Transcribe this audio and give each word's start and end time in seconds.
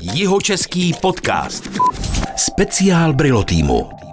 Jihočeský 0.00 0.94
podcast. 1.02 1.68
Speciál 2.36 3.12
Brilo 3.12 3.44
týmu. 3.44 4.07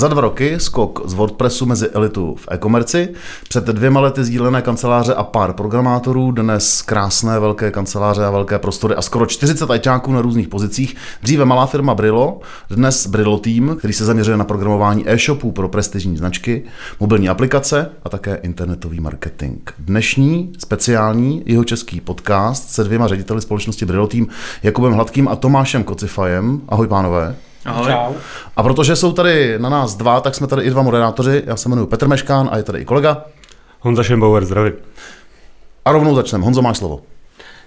Za 0.00 0.08
dva 0.08 0.20
roky 0.20 0.60
skok 0.60 1.02
z 1.04 1.14
WordPressu 1.14 1.66
mezi 1.66 1.88
elitu 1.88 2.34
v 2.34 2.48
e-komerci, 2.50 3.08
před 3.48 3.64
dvěma 3.64 4.00
lety 4.00 4.24
sdílené 4.24 4.62
kanceláře 4.62 5.14
a 5.14 5.24
pár 5.24 5.52
programátorů, 5.52 6.32
dnes 6.32 6.82
krásné 6.82 7.40
velké 7.40 7.70
kanceláře 7.70 8.24
a 8.24 8.30
velké 8.30 8.58
prostory 8.58 8.94
a 8.94 9.02
skoro 9.02 9.26
40 9.26 9.70
ajťáků 9.70 10.12
na 10.12 10.22
různých 10.22 10.48
pozicích. 10.48 10.96
Dříve 11.22 11.44
malá 11.44 11.66
firma 11.66 11.94
Brilo, 11.94 12.40
dnes 12.70 13.06
Brilo 13.06 13.38
Team, 13.38 13.76
který 13.76 13.92
se 13.92 14.04
zaměřuje 14.04 14.36
na 14.36 14.44
programování 14.44 15.10
e-shopů 15.10 15.52
pro 15.52 15.68
prestižní 15.68 16.16
značky, 16.16 16.62
mobilní 17.00 17.28
aplikace 17.28 17.90
a 18.04 18.08
také 18.08 18.34
internetový 18.34 19.00
marketing. 19.00 19.58
Dnešní 19.78 20.52
speciální 20.58 21.42
jeho 21.46 21.64
český 21.64 22.00
podcast 22.00 22.70
se 22.70 22.84
dvěma 22.84 23.08
řediteli 23.08 23.40
společnosti 23.40 23.84
Brilo 23.84 24.06
Team, 24.06 24.26
Jakubem 24.62 24.92
Hladkým 24.92 25.28
a 25.28 25.36
Tomášem 25.36 25.84
Kocifajem. 25.84 26.60
Ahoj 26.68 26.88
pánové. 26.88 27.36
Ahoj. 27.64 27.86
Čau. 27.92 28.14
A 28.56 28.62
protože 28.62 28.96
jsou 28.96 29.12
tady 29.12 29.58
na 29.58 29.68
nás 29.68 29.94
dva, 29.94 30.20
tak 30.20 30.34
jsme 30.34 30.46
tady 30.46 30.62
i 30.62 30.70
dva 30.70 30.82
moderátoři. 30.82 31.42
Já 31.46 31.56
se 31.56 31.68
jmenuji 31.68 31.86
Petr 31.86 32.08
Meškán 32.08 32.48
a 32.52 32.56
je 32.56 32.62
tady 32.62 32.78
i 32.78 32.84
kolega. 32.84 33.24
Honza 33.80 34.02
Šembauer, 34.02 34.44
zdraví. 34.44 34.72
A 35.84 35.92
rovnou 35.92 36.14
začneme. 36.14 36.44
Honzo, 36.44 36.62
máš 36.62 36.78
slovo. 36.78 37.00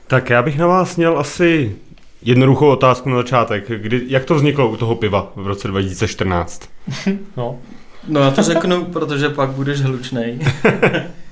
Tak 0.08 0.30
já 0.30 0.42
bych 0.42 0.58
na 0.58 0.68
vás 0.68 0.96
měl 0.96 1.20
asi 1.20 1.76
jednoduchou 2.22 2.68
otázku 2.68 3.10
na 3.10 3.16
začátek. 3.18 3.72
Kdy, 3.82 4.02
jak 4.08 4.26
to 4.26 4.36
vzniklo 4.36 4.70
u 4.70 4.78
toho 4.78 4.96
piva 4.96 5.32
v 5.36 5.48
roce 5.48 5.68
2014? 5.68 6.70
No, 7.38 7.56
No 8.08 8.20
já 8.22 8.32
to 8.32 8.44
řeknu, 8.44 8.86
protože 8.86 9.30
pak 9.30 9.50
budeš 9.50 9.82
hlučnej. 9.82 10.40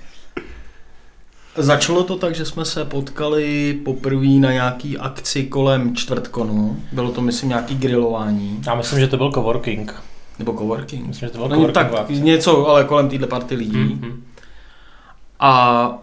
Začalo 1.55 2.03
to 2.03 2.15
tak, 2.15 2.35
že 2.35 2.45
jsme 2.45 2.65
se 2.65 2.85
potkali 2.85 3.73
poprvé 3.85 4.27
na 4.27 4.51
nějaký 4.51 4.97
akci 4.97 5.43
kolem 5.43 5.95
čtvrtkonu. 5.95 6.79
Bylo 6.91 7.11
to, 7.11 7.21
myslím, 7.21 7.49
nějaký 7.49 7.75
grilování. 7.75 8.61
já 8.67 8.75
myslím, 8.75 8.99
že 8.99 9.07
to 9.07 9.17
byl 9.17 9.31
coworking. 9.31 9.95
Nebo 10.39 10.53
coworking. 10.53 11.07
Myslím, 11.07 11.27
že 11.27 11.31
to 11.31 11.37
byl 11.37 11.47
No, 11.47 11.55
coworking. 11.55 11.91
tak 11.91 12.09
něco, 12.09 12.67
ale 12.67 12.83
kolem 12.83 13.09
téhle 13.09 13.27
party 13.27 13.55
lidí. 13.55 13.71
Mm-hmm. 13.77 14.13
A 15.39 15.93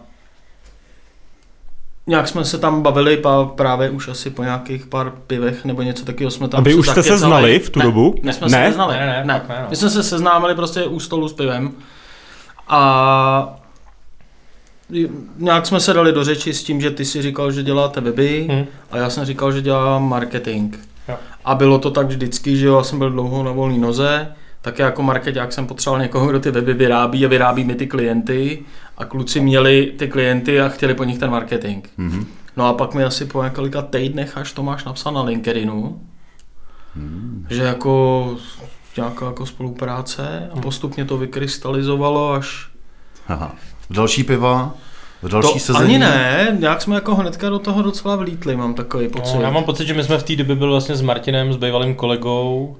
nějak 2.07 2.27
jsme 2.27 2.45
se 2.45 2.57
tam 2.57 2.81
bavili 2.81 3.17
pa, 3.17 3.45
právě 3.45 3.89
už 3.89 4.07
asi 4.07 4.29
po 4.29 4.43
nějakých 4.43 4.85
pár 4.85 5.11
pivech 5.27 5.65
nebo 5.65 5.81
něco 5.81 6.05
takového 6.05 6.31
jsme 6.31 6.47
tam 6.47 6.59
A 6.59 6.63
vy 6.63 6.75
už 6.75 6.87
jste 6.89 7.03
se 7.03 7.17
znali 7.17 7.59
v 7.59 7.69
tu 7.69 7.79
ne, 7.79 7.85
dobu? 7.85 8.15
My 8.23 8.33
jsme 8.33 8.45
Ne? 8.47 8.51
se 8.51 8.59
neznali. 8.59 8.93
Ne, 8.97 9.05
ne, 9.05 9.23
ne. 9.25 9.41
ne, 9.49 9.61
no. 9.61 9.67
My 9.69 9.75
jsme 9.75 9.89
se 9.89 10.03
seznámili 10.03 10.55
prostě 10.55 10.83
u 10.83 10.99
stolu 10.99 11.27
s 11.27 11.33
pivem 11.33 11.71
a 12.67 13.58
nějak 15.37 15.65
jsme 15.65 15.79
se 15.79 15.93
dali 15.93 16.11
do 16.13 16.23
řeči 16.23 16.53
s 16.53 16.63
tím, 16.63 16.81
že 16.81 16.91
ty 16.91 17.05
si 17.05 17.21
říkal, 17.21 17.51
že 17.51 17.63
děláte 17.63 18.01
weby 18.01 18.47
Hm. 18.51 18.65
a 18.91 18.97
já 18.97 19.09
jsem 19.09 19.25
říkal, 19.25 19.51
že 19.51 19.61
dělám 19.61 20.09
marketing. 20.09 20.75
Jo. 21.09 21.15
A 21.45 21.55
bylo 21.55 21.79
to 21.79 21.91
tak 21.91 22.07
vždycky, 22.07 22.57
že 22.57 22.65
jo, 22.65 22.77
já 22.77 22.83
jsem 22.83 22.99
byl 22.99 23.09
dlouho 23.09 23.43
na 23.43 23.51
volné 23.51 23.77
noze, 23.77 24.33
tak 24.61 24.79
jako 24.79 25.03
marketák 25.03 25.53
jsem 25.53 25.67
potřeboval 25.67 26.01
někoho, 26.01 26.27
kdo 26.27 26.39
ty 26.39 26.51
weby 26.51 26.73
vyrábí 26.73 27.25
a 27.25 27.29
vyrábí 27.29 27.63
mi 27.63 27.75
ty 27.75 27.87
klienty 27.87 28.59
a 28.97 29.05
kluci 29.05 29.39
měli 29.39 29.93
ty 29.97 30.07
klienty 30.07 30.61
a 30.61 30.69
chtěli 30.69 30.93
po 30.93 31.03
nich 31.03 31.19
ten 31.19 31.31
marketing. 31.31 31.85
Mhm. 31.97 32.25
No 32.57 32.67
a 32.67 32.73
pak 32.73 32.93
mi 32.93 33.03
asi 33.03 33.25
po 33.25 33.43
několika 33.43 33.81
týdnech 33.81 34.37
až 34.37 34.53
to 34.53 34.63
máš 34.63 34.83
napsat 34.85 35.11
na 35.11 35.21
LinkedInu, 35.23 36.01
Hmm. 36.95 37.45
že 37.49 37.63
jako 37.63 38.35
nějaká 38.97 39.25
jako 39.25 39.45
spolupráce 39.45 40.49
a 40.53 40.59
postupně 40.59 41.05
to 41.05 41.17
vykrystalizovalo 41.17 42.31
až 42.33 42.69
Aha. 43.27 43.55
V 43.89 43.93
další 43.95 44.23
piva, 44.23 44.75
v 45.21 45.29
další 45.29 45.53
to 45.53 45.59
sezení. 45.59 45.85
ani 45.85 45.99
ne, 45.99 46.57
nějak 46.59 46.81
jsme 46.81 46.95
jako 46.95 47.15
hnedka 47.15 47.49
do 47.49 47.59
toho 47.59 47.81
docela 47.81 48.15
vlítli, 48.15 48.55
mám 48.55 48.73
takový 48.73 49.07
pocit. 49.07 49.35
No, 49.35 49.41
já 49.41 49.49
mám 49.49 49.63
pocit, 49.63 49.87
že 49.87 49.93
my 49.93 50.03
jsme 50.03 50.17
v 50.17 50.23
té 50.23 50.35
době 50.35 50.55
byli 50.55 50.71
vlastně 50.71 50.95
s 50.95 51.01
Martinem, 51.01 51.53
s 51.53 51.57
bývalým 51.57 51.95
kolegou, 51.95 52.77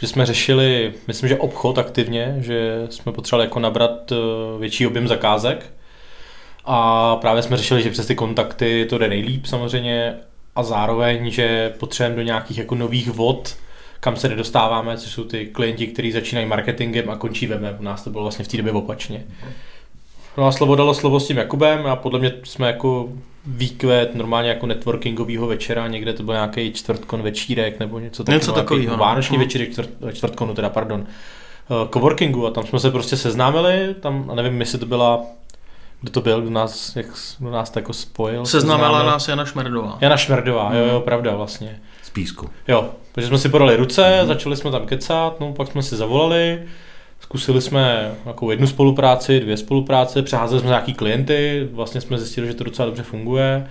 že 0.00 0.06
jsme 0.06 0.26
řešili, 0.26 0.92
myslím, 1.08 1.28
že 1.28 1.36
obchod 1.36 1.78
aktivně, 1.78 2.36
že 2.40 2.86
jsme 2.90 3.12
potřebovali 3.12 3.46
jako 3.46 3.60
nabrat 3.60 4.12
eh, 4.12 4.16
větší 4.58 4.86
objem 4.86 5.08
zakázek. 5.08 5.72
A 6.64 7.16
právě 7.16 7.42
jsme 7.42 7.56
řešili, 7.56 7.82
že 7.82 7.90
přes 7.90 8.06
ty 8.06 8.14
kontakty 8.14 8.86
to 8.90 8.98
jde 8.98 9.08
nejlíp 9.08 9.46
samozřejmě 9.46 10.14
a 10.56 10.62
zároveň, 10.62 11.30
že 11.30 11.72
potřebujeme 11.78 12.16
do 12.16 12.22
nějakých 12.22 12.58
jako 12.58 12.74
nových 12.74 13.10
vod, 13.10 13.56
kam 14.00 14.16
se 14.16 14.28
nedostáváme, 14.28 14.96
což 14.96 15.10
jsou 15.12 15.24
ty 15.24 15.46
klienti, 15.46 15.86
kteří 15.86 16.12
začínají 16.12 16.46
marketingem 16.46 17.10
a 17.10 17.16
končí 17.16 17.46
webem. 17.46 17.76
U 17.80 17.82
nás 17.82 18.04
to 18.04 18.10
bylo 18.10 18.22
vlastně 18.24 18.44
v 18.44 18.48
té 18.48 18.56
době 18.56 18.72
opačně. 18.72 19.24
No 20.36 20.46
a 20.46 20.52
slovo 20.52 20.74
dalo 20.76 20.94
slovo 20.94 21.20
s 21.20 21.26
tím 21.26 21.36
Jakubem 21.36 21.86
a 21.86 21.96
podle 21.96 22.18
mě 22.18 22.32
jsme 22.44 22.66
jako 22.66 23.08
výkvet 23.46 24.14
normálně 24.14 24.48
jako 24.48 24.66
networkingového 24.66 25.46
večera, 25.46 25.88
někde 25.88 26.12
to 26.12 26.22
byl 26.22 26.34
nějaký 26.34 26.72
čtvrtkon 26.72 27.22
večírek 27.22 27.78
nebo 27.80 27.98
něco 27.98 28.24
takového. 28.24 28.38
Něco 28.40 28.52
takovýho, 28.52 28.92
no. 28.92 28.98
Vánoční 28.98 29.36
Mhm. 29.36 29.46
večírek 29.46 29.72
čtvrt, 29.72 29.90
čtvrtkonu, 30.12 30.54
teda 30.54 30.68
pardon. 30.68 31.06
eh, 31.06 31.88
Coworkingu 31.92 32.46
a 32.46 32.50
tam 32.50 32.66
jsme 32.66 32.80
se 32.80 32.90
prostě 32.90 33.16
seznámili, 33.16 33.94
tam 34.00 34.30
a 34.32 34.34
nevím, 34.34 34.60
jestli 34.60 34.78
to 34.78 34.86
byla, 34.86 35.20
kdo 36.00 36.10
to 36.10 36.20
byl, 36.20 36.40
kdo 36.40 36.50
nás, 36.50 36.96
jak, 36.96 37.06
kdo 37.38 37.50
nás 37.50 37.70
to 37.70 37.78
jako 37.78 37.92
spojil. 37.92 38.46
Seznamila 38.46 38.88
seznámil. 38.88 39.10
nás 39.10 39.28
Jana 39.28 39.44
Šmerdová. 39.44 39.98
Jana 40.00 40.16
Šmerdová, 40.16 40.74
jo, 40.74 40.84
Mhm. 40.84 40.94
jo, 40.94 41.00
pravda 41.00 41.36
vlastně. 41.36 41.80
Z 42.02 42.10
písku. 42.10 42.50
Jo, 42.68 42.90
takže 43.12 43.28
jsme 43.28 43.38
si 43.38 43.48
podali 43.48 43.76
ruce, 43.76 44.18
mm. 44.22 44.28
začali 44.28 44.56
jsme 44.56 44.70
tam 44.70 44.86
kecat, 44.86 45.40
no 45.40 45.52
pak 45.52 45.68
jsme 45.72 45.82
si 45.82 45.96
zavolali, 45.96 46.62
zkusili 47.20 47.60
jsme 47.60 48.14
jako 48.26 48.50
jednu 48.50 48.66
spolupráci, 48.66 49.40
dvě 49.40 49.56
spolupráce, 49.56 50.22
přeházeli 50.22 50.60
jsme 50.60 50.68
nějaký 50.68 50.94
klienty, 50.94 51.68
vlastně 51.72 52.00
jsme 52.00 52.18
zjistili, 52.18 52.46
že 52.46 52.54
to 52.54 52.64
docela 52.64 52.86
dobře 52.86 53.02
funguje 53.02 53.66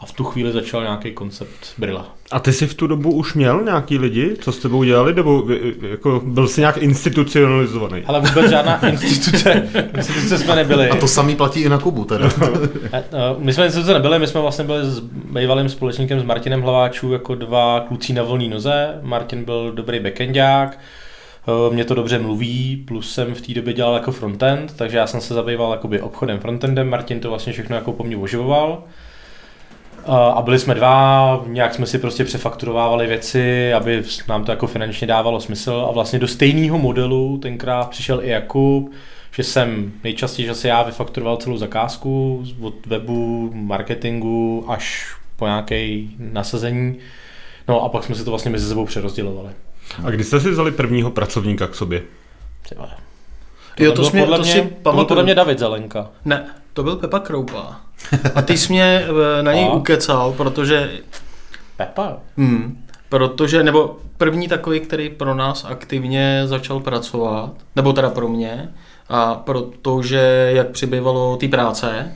a 0.00 0.06
v 0.06 0.12
tu 0.12 0.24
chvíli 0.24 0.52
začal 0.52 0.82
nějaký 0.82 1.12
koncept 1.12 1.74
Brilla. 1.78 2.06
A 2.30 2.40
ty 2.40 2.52
jsi 2.52 2.66
v 2.66 2.74
tu 2.74 2.86
dobu 2.86 3.12
už 3.12 3.34
měl 3.34 3.62
nějaký 3.64 3.98
lidi, 3.98 4.36
co 4.40 4.52
s 4.52 4.58
tebou 4.58 4.82
dělali, 4.84 5.14
nebo 5.14 5.44
jako 5.90 6.22
byl 6.24 6.48
jsi 6.48 6.60
nějak 6.60 6.76
institucionalizovaný? 6.76 8.02
Ale 8.06 8.20
vůbec 8.20 8.50
žádná 8.50 8.86
instituce, 8.88 9.68
instituce 9.96 10.38
jsme 10.38 10.56
nebyli. 10.56 10.90
A 10.90 10.96
to 10.96 11.08
samý 11.08 11.36
platí 11.36 11.60
i 11.60 11.68
na 11.68 11.78
Kubu 11.78 12.04
teda. 12.04 12.28
E, 12.92 12.98
e, 12.98 13.04
My 13.38 13.52
jsme 13.52 13.64
instituce 13.64 13.94
nebyli, 13.94 14.18
my 14.18 14.26
jsme 14.26 14.40
vlastně 14.40 14.64
byli 14.64 14.84
s 14.84 15.00
bývalým 15.32 15.68
společníkem 15.68 16.20
s 16.20 16.24
Martinem 16.24 16.62
Hlaváčů 16.62 17.12
jako 17.12 17.34
dva 17.34 17.84
kluci 17.88 18.12
na 18.12 18.22
volné 18.22 18.48
noze. 18.48 18.98
Martin 19.02 19.44
byl 19.44 19.72
dobrý 19.72 20.00
backendák, 20.00 20.78
mě 21.70 21.84
to 21.84 21.94
dobře 21.94 22.18
mluví, 22.18 22.76
plus 22.76 23.14
jsem 23.14 23.34
v 23.34 23.40
té 23.40 23.54
době 23.54 23.72
dělal 23.74 23.94
jako 23.94 24.12
frontend, 24.12 24.76
takže 24.76 24.96
já 24.96 25.06
jsem 25.06 25.20
se 25.20 25.34
zabýval 25.34 25.72
jakoby 25.72 26.00
obchodem 26.00 26.38
frontendem, 26.40 26.90
Martin 26.90 27.20
to 27.20 27.28
vlastně 27.28 27.52
všechno 27.52 27.76
jako 27.76 27.92
po 27.92 28.04
mně 28.04 28.16
oživoval. 28.16 28.82
E, 29.98 30.10
A 30.34 30.42
byli 30.42 30.58
jsme 30.58 30.74
dva, 30.74 31.42
nějak 31.46 31.74
jsme 31.74 31.86
si 31.86 31.98
prostě 31.98 32.24
přefakturovávali 32.24 33.06
věci, 33.06 33.72
aby 33.72 34.02
nám 34.28 34.44
to 34.44 34.52
jako 34.52 34.66
finančně 34.66 35.06
dávalo 35.06 35.40
smysl 35.40 35.86
a 35.88 35.92
vlastně 35.92 36.18
do 36.18 36.28
stejného 36.28 36.78
modelu 36.78 37.38
tenkrát 37.38 37.90
přišel 37.90 38.24
i 38.24 38.28
Jakub, 38.28 38.92
že 39.32 39.44
jsem 39.44 39.92
nejčastěji 40.04 40.50
asi 40.50 40.68
já 40.68 40.82
vyfakturoval 40.82 41.36
celou 41.36 41.56
zakázku 41.56 42.44
od 42.60 42.86
webu, 42.86 43.50
marketingu 43.54 44.64
až 44.68 45.14
po 45.36 45.46
nějaké 45.46 45.98
nasazení. 46.18 46.96
No 47.68 47.84
a 47.84 47.88
pak 47.88 48.04
jsme 48.04 48.14
si 48.14 48.24
to 48.24 48.30
vlastně 48.30 48.50
mezi 48.50 48.68
sebou 48.68 48.84
přerozdělovali. 48.86 49.50
A 50.04 50.10
kdy 50.10 50.24
jste 50.24 50.40
si 50.40 50.50
vzali 50.50 50.70
prvního 50.70 51.10
pracovníka 51.10 51.66
k 51.66 51.74
sobě? 51.74 52.02
Ty 52.68 52.74
vole. 52.74 52.90
Jo, 53.78 53.92
to, 53.92 54.10
mě, 54.12 54.20
podle 54.20 54.36
to 54.36 54.42
mě, 54.42 54.52
si 54.52 54.58
to 54.60 54.64
byl 54.64 54.76
pamatuju. 54.82 55.06
podle 55.06 55.22
mě 55.22 55.34
David 55.34 55.58
Zelenka. 55.58 56.10
Ne, 56.24 56.46
to 56.72 56.82
byl 56.82 56.96
Pepa 56.96 57.18
Kroupa. 57.18 57.80
A 58.34 58.42
ty 58.42 58.58
jsi 58.58 58.72
mě 58.72 59.06
eh, 59.38 59.42
na 59.42 59.52
něj 59.52 59.68
ukecal, 59.72 60.32
protože 60.32 60.90
Pepa? 61.76 62.16
Hmm, 62.36 62.84
protože, 63.08 63.62
nebo 63.62 63.96
první 64.16 64.48
takový, 64.48 64.80
který 64.80 65.10
pro 65.10 65.34
nás 65.34 65.64
aktivně 65.68 66.42
začal 66.44 66.80
pracovat, 66.80 67.50
nebo 67.76 67.92
teda 67.92 68.10
pro 68.10 68.28
mě, 68.28 68.72
a 69.08 69.34
protože 69.34 70.50
jak 70.54 70.68
přibývalo 70.68 71.36
té 71.36 71.48
práce, 71.48 72.12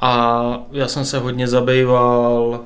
a 0.00 0.42
já 0.72 0.88
jsem 0.88 1.04
se 1.04 1.18
hodně 1.18 1.48
zabýval 1.48 2.60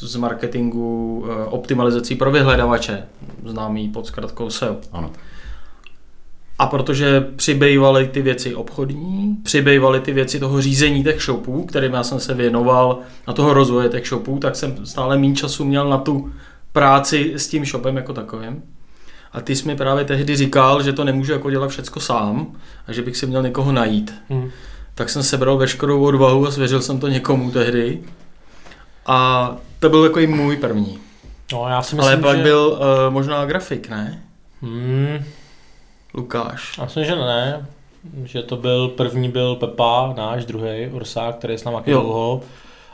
z 0.00 0.16
marketingu 0.16 1.24
eh, 1.26 1.44
optimalizací 1.44 2.14
pro 2.14 2.30
vyhledavače, 2.30 3.02
známý 3.46 3.88
pod 3.88 4.06
zkratkou 4.06 4.50
SEO. 4.50 4.76
Ano. 4.92 5.10
A 6.58 6.66
protože 6.66 7.26
přibývaly 7.36 8.08
ty 8.08 8.22
věci 8.22 8.54
obchodní, 8.54 9.36
přibývaly 9.42 10.00
ty 10.00 10.12
věci 10.12 10.40
toho 10.40 10.62
řízení 10.62 11.04
těch 11.04 11.22
shopů, 11.22 11.64
kterým 11.64 11.92
já 11.92 12.02
jsem 12.02 12.20
se 12.20 12.34
věnoval, 12.34 12.98
na 13.28 13.34
toho 13.34 13.54
rozvoje 13.54 13.88
těch 13.88 14.06
shopů, 14.06 14.38
tak 14.38 14.56
jsem 14.56 14.86
stále 14.86 15.18
méně 15.18 15.34
času 15.34 15.64
měl 15.64 15.88
na 15.88 15.98
tu 15.98 16.32
práci 16.72 17.32
s 17.36 17.48
tím 17.48 17.64
shopem 17.64 17.96
jako 17.96 18.12
takovým. 18.12 18.62
A 19.32 19.40
ty 19.40 19.56
jsi 19.56 19.66
mi 19.66 19.76
právě 19.76 20.04
tehdy 20.04 20.36
říkal, 20.36 20.82
že 20.82 20.92
to 20.92 21.04
nemůžu 21.04 21.32
jako 21.32 21.50
dělat 21.50 21.68
všecko 21.68 22.00
sám 22.00 22.46
a 22.86 22.92
že 22.92 23.02
bych 23.02 23.16
si 23.16 23.26
měl 23.26 23.42
někoho 23.42 23.72
najít. 23.72 24.14
Hm. 24.30 24.50
Tak 24.94 25.08
jsem 25.08 25.22
sebral 25.22 25.58
veškerou 25.58 26.02
odvahu 26.02 26.46
a 26.46 26.50
svěřil 26.50 26.82
jsem 26.82 27.00
to 27.00 27.08
někomu 27.08 27.50
tehdy. 27.50 28.00
A 29.08 29.56
to 29.78 29.88
byl 29.88 30.02
takový 30.08 30.26
můj 30.26 30.56
první. 30.56 30.98
No 31.52 31.68
já 31.68 31.82
si 31.82 31.96
Ale 31.98 32.06
myslím, 32.10 32.22
pak 32.24 32.36
že... 32.36 32.42
byl 32.42 32.78
uh, 32.80 33.12
možná 33.14 33.44
grafik, 33.44 33.88
ne? 33.90 34.22
Hmm, 34.62 35.24
Lukáš. 36.14 36.78
já 36.78 36.84
myslím, 36.84 37.04
že 37.04 37.16
ne. 37.16 37.66
Že 38.24 38.42
to 38.42 38.56
byl, 38.56 38.88
první 38.88 39.28
byl 39.28 39.56
Pepa, 39.56 40.14
náš 40.16 40.44
druhý 40.44 40.88
Orsák, 40.92 41.36
který 41.36 41.54
je 41.54 41.58
s 41.58 41.64
námi 41.64 41.76
Jo. 41.86 42.00
dlouho. 42.00 42.40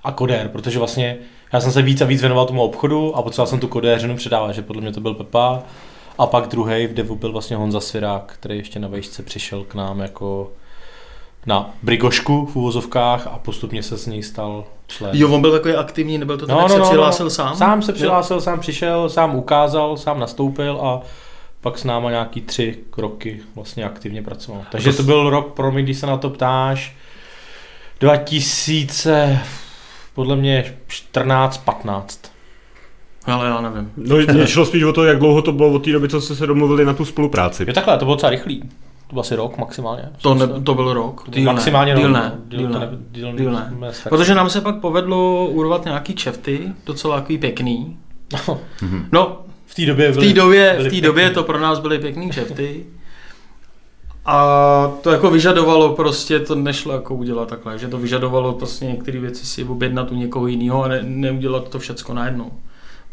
a 0.05 0.13
kodér, 0.13 0.49
protože 0.49 0.79
vlastně 0.79 1.17
já 1.53 1.61
jsem 1.61 1.73
se 1.73 1.83
víc 1.83 2.01
a 2.01 2.05
víc 2.05 2.21
věnoval 2.21 2.47
tomu 2.47 2.63
obchodu 2.63 3.17
a 3.17 3.23
potřeboval 3.23 3.47
jsem 3.47 3.61
tu 3.61 3.69
kodéřinu 3.69 4.17
předávat, 4.17 4.53
že 4.53 4.63
podle 4.63 4.83
mě 4.83 4.93
to 4.93 5.01
byl 5.01 5.15
Pepa. 5.15 5.63
A 6.19 6.27
pak 6.27 6.47
druhý 6.49 6.87
v 6.87 6.95
devu 6.95 7.17
byl 7.17 7.33
vlastně 7.33 7.57
Honza 7.57 7.81
Svirák, 7.81 8.33
který 8.41 8.59
ještě 8.59 8.79
na 8.79 8.89
vejšce 8.89 9.23
přišel 9.23 9.65
k 9.65 9.75
nám 9.75 10.01
jako 10.01 10.53
na 11.47 11.71
brigošku 11.83 12.47
v 12.47 12.57
úvozovkách 12.57 13.27
a 13.27 13.39
postupně 13.39 13.83
se 13.83 13.99
z 13.99 14.07
něj 14.07 14.23
stal 14.23 14.65
člen. 14.87 15.11
Jo, 15.15 15.31
on 15.31 15.41
byl 15.41 15.53
takový 15.53 15.75
aktivní, 15.75 16.19
nebyl 16.19 16.39
to 16.39 16.47
tak, 16.47 16.57
jak 16.59 16.71
se 16.71 16.81
přihlásil 16.81 17.31
sám? 17.31 17.57
Sám 17.57 17.83
se 17.83 17.93
přihlásil, 17.93 18.41
sám 18.41 18.61
přišel, 18.61 19.09
sám 19.09 19.37
ukázal, 19.37 19.97
sám 19.97 20.21
nastoupil 20.21 20.81
a 20.83 21.01
pak 21.61 21.79
s 21.79 21.85
náma 21.85 22.11
nějaký 22.11 22.41
tři 22.41 22.79
roky 22.97 23.41
vlastně 23.55 23.85
aktivně 23.85 24.23
pracoval. 24.23 24.63
Takže 24.73 24.93
to 24.93 25.03
byl 25.03 25.31
rok 25.31 25.53
pro 25.53 25.73
mě, 25.73 25.83
když 25.83 25.99
se 25.99 26.07
na 26.07 26.17
to 26.17 26.31
ptáš, 26.31 26.97
2000, 28.01 29.41
podle 30.15 30.37
mě 30.37 30.77
14, 30.87 31.59
15. 31.59 32.33
Ale 33.27 33.47
já 33.47 33.61
nevím. 33.61 33.93
No, 33.97 34.17
mě 34.17 34.47
šlo 34.47 34.67
spíš 34.67 34.83
o 34.83 34.93
to, 34.93 35.05
jak 35.05 35.19
dlouho 35.19 35.43
to 35.43 35.53
bylo 35.53 35.73
od 35.73 35.85
té 35.85 35.93
doby, 35.93 36.09
co 36.09 36.21
jste 36.21 36.35
se 36.35 36.47
domluvili 36.47 36.85
na 36.85 36.95
tu 36.95 37.05
spolupráci. 37.05 37.65
Jo 37.67 37.73
takhle, 37.73 37.99
to 37.99 38.05
bylo 38.05 38.15
docela 38.15 38.31
rychlý. 38.31 38.63
To 39.07 39.13
byl 39.15 39.21
asi 39.21 39.35
rok 39.35 39.59
maximálně. 39.59 40.03
To, 40.23 40.35
ne, 40.35 40.47
to 40.65 40.75
byl 40.75 40.93
rok. 40.95 41.25
Díl 41.31 41.45
maximálně 41.45 41.95
díl 41.95 42.03
rok. 42.07 42.13
ne. 42.17 42.33
no. 42.53 42.59
Díl 42.59 42.69
ne. 42.69 42.89
díl 43.11 43.33
Díl 43.37 43.53
ne. 43.53 43.73
tak- 43.81 44.09
Protože 44.09 44.35
nám 44.35 44.51
se 44.51 44.61
pak 44.61 44.81
povedlo 44.81 45.47
urvat 45.47 45.85
nějaký 45.85 46.15
čefty, 46.15 46.73
docela 46.87 47.17
takový 47.21 47.39
pěkný. 47.39 47.99
No, 49.13 49.39
v 49.67 49.75
té 49.75 49.87
době 49.87 50.13
v 50.13 50.15
byly, 50.15 50.29
té 50.29 50.33
době, 50.35 50.77
v 50.81 50.91
té 50.91 51.01
době 51.01 51.31
to 51.31 51.43
pro 51.45 51.61
nás 51.61 51.79
byly 51.79 51.99
pěkný 51.99 52.31
čefty. 52.31 52.87
A 54.27 54.93
to 55.03 55.11
jako 55.11 55.31
vyžadovalo 55.31 55.95
prostě, 55.95 56.41
to 56.41 56.55
nešlo 56.55 56.93
jako 56.93 57.15
udělat 57.15 57.49
takhle, 57.49 57.79
že 57.79 57.89
to 57.89 57.99
vyžadovalo 57.99 58.53
prostě 58.53 58.85
některé 58.87 59.21
věci 59.21 59.47
si 59.47 59.65
objednat 59.65 60.13
u 60.13 60.15
někoho 60.15 60.47
jiného 60.47 60.85
a 60.85 60.89
ne, 60.89 61.01
neudělat 61.03 61.69
to 61.69 61.79
všecko 61.79 62.15
najednou. 62.15 62.51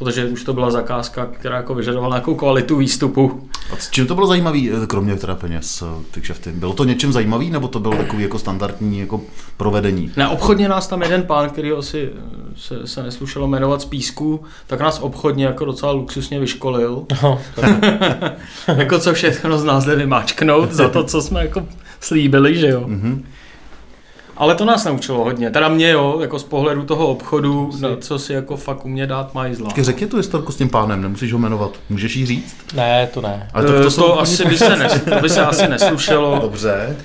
Protože 0.02 0.26
už 0.26 0.44
to 0.44 0.54
byla 0.54 0.72
zakázka, 0.72 1.26
která 1.26 1.58
jako 1.58 1.76
vyžadovala 1.76 2.16
nějakou 2.16 2.36
kvalitu 2.36 2.76
výstupu. 2.78 3.48
A 3.74 3.76
s 3.76 3.90
čím 3.90 4.08
to 4.08 4.16
bylo 4.16 4.28
zajímavý, 4.28 4.72
eh, 4.72 4.88
kromě 4.88 5.16
teda 5.16 5.36
peněz, 5.36 5.82
eh, 5.82 6.04
ty 6.12 6.22
kšefty? 6.22 6.52
Bylo 6.52 6.74
to 6.74 6.84
něčím 6.84 7.12
zajímavý, 7.12 7.50
nebo 7.50 7.68
to 7.68 7.80
bylo 7.80 7.96
takový 7.96 8.24
jako 8.24 8.40
standardní 8.40 9.00
jako 9.00 9.22
provedení? 9.58 10.12
Ne, 10.18 10.28
obchodně 10.28 10.70
nás 10.70 10.88
tam 10.88 11.02
jeden 11.02 11.24
pán, 11.24 11.50
který 11.50 11.72
si 11.80 12.10
se, 12.56 12.88
se 12.88 13.04
neslušelo 13.04 13.48
jmenovat 13.48 13.82
z 13.82 13.86
písku, 13.86 14.44
tak 14.68 14.80
nás 14.80 15.00
obchodně 15.00 15.46
jako 15.46 15.66
docela 15.66 15.92
luxusně 15.92 16.40
vyškolil. 16.40 17.06
No, 17.24 17.42
jako 18.78 19.00
co 19.00 19.14
všechno 19.14 19.58
z 19.58 19.64
nás 19.64 19.86
jde 19.86 19.96
vymáčknout 19.96 20.72
za 20.72 20.90
to, 20.90 21.04
co 21.04 21.22
jsme 21.22 21.42
jako 21.42 21.68
slíbili, 22.00 22.58
že 22.58 22.68
jo. 22.68 22.84
Mhm. 22.88 23.26
Ale 24.42 24.56
to 24.56 24.66
nás 24.66 24.86
naučilo 24.86 25.24
hodně. 25.24 25.50
Teda 25.52 25.68
mě 25.70 25.90
jo, 25.90 26.18
jako 26.22 26.40
z 26.40 26.44
pohledu 26.44 26.84
toho 26.84 27.08
obchodu, 27.08 27.72
na 27.80 27.90
co 28.00 28.20
si 28.20 28.34
jako 28.34 28.58
fakt 28.58 28.86
umě 28.86 29.08
dát 29.08 29.34
mají 29.34 29.56
zla. 29.56 29.70
Taky 29.70 29.84
řekni 29.84 30.08
tu 30.08 30.18
historku 30.18 30.52
s 30.52 30.56
tím 30.56 30.70
pánem, 30.70 31.02
nemusíš 31.02 31.34
ho 31.34 31.40
jmenovat. 31.40 31.72
Můžeš 31.90 32.16
jí 32.16 32.26
říct? 32.26 32.56
ne, 32.76 33.08
to 33.14 33.22
ne. 33.22 33.48
Ale 33.54 33.66
To, 33.66 33.84
to, 33.84 33.92
jsou 33.92 34.02
to, 34.02 34.08
obchodní 34.08 34.34
asi 34.34 34.46
by 34.46 34.58
se, 34.58 34.76
nes, 34.78 35.02
to 35.10 35.16
by 35.22 35.30
se 35.30 35.46
asi 35.46 35.68
neslušelo. 35.68 36.40
Dobře. 36.42 36.96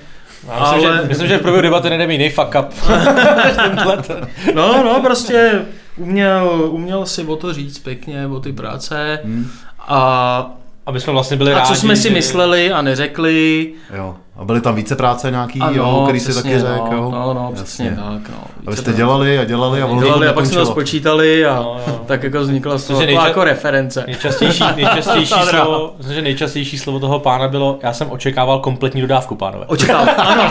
Já 0.49 0.61
myslím, 0.73 0.89
Ale- 0.91 1.03
že, 1.03 1.09
myslím, 1.09 1.29
že 1.29 1.39
v 1.39 1.41
průběhu 1.41 1.63
debaty 1.63 1.91
nejde 1.91 2.13
jiný 2.13 2.31
fuck 2.31 2.55
up. 2.61 2.67
No, 4.55 4.83
no, 4.85 5.01
prostě 5.05 5.63
uměl, 5.97 6.69
uměl 6.71 7.07
si 7.07 7.25
o 7.25 7.37
to 7.37 7.53
říct 7.53 7.79
pěkně, 7.79 8.27
o 8.27 8.41
ty 8.41 8.53
práce. 8.53 9.21
Hmm. 9.25 9.51
A, 9.89 10.51
A 10.87 10.91
my 10.91 11.01
jsme 11.01 11.13
vlastně 11.13 11.37
byli 11.37 11.53
a 11.53 11.59
rádi, 11.59 11.69
co 11.69 11.75
jsme 11.81 11.97
si 11.97 12.09
že- 12.09 12.15
mysleli 12.15 12.73
a 12.73 12.83
neřekli. 12.83 13.73
Jo. 13.97 14.17
A 14.39 14.45
byly 14.45 14.61
tam 14.61 14.75
více 14.75 14.97
práce 14.97 15.31
nějaký, 15.31 15.61
Ano, 15.61 15.73
jo, 15.77 16.01
který 16.05 16.21
si 16.21 16.31
přesně, 16.31 16.43
taky 16.43 16.59
řekl, 16.61 16.87
no, 16.91 16.97
jo? 16.97 17.11
No, 17.11 17.35
no, 17.35 17.51
přesně 17.55 17.87
Jasně. 17.87 18.03
tak. 18.03 18.29
No. 18.29 18.37
A 18.67 18.71
vy 18.71 18.77
jste 18.77 18.93
dělali 18.93 19.39
a 19.39 19.45
dělali 19.45 19.83
a 19.83 19.87
ono 19.87 20.01
to 20.01 20.07
dělali 20.07 20.29
a 20.29 20.33
pak 20.33 20.47
jsme 20.47 20.57
to 20.57 20.67
spočítali 20.67 21.47
a 21.47 21.55
No, 21.57 21.77
jo. 21.89 22.01
tak 22.07 22.23
jako 22.23 22.41
vznikla 22.41 22.79
z 22.79 22.85
toho 22.85 23.01
nejča- 23.01 23.27
jako 23.27 23.45
reference. 23.45 24.05
Nejčastější, 24.07 24.65
nejčastější, 24.77 25.35
slovo, 25.51 25.93
myslím, 25.99 26.15
že 26.15 26.23
nejčastější 26.23 26.79
slovo 26.79 27.01
toho 27.01 27.19
pána 27.19 27.49
bylo, 27.49 27.79
já 27.83 27.93
jsem 27.93 28.11
očekával 28.11 28.59
kompletní 28.59 29.01
dodávku, 29.01 29.35
pánové. 29.35 29.65
Očekával, 29.67 30.07
ano, 30.19 30.43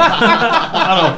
ano. 0.73 1.13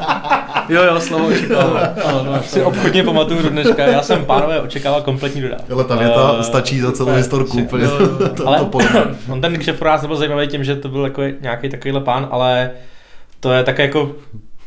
Jo, 0.70 0.84
jo, 0.84 1.00
slovo 1.00 1.28
očekával. 1.28 1.80
Ano, 2.06 2.24
no, 2.24 2.44
si 2.44 2.64
obchodně 2.64 3.04
pamatuju 3.04 3.42
do 3.44 3.50
dneška, 3.50 3.84
já 3.84 4.02
jsem, 4.02 4.26
pánové, 4.26 4.62
očekával 4.62 5.02
kompletní 5.02 5.42
dodávku. 5.42 5.74
Ale 5.74 5.84
ta 5.84 5.96
věta 5.96 6.36
Eh, 6.40 6.44
stačí 6.44 6.80
za 6.80 6.92
celou 6.92 7.12
historku 7.14 7.58
úplně. 7.58 7.88
to, 8.38 8.48
ale 8.48 8.58
to 8.60 8.78
on 9.32 9.42
ten 9.42 9.60
kšef 9.60 9.80
pro 9.80 9.90
nás 9.90 10.02
nebyl 10.02 10.18
zajímavý 10.18 10.48
tím, 10.48 10.64
že 10.64 10.76
to 10.76 10.90
byl 10.90 11.04
jako 11.04 11.22
nějaký 11.42 11.70
takovýhle 11.70 12.02
pán, 12.02 12.28
ale 12.32 12.57
to 13.40 13.54
je 13.54 13.64
také 13.64 13.82
jako 13.82 14.16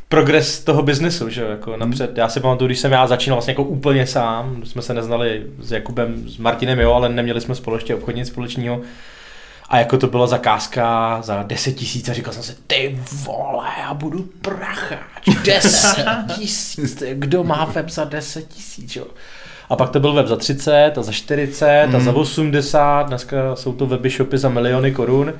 progres 0.08 0.60
toho 0.60 0.82
biznesu, 0.82 1.28
že 1.28 1.40
jo, 1.40 1.48
jako 1.50 1.76
napřed. 1.76 2.18
Já 2.18 2.28
si 2.28 2.40
pamatuju, 2.40 2.66
když 2.66 2.78
jsem 2.78 2.92
já 2.92 3.06
začínal 3.06 3.36
vlastně 3.36 3.50
jako 3.50 3.62
úplně 3.62 4.06
sám, 4.06 4.62
jsme 4.64 4.82
se 4.82 4.94
neznali 4.94 5.42
s 5.58 5.72
Jakubem, 5.72 6.28
s 6.28 6.38
Martinem, 6.38 6.80
jo, 6.80 6.92
ale 6.92 7.08
neměli 7.08 7.40
jsme 7.40 7.54
spolu 7.54 7.76
ještě 7.76 7.94
obchodně 7.94 8.24
společného. 8.24 8.80
A 9.68 9.78
jako 9.78 9.98
to 9.98 10.06
byla 10.06 10.26
zakázka 10.26 11.18
za 11.22 11.42
10 11.42 11.72
tisíc 11.72 12.08
a 12.08 12.12
říkal 12.12 12.32
jsem 12.32 12.42
si, 12.42 12.54
ty 12.66 12.98
vole, 13.24 13.66
já 13.80 13.94
budu 13.94 14.28
pracháč, 14.42 15.24
10 15.44 16.06
tisíc, 16.36 17.02
kdo 17.12 17.44
má 17.44 17.64
web 17.64 17.88
za 17.88 18.04
10 18.04 18.48
tisíc, 18.48 18.96
jo. 18.96 19.06
A 19.68 19.76
pak 19.76 19.90
to 19.90 20.00
byl 20.00 20.12
web 20.12 20.26
za 20.26 20.36
30 20.36 20.98
a 20.98 21.02
za 21.02 21.12
40 21.12 21.88
a 21.94 22.00
za 22.00 22.12
80, 22.12 23.06
dneska 23.06 23.56
jsou 23.56 23.72
to 23.72 23.86
weby 23.86 24.10
shopy 24.10 24.38
za 24.38 24.48
miliony 24.48 24.92
korun. 24.92 25.32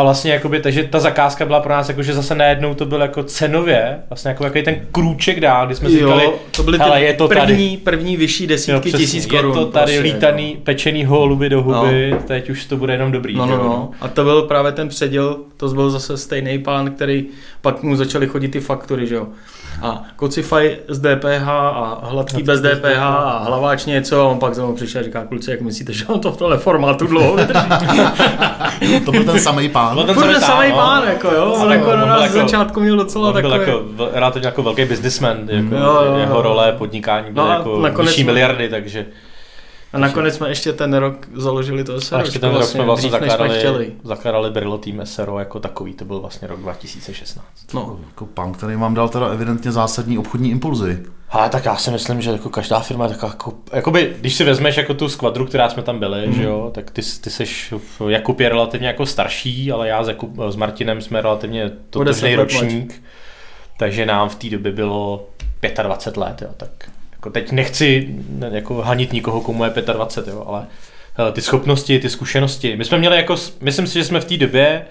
A 0.00 0.02
vlastně 0.02 0.32
jakoby, 0.32 0.60
takže 0.60 0.84
ta 0.84 1.00
zakázka 1.00 1.46
byla 1.46 1.60
pro 1.60 1.72
nás 1.72 1.88
jako, 1.88 2.02
že 2.02 2.14
zase 2.14 2.34
najednou 2.34 2.74
to 2.74 2.86
byl 2.86 3.00
jako 3.00 3.22
cenově, 3.22 3.98
vlastně 4.10 4.28
jako 4.28 4.44
jaký 4.44 4.62
ten 4.62 4.80
krůček 4.92 5.40
dál, 5.40 5.66
kdy 5.66 5.74
jsme 5.74 5.88
si 5.90 5.98
říkali, 5.98 6.24
Jo, 6.24 6.34
to 6.56 6.62
byly 6.62 6.78
ty 6.78 6.84
hele, 6.84 7.02
je 7.02 7.14
to 7.14 7.28
první, 7.28 7.76
tady. 7.76 7.76
první 7.84 8.16
vyšší 8.16 8.44
Jo, 8.44 8.48
desítky 8.48 8.80
přesně, 8.88 8.98
tisíc 8.98 9.26
korun. 9.26 9.58
Je 9.58 9.64
to 9.64 9.70
tady 9.70 9.92
prostě, 9.92 10.14
lítaný, 10.14 10.56
pečený 10.64 11.04
holuby 11.04 11.48
do 11.48 11.62
huby, 11.62 12.14
teď 12.26 12.50
už 12.50 12.64
to 12.64 12.76
bude 12.76 12.92
jenom 12.94 13.12
dobrý. 13.12 13.34
No, 13.34 13.46
no, 13.46 13.54
jo, 13.54 13.62
no. 13.62 13.90
A 14.00 14.08
to 14.08 14.24
byl 14.24 14.42
právě 14.42 14.72
ten 14.72 14.88
předěl, 14.88 15.36
to 15.56 15.68
byl 15.68 15.90
zase 15.90 16.16
stejný 16.16 16.58
pán, 16.58 16.90
který 16.90 17.26
pak 17.60 17.82
mu 17.82 17.96
začaly 17.96 18.26
chodit 18.26 18.48
ty 18.48 18.60
faktury, 18.60 19.06
že 19.06 19.14
jo. 19.14 19.26
A 19.82 20.02
kocifaj 20.16 20.76
z 20.88 20.98
DPH 20.98 21.48
a 21.48 22.00
hladký 22.02 22.42
bez 22.42 22.60
DPH 22.60 22.98
a 23.02 23.42
hlaváč 23.44 23.84
něco 23.84 24.20
a 24.20 24.24
on 24.24 24.38
pak 24.38 24.54
za 24.54 24.62
mnou 24.64 24.74
přišel 24.74 25.00
a 25.00 25.04
říká, 25.04 25.24
kluci, 25.24 25.50
jak 25.50 25.60
myslíte, 25.60 25.92
že 25.92 26.06
on 26.06 26.20
to 26.20 26.32
v 26.32 26.36
tomhle 26.36 26.58
formátu 26.58 27.06
dlouho 27.06 27.36
vydrží? 27.36 27.68
To 29.04 29.12
byl 29.12 29.24
ten 29.24 29.38
samý 29.40 29.68
pán. 29.68 29.94
Byl 29.94 30.04
ten 30.14 30.40
samý 30.40 30.72
pán, 30.72 31.02
no. 31.02 31.08
jako 31.12 31.28
jo, 31.34 31.44
On 31.44 31.72
jako 31.72 31.96
na 31.96 32.06
nás 32.06 32.22
jako- 32.22 32.34
začátku 32.38 32.80
měl 32.80 32.96
docela 32.96 33.28
On 33.28 33.40
byl 33.40 33.52
jako, 33.52 33.82
relativně 34.12 34.46
jako 34.46 34.62
velký 34.62 34.84
businessman, 34.84 35.36
jako 35.48 35.74
Jo, 35.74 36.02
jo, 36.06 36.16
jeho 36.18 36.34
jo. 36.36 36.42
role 36.42 36.72
podnikání 36.72 37.32
byly 37.32 37.46
No 37.46 37.52
jako 37.52 37.80
nakonec 37.80 38.10
vyšší 38.10 38.24
miliardy, 38.24 38.68
takže 38.68 39.06
A 39.92 39.98
nakonec 39.98 40.34
jsme 40.34 40.48
ještě 40.48 40.72
ten 40.72 40.94
rok 40.94 41.28
založili 41.34 41.84
to 41.84 41.94
a 41.94 42.00
SROčko 42.00 42.24
ještě 42.26 42.38
ten 42.38 42.52
rok 42.54 42.64
jsme 42.64 42.84
vlastně 42.84 43.10
dřív, 43.10 43.20
zakládali, 43.20 43.58
chtěli. 43.58 43.92
zakládali 44.04 44.50
Brillo 44.50 44.78
Team 44.78 45.00
SRO 45.06 45.38
jako 45.38 45.60
takový, 45.60 45.94
to 45.94 46.04
byl 46.04 46.20
vlastně 46.20 46.48
rok 46.48 46.60
2016. 46.60 47.44
No, 47.74 47.98
Jako 48.08 48.26
pán, 48.26 48.52
který 48.52 48.76
vám 48.76 48.94
dal 48.94 49.08
teda 49.08 49.26
evidentně 49.28 49.72
zásadní 49.72 50.18
obchodní 50.18 50.50
impulzy. 50.50 51.02
Ale 51.30 51.48
tak 51.48 51.64
já 51.64 51.76
si 51.76 51.90
myslím, 51.90 52.20
že 52.22 52.30
jako 52.30 52.48
každá 52.50 52.80
firma 52.80 53.04
je 53.04 53.10
taková, 53.10 53.32
jako, 53.32 53.52
jakoby, 53.72 54.16
když 54.20 54.34
si 54.34 54.44
vezmeš 54.44 54.76
jako 54.76 54.94
tu 54.94 55.08
skvadru, 55.08 55.46
která 55.46 55.68
jsme 55.68 55.82
tam 55.82 55.98
byli, 55.98 56.18
Mhm. 56.20 56.28
mm. 56.28 56.34
že 56.34 56.42
jo, 56.42 56.70
tak 56.74 56.90
ty, 56.90 57.02
ty 57.20 57.30
seš, 57.30 57.74
Jakub 58.08 58.40
je 58.40 58.48
relativně 58.48 58.86
jako 58.86 59.06
starší, 59.06 59.72
ale 59.72 59.88
já 59.88 60.04
s, 60.04 60.08
Jakub, 60.08 60.30
s 60.48 60.56
Martinem 60.56 61.00
jsme 61.00 61.20
relativně 61.22 61.70
totožný 61.90 62.34
ročník, 62.36 63.02
takže 63.78 64.06
nám 64.06 64.28
v 64.28 64.34
té 64.34 64.50
době 64.50 64.72
bylo 64.72 65.28
25 65.82 66.20
let, 66.20 66.42
jo, 66.42 66.48
tak 66.56 66.70
jako 67.20 67.30
teď 67.30 67.52
nechci 67.52 68.08
ne, 68.28 68.50
jako 68.52 68.74
hanit 68.74 69.12
nikoho, 69.12 69.40
komu 69.40 69.64
je 69.64 69.70
25, 69.70 70.32
jo, 70.32 70.44
ale 70.46 70.66
ty 71.32 71.40
schopnosti, 71.40 71.98
ty 71.98 72.10
zkušenosti, 72.10 72.76
my 72.76 72.84
jsme 72.84 72.98
měli 72.98 73.16
jako, 73.16 73.36
myslím 73.60 73.86
si, 73.86 73.98
že 73.98 74.04
jsme 74.04 74.20
v 74.20 74.24
té 74.24 74.36
době 74.36 74.86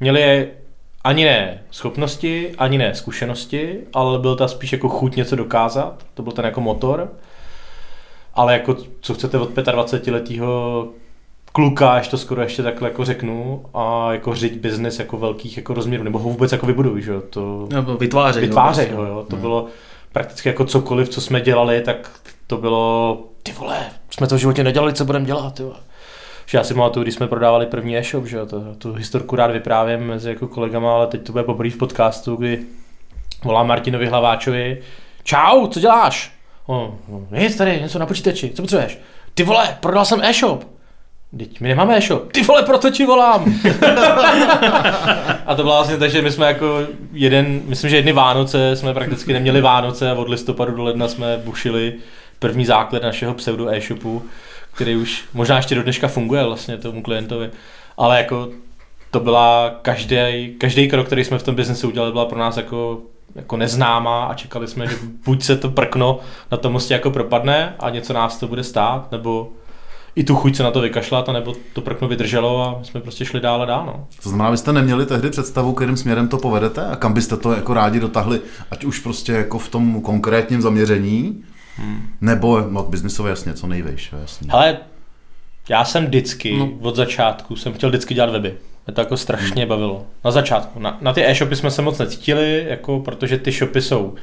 měli 0.00 0.48
ani 1.04 1.24
ne 1.24 1.62
schopnosti, 1.70 2.50
ani 2.58 2.78
ne 2.78 2.94
zkušenosti, 2.94 3.78
ale 3.94 4.18
byl 4.18 4.36
to 4.36 4.48
spíš 4.48 4.72
jako 4.72 4.88
chuť 4.88 5.16
něco 5.16 5.36
dokázat, 5.36 6.06
to 6.14 6.22
byl 6.22 6.32
ten 6.32 6.44
jako 6.44 6.60
motor. 6.60 7.12
Ale 8.34 8.52
jako 8.52 8.76
co 9.00 9.14
chcete 9.14 9.38
od 9.38 9.56
25 9.56 10.12
letého 10.12 10.88
kluka, 11.52 11.90
až 11.90 12.08
to 12.08 12.18
skoro 12.18 12.42
ještě 12.42 12.62
takhle 12.62 12.88
jako 12.88 13.04
řeknu, 13.04 13.64
a 13.74 14.12
jako 14.12 14.34
říct 14.34 14.56
biznis 14.56 14.98
jako 14.98 15.18
velkých 15.18 15.56
jako 15.56 15.74
rozměrů, 15.74 16.04
nebo 16.04 16.18
ho 16.18 16.28
vůbec 16.28 16.52
jako 16.52 16.66
vybuduj, 16.66 17.02
že 17.02 17.12
jo, 17.12 17.22
to 17.30 17.66
nebo 17.70 17.96
vytvářet. 17.96 18.40
vytvářej 18.40 18.90
ho, 18.90 18.96
ho, 18.96 19.04
jo, 19.04 19.26
to 19.30 19.36
bylo 19.36 19.66
prakticky 20.14 20.48
jako 20.48 20.64
cokoliv, 20.64 21.08
co 21.08 21.20
jsme 21.20 21.40
dělali, 21.40 21.80
tak 21.80 22.10
to 22.46 22.56
bylo, 22.56 23.24
ty 23.42 23.52
vole, 23.52 23.86
jsme 24.10 24.26
to 24.26 24.36
v 24.36 24.38
životě 24.38 24.64
nedělali, 24.64 24.92
co 24.92 25.04
budeme 25.04 25.24
dělat, 25.24 25.60
jo. 25.60 25.72
Že 26.46 26.58
já 26.58 26.64
si 26.64 26.74
pamatuju, 26.74 27.02
když 27.02 27.14
jsme 27.14 27.28
prodávali 27.28 27.66
první 27.66 27.98
e-shop, 27.98 28.26
že 28.26 28.46
to, 28.46 28.74
tu 28.74 28.92
historku 28.92 29.36
rád 29.36 29.50
vyprávím 29.50 30.00
mezi 30.00 30.28
jako 30.28 30.48
kolegama, 30.48 30.94
ale 30.94 31.06
teď 31.06 31.26
to 31.26 31.32
bude 31.32 31.44
poprvé 31.44 31.70
v 31.70 31.76
podcastu, 31.76 32.36
kdy 32.36 32.62
volám 33.44 33.66
Martinovi 33.66 34.06
Hlaváčovi, 34.06 34.82
čau, 35.24 35.66
co 35.66 35.80
děláš? 35.80 36.32
O, 36.66 36.94
no, 37.08 37.26
nic 37.30 37.56
tady, 37.56 37.80
něco 37.80 37.98
na 37.98 38.06
počítači, 38.06 38.50
co 38.50 38.62
potřebuješ? 38.62 38.98
Ty 39.34 39.42
vole, 39.42 39.78
prodal 39.80 40.04
jsem 40.04 40.22
e-shop. 40.22 40.64
Teď 41.38 41.60
my 41.60 41.68
nemáme 41.68 41.96
e-shop. 41.96 42.32
Ty 42.32 42.42
vole, 42.42 42.62
proto 42.62 42.90
ti 42.90 43.06
volám. 43.06 43.44
a 45.46 45.54
to 45.56 45.62
bylo 45.62 45.74
vlastně 45.74 45.96
tak, 45.96 46.10
že 46.10 46.22
my 46.22 46.30
jsme 46.30 46.46
jako 46.46 46.78
jeden, 47.12 47.60
myslím, 47.64 47.90
že 47.90 47.96
jedny 47.96 48.12
Vánoce 48.12 48.76
jsme 48.76 48.94
prakticky 48.94 49.32
neměli 49.32 49.60
Vánoce 49.60 50.10
a 50.10 50.14
od 50.14 50.28
listopadu 50.28 50.76
do 50.76 50.82
ledna 50.82 51.08
jsme 51.08 51.40
bušili 51.44 51.94
první 52.38 52.66
základ 52.66 53.02
našeho 53.02 53.34
pseudo 53.34 53.68
e-shopu, 53.68 54.22
který 54.72 54.96
už 54.96 55.24
možná 55.34 55.56
ještě 55.56 55.74
do 55.74 55.82
dneška 55.82 56.08
funguje 56.08 56.44
vlastně 56.44 56.76
tomu 56.76 57.02
klientovi. 57.02 57.50
Ale 57.96 58.18
jako 58.18 58.48
to 59.10 59.20
byla 59.20 59.74
každý, 59.82 60.54
každý 60.58 60.88
krok, 60.88 61.06
který 61.06 61.24
jsme 61.24 61.38
v 61.38 61.42
tom 61.42 61.54
biznesu 61.54 61.88
udělali, 61.88 62.12
byla 62.12 62.26
pro 62.26 62.38
nás 62.38 62.56
jako 62.56 62.98
jako 63.34 63.56
neznámá 63.56 64.24
a 64.24 64.34
čekali 64.34 64.68
jsme, 64.68 64.86
že 64.86 64.96
buď 65.24 65.42
se 65.42 65.56
to 65.56 65.70
prkno 65.70 66.20
na 66.52 66.58
tom 66.58 66.72
mostě 66.72 66.94
jako 66.94 67.10
propadne 67.10 67.74
a 67.78 67.90
něco 67.90 68.12
nás 68.12 68.38
to 68.38 68.48
bude 68.48 68.64
stát, 68.64 69.12
nebo 69.12 69.48
i 70.16 70.24
tu 70.24 70.36
chuť 70.36 70.56
se 70.56 70.62
na 70.62 70.70
to 70.70 70.80
vykašlat, 70.80 71.28
nebo 71.28 71.54
to 71.72 71.80
prkno 71.80 72.08
vydrželo 72.08 72.62
a 72.62 72.78
my 72.78 72.84
jsme 72.84 73.00
prostě 73.00 73.24
šli 73.24 73.40
dál 73.40 73.62
a 73.62 73.64
dál. 73.64 73.86
No. 73.86 74.06
To 74.22 74.28
znamená, 74.28 74.50
vy 74.50 74.56
jste 74.56 74.72
neměli 74.72 75.06
tehdy 75.06 75.30
představu, 75.30 75.72
kterým 75.72 75.96
směrem 75.96 76.28
to 76.28 76.38
povedete 76.38 76.86
a 76.86 76.96
kam 76.96 77.12
byste 77.12 77.36
to 77.36 77.52
jako 77.52 77.74
rádi 77.74 78.00
dotáhli, 78.00 78.40
ať 78.70 78.84
už 78.84 78.98
prostě 78.98 79.32
jako 79.32 79.58
v 79.58 79.68
tom 79.68 80.00
konkrétním 80.00 80.62
zaměření, 80.62 81.44
hmm. 81.76 82.08
nebo 82.20 82.60
no, 82.70 82.82
biznisové 82.82 83.30
jasně, 83.30 83.54
co 83.54 83.66
nejvejš, 83.66 84.14
jasně. 84.20 84.48
Hele, 84.50 84.78
já 85.68 85.84
jsem 85.84 86.06
vždycky, 86.06 86.56
no. 86.58 86.70
od 86.80 86.96
začátku, 86.96 87.56
jsem 87.56 87.72
chtěl 87.72 87.88
vždycky 87.88 88.14
dělat 88.14 88.30
weby. 88.30 88.54
Mě 88.86 88.94
to 88.94 89.00
jako 89.00 89.16
strašně 89.16 89.62
hmm. 89.62 89.68
bavilo. 89.68 90.06
Na 90.24 90.30
začátku. 90.30 90.80
Na, 90.80 90.98
na 91.00 91.12
ty 91.12 91.26
e-shopy 91.26 91.56
jsme 91.56 91.70
se 91.70 91.82
moc 91.82 91.98
necítili, 91.98 92.64
jako, 92.68 93.00
protože 93.00 93.38
ty 93.38 93.52
shopy 93.52 93.82
jsou 93.82 94.14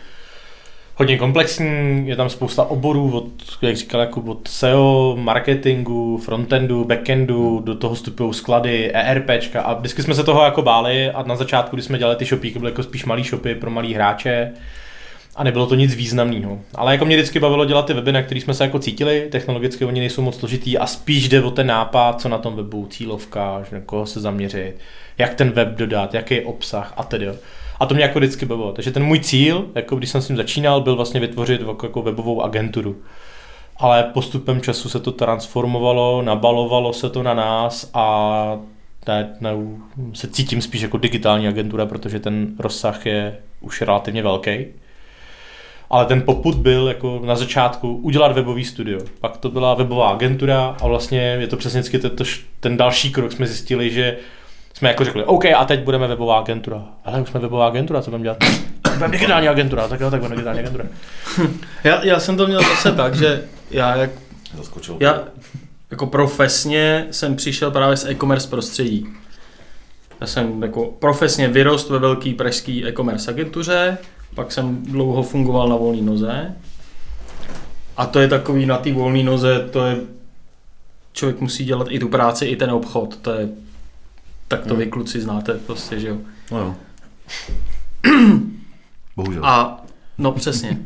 hodně 0.96 1.18
komplexní, 1.18 2.08
je 2.08 2.16
tam 2.16 2.30
spousta 2.30 2.64
oborů, 2.64 3.18
od, 3.18 3.26
jak 3.62 3.76
říkal, 3.76 4.02
jako 4.02 4.22
od 4.22 4.48
SEO, 4.48 5.16
marketingu, 5.20 6.18
frontendu, 6.18 6.86
backendu, 6.86 7.62
do 7.66 7.76
toho 7.76 7.96
vstupují 7.96 8.34
sklady, 8.34 8.92
ERPčka 8.94 9.62
a 9.62 9.74
vždycky 9.74 10.04
jsme 10.04 10.16
se 10.16 10.24
toho 10.24 10.44
jako 10.44 10.62
báli 10.62 11.12
a 11.12 11.24
na 11.24 11.36
začátku, 11.36 11.76
když 11.76 11.86
jsme 11.86 11.98
dělali 11.98 12.16
ty 12.16 12.26
shopy, 12.26 12.54
byly 12.60 12.72
jako 12.72 12.84
spíš 12.84 13.06
malý 13.06 13.24
shopy 13.24 13.56
pro 13.56 13.72
malý 13.72 13.94
hráče, 13.94 14.52
a 15.36 15.44
nebylo 15.44 15.68
to 15.68 15.76
nic 15.76 15.96
významného. 15.96 16.60
Ale 16.76 16.92
jako 16.92 17.06
mě 17.06 17.16
vždycky 17.16 17.40
bavilo 17.40 17.66
dělat 17.66 17.86
ty 17.86 17.94
weby, 17.94 18.12
na 18.12 18.22
který 18.22 18.42
jsme 18.42 18.54
se 18.54 18.64
jako 18.64 18.80
cítili, 18.80 19.28
technologicky 19.32 19.86
oni 19.86 20.00
nejsou 20.00 20.22
moc 20.22 20.40
složitý 20.40 20.78
a 20.78 20.88
spíš 20.88 21.30
jde 21.30 21.44
o 21.44 21.52
ten 21.52 21.68
nápad, 21.68 22.22
co 22.22 22.30
na 22.30 22.38
tom 22.38 22.56
webu, 22.56 22.88
cílovka, 22.90 23.64
že 23.70 23.76
na 23.76 23.82
koho 23.82 24.06
se 24.06 24.20
zaměřit, 24.20 24.74
jak 25.18 25.34
ten 25.34 25.52
web 25.52 25.70
dodat, 25.70 26.14
jaký 26.14 26.36
je 26.36 26.46
obsah 26.46 26.94
a 26.98 27.04
tedy. 27.04 27.30
A 27.82 27.86
to 27.86 27.94
mě 27.94 28.04
jako 28.04 28.20
vždycky 28.20 28.46
bavilo. 28.46 28.72
Takže 28.72 28.92
ten 28.92 29.04
můj 29.04 29.20
cíl, 29.20 29.66
jako 29.76 29.96
když 29.96 30.10
jsem 30.10 30.22
s 30.22 30.28
tím 30.28 30.38
začínal, 30.38 30.82
byl 30.82 30.96
vlastně 30.96 31.20
vytvořit 31.20 31.62
jako, 31.62 32.02
webovou 32.02 32.42
agenturu. 32.42 32.96
Ale 33.78 34.04
postupem 34.04 34.62
času 34.62 34.90
se 34.90 35.00
to 35.00 35.12
transformovalo, 35.12 36.22
nabalovalo 36.22 36.94
se 36.94 37.10
to 37.10 37.24
na 37.24 37.34
nás 37.34 37.90
a 37.94 38.60
ne, 39.08 39.36
ne, 39.40 39.52
se 40.14 40.28
cítím 40.28 40.62
spíš 40.62 40.82
jako 40.82 40.98
digitální 40.98 41.48
agentura, 41.48 41.86
protože 41.86 42.20
ten 42.20 42.56
rozsah 42.60 43.06
je 43.06 43.38
už 43.62 43.82
relativně 43.82 44.24
velký 44.24 44.66
ale 45.92 46.06
ten 46.06 46.22
poput 46.22 46.56
byl 46.56 46.88
jako 46.88 47.22
na 47.26 47.36
začátku 47.36 47.96
udělat 47.96 48.32
webový 48.32 48.66
studio. 48.66 49.00
Pak 49.20 49.38
to 49.38 49.50
byla 49.50 49.74
webová 49.74 50.10
agentura 50.10 50.76
a 50.82 50.88
vlastně 50.88 51.20
je 51.20 51.48
to 51.48 51.58
přesně 51.58 51.84
ten 52.60 52.78
další 52.78 53.12
krok 53.12 53.32
jsme 53.32 53.48
zjistili, 53.48 53.90
že 53.90 54.18
jsme 54.82 54.90
jako 54.90 55.04
řekli, 55.04 55.24
OK, 55.24 55.46
a 55.46 55.66
teď 55.66 55.84
budeme 55.84 56.08
webová 56.08 56.40
agentura. 56.40 56.84
Ale 57.06 57.22
už 57.22 57.30
jsme 57.30 57.40
webová 57.40 57.68
agentura, 57.68 58.02
co 58.02 58.12
budeme 58.12 58.24
dělat? 58.24 58.38
budeme 58.94 59.12
digitální 59.12 59.48
agentura, 59.48 59.88
tak 59.88 60.00
jo, 60.00 60.12
tak 60.12 60.20
budeme 60.20 60.36
digitální 60.36 60.60
agentura. 60.60 60.86
já, 61.84 62.06
já 62.06 62.20
jsem 62.20 62.38
to 62.38 62.48
měl 62.48 62.62
zase 62.62 62.92
tak, 62.92 63.16
že 63.16 63.44
já 63.72 63.96
jak, 63.96 64.10
Zaskočil. 64.58 64.98
já 65.00 65.24
jako 65.92 66.06
profesně 66.08 67.08
jsem 67.12 67.36
přišel 67.36 67.72
právě 67.72 67.98
z 67.98 68.06
e-commerce 68.06 68.50
prostředí. 68.50 69.08
Já 70.22 70.28
jsem 70.28 70.64
jako 70.64 70.86
profesně 70.86 71.48
vyrost 71.48 71.90
ve 71.90 72.00
velký 72.00 72.34
pražský 72.34 72.86
e-commerce 72.86 73.32
agentuře, 73.32 73.98
pak 74.36 74.52
jsem 74.52 74.84
dlouho 74.84 75.24
fungoval 75.24 75.70
na 75.70 75.76
volné 75.76 76.02
noze. 76.02 76.56
A 77.98 78.06
to 78.06 78.20
je 78.20 78.28
takový 78.28 78.66
na 78.66 78.78
té 78.78 78.94
volné 78.94 79.24
noze, 79.24 79.68
to 79.72 79.86
je 79.86 79.98
člověk 81.14 81.42
musí 81.42 81.66
dělat 81.66 81.88
i 81.90 82.00
tu 82.00 82.08
práci, 82.08 82.46
i 82.46 82.56
ten 82.56 82.72
obchod. 82.72 83.18
To 83.18 83.32
je, 83.34 83.50
tak 84.52 84.64
to 84.64 84.70
hmm. 84.70 84.80
vy 84.80 84.88
kluci 84.88 85.22
znáte 85.22 85.54
prostě, 85.54 86.00
že 86.00 86.08
jo. 86.08 86.18
No 86.52 86.60
jo. 86.60 86.76
Bohužel. 89.16 89.46
A, 89.46 89.86
no 90.18 90.32
přesně. 90.32 90.78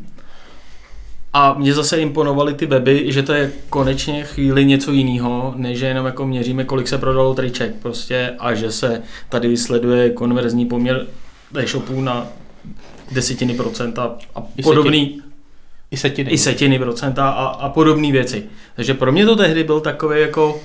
A 1.32 1.54
mě 1.54 1.74
zase 1.74 1.98
imponovaly 2.00 2.54
ty 2.54 2.66
weby, 2.66 3.12
že 3.12 3.22
to 3.22 3.32
je 3.32 3.52
konečně 3.70 4.24
chvíli 4.24 4.64
něco 4.64 4.92
jiného, 4.92 5.54
než 5.56 5.78
že 5.78 5.86
jenom 5.86 6.06
jako 6.06 6.26
měříme, 6.26 6.64
kolik 6.64 6.88
se 6.88 6.98
prodalo 6.98 7.34
triček 7.34 7.74
prostě 7.82 8.34
a 8.38 8.54
že 8.54 8.72
se 8.72 9.02
tady 9.28 9.56
sleduje 9.56 10.10
konverzní 10.10 10.66
poměr 10.66 11.06
e-shopů 11.54 12.00
na 12.00 12.26
desetiny 13.12 13.54
procenta 13.54 14.16
a 14.34 14.42
I 14.56 14.62
podobný. 14.62 15.22
I 15.90 15.96
setiny. 15.96 16.30
I 16.30 16.38
setiny 16.38 16.78
procenta 16.78 17.28
a, 17.30 17.46
a 17.46 17.68
podobné 17.68 18.12
věci. 18.12 18.46
Takže 18.76 18.94
pro 18.94 19.12
mě 19.12 19.26
to 19.26 19.36
tehdy 19.36 19.64
byl 19.64 19.80
takový 19.80 20.20
jako, 20.20 20.60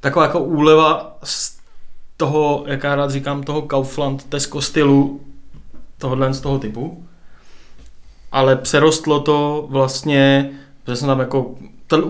taková 0.00 0.24
jako 0.24 0.40
úleva 0.40 1.18
z 1.24 1.57
toho, 2.18 2.64
jak 2.66 2.84
já 2.84 2.94
rád 2.94 3.10
říkám, 3.10 3.42
toho 3.42 3.62
Kaufland 3.62 4.24
Tesco 4.24 4.60
stylu, 4.60 5.20
tohohle 5.98 6.34
z 6.34 6.40
toho 6.40 6.58
typu. 6.58 7.04
Ale 8.32 8.56
přerostlo 8.56 9.20
to 9.20 9.66
vlastně, 9.70 10.50
že 10.88 10.96
jsem 10.96 11.08
tam 11.08 11.20
jako 11.20 11.54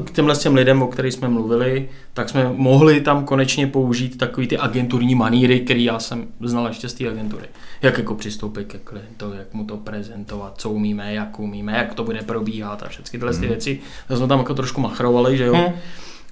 k 0.04 0.10
těmhle 0.10 0.36
těm 0.36 0.54
lidem, 0.54 0.82
o 0.82 0.86
kterých 0.86 1.14
jsme 1.14 1.28
mluvili, 1.28 1.88
tak 2.14 2.28
jsme 2.28 2.52
mohli 2.52 3.00
tam 3.00 3.24
konečně 3.24 3.66
použít 3.66 4.18
takový 4.18 4.46
ty 4.46 4.58
agenturní 4.58 5.14
maníry, 5.14 5.60
které 5.60 5.80
já 5.80 5.98
jsem 5.98 6.26
znal 6.40 6.68
ještě 6.68 6.88
z 6.88 6.94
té 6.94 7.08
agentury. 7.08 7.46
Jak 7.82 7.98
jako 7.98 8.14
přistoupit 8.14 8.66
ke 8.68 8.78
klientovi, 8.78 9.36
jak 9.38 9.54
mu 9.54 9.64
to 9.64 9.76
prezentovat, 9.76 10.54
co 10.56 10.70
umíme, 10.70 11.14
jak 11.14 11.40
umíme, 11.40 11.72
jak 11.72 11.94
to 11.94 12.04
bude 12.04 12.22
probíhat 12.22 12.82
a 12.82 12.88
všechny 12.88 13.10
tyhle 13.10 13.32
hmm. 13.32 13.40
ty 13.40 13.46
věci. 13.46 13.80
To 14.08 14.16
jsme 14.16 14.28
tam 14.28 14.38
jako 14.38 14.54
trošku 14.54 14.80
machrovali, 14.80 15.36
že 15.36 15.44
jo. 15.44 15.54
Hmm. 15.54 15.72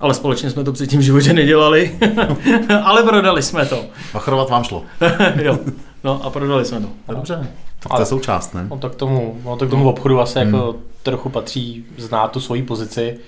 Ale 0.00 0.15
společně 0.15 0.50
jsme 0.50 0.65
to 0.65 0.73
předtím 0.73 1.00
v 1.00 1.03
životě 1.03 1.33
nedělali, 1.33 1.99
ale 2.85 3.03
prodali 3.03 3.43
jsme 3.43 3.67
to. 3.67 3.85
Machrovat 4.15 4.50
vám 4.50 4.65
šlo. 4.65 4.83
jo, 5.43 5.59
no 6.05 6.25
a 6.25 6.31
prodali 6.31 6.65
jsme 6.65 6.81
to. 6.81 6.88
Dobře, 7.09 7.49
tak 7.81 7.93
to 7.93 8.03
je 8.03 8.07
součást, 8.07 8.55
ne? 8.55 8.67
No 8.71 8.79
tak 8.79 8.95
tomu, 8.95 9.41
no, 9.45 9.57
tak 9.57 9.71
tomu 9.71 9.88
obchodu 9.88 10.21
asi 10.21 10.38
jako 10.38 10.50
hmm. 10.50 10.67
jako 10.67 10.76
trochu 11.03 11.29
patří 11.29 11.85
znát 11.99 12.33
tu 12.33 12.41
svoji 12.41 12.62
pozici 12.62 13.19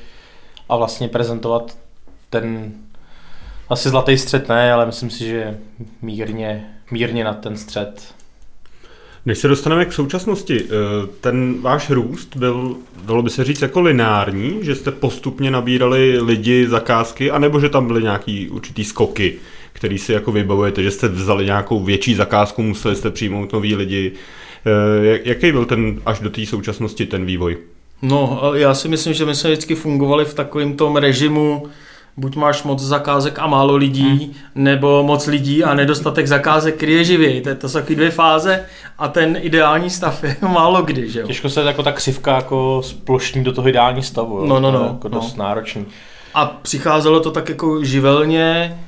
a 0.68 0.76
vlastně 0.76 1.08
prezentovat 1.08 1.76
ten 2.30 2.72
asi 3.68 3.88
zlatý 3.88 4.18
střed 4.18 4.48
ne, 4.48 4.72
ale 4.72 4.86
myslím 4.86 5.10
si, 5.10 5.26
že 5.26 5.58
mírně, 6.02 6.74
mírně 6.90 7.24
na 7.24 7.34
ten 7.34 7.56
střed. 7.56 8.14
Než 9.28 9.38
se 9.38 9.48
dostaneme 9.48 9.84
k 9.84 9.92
současnosti, 9.92 10.64
eh, 10.64 10.68
ten 11.20 11.54
váš 11.60 11.90
růst 11.90 12.36
byl, 12.36 12.76
dalo 13.04 13.22
by 13.22 13.30
se 13.30 13.44
říct, 13.44 13.62
jako 13.62 13.80
lineární, 13.80 14.58
že 14.62 14.74
jste 14.74 14.90
postupně 14.90 15.50
nabírali 15.50 16.20
lidi, 16.20 16.68
zakázky, 16.68 17.30
anebo 17.30 17.60
že 17.60 17.68
tam 17.68 17.86
byly 17.86 18.02
nějaký 18.02 18.48
určitý 18.48 18.84
skoky, 18.84 19.34
který 19.72 19.98
si 19.98 20.12
jako 20.12 20.32
vybavujete, 20.32 20.82
že 20.82 20.90
jste 20.90 21.08
vzali 21.08 21.44
nějakou 21.44 21.80
větší 21.80 22.14
zakázku, 22.14 22.62
museli 22.62 22.96
jste 22.96 23.10
přijmout 23.10 23.52
nový 23.52 23.74
lidi. 23.74 24.12
Eh, 24.66 25.20
jaký 25.24 25.52
byl 25.52 25.64
ten 25.64 26.00
až 26.06 26.20
do 26.20 26.30
té 26.30 26.46
současnosti 26.46 27.06
ten 27.06 27.24
vývoj? 27.24 27.56
No, 28.02 28.40
já 28.54 28.74
si 28.74 28.88
myslím, 28.88 29.14
že 29.14 29.24
my 29.24 29.34
jsme 29.34 29.50
vždycky 29.50 29.74
fungovali 29.74 30.24
v 30.24 30.34
takovém 30.34 30.76
tom 30.76 30.96
režimu, 30.96 31.68
buď 32.18 32.36
máš 32.36 32.62
moc 32.62 32.82
zakázek 32.82 33.38
a 33.38 33.46
málo 33.46 33.76
lidí, 33.76 34.08
hmm. 34.08 34.34
nebo 34.54 35.02
moc 35.02 35.26
lidí 35.26 35.64
a 35.64 35.74
nedostatek 35.74 36.26
zakázek, 36.26 36.76
který 36.76 36.92
je 36.92 37.04
živý. 37.04 37.40
To, 37.40 37.54
to 37.54 37.68
jsou 37.68 37.78
takové 37.78 37.94
dvě 37.96 38.10
fáze 38.10 38.64
a 38.98 39.08
ten 39.08 39.38
ideální 39.40 39.90
stav 39.90 40.24
je 40.24 40.36
málo 40.48 40.82
kdy, 40.82 41.10
že 41.10 41.20
jo? 41.20 41.26
Těžko 41.26 41.48
se 41.48 41.62
jako 41.62 41.82
ta 41.82 41.92
křivka 41.92 42.36
jako 42.36 42.82
splošní 42.84 43.44
do 43.44 43.52
toho 43.52 43.68
ideální 43.68 44.02
stavu. 44.02 44.38
Jo? 44.38 44.46
No, 44.46 44.60
no, 44.60 44.70
no. 44.70 44.84
jako 44.84 45.08
dost 45.08 45.36
no. 45.36 45.44
náročný. 45.44 45.86
A 46.34 46.46
přicházelo 46.46 47.20
to 47.20 47.30
tak 47.30 47.48
jako 47.48 47.84
živelně. 47.84 48.78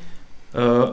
Eh, 0.54 0.92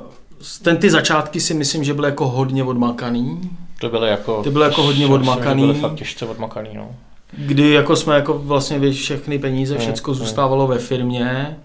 ten 0.62 0.78
ty 0.78 0.90
začátky 0.90 1.40
si 1.40 1.54
myslím, 1.54 1.84
že 1.84 1.94
byly 1.94 2.08
jako 2.08 2.28
hodně 2.28 2.64
odmakaný. 2.64 3.42
To 3.80 3.90
byly 3.90 4.10
jako, 4.10 4.44
ty 4.44 4.50
byly 4.50 4.66
jako 4.66 4.84
hodně 4.84 5.08
odmakaný. 5.08 5.62
Byly 5.62 5.80
fakt 5.80 5.96
těžce 5.96 6.26
odmakaný, 6.26 6.70
no. 6.74 6.90
Kdy 7.38 7.72
jako 7.72 7.96
jsme 7.96 8.16
jako 8.16 8.34
vlastně 8.34 8.92
všechny 8.92 9.40
peníze, 9.40 9.74
mm, 9.74 9.80
všecko 9.80 10.12
mm. 10.12 10.18
zůstávalo 10.18 10.68
ve 10.68 10.78
firmě 10.78 11.58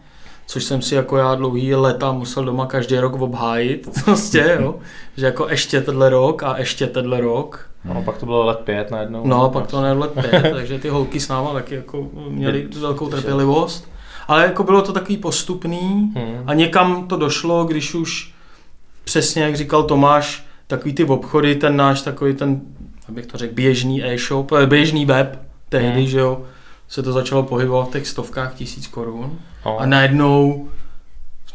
což 0.47 0.65
jsem 0.65 0.83
si 0.83 0.95
jako 0.95 1.17
já 1.17 1.35
dlouhý 1.35 1.75
leta 1.75 2.13
musel 2.13 2.45
doma 2.45 2.67
každý 2.67 2.99
rok 2.99 3.21
obhájit, 3.21 3.89
prostě, 4.05 4.59
jo, 4.61 4.75
že 5.17 5.27
jako 5.27 5.49
ještě 5.49 5.81
tenhle 5.81 6.11
rok 6.11 6.43
a 6.43 6.59
ještě 6.59 6.87
tenhle 6.87 7.21
rok. 7.21 7.69
No, 7.85 8.03
pak 8.03 8.19
to 8.19 8.27
bylo 8.27 8.47
let 8.47 8.59
pět 8.59 8.91
najednou. 8.91 9.27
No, 9.27 9.51
pak 9.51 9.67
to 9.67 9.83
nebylo 9.83 10.01
let 10.01 10.13
pět, 10.13 10.53
takže 10.55 10.79
ty 10.79 10.89
holky 10.89 11.21
s 11.21 11.29
náma 11.29 11.53
taky 11.53 11.75
jako 11.75 12.09
měly 12.29 12.69
velkou 12.81 13.09
trpělivost. 13.09 13.89
Ale 14.29 14.43
jako 14.43 14.65
bylo 14.65 14.83
to 14.83 14.93
takový 14.93 15.17
postupný 15.17 16.13
hmm. 16.17 16.43
a 16.47 16.55
někam 16.55 17.09
to 17.09 17.17
došlo, 17.17 17.65
když 17.65 17.95
už 17.95 18.35
přesně, 19.05 19.43
jak 19.43 19.57
říkal 19.57 19.83
Tomáš, 19.83 20.47
takový 20.67 20.95
ty 20.95 21.05
obchody, 21.05 21.55
ten 21.55 21.77
náš 21.77 22.03
takový 22.03 22.35
ten, 22.35 22.61
abych 23.09 23.27
to 23.27 23.39
řekl, 23.39 23.55
běžný 23.55 24.05
e-shop, 24.05 24.53
eh, 24.53 24.67
běžný 24.67 25.07
web 25.07 25.39
tehdy, 25.69 26.01
hmm. 26.01 26.07
že 26.07 26.19
jo, 26.19 26.43
se 26.93 27.03
to 27.03 27.13
začalo 27.13 27.43
pohybovat 27.43 27.89
v 27.89 27.93
těch 27.93 28.09
stovkách 28.09 28.55
tisíc 28.55 28.87
korun. 28.87 29.39
No. 29.67 29.79
A 29.79 29.87
najednou 29.87 30.69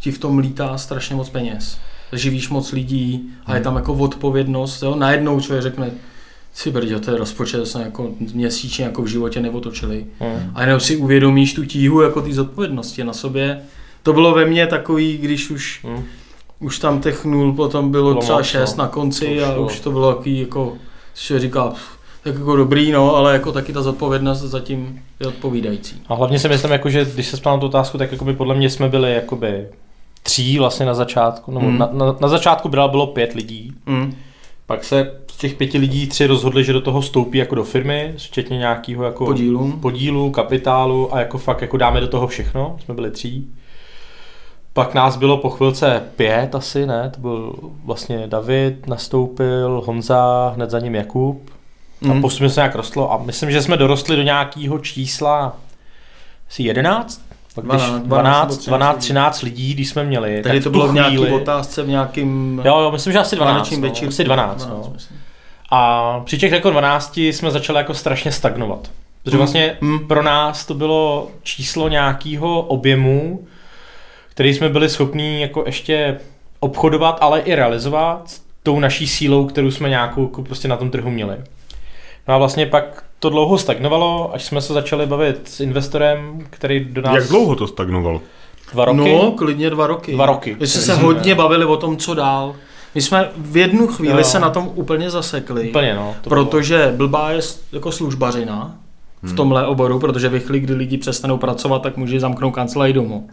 ti 0.01 0.11
v 0.11 0.19
tom 0.19 0.37
lítá 0.37 0.77
strašně 0.77 1.15
moc 1.15 1.29
peněz. 1.29 1.77
Živíš 2.13 2.49
moc 2.49 2.71
lidí 2.71 3.29
a 3.45 3.55
je 3.55 3.61
tam 3.61 3.75
jako 3.75 3.93
odpovědnost. 3.93 4.81
Jo? 4.83 4.95
Najednou 4.95 5.41
člověk 5.41 5.63
řekne, 5.63 5.91
si 6.53 6.71
brdě, 6.71 6.99
to 6.99 7.11
je 7.11 7.17
rozpočet, 7.17 7.65
jsme 7.65 7.83
jako 7.83 8.09
měsíčně 8.33 8.85
jako 8.85 9.01
v 9.01 9.07
životě 9.07 9.41
neotočili. 9.41 10.05
Hmm. 10.19 10.51
A 10.55 10.61
jenom 10.61 10.79
si 10.79 10.95
uvědomíš 10.95 11.53
tu 11.53 11.65
tíhu 11.65 12.01
jako 12.01 12.21
ty 12.21 12.33
zodpovědnosti 12.33 13.03
na 13.03 13.13
sobě. 13.13 13.61
To 14.03 14.13
bylo 14.13 14.33
ve 14.33 14.45
mně 14.45 14.67
takový, 14.67 15.17
když 15.17 15.49
už, 15.49 15.79
Hmm. 15.83 16.03
už 16.59 16.79
tam 16.79 17.01
těch 17.01 17.25
nul 17.25 17.53
potom 17.53 17.91
bylo 17.91 18.09
Bylo 18.11 18.21
třeba 18.21 18.43
šest 18.43 18.77
no. 18.77 18.83
na 18.83 18.89
konci 18.89 19.25
To 19.25 19.31
už 19.31 19.41
a 19.43 19.57
už 19.57 19.79
to 19.79 19.91
bylo 19.91 20.13
takový 20.13 20.39
jako, 20.39 20.77
že 21.13 21.39
říká, 21.39 21.67
pff, 21.67 21.96
tak 22.23 22.35
jako 22.35 22.55
dobrý, 22.55 22.91
no, 22.91 23.15
ale 23.15 23.33
jako 23.33 23.51
taky 23.51 23.73
ta 23.73 23.81
zodpovědnost 23.81 24.39
zatím 24.39 25.01
je 25.19 25.27
odpovídající. 25.27 26.01
A 26.07 26.13
hlavně 26.15 26.39
si 26.39 26.49
myslím, 26.49 26.71
jako, 26.71 26.89
že 26.89 27.05
když 27.13 27.27
se 27.27 27.37
na 27.45 27.57
tu 27.57 27.65
otázku, 27.65 27.97
tak 27.97 28.11
jakoby 28.11 28.33
podle 28.33 28.55
mě 28.55 28.69
jsme 28.69 28.89
byli 28.89 29.13
jakoby 29.13 29.67
tří 30.23 30.57
vlastně 30.59 30.85
na 30.85 30.93
začátku. 30.93 31.51
No, 31.51 31.59
Hmm. 31.59 31.77
na, 31.77 31.89
na, 31.93 32.15
na, 32.21 32.27
začátku 32.27 32.69
bylo, 32.69 32.89
bylo 32.89 33.07
pět 33.07 33.33
lidí. 33.33 33.73
Mm. 33.85 34.15
Pak 34.65 34.83
se 34.83 35.11
z 35.31 35.37
těch 35.37 35.53
pěti 35.53 35.77
lidí 35.77 36.07
tři 36.07 36.27
rozhodli, 36.27 36.63
že 36.63 36.73
do 36.73 36.81
toho 36.81 37.01
vstoupí 37.01 37.37
jako 37.37 37.55
do 37.55 37.63
firmy, 37.63 38.13
včetně 38.17 38.57
nějakého 38.57 39.03
jako 39.03 39.25
Podílu. 39.25 39.71
podílu, 39.81 40.31
kapitálu 40.31 41.15
a 41.15 41.19
jako 41.19 41.37
fakt 41.37 41.61
jako 41.61 41.77
dáme 41.77 42.01
do 42.01 42.07
toho 42.07 42.27
všechno. 42.27 42.77
Jsme 42.83 42.93
byli 42.93 43.11
tří. 43.11 43.47
Pak 44.73 44.93
nás 44.93 45.17
bylo 45.17 45.37
po 45.37 45.49
chvilce 45.49 46.03
pět 46.15 46.55
asi, 46.55 46.85
ne? 46.85 47.11
To 47.15 47.21
byl 47.21 47.53
vlastně 47.85 48.23
David, 48.27 48.87
nastoupil, 48.87 49.81
Honza, 49.85 50.51
hned 50.55 50.69
za 50.69 50.79
ním 50.79 50.95
Jakub. 50.95 51.49
A 52.09 52.13
Mm. 52.13 52.21
postupně 52.21 52.49
se 52.49 52.59
nějak 52.61 52.75
rostlo 52.75 53.13
a 53.13 53.17
myslím, 53.17 53.51
že 53.51 53.61
jsme 53.61 53.77
dorostli 53.77 54.15
do 54.15 54.21
nějakého 54.21 54.79
čísla 54.79 55.55
asi 56.49 56.63
11? 56.63 57.21
Pak 57.55 57.65
když 57.65 57.81
12, 57.81 58.03
12, 58.03 58.47
12, 58.47 58.65
12, 58.67 58.97
13 58.97 59.41
lidí, 59.41 59.73
když 59.73 59.89
jsme 59.89 60.03
měli. 60.03 60.41
Tady 60.41 60.61
to 60.61 60.69
bylo 60.69 60.87
v 60.87 60.93
nějaký 60.93 61.15
chvíli- 61.17 61.31
otázce, 61.31 61.83
v 61.83 61.87
nějakým 61.87 62.61
Jo, 62.65 62.79
jo, 62.79 62.91
myslím, 62.91 63.13
že 63.13 63.19
asi 63.19 63.35
12. 63.35 63.55
válečným 63.55 63.81
No, 63.81 63.87
večírku. 63.87 64.09
asi 64.13 64.23
12, 64.23 64.65
no. 64.69 64.89
myslím. 64.93 65.17
A 65.71 66.19
při 66.25 66.37
těch 66.37 66.51
jako 66.51 66.69
12 66.69 67.17
jsme 67.17 67.51
začali 67.51 67.77
jako 67.77 67.93
strašně 67.93 68.31
stagnovat. 68.31 68.91
Protože 69.23 69.37
Mm, 69.37 69.39
vlastně 69.39 69.77
mm. 69.81 70.07
pro 70.07 70.23
nás 70.23 70.65
to 70.65 70.73
bylo 70.73 71.27
číslo 71.43 71.89
nějakého 71.89 72.61
objemu, 72.61 73.47
který 74.29 74.53
jsme 74.53 74.69
byli 74.69 74.89
schopní 74.89 75.41
jako 75.41 75.63
ještě 75.65 76.19
obchodovat, 76.59 77.17
ale 77.21 77.39
i 77.39 77.55
realizovat 77.55 78.31
tou 78.63 78.79
naší 78.79 79.07
sílou, 79.07 79.45
kterou 79.45 79.71
jsme 79.71 79.89
nějakou 79.89 80.23
jako 80.23 80.43
prostě 80.43 80.67
na 80.67 80.77
tom 80.77 80.89
trhu 80.91 81.09
měli. 81.09 81.37
No 82.27 82.33
a 82.33 82.37
vlastně 82.37 82.65
pak 82.65 83.03
to 83.19 83.29
dlouho 83.29 83.57
stagnovalo, 83.57 84.31
až 84.33 84.43
jsme 84.43 84.61
se 84.61 84.73
začali 84.73 85.05
bavit 85.05 85.41
s 85.49 85.59
investorem, 85.59 86.39
který 86.49 86.85
do 86.85 87.01
nás... 87.01 87.15
Jak 87.15 87.27
dlouho 87.27 87.55
to 87.55 87.67
stagnovalo? 87.67 88.21
Dva 88.73 88.85
roky? 88.85 88.97
No, 88.97 89.31
klidně 89.31 89.69
dva 89.69 89.87
roky. 89.87 90.13
Dva 90.13 90.25
roky. 90.25 90.57
My 90.59 90.67
jsme 90.67 90.81
se 90.81 90.93
hodně 90.93 91.31
ne? 91.31 91.35
bavili 91.35 91.65
o 91.65 91.77
tom, 91.77 91.97
co 91.97 92.13
dál. 92.13 92.55
My 92.95 93.01
jsme 93.01 93.29
v 93.37 93.57
jednu 93.57 93.87
chvíli 93.87 94.17
Jo. 94.17 94.23
se 94.23 94.39
na 94.39 94.49
tom 94.49 94.71
úplně 94.75 95.09
zasekli. 95.09 95.69
Úplně, 95.69 95.95
no. 95.95 96.15
to 96.21 96.29
bylo- 96.29 96.45
Protože 96.45 96.93
blbá 96.97 97.31
je 97.31 97.41
s- 97.41 97.61
jako 97.71 97.91
službařina 97.91 98.75
v 99.23 99.35
tomhle 99.35 99.67
oboru, 99.67 99.99
protože 99.99 100.29
ve 100.29 100.39
chvíli, 100.39 100.59
kdy 100.59 100.73
lidi 100.73 100.97
přestanou 100.97 101.37
pracovat, 101.37 101.81
tak 101.81 101.97
může 101.97 102.19
zamknout 102.19 102.55
kancelář 102.55 102.91
domů. 102.93 103.29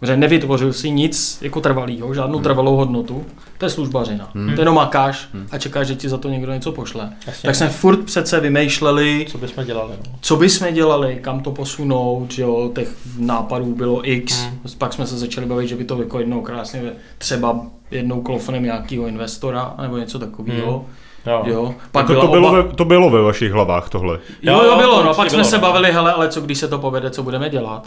Protože 0.00 0.16
nevytvořil 0.16 0.72
si 0.72 0.90
nic 0.90 1.38
jako 1.42 1.60
trvalého, 1.60 2.14
žádnou 2.14 2.40
trvalou 2.40 2.76
hodnotu. 2.76 3.24
To 3.58 3.66
je 3.66 3.70
službařina. 3.70 4.30
To 4.54 4.60
jenom 4.62 4.74
makáš 4.74 5.28
a 5.50 5.58
čekáš, 5.58 5.86
že 5.86 5.94
ti 5.94 6.08
za 6.08 6.18
to 6.18 6.28
někdo 6.28 6.52
něco 6.52 6.72
pošle. 6.72 7.12
Jasně. 7.26 7.46
Tak 7.46 7.54
jsme 7.54 7.68
furt 7.68 8.04
přece 8.04 8.40
vymýšleli, 8.40 9.26
Co 9.28 9.38
bychom 9.38 9.64
dělali, 9.64 9.92
no. 10.06 10.12
co 10.20 10.36
bychom 10.36 10.72
dělali, 10.74 11.18
kam 11.22 11.40
to 11.40 11.50
posunout, 11.52 12.30
že 12.32 12.42
jo, 12.42 12.70
těch 12.74 12.88
nápadů 13.18 13.74
bylo 13.74 14.10
x. 14.10 14.42
Hmm. 14.42 14.58
Pak 14.78 14.92
jsme 14.92 15.06
se 15.06 15.18
začali 15.18 15.46
bavit, 15.46 15.68
že 15.68 15.76
by 15.76 15.84
to 15.84 15.98
jako 16.02 16.18
jednou 16.18 16.40
krásně 16.42 16.82
třeba 17.18 17.60
jednou 17.90 18.22
klofnem 18.22 18.62
nějakého 18.62 19.06
investora 19.06 19.74
nebo 19.82 19.96
něco 19.96 20.18
takového. 20.18 20.84
Jo. 21.26 21.42
Jo. 21.46 21.74
Pak 21.92 22.06
To, 22.06 22.20
to, 22.20 22.26
bylo 22.28 22.48
oba- 22.52 22.62
ve, 22.62 22.72
to 22.74 22.84
bylo 22.84 23.10
ve 23.10 23.22
vašich 23.22 23.52
hlavách 23.52 23.88
tohle. 23.88 24.18
Jo, 24.42 24.62
Jo, 24.64 24.76
bylo, 24.76 25.02
no, 25.02 25.14
pak 25.14 25.30
jsme 25.30 25.36
bylo, 25.38 25.48
se 25.50 25.56
no. 25.56 25.62
bavili, 25.62 25.92
hele, 25.92 26.12
ale 26.12 26.28
co 26.28 26.40
když 26.40 26.58
se 26.58 26.68
to 26.68 26.78
povede, 26.78 27.10
co 27.10 27.22
budeme 27.22 27.50
dělat? 27.50 27.86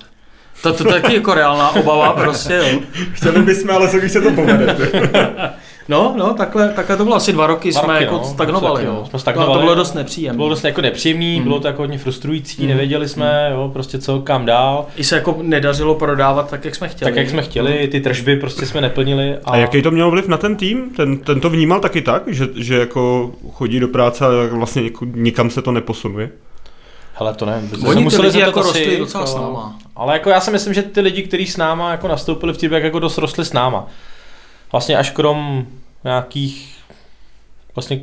To, 0.64 0.74
to 0.74 0.84
taky 0.84 1.14
jako 1.16 1.34
reálná 1.34 1.70
obava 1.76 2.14
prostě, 2.14 2.54
jo. 2.74 2.80
Chtěli 3.14 3.42
bychom, 3.42 3.70
ale 3.72 3.90
co 3.90 3.98
když 3.98 4.12
se 4.12 4.22
to 4.22 4.32
povede. 4.32 4.76
No, 5.90 6.14
no, 6.18 6.34
takhle, 6.34 6.70
takhle 6.70 6.98
to 6.98 7.04
bylo 7.04 7.16
asi 7.16 7.34
dva 7.34 7.48
roky, 7.48 7.72
Dva 7.72 7.82
jsme 7.82 7.94
roky, 7.94 8.04
jako 8.04 8.18
no, 8.18 8.24
stagnovali, 8.24 8.86
no. 8.86 9.06
Jsme 9.10 9.20
stagnovali. 9.20 9.50
No, 9.54 9.60
to 9.60 9.62
bylo 9.64 9.76
dost 9.76 9.92
To 9.92 9.98
nepříjemné. 9.98 10.38
bylo 10.38 10.50
dost 10.50 10.64
jako 10.64 10.82
nepříjemný, 10.82 11.38
Mm. 11.38 11.44
bylo 11.44 11.60
to 11.60 11.68
jako 11.68 11.82
hodně 11.82 11.98
frustrující, 11.98 12.62
Mm. 12.62 12.68
nevěděli 12.68 13.10
jsme, 13.10 13.50
jo, 13.54 13.70
prostě 13.74 13.98
co, 14.00 14.20
kam 14.20 14.46
dál. 14.46 14.86
I 14.96 15.04
se 15.04 15.16
jako 15.16 15.38
nedařilo 15.42 15.96
prodávat 15.96 16.50
tak, 16.50 16.66
jak 16.66 16.76
jsme 16.76 16.88
chtěli. 16.90 17.12
Tak 17.12 17.18
jak 17.18 17.30
jsme 17.30 17.42
chtěli, 17.42 17.88
ty 17.88 18.02
tržby 18.02 18.36
prostě 18.36 18.66
jsme 18.66 18.82
neplnili. 18.82 19.36
A, 19.46 19.52
A 19.52 19.58
jaký 19.58 19.82
to 19.82 19.92
mělo 19.92 20.12
vliv 20.12 20.28
na 20.28 20.38
ten 20.38 20.56
tým? 20.56 20.90
Ten, 20.96 21.18
ten 21.18 21.40
to 21.40 21.50
vnímal 21.50 21.80
taky 21.80 22.02
tak, 22.02 22.24
že, 22.28 22.48
že 22.56 22.80
jako 22.80 23.32
chodí 23.54 23.80
do 23.80 23.88
práce 23.88 24.26
a 24.26 24.30
vlastně 24.56 24.82
jako 24.84 25.06
nikam 25.16 25.50
se 25.50 25.62
to 25.62 25.72
neposunuje? 25.72 26.30
Hele, 27.14 27.34
to 27.34 27.46
nevím. 27.46 27.72
Oni 27.88 28.10
ty 28.10 28.18
lidi 28.18 28.32
zeptat 28.32 28.48
jako 28.48 28.62
rostli 28.62 28.98
docela 28.98 29.26
s 29.26 29.36
náma. 29.36 29.80
Ale 29.96 30.14
jako 30.14 30.30
já 30.30 30.42
si 30.42 30.52
myslím, 30.52 30.74
že 30.74 30.82
ty 30.84 31.02
lidi, 31.02 31.24
kteří 31.24 31.48
s 31.48 31.58
náma 31.58 31.92
jako 31.92 32.08
nastoupili 32.08 32.54
v 32.54 32.64
jak 32.64 32.84
jako 32.84 33.00
dost 33.00 33.18
rostli 33.18 33.46
s 33.46 33.54
náma. 33.54 33.88
Vlastně 34.72 34.98
až 34.98 35.10
krom 35.10 35.66
nějakých, 36.04 36.76
vlastně 37.76 38.00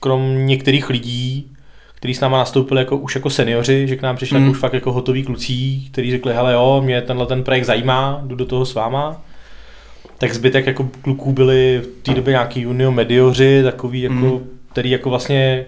krom 0.00 0.46
některých 0.46 0.90
lidí, 0.90 1.50
kteří 1.94 2.14
s 2.14 2.20
náma 2.20 2.38
nastoupili 2.38 2.80
jako, 2.80 2.96
už 2.96 3.14
jako 3.14 3.30
seniori, 3.30 3.88
že 3.88 3.96
k 3.96 4.02
nám 4.02 4.16
přišli 4.16 4.38
Mm. 4.38 4.44
jako 4.44 4.52
už 4.52 4.58
fakt 4.58 4.72
jako 4.72 4.92
hotoví 4.92 5.22
kluci, 5.24 5.80
kteří 5.92 6.10
řekli, 6.10 6.34
hele 6.34 6.52
jo, 6.52 6.80
mě 6.84 7.02
tenhle 7.02 7.26
ten 7.26 7.44
projekt 7.44 7.64
zajímá, 7.64 8.20
jdu 8.24 8.36
do 8.36 8.46
toho 8.46 8.66
s 8.66 8.74
váma. 8.74 9.22
Tak 10.18 10.34
zbytek 10.34 10.66
jako 10.66 10.88
kluků 11.02 11.32
byli 11.32 11.82
v 11.84 12.02
té 12.02 12.14
době 12.14 12.30
nějaký 12.32 12.60
junior 12.60 12.92
medioři, 12.92 13.62
takový 13.62 14.02
jako, 14.02 14.14
Mm. 14.14 14.40
který 14.72 14.90
jako 14.90 15.10
vlastně 15.10 15.66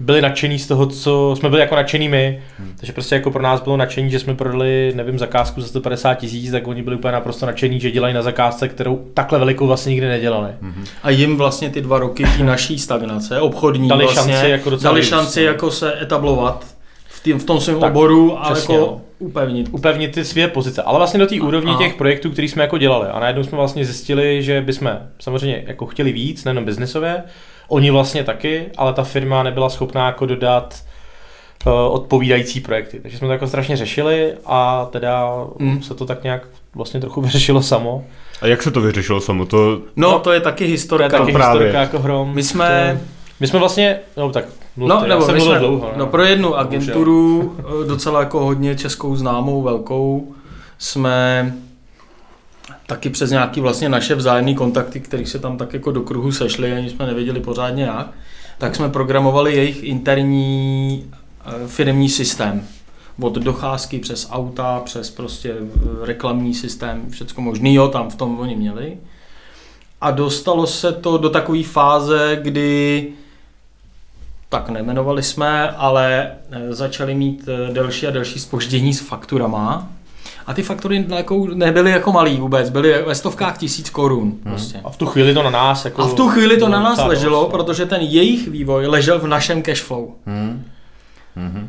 byli 0.00 0.22
nadšení 0.22 0.58
z 0.58 0.66
toho, 0.66 0.86
co 0.86 1.34
jsme 1.38 1.48
byli 1.48 1.60
jako 1.60 1.74
nadšení 1.74 2.08
my. 2.08 2.42
Takže 2.76 2.92
prostě 2.92 3.14
jako 3.14 3.30
pro 3.30 3.42
nás 3.42 3.60
bylo 3.62 3.76
nadšení, 3.76 4.10
že 4.10 4.18
jsme 4.18 4.34
prodali, 4.34 4.92
nevím, 4.94 5.18
zakázku 5.18 5.60
za 5.60 5.66
150 5.66 6.14
tisíc, 6.14 6.50
tak 6.50 6.66
oni 6.66 6.82
byli 6.82 6.96
úplně 6.96 7.12
naprosto 7.12 7.46
nadšení, 7.46 7.80
že 7.80 7.90
dělají 7.90 8.14
na 8.14 8.22
zakázce, 8.22 8.68
kterou 8.68 9.04
takhle 9.14 9.38
velikou 9.38 9.66
vlastně 9.66 9.90
nikdy 9.90 10.08
nedělali. 10.08 10.48
A 11.02 11.10
jim 11.10 11.36
vlastně 11.36 11.70
ty 11.70 11.80
dva 11.80 11.98
roky 11.98 12.24
té 12.38 12.44
naší 12.44 12.78
stagnace, 12.78 13.40
obchodní 13.40 13.88
Dali 13.88 14.04
vlastně, 14.04 14.32
šanci 14.32 14.50
jako 14.50 14.70
dali 14.70 15.04
šanci 15.04 15.40
no. 15.40 15.46
jako 15.46 15.70
se 15.70 16.02
etablovat 16.02 16.66
v, 17.06 17.22
tým, 17.22 17.38
v 17.38 17.44
tom 17.44 17.60
svém 17.60 17.80
Tak, 17.80 17.90
oboru 17.90 18.38
a 18.38 18.52
přesně, 18.52 18.74
jako 18.74 18.86
no. 18.86 19.00
upevnit. 19.18 19.68
upevnit 19.70 20.12
ty 20.12 20.24
své 20.24 20.48
pozice, 20.48 20.82
ale 20.82 20.98
vlastně 20.98 21.20
do 21.20 21.26
té 21.26 21.40
úrovně 21.40 21.74
těch 21.74 21.94
projektů, 21.94 22.30
které 22.30 22.48
jsme 22.48 22.62
jako 22.62 22.78
dělali. 22.78 23.08
A 23.08 23.20
najednou 23.20 23.44
jsme 23.44 23.58
vlastně 23.58 23.84
zjistili, 23.84 24.42
že 24.42 24.60
bychom 24.60 24.98
samozřejmě 25.18 25.64
jako 25.66 25.86
chtěli 25.86 26.12
víc, 26.12 26.44
nejenom 26.44 26.64
biznisově, 26.64 27.22
oni 27.68 27.90
vlastně 27.90 28.24
taky, 28.24 28.66
ale 28.76 28.92
ta 28.92 29.04
firma 29.04 29.42
nebyla 29.42 29.68
schopná 29.70 30.06
jako 30.06 30.26
dodat 30.26 30.74
uh, 31.66 31.72
odpovídající 31.94 32.60
projekty. 32.60 33.00
Takže 33.00 33.18
jsme 33.18 33.28
to 33.28 33.32
jako 33.32 33.46
strašně 33.46 33.76
řešili 33.76 34.32
a 34.46 34.88
teda 34.90 35.28
Mm. 35.58 35.82
se 35.82 35.94
to 35.94 36.06
tak 36.06 36.22
nějak 36.22 36.42
vlastně 36.74 37.00
trochu 37.00 37.20
vyřešilo 37.20 37.62
samo. 37.62 38.04
A 38.42 38.46
jak 38.46 38.62
se 38.62 38.70
to 38.70 38.80
vyřešilo 38.80 39.20
samo? 39.20 39.46
To, 39.46 39.78
No, 39.96 40.10
No, 40.12 40.18
to 40.18 40.32
je 40.32 40.40
taky 40.40 40.64
To 40.64 40.64
je 40.64 40.70
historka. 40.70 41.18
taky 41.18 41.32
právě. 41.32 41.62
historka 41.62 41.80
jako 41.80 41.98
hrom. 41.98 42.34
My 42.34 42.42
jsme- 42.42 42.98
To- 43.00 43.14
My 43.40 43.46
jsme 43.46 43.58
vlastně, 43.58 43.98
no 44.16 44.30
tak, 44.30 44.44
mluvte, 44.76 44.94
No, 44.94 45.00
já 45.02 45.08
nebo 45.08 45.22
jsem 45.26 45.34
my 45.34 45.40
jsme, 45.40 45.58
dlouho. 45.58 45.90
no, 45.96 46.06
pro 46.06 46.22
jednu 46.24 46.54
agenturu, 46.54 47.54
eh, 47.58 47.86
docela 47.88 48.20
jako 48.20 48.44
hodně 48.44 48.76
českou 48.76 49.16
známou, 49.16 49.62
velkou, 49.62 50.34
jsme 50.78 51.52
taky 52.86 53.10
přes 53.10 53.30
nějaký 53.30 53.60
vlastně 53.60 53.88
naše 53.88 54.14
vzájemné 54.14 54.54
kontakty, 54.54 55.00
které 55.00 55.26
se 55.26 55.38
tam 55.38 55.56
tak 55.58 55.74
jako 55.74 55.92
do 55.92 56.02
kruhu 56.02 56.32
sešly, 56.32 56.72
ani 56.72 56.90
jsme 56.90 57.06
nevěděli 57.06 57.40
pořádně 57.40 57.84
jak, 57.84 58.10
tak 58.58 58.76
jsme 58.76 58.88
programovali 58.88 59.56
jejich 59.56 59.82
interní 59.82 61.04
eh, 61.46 61.68
firmní 61.68 62.08
systém. 62.08 62.66
Od 63.20 63.34
docházky 63.34 63.98
přes 63.98 64.28
auta, 64.30 64.80
přes 64.84 65.10
prostě 65.10 65.54
eh, 65.58 66.06
reklamní 66.06 66.54
systém, 66.54 67.10
všecko 67.10 67.40
možný, 67.40 67.74
jo, 67.74 67.88
tam 67.88 68.10
v 68.10 68.16
tom 68.16 68.40
oni 68.40 68.56
měli. 68.56 68.96
A 70.00 70.10
dostalo 70.10 70.66
se 70.66 70.92
to 70.92 71.18
do 71.18 71.30
takové 71.30 71.62
fáze, 71.62 72.38
kdy 72.42 73.08
tak 74.48 74.68
nejmenovali 74.68 75.22
jsme, 75.22 75.70
ale 75.70 76.32
eh, 76.50 76.74
začali 76.74 77.14
mít 77.14 77.48
delší 77.72 78.06
a 78.06 78.10
delší 78.10 78.40
spoždění 78.40 78.94
s 78.94 79.00
fakturama. 79.00 79.90
A 80.46 80.54
ty 80.54 80.62
faktury 80.62 81.04
jako 81.08 81.46
nebyly 81.54 81.90
jako 81.90 82.12
malý 82.12 82.36
vůbec, 82.36 82.70
byly 82.70 83.02
ve 83.06 83.14
stovkách 83.14 83.58
tisíc 83.58 83.90
korun. 83.90 84.32
Prostě. 84.42 84.80
A 84.84 84.90
v 84.90 84.96
tu 84.96 85.06
chvíli 85.06 85.34
to 85.34 85.42
na 85.42 85.50
nás 85.50 85.84
jako... 85.84 86.02
A 86.02 86.06
v 86.06 86.14
tu 86.14 86.28
chvíli 86.28 86.56
to 86.56 86.68
na 86.68 86.82
nás 86.82 87.04
leželo, 87.04 87.42
no. 87.42 87.48
protože 87.48 87.86
ten 87.86 88.00
jejich 88.02 88.48
vývoj 88.48 88.86
ležel 88.86 89.18
v 89.18 89.26
našem 89.26 89.62
cashflow. 89.62 90.04
Hmm. 90.26 90.64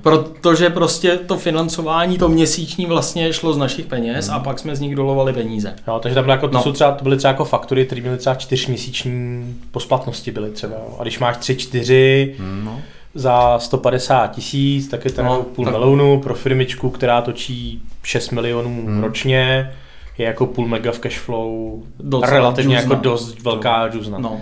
Protože 0.01 0.69
prostě 0.69 1.17
to 1.17 1.37
financování, 1.37 2.17
to 2.17 2.29
měsíční 2.29 2.85
vlastně 2.85 3.33
šlo 3.33 3.53
z 3.53 3.57
našich 3.57 3.85
peněz 3.85 4.29
a 4.29 4.39
pak 4.39 4.59
jsme 4.59 4.75
z 4.75 4.79
nich 4.79 4.95
dolovali 4.95 5.33
peníze. 5.33 5.75
Jo, 5.87 5.99
takže 6.03 6.15
tam 6.15 6.29
jako, 6.29 6.47
to, 6.47 6.53
No. 6.53 6.63
jsou 6.63 6.71
třeba, 6.71 6.91
to 6.91 7.03
byly 7.03 7.17
třeba 7.17 7.31
jako 7.31 7.45
faktury, 7.45 7.85
které 7.85 8.01
měly 8.01 8.17
třeba 8.17 8.35
čtyřměsíční 8.35 9.55
posplatnosti 9.71 10.31
byly 10.31 10.49
třeba. 10.51 10.75
A 10.99 11.01
když 11.01 11.19
máš 11.19 11.37
tři, 11.37 11.55
čtyři 11.55 12.35
No. 12.63 12.81
Za 13.15 13.59
150 13.59 14.27
tisíc, 14.27 14.87
tak 14.87 15.05
je 15.05 15.11
to 15.11 15.23
No, 15.23 15.31
jako 15.31 15.43
půl 15.43 15.65
tak- 15.65 15.73
milionu 15.73 16.19
pro 16.21 16.33
firmičku, 16.35 16.89
která 16.89 17.21
točí 17.21 17.81
6 18.03 18.29
milionů 18.31 18.83
Hmm. 18.85 19.03
ročně, 19.03 19.71
je 20.17 20.25
jako 20.25 20.45
půl 20.45 20.67
mega 20.67 20.91
v 20.91 20.99
cashflow 20.99 21.51
Docela 21.99 22.33
relativně 22.33 22.75
džuzna. 22.77 22.93
jako 22.93 23.03
dost 23.03 23.41
velká 23.41 23.87
džuzna. 23.89 24.17
No. 24.17 24.41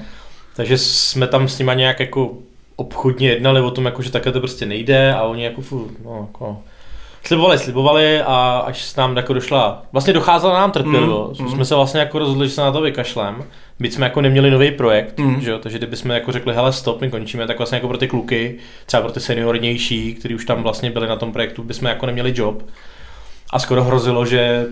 Takže 0.55 0.77
jsme 0.77 1.27
tam 1.27 1.47
s 1.47 1.59
nima 1.59 1.73
nějak 1.73 1.99
jako 1.99 2.31
obchodně 2.75 3.29
jednali 3.29 3.61
o 3.61 3.71
tom, 3.71 3.85
jako, 3.85 4.01
že 4.01 4.11
takhle 4.11 4.31
to 4.31 4.39
prostě 4.39 4.65
nejde 4.65 5.13
a 5.13 5.21
oni 5.23 5.43
jako 5.43 5.61
furt, 5.61 5.91
no, 6.05 6.27
jako, 6.27 6.57
slibovali, 7.25 7.57
slibovali 7.57 8.21
a 8.21 8.63
až 8.65 8.81
s 8.83 8.95
nám 8.95 9.17
jako 9.17 9.33
došla, 9.33 9.83
vlastně 9.91 10.13
docházela 10.13 10.53
nám 10.59 10.71
trpělivost, 10.71 11.39
Mm, 11.39 11.45
mm, 11.45 11.51
jsme 11.53 11.65
se 11.65 11.75
vlastně 11.75 11.99
jako 11.99 12.19
rozhodli, 12.19 12.47
že 12.47 12.53
se 12.53 12.61
na 12.61 12.71
to 12.71 12.81
vykašlem, 12.81 13.43
byť 13.79 13.93
jsme 13.93 14.05
jako 14.05 14.21
neměli 14.21 14.51
nový 14.51 14.71
projekt, 14.71 15.17
Mm. 15.19 15.41
že 15.41 15.51
jo, 15.51 15.59
takže 15.59 15.77
kdybychom 15.77 16.11
jako 16.11 16.31
řekli, 16.31 16.53
hele 16.53 16.73
stop, 16.73 17.01
my 17.01 17.09
končíme, 17.09 17.47
tak 17.47 17.57
vlastně 17.57 17.75
jako 17.75 17.87
pro 17.87 17.97
ty 17.97 18.07
kluky, 18.07 18.55
třeba 18.85 19.01
pro 19.03 19.11
ty 19.11 19.19
seniornější, 19.19 20.13
kteří 20.13 20.35
už 20.35 20.45
tam 20.45 20.63
vlastně 20.63 20.91
byli 20.91 21.07
na 21.07 21.15
tom 21.15 21.31
projektu, 21.33 21.63
bychom 21.63 21.87
jako 21.87 22.05
neměli 22.05 22.33
job. 22.35 22.63
A 23.51 23.59
skoro 23.59 23.83
hrozilo, 23.83 24.25
že 24.25 24.65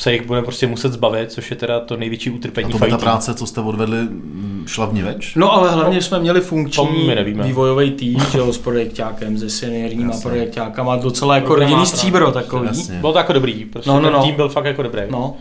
se 0.00 0.12
jich 0.12 0.26
budeme 0.26 0.44
prostě 0.44 0.66
muset 0.66 0.92
zbavit, 0.92 1.32
což 1.32 1.50
je 1.50 1.56
teda 1.56 1.80
to 1.80 1.96
největší 1.96 2.30
A 2.30 2.32
utrpení 2.32 2.72
to 2.72 2.78
by 2.78 2.90
ta 2.90 2.98
práce, 2.98 3.34
co 3.34 3.46
jste 3.46 3.60
odvedli, 3.60 3.98
mm, 3.98 4.64
šla 4.66 4.86
v 4.86 4.94
ní 4.94 5.02
več? 5.02 5.34
No 5.36 5.52
ale 5.52 5.70
hlavně 5.70 6.02
jsme 6.02 6.18
měli 6.18 6.40
To 6.40 6.46
funkční 6.46 7.10
vývojový 7.42 7.90
tým, 7.90 8.18
že 8.32 8.38
jo, 8.38 8.52
s 8.52 8.58
projektákem, 8.58 9.38
se 9.38 9.50
seniorníma 9.50 10.12
projektákama, 10.22 10.96
docela 10.96 11.34
jako 11.34 11.54
rodinný 11.54 11.86
stříbro 11.86 12.32
takový. 12.32 12.66
Jasně. 12.66 12.98
Bylo 13.00 13.12
to 13.12 13.18
jako 13.18 13.32
dobrý, 13.32 13.64
prostě 13.64 13.90
No, 13.90 13.96
no, 13.96 14.02
no, 14.02 14.10
no, 14.10 14.18
no. 14.18 14.24
tým 14.24 14.34
byl 14.34 14.48
fakt 14.48 14.64
jako 14.64 14.82
dobrý. 14.82 15.02
No. 15.10 15.36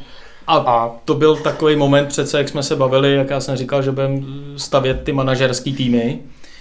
A, 0.47 0.55
A 0.55 0.91
to 1.05 1.13
byl 1.15 1.35
takový 1.35 1.75
moment 1.75 2.07
přece, 2.07 2.37
jak 2.37 2.49
jsme 2.49 2.63
se 2.63 2.75
bavili, 2.75 3.15
jak 3.15 3.29
já 3.29 3.39
jsem 3.39 3.55
říkal, 3.55 3.81
že 3.81 3.91
budeme 3.91 4.21
stavět 4.57 5.01
ty 5.03 5.11
manažerský 5.11 5.73
týmy. 5.73 6.19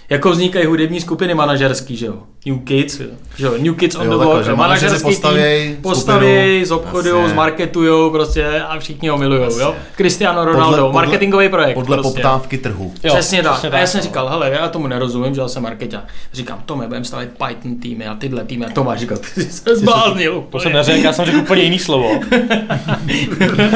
Jako 0.09 0.31
vznikají 0.31 0.65
hudební 0.65 1.01
skupiny 1.01 1.33
manažerský, 1.33 1.97
že 1.97 2.05
jo? 2.05 2.15
New 2.45 2.59
Kids, 2.59 3.01
že 3.37 3.45
jo? 3.45 3.53
New 3.57 3.75
Kids 3.75 3.95
on 3.95 4.05
Jo, 4.05 4.17
the 4.17 4.25
Block, 4.25 4.45
že 4.45 4.55
manažerský 4.55 5.01
postavěj 5.01 5.67
tým, 5.67 5.81
postaví, 5.81 6.65
Jasně. 7.09 7.29
zmarketujou 7.29 8.09
prostě 8.09 8.61
a 8.61 8.79
všichni 8.79 9.09
ho 9.09 9.17
milujou, 9.17 9.59
jo? 9.59 9.75
Cristiano 9.95 10.45
Ronaldo, 10.45 10.91
marketingový 10.91 11.49
projekt. 11.49 11.73
Podle 11.73 11.97
prostě. 11.97 12.13
poptávky 12.13 12.57
trhu. 12.57 12.93
Jo, 13.03 13.13
přesně 13.13 13.43
tak. 13.43 13.53
přesně 13.53 13.69
a 13.69 13.77
já 13.77 13.87
jsem 13.87 14.01
říkal, 14.01 14.29
hele, 14.29 14.51
já 14.51 14.69
tomu 14.69 14.87
nerozumím, 14.87 15.35
že 15.35 15.41
já 15.41 15.47
jsem 15.47 15.63
marketák. 15.63 16.03
Říkám, 16.33 16.63
Tome, 16.65 16.87
budeme 16.87 17.05
stavět 17.05 17.31
Python 17.47 17.75
týmy 17.75 18.07
a 18.07 18.15
tyhle 18.15 18.43
týmy. 18.45 18.65
A 18.65 18.69
Tomáš 18.69 18.99
říkal, 18.99 19.17
ty 19.17 19.41
jsi 19.43 19.51
se 19.51 19.75
zbláznil. 19.75 20.43
To 20.49 20.59
jsem 20.59 20.73
neřekl, 20.73 21.05
já 21.05 21.13
jsem 21.13 21.25
řekl 21.25 21.37
úplně 21.37 21.63
jiný 21.63 21.79
slovo. 21.79 22.09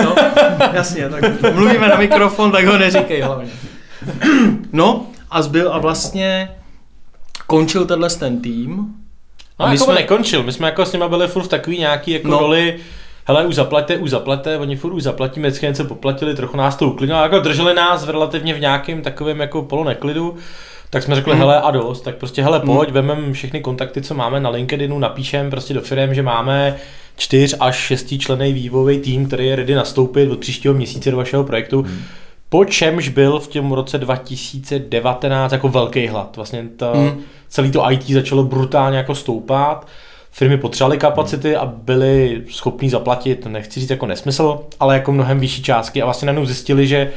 No, 0.03 0.15
jasně, 0.73 1.09
tak 1.09 1.53
mluvíme 1.53 1.87
na 1.87 1.95
mikrofon, 1.95 2.51
tak 2.51 2.65
ho 2.65 2.77
neříkej 2.77 3.21
hlavně. 3.21 3.51
No 4.73 5.05
a 5.33 5.41
zbyl 5.41 5.73
a 5.73 5.77
vlastně 5.79 6.49
končil 7.47 7.85
tenhle 7.85 8.09
ten 8.09 8.41
tým. 8.41 8.75
No, 9.59 9.65
A 9.65 9.69
my 9.69 9.75
jako 9.75 9.85
jsme- 9.85 9.93
nekončil, 9.93 10.43
my 10.43 10.51
jsme 10.51 10.67
jako 10.67 10.85
s 10.85 10.93
nimi 10.93 11.05
byli 11.09 11.27
furt 11.27 11.43
v 11.43 11.47
takový 11.47 11.79
nějaký 11.79 12.11
jako 12.11 12.27
No. 12.27 12.33
no. 12.33 12.39
roli, 12.39 12.75
hele, 13.25 13.45
už 13.45 13.55
zaplaťte, 13.55 13.97
už 13.97 14.09
zaplaťte, 14.09 14.57
oni 14.57 14.75
furt 14.75 14.93
už 14.93 15.03
zaplatíme, 15.03 15.47
vždycky 15.47 15.65
něco 15.65 15.85
poplatili, 15.85 16.35
trochu 16.35 16.57
nás 16.57 16.75
to 16.75 16.87
uklidnilo, 16.87 17.21
jako 17.23 17.39
drželi 17.39 17.73
nás 17.73 18.05
v 18.05 18.09
relativně 18.09 18.53
v 18.53 18.59
nějakém 18.59 19.01
takovém 19.01 19.39
jako 19.39 19.61
poloneklidu, 19.61 20.35
tak 20.89 21.03
jsme 21.03 21.15
řekli, 21.15 21.33
Mm. 21.33 21.39
hele 21.39 21.61
a 21.61 21.71
dost, 21.71 22.01
tak 22.01 22.15
prostě 22.15 22.43
hele 22.43 22.59
pojď, 22.59 22.89
vemem 22.89 23.33
všechny 23.33 23.61
kontakty, 23.61 24.01
co 24.01 24.13
máme 24.13 24.39
na 24.39 24.49
LinkedInu, 24.49 24.99
napíšem 24.99 25.49
prostě 25.49 25.73
do 25.73 25.81
firm, 25.81 26.13
že 26.13 26.23
máme 26.23 26.75
čtyř 27.17 27.55
až 27.59 27.75
šestí 27.77 28.19
člený 28.19 28.53
vývojový 28.53 28.99
tým, 28.99 29.27
který 29.27 29.47
je 29.47 29.55
ready 29.55 29.75
nastoupit 29.75 30.31
od 30.31 30.39
příštího 30.39 30.73
měsíce 30.73 31.11
do 31.11 31.17
vašeho 31.17 31.43
projektu. 31.43 31.85
Po 32.53 32.65
čemž 32.65 33.09
byl 33.09 33.39
v 33.39 33.47
tom 33.47 33.71
roce 33.71 33.97
2019 33.97 35.51
jako 35.51 35.69
velký 35.69 36.07
hlad. 36.07 36.35
Vlastně 36.35 36.65
to, 36.77 36.91
Hmm. 36.95 37.21
celý 37.49 37.71
to 37.71 37.91
IT 37.91 38.09
začalo 38.09 38.43
brutálně 38.43 38.97
jako 38.97 39.15
stoupat. 39.15 39.87
Firmy 40.31 40.57
potřebovaly 40.57 40.97
kapacity 40.97 41.55
a 41.55 41.65
byly 41.65 42.41
schopní 42.49 42.89
zaplatit, 42.89 43.45
nechci 43.45 43.79
říct 43.79 43.89
jako 43.89 44.05
nesmysl, 44.05 44.59
ale 44.79 44.93
jako 44.93 45.11
mnohem 45.11 45.39
vyšší 45.39 45.63
částky 45.63 46.01
a 46.01 46.05
vlastně 46.05 46.25
najednou 46.25 46.45
zjistili, 46.45 46.87
že 46.87 47.11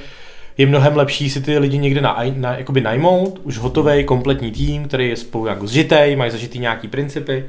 je 0.58 0.66
mnohem 0.66 0.96
lepší 0.96 1.30
si 1.30 1.40
ty 1.40 1.58
lidi 1.58 1.78
někde 1.78 2.00
na, 2.00 2.22
na, 2.36 2.56
jakoby 2.56 2.80
najmout, 2.80 3.40
už 3.42 3.58
hotový 3.58 4.04
kompletní 4.04 4.50
tým, 4.50 4.88
který 4.88 5.08
je 5.08 5.16
spolu 5.16 5.46
jako 5.46 5.66
zžitej, 5.66 6.16
mají 6.16 6.30
zažitý 6.30 6.58
nějaký 6.58 6.88
principy 6.88 7.44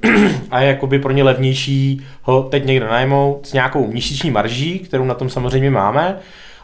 a 0.50 0.60
je 0.60 0.68
jakoby 0.68 0.98
pro 0.98 1.12
ně 1.12 1.22
levnější 1.22 2.00
ho 2.22 2.42
teď 2.42 2.64
někdo 2.64 2.86
najmout 2.86 3.46
s 3.46 3.52
nějakou 3.52 3.86
měsíční 3.86 4.30
marží, 4.30 4.78
kterou 4.78 5.04
na 5.04 5.14
tom 5.14 5.30
samozřejmě 5.30 5.70
máme. 5.70 6.18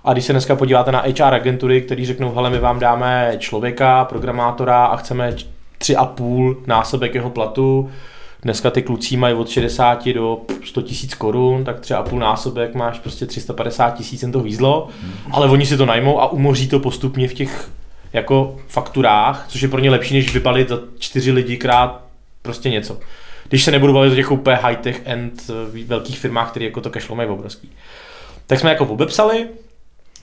A 0.05 0.13
když 0.13 0.25
se 0.25 0.33
dneska 0.33 0.57
podíváte 0.57 0.93
na 0.93 1.01
HR 1.01 1.35
agentury, 1.35 1.83
který 1.83 2.07
řeknou, 2.07 2.35
hele, 2.35 2.51
my 2.51 2.59
vám 2.59 2.79
dáme 2.79 3.35
člověka, 3.39 4.05
programátora 4.05 4.85
a 4.85 4.97
chceme 4.97 5.35
tři 5.79 5.97
a 5.97 6.05
půl 6.05 6.57
násobek 6.67 7.15
jeho 7.15 7.31
platu, 7.31 7.91
Dneska 8.43 8.71
ty 8.71 8.83
kluci 8.83 9.17
mají 9.17 9.35
od 9.35 9.49
60 9.49 10.09
do 10.09 10.41
100 10.65 10.83
tisíc 10.83 11.15
korun, 11.15 11.65
tak 11.65 11.81
třeba 11.81 12.03
půl 12.03 12.19
násobek 12.19 12.75
máš 12.75 12.99
prostě 12.99 13.27
350 13.27 13.91
tisíc, 13.91 14.23
jen 14.23 14.33
to 14.33 14.43
hýzlo, 14.43 14.89
ale 15.31 15.49
oni 15.49 15.67
si 15.67 15.77
to 15.77 15.87
najmou 15.87 16.21
a 16.21 16.33
umoří 16.33 16.69
to 16.69 16.81
postupně 16.81 17.29
v 17.29 17.35
těch 17.35 17.71
jako 18.13 18.59
fakturách, 18.69 19.45
což 19.49 19.63
je 19.63 19.69
pro 19.69 19.81
ně 19.81 19.91
lepší, 19.91 20.15
než 20.15 20.35
vybalit 20.35 20.69
za 20.69 20.79
čtyři 20.99 21.33
lidi 21.33 21.57
krát 21.57 22.05
prostě 22.43 22.71
něco. 22.71 22.99
Když 23.49 23.65
se 23.65 23.71
nebudu 23.71 23.93
bavit 23.93 24.13
o 24.13 24.15
těch 24.15 24.31
úplně 24.31 24.57
high-tech 24.57 25.03
end 25.05 25.51
eh, 25.51 25.85
velkých 25.85 26.19
firmách, 26.19 26.51
které 26.51 26.65
jako 26.65 26.81
to 26.81 26.91
cashflow 26.91 27.17
mají 27.17 27.29
obrovský. 27.29 27.71
Tak 28.47 28.61
jsme 28.61 28.71
jako 28.71 28.85
obepsali, 28.85 29.47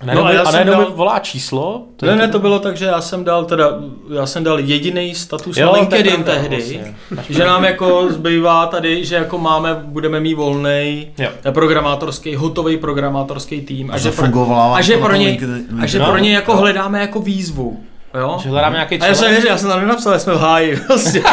a 0.02 0.06
najednou, 0.06 0.24
No 0.24 0.30
a 0.30 0.34
já 0.34 0.42
a 0.42 0.46
jsem 0.46 0.54
najednou 0.54 0.74
dal- 0.74 0.82
mi 0.90 0.96
volá 0.96 1.20
číslo. 1.20 1.84
Ne, 2.02 2.16
ne, 2.16 2.28
to 2.28 2.40
bylo 2.40 2.60
tak, 2.60 2.78
že 2.78 2.86
já 2.86 3.02
jsem 3.02 3.24
dal 3.24 3.46
teda, 3.46 3.70
já 4.14 4.26
jsem 4.26 4.44
dal 4.44 4.60
jediný 4.60 5.16
status 5.16 5.58
Jo, 5.58 5.66
na 5.66 5.72
to 5.74 5.80
LinkedIn 5.80 6.24
pravda, 6.24 6.34
tehdy, 6.34 6.56
vlastně. 6.56 6.96
že 7.30 7.46
nám 7.46 7.64
jako 7.64 8.08
zbývá 8.10 8.66
tady, 8.66 9.06
že 9.06 9.16
jako 9.16 9.38
máme, 9.38 9.76
budeme 9.84 10.20
mít 10.20 10.34
volný 10.34 11.08
programátorský, 11.52 12.36
hotový 12.36 12.78
programátorský 12.78 13.62
tým 13.62 13.92
a, 13.92 13.94
A 13.94 13.98
že 13.98 14.12
pro, 14.12 14.16
zafungovalo 14.16 14.76
a 14.76 14.82
že 14.82 14.94
to 14.94 15.00
pro 15.06 15.16
ně, 15.16 15.28
LinkedIn- 15.28 15.84
a 15.84 15.86
že 15.86 16.00
pro 16.00 16.18
ně 16.18 16.34
jako 16.34 16.58
hledáme 16.58 17.02
jako 17.02 17.20
výzvu. 17.20 17.80
Jo? 18.20 18.38
Že 18.44 18.50
hledáme 18.50 18.74
nějaký 18.76 19.00
A 19.00 19.06
já 19.06 19.16
jsem 19.16 19.34
já 19.48 19.58
jsem 19.58 19.70
tam 19.70 19.80
nenapsal, 19.80 20.14
že 20.14 20.20
jsme 20.20 20.34
v 20.34 20.40
háji. 20.40 20.78
Prostě. 20.88 21.24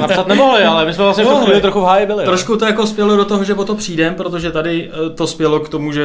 Napsat 0.00 0.26
nemohli, 0.28 0.64
ale 0.64 0.84
my 0.86 0.94
jsme 0.94 1.04
vlastně 1.04 1.24
v 1.24 1.26
tu 1.26 1.32
Mohli. 1.32 1.46
chvíli 1.46 1.60
trochu 1.60 1.80
v 1.80 1.84
háji 1.84 2.06
byli. 2.06 2.24
Trošku 2.24 2.56
to 2.56 2.66
jako 2.66 2.86
spělo 2.86 3.16
do 3.16 3.24
toho, 3.24 3.44
že 3.44 3.54
o 3.54 3.64
to 3.64 3.74
přijdem, 3.74 4.14
protože 4.14 4.50
tady 4.50 4.90
eh, 5.06 5.10
to 5.10 5.26
spělo 5.26 5.60
k 5.60 5.68
tomu, 5.68 5.92
že, 5.92 6.04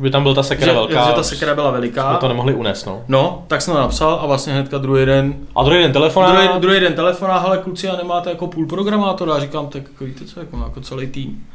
Už 0.00 0.02
by 0.02 0.10
tam 0.10 0.22
byl 0.22 0.34
ta 0.34 0.42
že, 0.42 0.48
sekera 0.48 0.72
velká. 0.72 1.06
že 1.06 1.12
ta 1.12 1.22
sekera 1.22 1.54
byla 1.54 1.70
veliká. 1.70 2.10
jsme 2.10 2.18
to 2.18 2.28
nemohli 2.28 2.54
unést, 2.54 2.86
no. 2.86 3.02
No, 3.08 3.44
tak 3.48 3.62
jsem 3.62 3.74
to 3.74 3.80
napsal 3.80 4.18
a 4.22 4.26
vlastně 4.26 4.52
hnedka 4.52 4.78
druhý 4.78 5.06
den 5.06 5.34
A 5.56 5.62
druhý 5.62 5.82
den 5.82 5.92
telefonát. 5.92 6.32
Druhý, 6.32 6.48
druhý 6.60 6.80
den 6.80 6.94
telefon 6.94 7.30
a 7.30 7.38
hele 7.38 7.58
kluci, 7.58 7.88
a 7.88 7.96
nemáte 7.96 8.30
jako 8.30 8.46
půl 8.46 8.66
programátora? 8.66 9.34
A 9.34 9.40
říkám, 9.40 9.66
tak 9.66 9.82
jako 9.82 10.04
víte 10.04 10.24
co, 10.24 10.40
jako, 10.40 10.56
jako 10.56 10.80
celý 10.80 11.06
tým. 11.06 11.46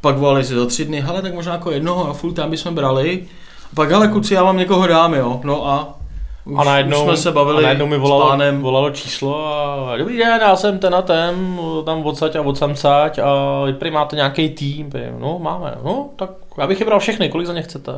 Pak 0.00 0.18
volali 0.18 0.44
si 0.44 0.54
za 0.54 0.66
tři 0.66 0.84
dny, 0.84 1.00
hele, 1.00 1.22
tak 1.22 1.34
možná 1.34 1.52
jako 1.52 1.70
jednoho 1.70 2.10
a 2.10 2.12
full 2.12 2.32
time 2.32 2.50
bychom 2.50 2.74
brali. 2.74 3.24
A 3.64 3.74
pak, 3.74 3.90
hele 3.90 4.08
kluci, 4.08 4.34
já 4.34 4.42
vám 4.42 4.56
někoho 4.56 4.86
dám, 4.86 5.14
jo. 5.14 5.40
No 5.44 5.68
a 5.68 5.94
už, 6.44 6.58
a 6.58 6.64
najednou, 6.64 6.98
už 6.98 7.04
jsme 7.04 7.16
se 7.16 7.32
bavili 7.32 7.58
a 7.58 7.62
najednou 7.62 7.86
mi 7.86 7.96
s 7.96 7.98
volalo, 7.98 8.28
pánem. 8.28 8.62
volalo 8.62 8.90
číslo 8.90 9.46
a 9.46 9.96
dobrý 9.96 10.18
den, 10.18 10.40
já 10.40 10.56
jsem 10.56 10.78
ten 10.78 10.94
a 10.94 11.02
ten, 11.02 11.58
tam 11.84 12.06
odsaď 12.06 12.36
a 12.36 12.42
odsamcať 12.42 13.18
a 13.18 13.62
prý 13.78 13.90
máte 13.90 14.16
nějaký 14.16 14.48
tým, 14.48 14.90
no 15.18 15.38
máme, 15.38 15.74
no 15.84 16.08
tak 16.16 16.30
já 16.58 16.66
bych 16.66 16.80
je 16.80 16.86
bral 16.86 17.00
všechny, 17.00 17.28
kolik 17.28 17.46
za 17.46 17.52
ně 17.52 17.62
chcete? 17.62 17.92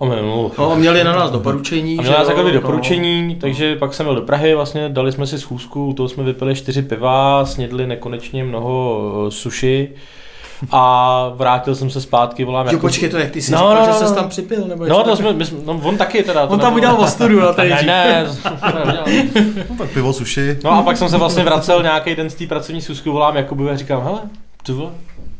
A 0.00 0.04
my, 0.04 0.16
no, 0.16 0.50
No 0.58 0.72
a 0.72 0.74
měli 0.74 1.04
na 1.04 1.12
nás 1.12 1.30
doporučení, 1.30 1.98
a 1.98 2.02
že 2.02 2.08
měla 2.08 2.18
nás 2.18 2.28
jo, 2.28 2.34
takové 2.34 2.52
no. 2.54 2.60
doporučení, 2.60 3.36
takže 3.40 3.76
pak 3.76 3.94
jsem 3.94 4.06
byl 4.06 4.14
do 4.14 4.22
Prahy, 4.22 4.54
vlastně 4.54 4.88
dali 4.88 5.12
jsme 5.12 5.26
si 5.26 5.38
schůzku, 5.38 5.86
u 5.86 5.92
toho 5.92 6.08
jsme 6.08 6.24
vypili 6.24 6.54
čtyři 6.54 6.82
piva, 6.82 7.44
snědli 7.44 7.86
nekonečně 7.86 8.44
mnoho 8.44 9.02
eh, 9.26 9.30
sushi 9.30 9.90
a 10.70 11.32
vrátil 11.34 11.74
jsem 11.74 11.90
se 11.90 12.00
zpátky, 12.00 12.44
volám 12.44 12.66
Jo, 12.66 12.72
jako... 12.72 12.80
počkej 12.86 13.08
to, 13.08 13.18
jak 13.18 13.30
ty 13.30 13.42
jsi 13.42 13.52
No, 13.52 13.58
říkal, 13.58 13.74
no, 13.74 13.84
že 13.84 13.90
no, 13.90 13.98
ses 13.98 14.10
no. 14.10 14.16
tam 14.16 14.28
připil, 14.28 14.64
nebo 14.68 14.86
No, 14.86 15.02
to 15.04 15.16
jsme, 15.16 15.32
my 15.32 15.44
jsme, 15.44 15.58
no, 15.64 15.80
on 15.84 15.96
taky 15.96 16.22
teda. 16.22 16.46
to 16.46 16.52
On 16.52 16.60
tam 16.60 16.74
udělal 16.74 17.00
ostudu 17.00 17.40
na 17.40 17.52
té 17.52 17.64
Ne, 17.64 17.82
ne, 17.82 18.26
to. 18.42 18.50
No, 19.70 19.76
tak 19.78 19.90
pivo, 19.90 20.12
suši. 20.12 20.58
No 20.64 20.70
a 20.70 20.82
pak 20.82 20.96
jsem 20.96 21.08
se 21.08 21.16
vlastně 21.18 21.44
vracel 21.44 21.82
nějaký 21.82 22.14
den 22.14 22.30
z 22.30 22.34
té 22.34 22.46
pracovní 22.46 22.80
schůzky, 22.82 23.10
volám 23.10 23.36
Jakubu 23.36 23.68
a 23.70 23.76
říkám, 23.76 24.02
hele, 24.02 24.20
ty 24.62 24.72
vole, 24.72 24.90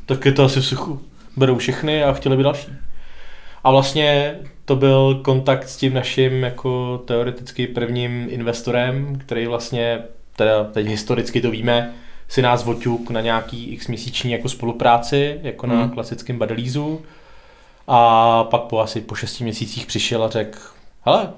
tak 0.06 0.24
je 0.24 0.32
to 0.32 0.44
asi 0.44 0.60
v 0.60 0.66
suchu. 0.66 1.00
Berou 1.36 1.58
všechny 1.58 2.04
a 2.04 2.12
chtěli 2.12 2.36
by 2.36 2.42
další. 2.42 2.68
A 3.64 3.70
vlastně 3.70 4.38
to 4.64 4.76
byl 4.76 5.20
kontakt 5.24 5.68
s 5.68 5.76
tím 5.76 5.94
naším 5.94 6.42
jako 6.42 6.98
teoreticky 6.98 7.66
prvním 7.66 8.26
investorem, 8.30 9.18
který 9.18 9.46
vlastně, 9.46 10.02
teda 10.36 10.64
teď 10.64 10.86
historicky 10.86 11.40
to 11.40 11.50
víme, 11.50 11.94
si 12.28 12.42
nás 12.42 12.64
voťuk 12.64 13.10
na 13.10 13.20
nějaký 13.20 13.64
x 13.64 13.86
měsíční 13.86 14.32
jako 14.32 14.48
spolupráci, 14.48 15.40
jako 15.42 15.66
na 15.66 15.74
Hmm. 15.74 15.90
klasickém 15.90 16.38
badelízu. 16.38 17.02
A 17.88 18.44
pak 18.44 18.62
po 18.62 18.80
asi 18.80 19.00
po 19.00 19.14
šesti 19.14 19.44
měsících 19.44 19.86
přišel 19.86 20.24
a 20.24 20.28
řekl, 20.30 20.58
hele, 21.02 21.30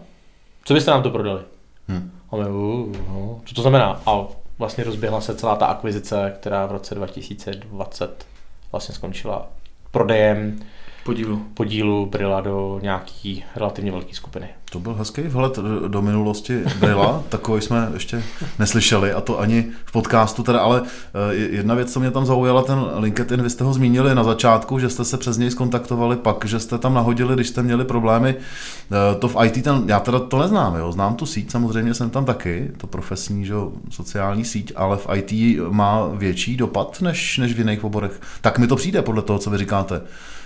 co 0.65 0.75
byste 0.75 0.91
nám 0.91 1.03
to 1.03 1.11
prodali? 1.11 1.41
Hm. 1.89 2.11
A 2.31 2.37
my, 2.37 2.45
uh, 2.49 2.97
no, 3.09 3.41
co 3.45 3.55
to 3.55 3.63
znamená? 3.63 4.01
A 4.07 4.25
vlastně 4.59 4.85
rozběhla 4.85 5.21
se 5.21 5.35
celá 5.35 5.57
ta 5.57 5.67
akvizice, 5.67 6.33
která 6.41 6.67
v 6.67 6.73
roce 6.73 6.95
2020 6.95 8.27
vlastně 8.73 8.95
skončila 8.95 9.47
prodejem 9.91 10.61
Podílu. 11.05 11.37
podílu 11.55 12.07
Brilla 12.07 12.41
do 12.41 12.79
nějaký 12.83 13.45
relativně 13.57 13.91
velké 13.93 14.15
skupiny. 14.15 14.49
To 14.71 14.81
byl 14.81 14.95
hezký 14.95 15.23
vhled 15.23 15.59
do 15.89 16.03
minulosti 16.03 16.63
Brilla, 16.81 17.23
takový 17.29 17.63
jsme 17.63 17.91
ještě 17.95 18.23
neslyšeli 18.59 19.13
a 19.13 19.21
to 19.21 19.41
ani 19.41 19.67
v 19.85 19.93
podcastu 19.93 20.43
teda, 20.43 20.61
ale 20.61 20.83
eh, 20.85 21.35
jedna 21.35 21.75
věc, 21.75 21.93
co 21.93 22.01
mě 22.01 22.11
tam 22.11 22.27
zaujala, 22.27 22.63
ten 22.63 22.85
LinkedIn, 22.97 23.43
vy 23.43 23.51
jste 23.51 23.65
ho 23.65 23.73
zmínili 23.73 24.15
na 24.15 24.25
začátku, 24.25 24.79
že 24.79 24.91
jste 24.91 25.05
se 25.05 25.17
přes 25.17 25.39
něj 25.39 25.51
skontaktovali, 25.51 26.17
pak, 26.17 26.45
že 26.45 26.61
jste 26.61 26.79
tam 26.79 26.95
nahodili, 26.95 27.35
když 27.35 27.49
jste 27.49 27.63
měli 27.63 27.85
problémy, 27.85 28.37
Eh, 28.91 29.15
to 29.19 29.29
v 29.29 29.37
IT, 29.45 29.65
ten, 29.65 29.83
já 29.87 30.01
teda 30.01 30.19
to 30.19 30.39
neznám, 30.39 30.77
jo. 30.77 30.93
znám 30.93 31.15
tu 31.15 31.27
síť, 31.27 31.51
samozřejmě 31.51 31.95
jsem 31.95 32.11
tam 32.11 32.25
taky, 32.25 32.71
to 32.77 32.87
profesní, 32.87 33.47
že, 33.47 33.53
jo, 33.53 33.73
sociální 33.91 34.45
síť, 34.45 34.73
ale 34.77 34.97
v 34.97 35.07
IT 35.15 35.61
má 35.71 36.09
větší 36.09 36.57
dopad 36.57 37.01
než, 37.01 37.39
než 37.39 37.53
v 37.53 37.59
jiných 37.59 37.85
oborech. 37.85 38.21
Tak 38.41 38.59
mi 38.59 38.67
to 38.67 38.77
přijde 38.77 39.03
podle 39.03 39.23
toho, 39.23 39.39
co 39.39 39.51
vy 39.51 39.59
říkáte 39.59 40.01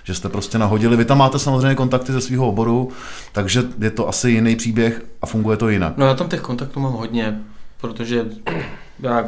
že 0.05 0.15
jste 0.15 0.29
prostě 0.29 0.59
nahodili. 0.59 0.97
Vy 0.97 1.05
tam 1.05 1.19
máte 1.19 1.39
samozřejmě 1.39 1.75
kontakty 1.75 2.13
ze 2.13 2.21
svého 2.21 2.49
oboru, 2.49 2.89
takže 3.33 3.63
je 3.79 3.91
to 3.91 4.09
asi 4.09 4.31
jiný 4.31 4.57
příběh 4.57 5.05
a 5.23 5.27
funguje 5.27 5.57
to 5.57 5.69
jinak. 5.69 5.97
No 5.97 6.07
já 6.07 6.15
tam 6.15 6.29
těch 6.29 6.41
kontaktů 6.41 6.81
mám 6.81 6.93
hodně, 6.93 7.41
protože 7.81 8.27
já 9.01 9.25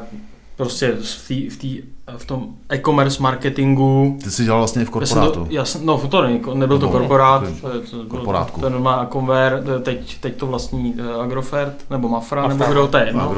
prostě 0.56 0.96
v, 1.02 1.28
tý, 1.28 1.48
v, 1.48 1.56
tý, 1.56 1.82
v 2.16 2.26
tom 2.26 2.48
e-commerce 2.72 3.22
marketingu. 3.22 4.18
Ty 4.24 4.30
jsi 4.30 4.44
dělal 4.44 4.60
vlastně 4.60 4.84
v 4.84 4.90
korporátu. 4.90 5.38
Já 5.38 5.44
jsem, 5.44 5.52
já 5.52 5.64
jsem, 5.64 5.86
no 5.86 5.98
to 5.98 6.22
ne, 6.22 6.40
nebyl 6.54 6.78
to 6.78 6.88
korporát, 6.88 7.42
to 7.60 7.72
je 7.72 7.80
to, 7.80 8.04
korporátku. 8.08 8.60
to 8.60 8.66
je 8.66 8.70
normální 8.70 9.08
Conver, 9.12 9.62
teď, 9.82 10.18
teď 10.20 10.36
to 10.36 10.46
vlastní 10.46 10.94
uh, 10.94 11.22
Agrofert, 11.22 11.90
nebo 11.90 12.08
Mafra, 12.08 12.42
Mafra 12.42 12.56
nebo 12.58 12.72
kdo 12.72 12.88
to 12.88 12.96
je. 12.98 13.12
No. 13.12 13.20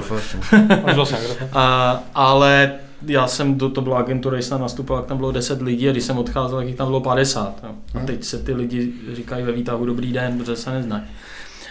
Agrofert. 0.85 1.43
a, 1.53 2.01
ale 2.15 2.73
já 3.07 3.27
jsem, 3.27 3.59
do, 3.59 3.71
to 3.71 3.81
byla 3.81 3.99
agentura, 3.99 4.37
když 4.37 4.47
jsem 4.47 4.61
nastupoval, 4.61 5.03
tam 5.03 5.17
bylo 5.17 5.33
10 5.33 5.63
lidí 5.63 5.89
a 5.89 5.93
když 5.93 6.05
jsem 6.05 6.19
odcházel, 6.19 6.59
tak 6.59 6.67
jich 6.67 6.77
tam 6.77 6.87
bylo 6.87 7.01
50. 7.01 7.61
Jo. 7.63 7.71
A 7.95 8.07
teď 8.07 8.25
se 8.25 8.39
ty 8.39 8.55
lidi 8.55 8.93
říkají 9.13 9.45
ve 9.45 9.53
výtahu 9.53 9.87
dobrý 9.87 10.13
den, 10.13 10.39
protože 10.39 10.57
se 10.57 10.71
neznají. 10.71 11.03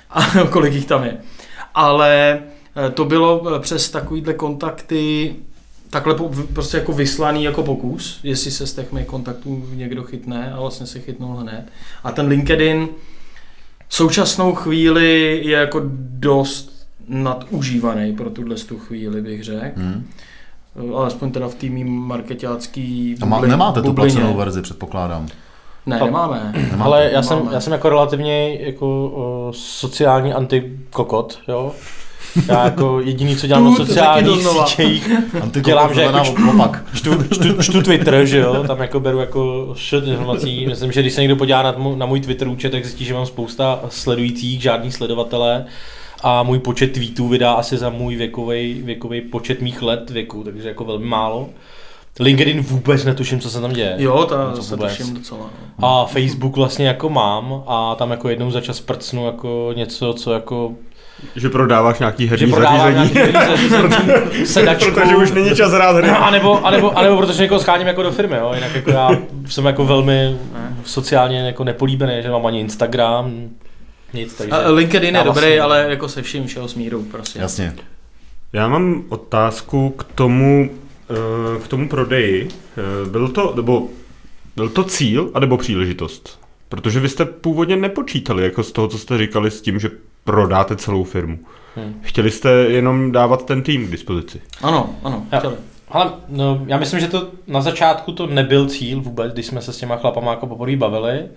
A 0.09 0.25
kolik 0.49 0.73
jich 0.73 0.85
tam 0.85 1.03
je. 1.03 1.17
Ale 1.75 2.39
eh, 2.75 2.89
to 2.89 3.05
bylo 3.05 3.55
eh, 3.55 3.59
přes 3.59 3.89
takovýhle 3.89 4.33
kontakty 4.33 5.35
takhle 5.89 6.15
prostě 6.53 6.77
jako 6.77 6.93
vyslaný 6.93 7.43
jako 7.43 7.63
pokus, 7.63 8.19
jestli 8.23 8.51
se 8.51 8.67
z 8.67 8.73
těch 8.73 8.91
mých 8.91 9.05
kontaktů 9.05 9.65
někdo 9.73 10.03
chytne 10.03 10.53
a 10.53 10.59
vlastně 10.59 10.87
se 10.87 10.99
chytnul 10.99 11.35
hned. 11.35 11.65
A 12.03 12.11
ten 12.11 12.27
LinkedIn 12.27 12.87
v 13.87 13.95
současnou 13.95 14.55
chvíli 14.55 15.41
je 15.43 15.57
jako 15.57 15.81
dost 15.99 16.87
nadužívaný 17.07 18.15
pro 18.15 18.29
tuhle 18.29 18.55
tu 18.55 18.79
chvíli, 18.79 19.21
bych 19.21 19.43
řekl. 19.43 19.79
Hmm. 19.79 20.07
Alespoň 20.95 21.31
teda 21.31 21.47
v 21.47 21.55
týmí 21.55 21.83
marketácký 21.83 23.15
A 23.21 23.25
má, 23.25 23.41
nemáte 23.41 23.81
tu 23.81 23.93
placenou 23.93 24.33
verzi, 24.33 24.61
předpokládám. 24.61 25.27
Ne, 25.85 25.99
nemáme. 25.99 26.51
nemáme. 26.53 26.83
Ale 26.83 27.03
já 27.03 27.21
nemáme. 27.21 27.23
jsem, 27.23 27.53
já 27.53 27.61
jsem 27.61 27.73
jako 27.73 27.89
relativně 27.89 28.57
jako 28.59 29.07
uh, 29.07 29.53
sociální 29.53 30.33
antikokot, 30.33 31.39
jo. 31.47 31.71
Já 32.47 32.63
jako 32.63 32.99
jediný, 32.99 33.35
co 33.35 33.47
dělám 33.47 33.65
na 33.65 33.75
sociálních 33.75 34.47
sítích, 34.47 35.11
dělám, 35.61 35.93
že 35.93 36.01
jako 36.01 36.23
čtu, 36.93 37.23
čtu, 37.23 37.61
čtu, 37.61 37.81
Twitter, 37.81 38.25
že 38.25 38.37
jo, 38.37 38.63
tam 38.67 38.81
jako 38.81 38.99
beru 38.99 39.19
jako 39.19 39.73
šet 39.77 40.07
informací. 40.07 40.65
Myslím, 40.67 40.91
že 40.91 41.01
když 41.01 41.13
se 41.13 41.21
někdo 41.21 41.35
podívá 41.35 41.63
na, 41.63 41.75
na 41.95 42.05
můj 42.05 42.19
Twitter 42.19 42.47
účet, 42.47 42.69
tak 42.69 42.83
zjistí, 42.85 43.05
že 43.05 43.13
mám 43.13 43.25
spousta 43.25 43.79
sledujících, 43.89 44.61
žádný 44.61 44.91
sledovatele 44.91 45.65
a 46.27 46.43
můj 46.43 46.59
počet 46.59 46.87
tweetů 46.87 47.27
vydá 47.27 47.53
asi 47.53 47.77
za 47.77 47.89
můj 47.89 48.15
věkový, 48.15 48.81
věkový 48.85 49.21
počet 49.21 49.61
mých 49.61 49.81
let 49.81 50.09
věku, 50.09 50.43
takže 50.43 50.67
jako 50.67 50.83
velmi 50.85 51.05
málo. 51.05 51.49
LinkedIn 52.19 52.61
vůbec 52.61 53.05
netuším, 53.05 53.39
co 53.39 53.49
se 53.49 53.61
tam 53.61 53.73
děje. 53.73 53.95
Jo, 53.97 54.27
to 54.55 54.63
se 54.63 54.77
tuším 54.77 55.13
docela. 55.13 55.49
No. 55.79 55.87
A 55.87 56.05
Facebook 56.05 56.55
vlastně 56.55 56.87
jako 56.87 57.09
mám 57.09 57.63
a 57.67 57.95
tam 57.95 58.11
jako 58.11 58.29
jednou 58.29 58.51
za 58.51 58.61
čas 58.61 58.81
prcnu 58.81 59.25
jako 59.25 59.73
něco, 59.75 60.13
co 60.13 60.33
jako 60.33 60.71
že 61.35 61.49
prodáváš 61.49 61.99
nějaký 61.99 62.27
herní 62.27 62.49
že 62.49 62.55
zařízení. 62.55 63.11
Nějaký 63.13 63.19
herní 63.69 64.45
sedačku. 64.45 64.91
protože 64.91 65.15
už 65.15 65.31
není 65.31 65.55
čas 65.55 65.71
hrát 65.71 65.95
hry. 65.95 66.09
A 66.09 66.29
nebo, 66.31 66.65
a 66.65 66.71
nebo, 66.71 66.97
a 66.97 67.01
nebo 67.01 67.17
protože 67.17 67.41
někoho 67.41 67.59
scháním 67.59 67.87
jako 67.87 68.03
do 68.03 68.11
firmy, 68.11 68.35
jo. 68.35 68.51
Jinak 68.55 68.75
jako 68.75 68.91
já 68.91 69.09
jsem 69.45 69.65
jako 69.65 69.85
velmi 69.85 70.37
sociálně 70.85 71.39
jako 71.39 71.63
nepolíbený, 71.63 72.13
že 72.21 72.31
mám 72.31 72.45
ani 72.45 72.59
Instagram, 72.59 73.49
nic, 74.15 74.33
takže... 74.33 74.51
A 74.51 74.69
LinkedIn 74.69 75.15
je 75.15 75.23
dobrý, 75.23 75.41
vlastně... 75.41 75.61
ale 75.61 75.85
jako 75.89 76.09
se 76.09 76.21
vším 76.21 76.47
všeho 76.47 76.67
smíru, 76.67 77.03
prostě. 77.03 77.39
Jasně. 77.39 77.75
Já 78.53 78.67
mám 78.67 79.03
otázku 79.09 79.89
k 79.89 80.03
tomu, 80.03 80.69
eh, 81.09 81.59
k 81.63 81.67
tomu 81.67 81.89
prodeji. 81.89 82.49
Eh, 82.77 83.09
byl 83.09 83.27
to, 83.27 83.53
nebo 83.55 83.87
byl 84.55 84.69
to 84.69 84.83
cíl, 84.83 85.31
anebo 85.33 85.57
příležitost? 85.57 86.39
Protože 86.69 86.99
vy 86.99 87.09
jste 87.09 87.25
původně 87.25 87.75
nepočítali, 87.75 88.43
jako 88.43 88.63
z 88.63 88.71
toho, 88.71 88.87
co 88.87 88.97
jste 88.97 89.17
říkali, 89.17 89.51
s 89.51 89.61
tím, 89.61 89.79
že 89.79 89.89
prodáte 90.23 90.75
celou 90.75 91.03
firmu. 91.03 91.39
Hmm. 91.75 91.99
Chtěli 92.01 92.31
jste 92.31 92.49
jenom 92.49 93.11
dávat 93.11 93.45
ten 93.45 93.63
tým 93.63 93.87
k 93.87 93.91
dispozici. 93.91 94.41
Ano, 94.61 94.95
ano, 95.03 95.25
chtěli. 95.37 95.55
Ale 95.87 96.11
no, 96.29 96.63
já 96.67 96.77
myslím, 96.77 96.99
že 96.99 97.07
to 97.07 97.27
na 97.47 97.61
začátku 97.61 98.11
to 98.11 98.27
nebyl 98.27 98.67
cíl 98.67 99.01
vůbec, 99.01 99.33
když 99.33 99.45
jsme 99.45 99.61
se 99.61 99.73
s 99.73 99.77
těma 99.77 99.97
chlapama 99.97 100.31
jako 100.31 100.47
poprvé 100.47 100.75
bavili, 100.75 101.27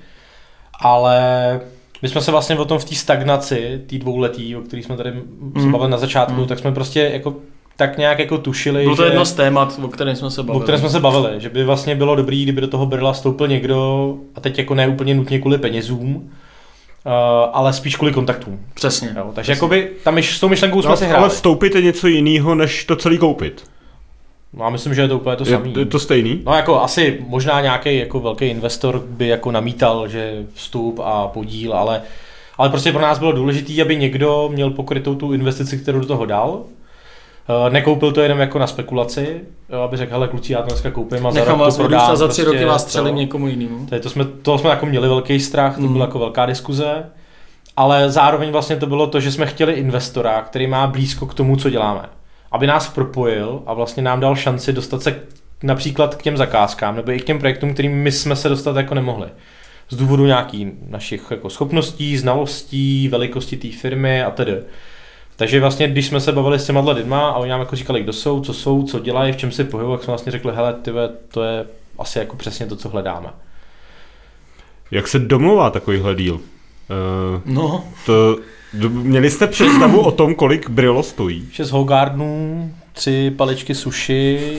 ale 0.80 1.60
my 2.02 2.08
jsme 2.08 2.20
se 2.20 2.30
vlastně 2.30 2.58
o 2.58 2.64
tom 2.64 2.78
v 2.78 2.84
té 2.84 2.94
stagnaci, 2.94 3.80
té 3.86 3.98
dvouletý, 3.98 4.56
o 4.56 4.60
který 4.60 4.82
jsme 4.82 4.96
tady 4.96 5.12
mm. 5.12 5.52
se 5.62 5.68
bavili 5.68 5.90
na 5.90 5.98
začátku, 5.98 6.40
mm. 6.40 6.46
tak 6.46 6.58
jsme 6.58 6.72
prostě 6.72 7.10
jako 7.12 7.36
tak 7.76 7.98
nějak 7.98 8.18
jako 8.18 8.38
tušili, 8.38 8.82
Bylo 8.82 8.96
to 8.96 9.02
že, 9.02 9.08
jedno 9.08 9.24
z 9.24 9.32
témat, 9.32 9.80
o 9.82 9.88
kterém 9.88 10.16
jsme 10.16 10.30
se 10.30 10.42
bavili. 10.42 10.60
O 10.60 10.62
kterém 10.62 10.80
jsme 10.80 10.90
se 10.90 11.00
bavili, 11.00 11.40
že 11.40 11.48
by 11.48 11.64
vlastně 11.64 11.94
bylo 11.94 12.16
dobrý, 12.16 12.42
kdyby 12.42 12.60
do 12.60 12.68
toho 12.68 12.86
Brla 12.86 13.14
stoupil 13.14 13.48
někdo, 13.48 14.14
a 14.34 14.40
teď 14.40 14.58
jako 14.58 14.74
ne 14.74 14.88
úplně 14.88 15.14
nutně 15.14 15.38
kvůli 15.38 15.58
penězům, 15.58 16.16
uh, 16.16 17.12
ale 17.52 17.72
spíš 17.72 17.96
kvůli 17.96 18.12
kontaktům. 18.12 18.60
Přesně. 18.74 19.14
Jo, 19.16 19.30
takže 19.34 19.52
Přesně. 19.52 19.52
jakoby 19.52 19.90
tam 20.04 20.18
s 20.18 20.40
tou 20.40 20.48
myšlenkou 20.48 20.82
jsme 20.82 20.90
no, 20.90 20.96
si 20.96 21.04
hráli. 21.04 21.20
Ale 21.20 21.28
vstoupit 21.28 21.74
je 21.74 21.82
něco 21.82 22.06
jiného, 22.06 22.54
než 22.54 22.84
to 22.84 22.96
celý 22.96 23.18
koupit. 23.18 23.64
No 24.52 24.64
a 24.64 24.70
myslím, 24.70 24.94
že 24.94 25.02
je 25.02 25.08
to 25.08 25.16
úplně 25.16 25.36
to 25.36 25.44
samé. 25.44 25.68
Je 25.68 25.86
to 25.86 25.98
stejný? 25.98 26.42
No 26.46 26.54
jako 26.54 26.82
asi 26.82 27.24
možná 27.26 27.60
nějaký 27.60 27.98
jako 27.98 28.20
velký 28.20 28.44
investor 28.44 28.98
by 29.06 29.28
jako 29.28 29.50
namítal, 29.50 30.08
že 30.08 30.44
vstup 30.54 31.00
a 31.04 31.28
podíl, 31.28 31.74
ale, 31.74 32.02
ale 32.58 32.68
prostě 32.68 32.92
pro 32.92 33.02
nás 33.02 33.18
bylo 33.18 33.32
důležité, 33.32 33.82
aby 33.82 33.96
někdo 33.96 34.48
měl 34.52 34.70
pokrytou 34.70 35.14
tu 35.14 35.32
investici, 35.32 35.78
kterou 35.78 36.00
do 36.00 36.06
toho 36.06 36.26
dal. 36.26 36.62
Eh, 37.48 37.70
nekoupil 37.70 38.12
to 38.12 38.20
jenom 38.20 38.38
jako 38.38 38.58
na 38.58 38.66
spekulaci, 38.66 39.40
aby 39.84 39.96
řekl, 39.96 40.12
hele 40.12 40.28
kluci, 40.28 40.52
já 40.52 40.62
to 40.62 40.68
dneska 40.68 40.90
koupím 40.90 41.26
a 41.26 41.30
za 41.30 41.44
rok 41.44 41.58
to 41.58 41.76
prodám. 41.76 42.10
A 42.10 42.16
za 42.16 42.28
tři 42.28 42.42
prostě, 42.42 42.58
roky 42.58 42.64
vás 42.64 42.82
střelím 42.82 43.14
to, 43.14 43.20
někomu 43.20 43.48
jinému. 43.48 43.86
To, 43.86 44.00
to, 44.00 44.10
jsme, 44.10 44.24
to 44.24 44.58
jsme 44.58 44.70
jako 44.70 44.86
měli 44.86 45.08
velký 45.08 45.40
strach, 45.40 45.74
to 45.74 45.82
mm. 45.82 45.92
byla 45.92 46.04
jako 46.04 46.18
velká 46.18 46.46
diskuze, 46.46 47.04
ale 47.76 48.10
zároveň 48.10 48.50
vlastně 48.50 48.76
to 48.76 48.86
bylo 48.86 49.06
to, 49.06 49.20
že 49.20 49.32
jsme 49.32 49.46
chtěli 49.46 49.72
investora, 49.72 50.42
který 50.42 50.66
má 50.66 50.86
blízko 50.86 51.26
k 51.26 51.34
tomu, 51.34 51.56
co 51.56 51.70
děláme 51.70 52.17
aby 52.52 52.66
nás 52.66 52.88
propojil 52.88 53.62
a 53.66 53.74
vlastně 53.74 54.02
nám 54.02 54.20
dal 54.20 54.36
šanci 54.36 54.72
dostat 54.72 55.02
se 55.02 55.22
například 55.62 56.14
k 56.14 56.22
těm 56.22 56.36
zakázkám 56.36 56.96
nebo 56.96 57.12
i 57.12 57.20
k 57.20 57.24
těm 57.24 57.38
projektům, 57.38 57.72
kterým 57.72 57.92
my 57.92 58.12
jsme 58.12 58.36
se 58.36 58.48
dostat 58.48 58.76
jako 58.76 58.94
nemohli. 58.94 59.28
Z 59.90 59.96
důvodu 59.96 60.26
nějakých 60.26 60.68
našich 60.88 61.22
jako 61.30 61.50
schopností, 61.50 62.16
znalostí, 62.16 63.08
velikosti 63.08 63.56
té 63.56 63.68
firmy 63.68 64.22
a 64.22 64.30
tedy. 64.30 64.56
Takže 65.36 65.60
vlastně, 65.60 65.88
když 65.88 66.06
jsme 66.06 66.20
se 66.20 66.32
bavili 66.32 66.58
s 66.58 66.66
těma 66.66 66.92
lidma 66.92 67.28
a 67.28 67.36
oni 67.36 67.50
nám 67.50 67.60
jako 67.60 67.76
říkali, 67.76 68.02
kdo 68.02 68.12
jsou, 68.12 68.40
co 68.40 68.54
jsou, 68.54 68.82
co 68.82 68.98
dělají, 68.98 69.32
v 69.32 69.36
čem 69.36 69.52
se 69.52 69.64
pohybují, 69.64 69.96
tak 69.96 70.04
jsme 70.04 70.10
vlastně 70.10 70.32
řekli, 70.32 70.52
hele, 70.54 70.74
tyve, 70.74 71.08
to 71.28 71.42
je 71.42 71.66
asi 71.98 72.18
jako 72.18 72.36
přesně 72.36 72.66
to, 72.66 72.76
co 72.76 72.88
hledáme. 72.88 73.28
Jak 74.90 75.08
se 75.08 75.18
domluvá 75.18 75.70
takovýhle 75.70 76.14
díl? 76.14 76.34
Uh, 76.34 76.40
no. 77.44 77.84
To, 78.06 78.38
Měli 78.88 79.30
jste 79.30 79.46
představu 79.46 80.00
o 80.00 80.10
tom, 80.10 80.34
kolik 80.34 80.70
Brillo 80.70 81.02
stojí? 81.02 81.48
6 81.52 81.70
Hogardnů, 81.70 82.70
tři 82.92 83.32
paličky 83.36 83.74
suši, 83.74 84.58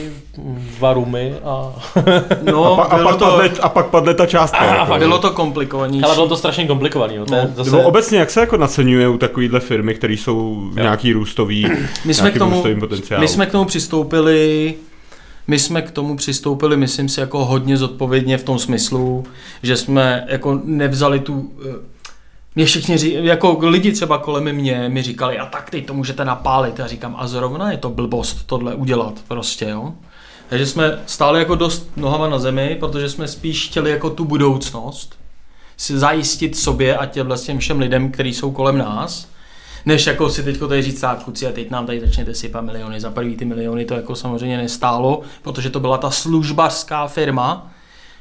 dva 0.78 0.92
rumy 0.92 1.34
a... 1.44 1.72
No, 2.42 2.80
a, 2.80 2.88
pa, 2.88 2.96
a, 2.96 3.04
pak, 3.04 3.16
to... 3.16 3.24
padne, 3.24 3.50
a 3.60 3.68
pak 3.68 3.86
padne 3.86 4.14
ta 4.14 4.26
částka. 4.26 4.58
A, 4.58 4.74
jako, 4.74 4.98
bylo 4.98 5.18
to 5.18 5.30
komplikovanější. 5.30 6.04
Ale 6.04 6.14
bylo 6.14 6.28
to 6.28 6.36
strašně 6.36 6.66
komplikovaný. 6.66 7.14
Jo. 7.14 7.26
No. 7.30 7.36
Zase... 7.54 7.70
Nebo 7.70 7.82
obecně, 7.82 8.18
jak 8.18 8.30
se 8.30 8.40
jako 8.40 8.56
naceňuje 8.56 9.08
u 9.08 9.18
takovýchhle 9.18 9.60
firmy, 9.60 9.94
které 9.94 10.12
jsou 10.12 10.70
v 10.72 10.76
nějaký 10.76 11.12
růstový, 11.12 11.66
my 12.04 12.14
jsme 12.14 12.30
k 12.30 12.38
tomu, 12.38 12.64
My 13.18 13.28
jsme 13.28 13.46
k 13.46 13.50
tomu 13.50 13.64
přistoupili 13.64 14.74
my 15.48 15.58
jsme 15.58 15.82
k 15.82 15.90
tomu 15.90 16.16
přistoupili, 16.16 16.76
myslím 16.76 17.08
si, 17.08 17.20
jako 17.20 17.44
hodně 17.44 17.76
zodpovědně 17.76 18.38
v 18.38 18.42
tom 18.42 18.58
smyslu, 18.58 19.24
že 19.62 19.76
jsme 19.76 20.26
jako 20.28 20.60
nevzali 20.64 21.20
tu 21.20 21.50
mě 22.54 22.64
všichni, 22.64 22.98
ří, 22.98 23.16
jako 23.20 23.58
lidi 23.60 23.92
třeba 23.92 24.18
kolem 24.18 24.52
mě 24.52 24.88
mi 24.88 25.02
říkali, 25.02 25.38
a 25.38 25.46
tak 25.46 25.70
teď 25.70 25.86
to 25.86 25.94
můžete 25.94 26.24
napálit. 26.24 26.80
A 26.80 26.86
říkám, 26.86 27.16
a 27.18 27.26
zrovna 27.26 27.72
je 27.72 27.78
to 27.78 27.90
blbost 27.90 28.46
tohle 28.46 28.74
udělat 28.74 29.14
prostě, 29.28 29.68
jo. 29.68 29.94
Takže 30.48 30.66
jsme 30.66 31.02
stáli 31.06 31.38
jako 31.38 31.54
dost 31.54 31.96
nohama 31.96 32.28
na 32.28 32.38
zemi, 32.38 32.76
protože 32.80 33.08
jsme 33.08 33.28
spíš 33.28 33.68
chtěli 33.68 33.90
jako 33.90 34.10
tu 34.10 34.24
budoucnost 34.24 35.20
si 35.76 35.98
zajistit 35.98 36.56
sobě 36.56 36.96
a 36.96 37.06
těm 37.06 37.26
vlastně 37.26 37.58
všem 37.58 37.78
lidem, 37.78 38.12
kteří 38.12 38.34
jsou 38.34 38.50
kolem 38.50 38.78
nás, 38.78 39.28
než 39.86 40.06
jako 40.06 40.30
si 40.30 40.42
teď 40.42 40.58
tady 40.58 40.82
říct, 40.82 41.00
tak 41.00 41.24
kluci, 41.24 41.46
a 41.46 41.52
teď 41.52 41.70
nám 41.70 41.86
tady 41.86 42.00
začnete 42.00 42.34
sypat 42.34 42.64
miliony. 42.64 43.00
Za 43.00 43.10
první 43.10 43.36
ty 43.36 43.44
miliony 43.44 43.84
to 43.84 43.94
jako 43.94 44.14
samozřejmě 44.14 44.56
nestálo, 44.56 45.22
protože 45.42 45.70
to 45.70 45.80
byla 45.80 45.98
ta 45.98 46.10
službařská 46.10 47.06
firma, 47.06 47.69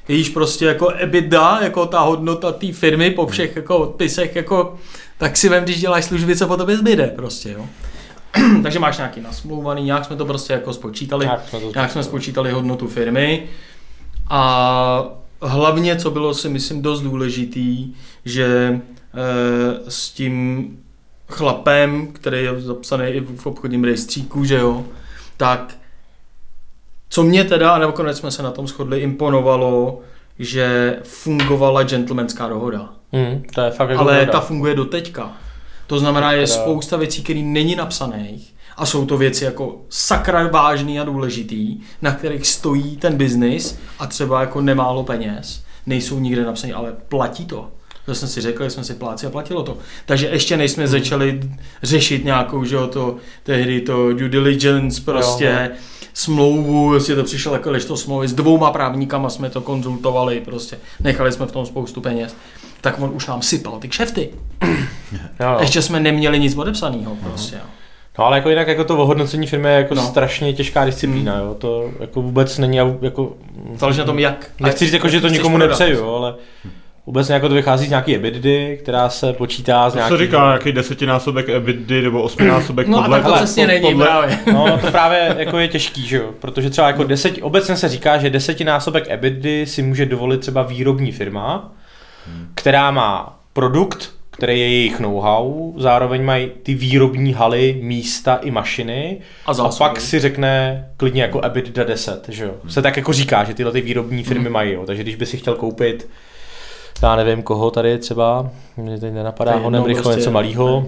víš, 0.09 0.29
prostě 0.29 0.65
jako 0.65 0.87
EBITDA, 0.89 1.59
jako 1.61 1.85
ta 1.85 1.99
hodnota 1.99 2.51
té 2.51 2.71
firmy 2.71 3.11
po 3.11 3.27
všech 3.27 3.55
jako 3.55 3.77
odpisech, 3.77 4.35
jako, 4.35 4.75
tak 5.17 5.37
si 5.37 5.49
vem, 5.49 5.63
když 5.63 5.79
děláš 5.79 6.05
služby, 6.05 6.35
co 6.35 6.47
po 6.47 6.57
tobě 6.57 6.77
zbyde 6.77 7.07
prostě, 7.07 7.51
jo. 7.51 7.65
Takže 8.63 8.79
máš 8.79 8.97
nějaký 8.97 9.21
nasmlouvaný, 9.21 9.83
nějak 9.83 10.05
jsme 10.05 10.15
to 10.15 10.25
prostě 10.25 10.53
jako 10.53 10.73
spočítali, 10.73 11.25
Nějak 11.25 11.49
jsme 11.49 11.59
to 11.59 11.71
nějak 11.75 11.91
jsme 11.91 12.03
spočítali. 12.03 12.51
hodnotu 12.51 12.87
firmy. 12.87 13.43
A 14.29 15.03
hlavně, 15.41 15.95
co 15.95 16.11
bylo 16.11 16.33
si 16.33 16.49
myslím 16.49 16.81
dost 16.81 17.01
důležitý, 17.01 17.93
že 18.25 18.45
e, 18.45 18.81
s 19.91 20.09
tím 20.11 20.67
chlapem, 21.29 22.07
který 22.07 22.43
je 22.43 22.61
zapsaný 22.61 23.05
i 23.05 23.19
v 23.19 23.45
obchodním 23.45 23.83
rejstříku, 23.83 24.45
že 24.45 24.55
jo, 24.55 24.85
tak 25.37 25.75
co 27.09 27.23
mě 27.23 27.43
teda, 27.43 27.71
a 27.71 27.77
nakonec 27.79 28.17
jsme 28.17 28.31
se 28.31 28.43
na 28.43 28.51
tom 28.51 28.67
shodli, 28.67 28.99
imponovalo, 28.99 29.99
že 30.39 30.95
fungovala 31.03 31.83
gentlemanská 31.83 32.47
dohoda. 32.49 32.89
Hmm, 33.11 33.43
to 33.55 33.61
je 33.61 33.71
fakt 33.71 33.89
jako 33.89 34.01
Ale 34.01 34.13
dohoda. 34.13 34.31
ta 34.31 34.39
funguje 34.39 34.75
do 34.75 34.85
teďka. 34.85 35.31
To 35.87 35.99
znamená, 35.99 36.31
je 36.31 36.47
Teda- 36.47 36.61
spousta 36.61 36.97
věcí, 36.97 37.23
které 37.23 37.39
není 37.39 37.75
napsaných 37.75 38.53
a 38.77 38.85
jsou 38.85 39.05
to 39.05 39.17
věci 39.17 39.43
jako 39.45 39.75
sakra 39.89 40.47
vážný 40.47 40.99
a 40.99 41.03
důležitý, 41.03 41.77
na 42.01 42.11
kterých 42.11 42.47
stojí 42.47 42.97
ten 42.97 43.15
biznis 43.15 43.79
a 43.99 44.07
třeba 44.07 44.41
jako 44.41 44.61
nemálo 44.61 45.03
peněz, 45.03 45.63
nejsou 45.85 46.19
nikde 46.19 46.45
napsané, 46.45 46.73
ale 46.73 46.93
platí 47.09 47.45
to. 47.45 47.67
To 48.05 48.15
jsem 48.15 48.29
si 48.29 48.41
řekl, 48.41 48.63
že 48.63 48.69
jsme 48.69 48.83
si 48.83 48.93
pláci 48.93 49.27
a 49.27 49.29
platilo 49.29 49.63
to. 49.63 49.77
Takže 50.05 50.27
ještě 50.27 50.57
než 50.57 50.71
jsme 50.71 50.87
začali 50.87 51.41
řešit 51.83 52.25
nějakou, 52.25 52.63
že 52.65 52.75
jo, 52.75 52.87
to, 52.87 53.15
tehdy 53.43 53.81
to 53.81 54.13
due 54.13 54.29
diligence 54.29 55.01
prostě, 55.05 55.43
Jo, 55.45 55.69
jo, 55.69 55.75
smlouvu, 56.19 56.93
jestli 56.93 57.15
to 57.15 57.23
přišlo 57.23 57.53
jako 57.53 57.71
to 57.87 57.97
smlouvy, 57.97 58.27
s 58.27 58.33
dvouma 58.33 58.71
právníkama 58.71 59.29
jsme 59.29 59.49
to 59.49 59.61
konzultovali, 59.61 60.41
prostě 60.41 60.77
nechali 60.99 61.31
jsme 61.31 61.45
v 61.45 61.51
tom 61.51 61.65
spoustu 61.65 62.01
peněz, 62.01 62.35
tak 62.81 62.99
on 63.01 63.11
už 63.13 63.27
nám 63.27 63.41
sypal 63.41 63.79
ty 63.79 63.87
kšefty. 63.87 64.29
Jo. 65.39 65.57
Ještě 65.59 65.81
jsme 65.81 65.99
neměli 65.99 66.39
nic 66.39 66.55
odepsaného 66.57 67.15
prostě. 67.15 67.55
jo. 67.55 67.61
No 68.19 68.25
ale 68.25 68.37
jako 68.37 68.49
jinak 68.49 68.67
jako 68.67 68.83
to 68.83 68.97
ohodnocení 68.97 69.47
firmy 69.47 69.69
je 69.69 69.75
jako 69.75 69.95
No. 69.95 70.01
no. 70.01 70.07
strašně 70.07 70.53
těžká 70.53 70.85
disciplína, 70.85 71.37
jo. 71.37 71.55
To 71.59 71.91
jako 71.99 72.21
vůbec 72.21 72.57
není 72.57 72.77
jako... 73.01 73.33
Záleží 73.75 73.99
na 73.99 74.05
tom, 74.05 74.19
jak. 74.19 74.51
Nechci 74.59 74.85
říct 74.85 74.93
jako, 74.93 75.09
že 75.09 75.21
to 75.21 75.27
nikomu 75.27 75.57
nepřeju, 75.57 76.09
ale 76.09 76.35
vůbec 77.09 77.29
jako 77.29 77.49
to 77.49 77.55
vychází 77.55 77.85
z 77.85 77.89
nějaký 77.89 78.15
EBITDA, 78.15 78.77
která 78.83 79.09
se 79.09 79.33
počítá 79.33 79.89
z 79.89 79.93
To 79.93 79.97
nějaký... 79.99 80.13
se 80.13 80.23
říká 80.23 80.37
nějaký 80.37 80.71
desetinásobek 80.71 81.49
EBITDA 81.49 81.93
nebo 82.03 82.21
osminásobek 82.21 82.87
No 82.87 82.97
a 82.97 83.01
podle... 83.01 83.17
tak 83.17 83.25
to 83.25 83.31
hele, 83.33 83.43
přesně 83.45 83.67
není 83.67 83.81
podle- 83.81 84.05
právě. 84.05 84.39
No, 84.53 84.77
to 84.77 84.91
právě 84.91 85.35
jako 85.37 85.57
je 85.57 85.67
těžký, 85.67 86.07
že 86.07 86.17
jo? 86.17 86.29
Protože 86.39 86.69
třeba 86.69 86.87
jako 86.87 87.03
deset, 87.03 87.37
obecně 87.41 87.75
se 87.75 87.89
říká, 87.89 88.17
že 88.17 88.29
desetinásobek 88.29 89.05
EBITDA 89.09 89.65
si 89.65 89.81
může 89.81 90.05
dovolit 90.05 90.41
třeba 90.41 90.63
výrobní 90.63 91.11
firma, 91.11 91.71
která 92.55 92.91
má 92.91 93.39
produkt, 93.53 94.09
který 94.31 94.59
je 94.59 94.69
jejich 94.69 94.99
know-how, 94.99 95.73
zároveň 95.77 96.23
mají 96.23 96.51
ty 96.63 96.73
výrobní 96.73 97.33
haly, 97.33 97.79
místa 97.81 98.35
i 98.35 98.51
mašiny 98.51 99.17
A 99.45 99.51
a 99.51 99.69
pak 99.77 100.01
si 100.01 100.19
řekne 100.19 100.85
klidně 100.97 101.21
jako 101.21 101.41
EBITDA 101.41 101.83
10, 101.83 102.25
že 102.29 102.43
jo? 102.43 102.51
Se 102.67 102.81
tak 102.81 102.97
jako 102.97 103.13
říká, 103.13 103.43
že 103.43 103.53
tyhle 103.53 103.71
ty 103.71 103.81
výrobní 103.81 104.23
firmy 104.23 104.49
mají, 104.49 104.73
jo? 104.73 104.85
Takže 104.85 105.03
když 105.03 105.15
by 105.15 105.25
si 105.25 105.37
chtěl 105.37 105.55
koupit 105.55 106.07
já 107.03 107.15
nevím 107.15 107.43
koho 107.43 107.71
tady 107.71 107.97
třeba, 107.97 108.49
mě 108.77 108.99
teď 108.99 109.13
nenapadá, 109.13 109.51
je 109.53 109.59
honem 109.59 109.85
rychle 109.85 110.03
prostě, 110.03 110.19
něco 110.19 110.31
malýho, 110.31 110.81
ne. 110.81 110.87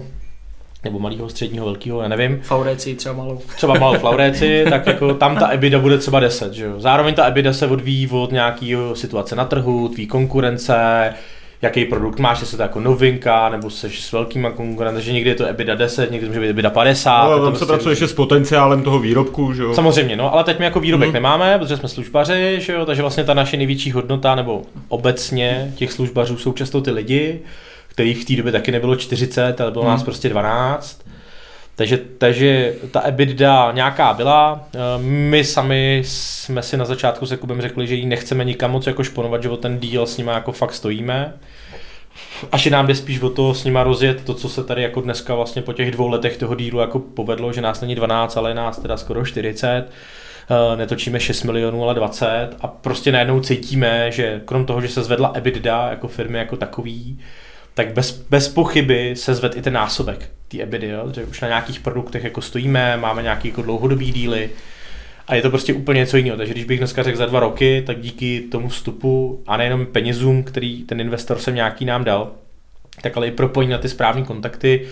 nebo 0.84 0.98
malýho, 0.98 1.28
středního, 1.28 1.66
velkého, 1.66 2.02
já 2.02 2.08
nevím 2.08 2.40
Faureci 2.42 2.94
třeba 2.94 3.14
malou. 3.14 3.40
třeba 3.56 3.78
malou 3.78 3.98
flauréci, 3.98 4.64
tak 4.70 4.86
jako 4.86 5.14
tam 5.14 5.36
ta 5.36 5.48
EBITDA 5.48 5.78
bude 5.78 5.98
třeba 5.98 6.20
10, 6.20 6.52
že 6.52 6.64
jo. 6.64 6.80
Zároveň 6.80 7.14
ta 7.14 7.24
EBITDA 7.24 7.52
se 7.52 7.66
odvíjí 7.66 8.08
od 8.08 8.32
nějaký 8.32 8.76
situace 8.94 9.36
na 9.36 9.44
trhu, 9.44 9.88
tvý 9.88 10.06
konkurence, 10.06 10.74
jaký 11.62 11.84
produkt 11.84 12.18
máš, 12.18 12.40
jestli 12.40 12.56
to 12.56 12.62
jako 12.62 12.80
novinka, 12.80 13.48
nebo 13.48 13.70
jsi 13.70 13.90
s 13.90 14.12
velkýma 14.12 14.50
konkurentem, 14.50 15.02
že 15.02 15.12
někdy 15.12 15.30
je 15.30 15.34
to 15.36 15.46
EBITDA 15.46 15.74
10, 15.74 16.10
někdy 16.10 16.26
to 16.26 16.30
může 16.30 16.40
být 16.40 16.48
EBITDA 16.50 16.70
50. 16.70 17.10
Ale 17.16 17.34
tak 17.36 17.40
to 17.40 17.44
tam 17.44 17.54
se 17.54 17.58
prostě 17.58 17.72
pracuje 17.74 17.92
ještě 17.92 18.08
s 18.08 18.12
potenciálem 18.12 18.82
toho 18.82 18.98
výrobku, 18.98 19.52
že 19.52 19.62
jo? 19.62 19.74
Samozřejmě, 19.74 20.16
no, 20.16 20.34
ale 20.34 20.44
teď 20.44 20.58
my 20.58 20.64
jako 20.64 20.80
výrobek 20.80 21.08
Mhm. 21.08 21.14
nemáme, 21.14 21.58
protože 21.58 21.76
jsme 21.76 21.88
službaři, 21.88 22.56
že 22.60 22.72
jo, 22.72 22.86
takže 22.86 23.02
vlastně 23.02 23.24
ta 23.24 23.34
naše 23.34 23.56
největší 23.56 23.92
hodnota, 23.92 24.34
nebo 24.34 24.62
obecně 24.88 25.72
těch 25.76 25.92
službařů 25.92 26.36
jsou 26.38 26.52
často 26.52 26.80
ty 26.80 26.90
lidi, 26.90 27.40
kterých 27.88 28.22
v 28.22 28.24
té 28.24 28.36
době 28.36 28.52
taky 28.52 28.72
nebylo 28.72 28.96
40, 28.96 29.60
ale 29.60 29.70
bylo 29.70 29.84
Mhm. 29.84 29.92
nás 29.92 30.02
prostě 30.02 30.28
12. 30.28 31.00
Takže, 31.76 31.98
takže 32.18 32.74
ta 32.90 33.00
EBITDA 33.00 33.72
nějaká 33.72 34.14
byla. 34.14 34.68
Eh, 34.74 34.78
My 35.02 35.44
sami 35.44 36.02
jsme 36.06 36.62
si 36.62 36.76
na 36.76 36.84
začátku 36.84 37.26
se 37.26 37.36
Kubem 37.36 37.60
řekli, 37.60 37.86
že 37.86 37.94
ji 37.94 38.06
nechceme 38.06 38.44
nikam 38.44 38.70
moc 38.70 38.86
jako 38.86 39.04
šponovat, 39.04 39.42
že 39.42 39.48
o 39.50 39.56
ten 39.56 39.78
díl 39.78 40.06
s 40.06 40.16
nima 40.18 40.32
jako 40.32 40.52
fakt 40.52 40.74
stojíme. 40.74 41.34
Až 42.52 42.66
nám 42.66 42.86
jde 42.86 42.94
spíš 42.94 43.20
o 43.20 43.30
to 43.30 43.54
s 43.54 43.64
nima 43.64 43.82
rozjet 43.84 44.24
to, 44.24 44.34
co 44.34 44.48
se 44.48 44.64
tady 44.64 44.82
jako 44.82 45.00
dneska 45.00 45.34
vlastně 45.34 45.62
po 45.62 45.72
těch 45.72 45.90
dvou 45.90 46.08
letech 46.08 46.36
toho 46.36 46.54
dílu 46.54 46.80
jako 46.80 46.98
povedlo, 46.98 47.52
že 47.52 47.60
nás 47.60 47.80
není 47.80 47.94
12, 47.94 48.36
ale 48.36 48.54
nás 48.54 48.78
teda 48.78 48.96
skoro 48.96 49.24
40. 49.24 49.84
Eh, 50.50 50.76
Netočíme 50.76 51.20
6 51.20 51.42
milionů, 51.42 51.84
ale 51.84 51.94
20 51.94 52.48
a 52.60 52.66
prostě 52.68 53.12
najednou 53.12 53.40
cítíme, 53.40 54.10
že 54.12 54.40
krom 54.44 54.66
toho, 54.66 54.80
že 54.80 54.88
se 54.88 55.02
zvedla 55.02 55.32
EBITDA 55.34 55.90
jako 55.90 56.08
firmy 56.08 56.38
jako 56.38 56.56
takový, 56.56 57.18
tak 57.74 57.92
bez, 57.92 58.10
bez 58.30 58.48
pochyby 58.48 59.16
se 59.16 59.34
zved 59.34 59.56
i 59.56 59.62
ten 59.62 59.72
násobek 59.72 60.30
té 60.48 60.62
EBITDA, 60.62 60.86
jo? 60.86 61.12
že 61.14 61.24
už 61.24 61.40
na 61.40 61.48
nějakých 61.48 61.80
produktech 61.80 62.24
jako 62.24 62.40
stojíme, 62.40 62.96
máme 62.96 63.22
nějaký 63.22 63.48
jako 63.48 63.62
dlouhodobý 63.62 64.12
díly 64.12 64.50
a 65.26 65.34
je 65.34 65.42
to 65.42 65.50
prostě 65.50 65.74
úplně 65.74 65.98
něco 65.98 66.16
jiného. 66.16 66.36
Takže 66.36 66.54
když 66.54 66.64
bych 66.64 66.78
dneska 66.78 67.02
řekl 67.02 67.18
za 67.18 67.26
dva 67.26 67.40
roky, 67.40 67.82
tak 67.86 68.00
díky 68.00 68.40
tomu 68.40 68.68
vstupu 68.68 69.42
a 69.46 69.56
nejenom 69.56 69.86
penězům, 69.86 70.42
který 70.42 70.84
ten 70.84 71.00
investor 71.00 71.38
sem 71.38 71.54
nějaký 71.54 71.84
nám 71.84 72.04
dal, 72.04 72.30
tak 73.02 73.16
ale 73.16 73.28
i 73.28 73.30
propojení 73.30 73.72
na 73.72 73.78
ty 73.78 73.88
správné 73.88 74.22
kontakty, 74.22 74.88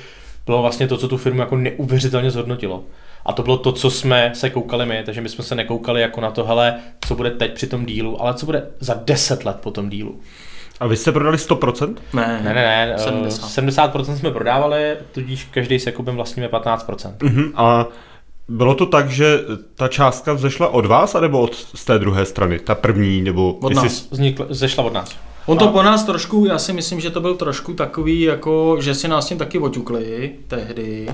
bylo 0.46 0.62
vlastně 0.62 0.88
to, 0.88 0.96
co 0.96 1.08
tu 1.08 1.16
firmu 1.16 1.40
jako 1.40 1.56
neuvěřitelně 1.56 2.30
zhodnotilo. 2.30 2.84
A 3.24 3.32
to 3.32 3.42
bylo 3.42 3.56
to, 3.56 3.72
co 3.72 3.90
jsme 3.90 4.30
se 4.34 4.50
koukali 4.50 4.86
my, 4.86 5.02
takže 5.06 5.20
my 5.20 5.28
jsme 5.28 5.44
se 5.44 5.54
nekoukali 5.54 6.00
jako 6.00 6.20
na 6.20 6.30
to, 6.30 6.44
hele, 6.44 6.80
co 7.00 7.14
bude 7.14 7.30
teď 7.30 7.54
při 7.54 7.66
tom 7.66 7.86
dílu, 7.86 8.22
ale 8.22 8.34
co 8.34 8.46
bude 8.46 8.66
za 8.80 8.94
10 9.04 9.44
let 9.44 9.56
po 9.60 9.70
tom 9.70 9.90
dílu. 9.90 10.20
A 10.80 10.86
vy 10.86 10.96
jste 10.96 11.12
prodali 11.12 11.36
100%? 11.36 11.94
Ne, 12.12 12.40
Ne, 12.44 12.54
ne, 12.54 12.86
ne, 12.86 12.98
70. 12.98 13.48
70%, 13.48 14.02
70% 14.02 14.14
jsme 14.14 14.30
prodávali, 14.30 14.96
tudíž 15.12 15.48
každý 15.50 15.78
s 15.78 15.86
Jakubem 15.86 16.16
vlastníme 16.16 16.48
15%. 16.48 17.14
Mhm. 17.22 17.52
A 17.54 17.86
bylo 18.48 18.74
to 18.74 18.86
tak, 18.86 19.10
že 19.10 19.38
ta 19.74 19.88
částka 19.88 20.32
vzešla 20.32 20.68
od 20.68 20.86
vás, 20.86 21.14
anebo 21.14 21.40
od 21.40 21.54
z 21.74 21.84
té 21.84 21.98
druhé 21.98 22.26
strany? 22.26 22.58
Ta 22.58 22.74
první, 22.74 23.22
nebo... 23.22 23.52
Od 23.52 23.70
jestli- 23.70 23.84
nás. 23.88 24.08
Vznikl, 24.10 24.46
zešla 24.50 24.84
od 24.84 24.92
nás. 24.92 25.16
On 25.46 25.58
to 25.58 25.68
po 25.68 25.82
nás 25.82 26.04
trošku, 26.04 26.44
já 26.44 26.58
si 26.58 26.72
myslím, 26.72 27.00
že 27.00 27.10
to 27.10 27.20
byl 27.20 27.34
trošku 27.34 27.74
takový, 27.74 28.20
jako, 28.20 28.76
že 28.80 28.94
si 28.94 29.08
nás 29.08 29.26
tím 29.26 29.38
taky 29.38 29.58
oťukli 29.58 30.32
tehdy, 30.48 31.08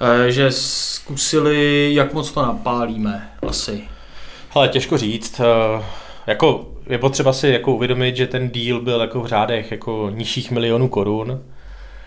eh, 0.00 0.30
že 0.32 0.50
zkusili, 0.50 1.90
jak 1.94 2.12
moc 2.14 2.32
to 2.32 2.42
napálíme, 2.42 3.30
asi. 3.48 3.82
Ale 4.54 4.68
těžko 4.68 4.98
říct, 4.98 5.40
eh, 5.40 5.82
jako 6.26 6.69
je 6.90 6.98
potřeba 6.98 7.32
si 7.32 7.48
jako 7.48 7.74
uvědomit, 7.74 8.16
že 8.16 8.26
ten 8.26 8.50
deal 8.50 8.80
byl 8.80 9.00
jako 9.00 9.20
v 9.20 9.26
řádech 9.26 9.70
jako 9.70 10.10
nižších 10.14 10.50
milionů 10.50 10.88
korun 10.88 11.40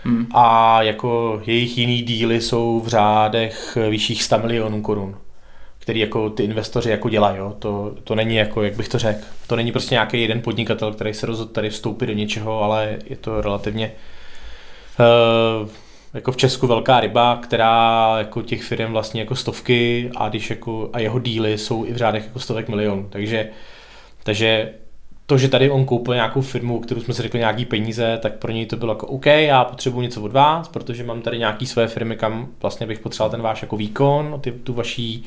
Hmm. 0.06 0.28
a 0.34 0.82
jako 0.84 1.42
jejich 1.46 1.78
jiný 1.78 2.02
díly 2.02 2.42
jsou 2.42 2.80
v 2.80 2.88
řádech 2.88 3.78
vyšších 3.90 4.24
100 4.24 4.38
milionů 4.40 4.82
korun 4.82 5.16
který 5.84 6.00
jako 6.00 6.30
ty 6.30 6.44
investoři 6.44 6.90
jako 6.90 7.10
dělají, 7.10 7.38
jo. 7.38 7.56
To, 7.60 7.96
to 8.04 8.16
není 8.16 8.36
jako, 8.36 8.64
jak 8.64 8.76
bych 8.76 8.90
to 8.90 9.00
řekl, 9.00 9.26
to 9.48 9.56
není 9.56 9.72
prostě 9.72 9.96
nějaký 9.96 10.22
jeden 10.22 10.42
podnikatel, 10.42 10.94
který 10.94 11.14
se 11.14 11.26
rozhodl 11.26 11.52
tady 11.52 11.70
vstoupit 11.70 12.06
do 12.06 12.14
něčeho, 12.14 12.62
ale 12.62 12.98
je 13.06 13.16
to 13.16 13.42
relativně 13.42 13.92
uh, 15.00 15.70
jako 16.14 16.32
v 16.32 16.38
Česku 16.38 16.68
velká 16.68 17.00
ryba, 17.00 17.40
která 17.44 18.16
jako 18.18 18.42
těch 18.42 18.64
firm 18.64 18.92
vlastně 18.92 19.22
jako 19.22 19.36
stovky 19.36 20.12
a 20.16 20.30
když 20.30 20.50
jako 20.50 20.90
a 20.94 21.00
jeho 21.00 21.20
díly 21.20 21.58
jsou 21.58 21.86
i 21.86 21.94
v 21.94 21.98
řádech 21.98 22.24
jako 22.24 22.40
stovek 22.40 22.70
milionů. 22.70 23.08
Takže, 23.10 23.50
takže 24.24 24.70
to, 25.26 25.38
že 25.38 25.48
tady 25.48 25.70
on 25.70 25.86
koupil 25.86 26.14
nějakou 26.14 26.42
firmu, 26.42 26.80
kterou 26.80 27.02
jsme 27.02 27.14
si 27.14 27.22
řekli 27.22 27.40
nějaký 27.40 27.66
peníze, 27.66 28.20
tak 28.22 28.34
pro 28.34 28.52
něj 28.52 28.66
to 28.66 28.76
bylo 28.78 28.92
jako 28.92 29.08
OK, 29.08 29.26
já 29.26 29.64
potřebuji 29.64 30.02
něco 30.02 30.22
od 30.22 30.32
vás, 30.32 30.68
protože 30.68 31.04
mám 31.04 31.22
tady 31.22 31.40
nějaký 31.40 31.66
své 31.66 31.88
firmy, 31.88 32.16
kam 32.16 32.48
vlastně 32.62 32.88
bych 32.88 33.00
potřeboval 33.00 33.32
ten 33.32 33.42
váš 33.42 33.62
jako 33.62 33.78
výkon, 33.78 34.38
ty, 34.42 34.52
tu 34.52 34.74
vaší 34.74 35.24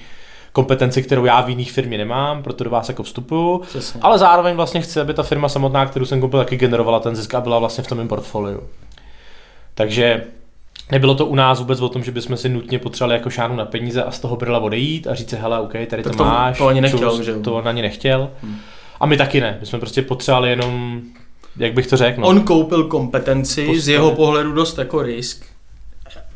kompetenci, 0.52 1.02
kterou 1.02 1.24
já 1.24 1.40
v 1.40 1.48
jiných 1.48 1.72
firmě 1.72 1.98
nemám, 1.98 2.42
proto 2.42 2.64
do 2.64 2.70
vás 2.70 2.88
jako 2.88 3.02
vstupuju. 3.02 3.59
Přesně. 3.59 4.00
Ale 4.00 4.18
zároveň 4.18 4.56
vlastně 4.56 4.80
chci, 4.80 5.00
aby 5.00 5.14
ta 5.14 5.22
firma 5.22 5.48
samotná, 5.48 5.87
kterou 5.87 6.04
jsem 6.04 6.20
koupil, 6.20 6.38
taky 6.40 6.56
generovala 6.56 7.00
ten 7.00 7.16
zisk 7.16 7.35
a 7.35 7.40
byla 7.40 7.59
vlastně 7.59 7.85
v 7.85 7.87
tom 7.87 7.98
mém 7.98 8.09
portfoliu. 8.09 8.61
Takže 9.74 10.24
nebylo 10.90 11.14
to 11.14 11.26
u 11.26 11.35
nás 11.35 11.59
vůbec 11.59 11.80
o 11.80 11.88
tom, 11.88 12.04
že 12.04 12.11
bychom 12.12 12.37
si 12.37 12.48
nutně 12.48 12.78
potřebovali 12.78 13.18
jako 13.18 13.30
šánu 13.30 13.56
na 13.56 13.64
peníze 13.64 14.02
a 14.04 14.11
z 14.11 14.20
toho 14.20 14.37
brila 14.37 14.59
odejít 14.59 15.07
a 15.07 15.14
říct 15.14 15.30
si, 15.30 15.36
hele, 15.36 15.61
OK, 15.61 15.72
tady 15.72 15.86
Tak 15.86 16.03
to, 16.03 16.11
to- 16.11 16.24
máš. 16.24 16.59
to 16.59 16.66
ani 16.66 16.80
nechtěl, 16.80 17.11
čus, 17.11 17.20
že? 17.24 17.34
To 17.34 17.55
on 17.55 17.68
ani 17.68 17.82
nechtěl. 17.82 18.30
A 19.01 19.07
my 19.07 19.16
taky 19.16 19.40
ne. 19.40 19.57
My 19.61 19.66
jsme 19.66 19.78
prostě 19.78 20.03
potřebovali 20.03 20.51
jenom, 20.51 21.01
jak 21.57 21.72
bych 21.72 21.86
to 21.86 21.97
řekl, 21.97 22.20
no. 22.20 22.26
On 22.26 22.40
koupil 22.40 22.84
kompetenci, 22.84 23.64
z 23.64 23.66
Postavit. 23.66 23.88
jeho 23.88 24.11
pohledu 24.14 24.53
dost 24.53 24.78
jako 24.78 25.03
risk. 25.03 25.44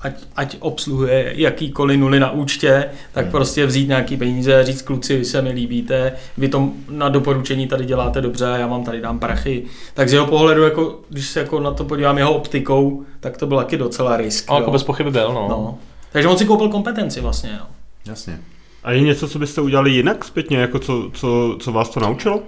ať, 0.01 0.15
ať 0.37 0.57
obsluhuje 0.61 1.33
jakýkoliv 1.37 2.01
nuly 2.01 2.21
na 2.21 2.31
účtě, 2.31 2.85
tak 3.13 3.25
hmm. 3.25 3.33
prostě 3.33 3.67
vzít 3.67 3.89
nějaký 3.89 4.17
peníze 4.17 4.61
a 4.61 4.65
říct 4.65 4.83
kluci, 4.83 5.17
vy 5.17 5.25
se 5.25 5.43
mi 5.43 5.51
líbíte, 5.51 6.13
vy 6.39 6.49
to 6.49 6.69
na 6.91 7.09
doporučení 7.09 7.67
tady 7.67 7.85
děláte 7.85 8.21
dobře, 8.21 8.45
já 8.45 8.67
vám 8.67 8.85
tady 8.85 9.01
dám 9.01 9.19
prachy. 9.19 9.65
Tak 9.95 10.09
z 10.09 10.13
jeho 10.13 10.27
pohledu, 10.27 10.63
jako, 10.63 10.99
když 11.09 11.27
se 11.27 11.41
jako 11.41 11.61
na 11.61 11.71
to 11.71 11.85
podívám 11.85 12.19
jeho 12.19 12.35
optikou, 12.35 13.05
tak 13.21 13.37
to 13.37 13.47
byl 13.47 13.57
taky 13.57 13.77
docela 13.77 14.17
risk. 14.17 14.51
A 14.51 14.55
jako 14.55 14.67
jo. 14.67 14.73
bez 14.73 14.83
pochyby 14.83 15.11
byl, 15.11 15.33
no. 15.33 15.47
no. 15.49 15.79
Takže 16.13 16.29
on 16.29 16.39
si 16.39 16.45
koupil 16.45 16.69
kompetenci 16.69 17.21
vlastně. 17.21 17.51
No. 17.53 17.67
Jasně. 18.07 18.41
A 18.85 18.93
je 18.93 19.01
něco, 19.01 19.29
co 19.29 19.39
byste 19.39 19.61
udělali 19.61 19.91
jinak 19.91 20.25
zpětně, 20.25 20.59
jako 20.59 20.79
co, 20.79 21.11
co, 21.15 21.57
co 21.61 21.73
vás 21.73 21.91
to 21.91 22.01
naučilo? 22.01 22.43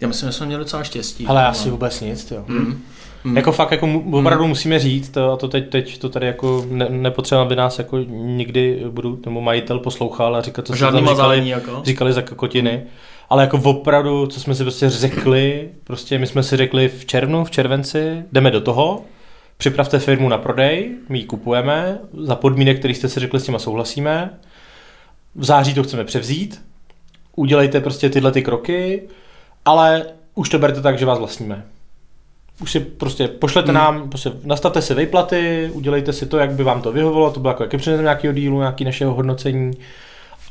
Já 0.00 0.08
myslím, 0.08 0.28
že 0.28 0.32
jsme 0.32 0.46
měli 0.46 0.64
docela 0.64 0.84
štěstí. 0.84 1.26
Ale 1.26 1.46
asi 1.46 1.70
vůbec 1.70 2.00
nic, 2.00 2.30
jo. 2.30 2.44
Mm. 2.48 2.82
Mm. 3.24 3.36
Jako 3.36 3.52
fakt, 3.52 3.70
jako 3.70 4.02
opravdu 4.12 4.46
musíme 4.46 4.78
říct, 4.78 5.08
to, 5.08 5.32
a 5.32 5.36
to 5.36 5.48
teď, 5.48 5.70
teď 5.70 5.98
to 5.98 6.08
tady 6.08 6.26
jako 6.26 6.66
ne, 6.70 6.86
nepotřeba, 6.88 7.42
aby 7.42 7.56
nás 7.56 7.78
jako 7.78 7.98
nikdy 8.08 8.82
budu, 8.90 9.20
nebo 9.24 9.40
majitel 9.40 9.78
poslouchal 9.78 10.36
a 10.36 10.40
říkat, 10.40 10.66
co 10.66 10.76
jsme 10.76 10.92
tam 10.92 11.08
říkali, 11.08 11.48
jako. 11.48 11.80
říkali 11.84 12.12
za 12.12 12.22
kokotiny. 12.22 12.82
Ale 13.30 13.42
jako 13.42 13.60
opravdu, 13.64 14.26
co 14.26 14.40
jsme 14.40 14.54
si 14.54 14.62
prostě 14.62 14.90
řekli, 14.90 15.68
prostě 15.84 16.18
my 16.18 16.26
jsme 16.26 16.42
si 16.42 16.56
řekli 16.56 16.88
v 16.88 17.06
červnu, 17.06 17.44
v 17.44 17.50
červenci, 17.50 18.22
jdeme 18.32 18.50
do 18.50 18.60
toho, 18.60 19.04
připravte 19.58 19.98
firmu 19.98 20.28
na 20.28 20.38
prodej, 20.38 20.90
my 21.08 21.18
ji 21.18 21.24
kupujeme, 21.24 21.98
za 22.12 22.36
podmínek, 22.36 22.78
který 22.78 22.94
jste 22.94 23.08
si 23.08 23.20
řekli, 23.20 23.40
s 23.40 23.44
těma 23.44 23.58
souhlasíme, 23.58 24.30
v 25.34 25.44
září 25.44 25.74
to 25.74 25.82
chceme 25.82 26.04
převzít, 26.04 26.62
udělejte 27.36 27.80
prostě 27.80 28.10
tyhle 28.10 28.32
ty 28.32 28.42
kroky, 28.42 29.02
ale 29.64 30.06
už 30.34 30.48
to 30.48 30.58
berte 30.58 30.80
tak, 30.80 30.98
že 30.98 31.06
vás 31.06 31.18
vlastníme. 31.18 31.64
Už 32.60 32.72
si 32.72 32.80
prostě 32.80 33.28
pošlete 33.28 33.66
Hmm. 33.66 33.74
nám, 33.74 34.08
prostě 34.08 34.32
nastavte 34.44 34.82
si 34.82 34.94
vejplaty, 34.94 35.70
udělejte 35.72 36.12
si 36.12 36.26
to, 36.26 36.38
jak 36.38 36.52
by 36.52 36.64
vám 36.64 36.82
to 36.82 36.92
vyhovovalo, 36.92 37.30
to 37.32 37.40
bylo 37.40 37.50
jako, 37.50 37.62
jaký 37.62 37.76
předmětem 37.76 38.04
nějakého 38.04 38.34
dílu, 38.34 38.58
nějaký 38.58 38.84
našeho 38.84 39.14
hodnocení 39.14 39.72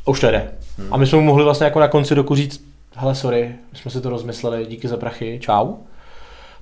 a 0.06 0.10
už 0.10 0.20
to 0.20 0.32
jde. 0.32 0.52
Hmm. 0.78 0.94
A 0.94 0.98
my 0.98 1.08
jsme 1.08 1.18
mu 1.18 1.24
mohli 1.24 1.44
vlastně 1.44 1.64
jako 1.66 1.80
na 1.80 1.88
konci 1.88 2.16
roku 2.16 2.36
říct, 2.36 2.64
hele 2.96 3.16
sorry, 3.16 3.56
my 3.72 3.78
jsme 3.78 3.92
si 3.92 4.02
to 4.02 4.10
rozmysleli, 4.10 4.66
díky 4.66 4.88
za 4.88 4.98
prachy, 4.98 5.40
čau. 5.42 5.74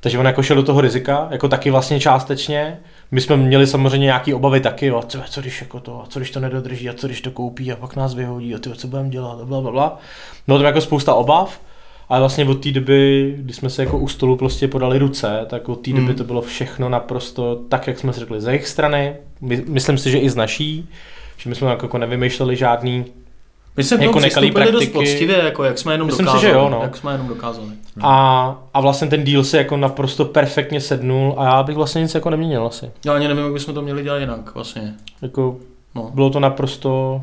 Takže 0.06 0.20
on 0.20 0.26
jako 0.26 0.44
šel 0.44 0.56
do 0.56 0.64
toho 0.64 0.82
rizika, 0.82 1.28
jako 1.32 1.48
taky 1.48 1.72
vlastně 1.72 2.00
částečně. 2.00 2.78
My 3.12 3.22
jsme 3.22 3.38
měli 3.38 3.68
samozřejmě 3.68 4.06
nějaké 4.06 4.36
obavy 4.36 4.60
taky, 4.60 4.86
jo, 4.86 5.04
co, 5.08 5.20
co, 5.30 5.42
když 5.42 5.62
jako 5.62 5.80
to, 5.80 6.02
a 6.04 6.06
co 6.10 6.20
když 6.20 6.32
to 6.32 6.40
nedodrží, 6.40 6.90
a 6.90 6.94
co 6.94 7.08
když 7.08 7.22
to 7.22 7.32
koupí 7.32 7.72
a 7.72 7.76
pak 7.76 7.96
nás 7.96 8.14
vyhodí, 8.14 8.56
a 8.56 8.60
ty, 8.60 8.70
co 8.70 8.88
budeme 8.88 9.10
dělat, 9.10 9.42
a 9.42 9.46
bla, 9.46 9.62
bla, 9.62 9.72
bla. 9.72 10.00
Bylo 10.48 10.58
tam 10.58 10.66
jako 10.66 10.82
spousta 10.82 11.14
obav, 11.14 11.62
ale 12.10 12.20
vlastně 12.20 12.46
od 12.46 12.64
té 12.64 12.72
doby, 12.72 13.34
kdy 13.38 13.54
jsme 13.54 13.70
se 13.70 13.84
jako 13.84 13.98
u 13.98 14.08
stolu 14.08 14.38
prostě 14.38 14.68
podali 14.68 14.98
ruce, 14.98 15.46
tak 15.48 15.70
od 15.70 15.76
té 15.76 15.92
doby 15.92 16.06
Hmm. 16.06 16.16
to 16.16 16.24
bylo 16.24 16.42
všechno 16.42 16.90
naprosto 16.90 17.56
tak, 17.70 17.88
jak 17.88 18.00
jsme 18.00 18.14
si 18.14 18.20
řekli, 18.20 18.42
z 18.42 18.48
jejich 18.48 18.68
strany. 18.68 19.16
My, 19.42 19.64
myslím 19.68 19.98
si, 19.98 20.12
že 20.12 20.18
i 20.18 20.30
z 20.30 20.36
naší, 20.36 20.90
že 21.38 21.50
my 21.50 21.56
jsme 21.56 21.70
jako 21.70 21.98
nevymýšleli 21.98 22.56
žádný 22.56 23.06
My 23.78 23.84
jsme 23.84 24.06
jako 24.06 24.20
nekalý 24.20 24.30
přistoupili 24.52 24.72
dost 24.72 24.84
praktiky. 24.84 24.94
poctivě, 25.12 25.38
jako 25.38 25.64
jak 25.64 25.78
jsme 25.78 25.94
jenom 25.94 26.08
Myslím 26.08 26.26
si, 26.26 26.32
dokázali. 26.34 26.52
že 26.54 26.58
jo, 26.60 26.70
no. 26.70 26.80
Jak 26.84 26.98
jsme 26.98 27.12
jenom 27.12 27.28
dokázali. 27.28 27.68
a, 28.02 28.56
a 28.74 28.82
vlastně 28.82 29.08
ten 29.08 29.24
deal 29.24 29.44
se 29.44 29.58
jako 29.58 29.78
naprosto 29.78 30.26
perfektně 30.26 30.82
sednul 30.82 31.34
a 31.38 31.44
já 31.46 31.64
bych 31.64 31.76
vlastně 31.76 32.02
nic 32.02 32.16
jako 32.16 32.30
neměnil 32.30 32.66
asi. 32.66 32.92
Já 33.06 33.14
ani 33.14 33.28
nevím, 33.28 33.44
jak 33.44 33.54
bychom 33.54 33.74
to 33.74 33.82
měli 33.82 34.04
dělat 34.04 34.18
jinak 34.18 34.56
vlastně. 34.56 34.94
Jako 35.22 35.58
No. 35.96 36.12
bylo 36.14 36.30
to 36.30 36.40
naprosto 36.40 37.22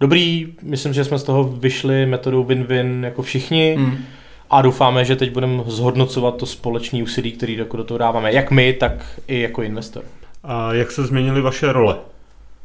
dobrý, 0.00 0.54
myslím, 0.62 0.92
že 0.92 1.04
jsme 1.04 1.18
z 1.18 1.22
toho 1.22 1.44
vyšli 1.44 2.06
metodou 2.06 2.44
win-win 2.44 3.04
jako 3.04 3.22
všichni 3.22 3.76
Mm. 3.78 3.96
a 4.50 4.62
doufáme, 4.62 5.04
že 5.04 5.16
teď 5.16 5.30
budeme 5.32 5.62
zhodnocovat 5.66 6.36
to 6.36 6.46
společné 6.46 7.02
úsilí, 7.02 7.32
který 7.32 7.56
jako 7.56 7.76
do 7.76 7.84
toho 7.84 7.98
dáváme, 7.98 8.32
jak 8.32 8.50
my, 8.50 8.72
tak 8.72 9.20
i 9.28 9.40
jako 9.40 9.62
investor. 9.62 10.02
A 10.44 10.72
jak 10.74 10.90
se 10.90 11.06
změnily 11.06 11.40
vaše 11.40 11.72
role 11.72 11.96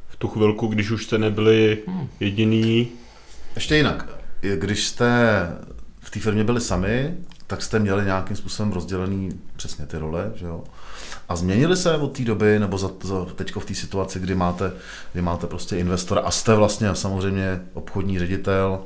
v 0.10 0.16
tu 0.16 0.28
chvilku, 0.28 0.68
když 0.68 0.92
už 0.92 1.04
jste 1.06 1.18
nebyli 1.18 1.78
jediný? 2.20 2.88
Ještě 3.58 3.76
jinak, 3.76 4.06
když 4.56 4.88
jste 4.88 5.08
v 6.00 6.10
té 6.10 6.20
firmě 6.20 6.44
byli 6.44 6.62
sami, 6.62 7.18
tak 7.48 7.62
jste 7.62 7.80
měli 7.80 8.06
nějakým 8.06 8.36
způsobem 8.36 8.72
rozdělený 8.72 9.30
přesně 9.56 9.86
ty 9.86 9.98
role, 9.98 10.32
že 10.36 10.46
jo? 10.46 10.64
A 11.30 11.36
změnili 11.36 11.78
se 11.78 11.98
od 11.98 12.18
té 12.18 12.24
doby, 12.24 12.60
nebo 12.60 12.78
za, 12.78 12.90
za 13.04 13.26
teďko 13.26 13.60
v 13.60 13.66
té 13.66 13.76
situaci, 13.76 14.20
kdy 14.20 14.36
máte, 14.36 14.72
kdy 15.14 15.22
máte 15.22 15.48
prostě 15.48 15.78
investora 15.78 16.22
a 16.22 16.32
jste 16.32 16.56
vlastně 16.56 16.96
samozřejmě 16.96 17.62
obchodní 17.74 18.20
ředitel, 18.20 18.80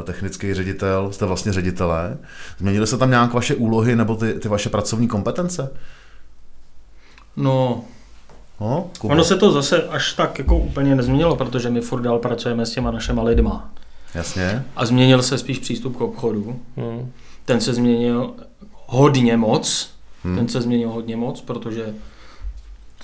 eh, 0.00 0.04
technický 0.04 0.54
ředitel, 0.54 1.12
jste 1.12 1.26
vlastně 1.26 1.52
ředitelé. 1.52 2.18
Změnily 2.58 2.86
se 2.86 2.98
tam 2.98 3.10
nějak 3.10 3.32
vaše 3.32 3.54
úlohy 3.54 3.96
nebo 3.96 4.16
ty, 4.16 4.34
ty 4.34 4.48
vaše 4.48 4.68
pracovní 4.68 5.08
kompetence? 5.08 5.70
No, 7.36 7.84
No, 8.60 8.90
ono 9.02 9.24
se 9.24 9.36
to 9.36 9.52
zase 9.52 9.82
až 9.82 10.12
tak 10.12 10.38
jako 10.38 10.56
úplně 10.56 10.94
nezměnilo, 10.94 11.36
protože 11.36 11.70
my 11.70 11.80
furt 11.80 12.02
dál 12.02 12.18
pracujeme 12.18 12.66
s 12.66 12.70
těma 12.70 12.90
našema 12.90 13.22
lidma. 13.22 13.70
Jasně. 14.14 14.64
A 14.76 14.86
změnil 14.86 15.22
se 15.22 15.38
spíš 15.38 15.58
přístup 15.58 15.96
k 15.96 16.00
obchodu. 16.00 16.60
Hmm. 16.76 17.12
Ten 17.44 17.60
se 17.60 17.74
změnil 17.74 18.34
hodně 18.86 19.36
moc. 19.36 19.90
Hmm. 20.24 20.36
Ten 20.36 20.48
se 20.48 20.60
změnil 20.60 20.88
hodně 20.88 21.16
moc, 21.16 21.40
protože 21.40 21.94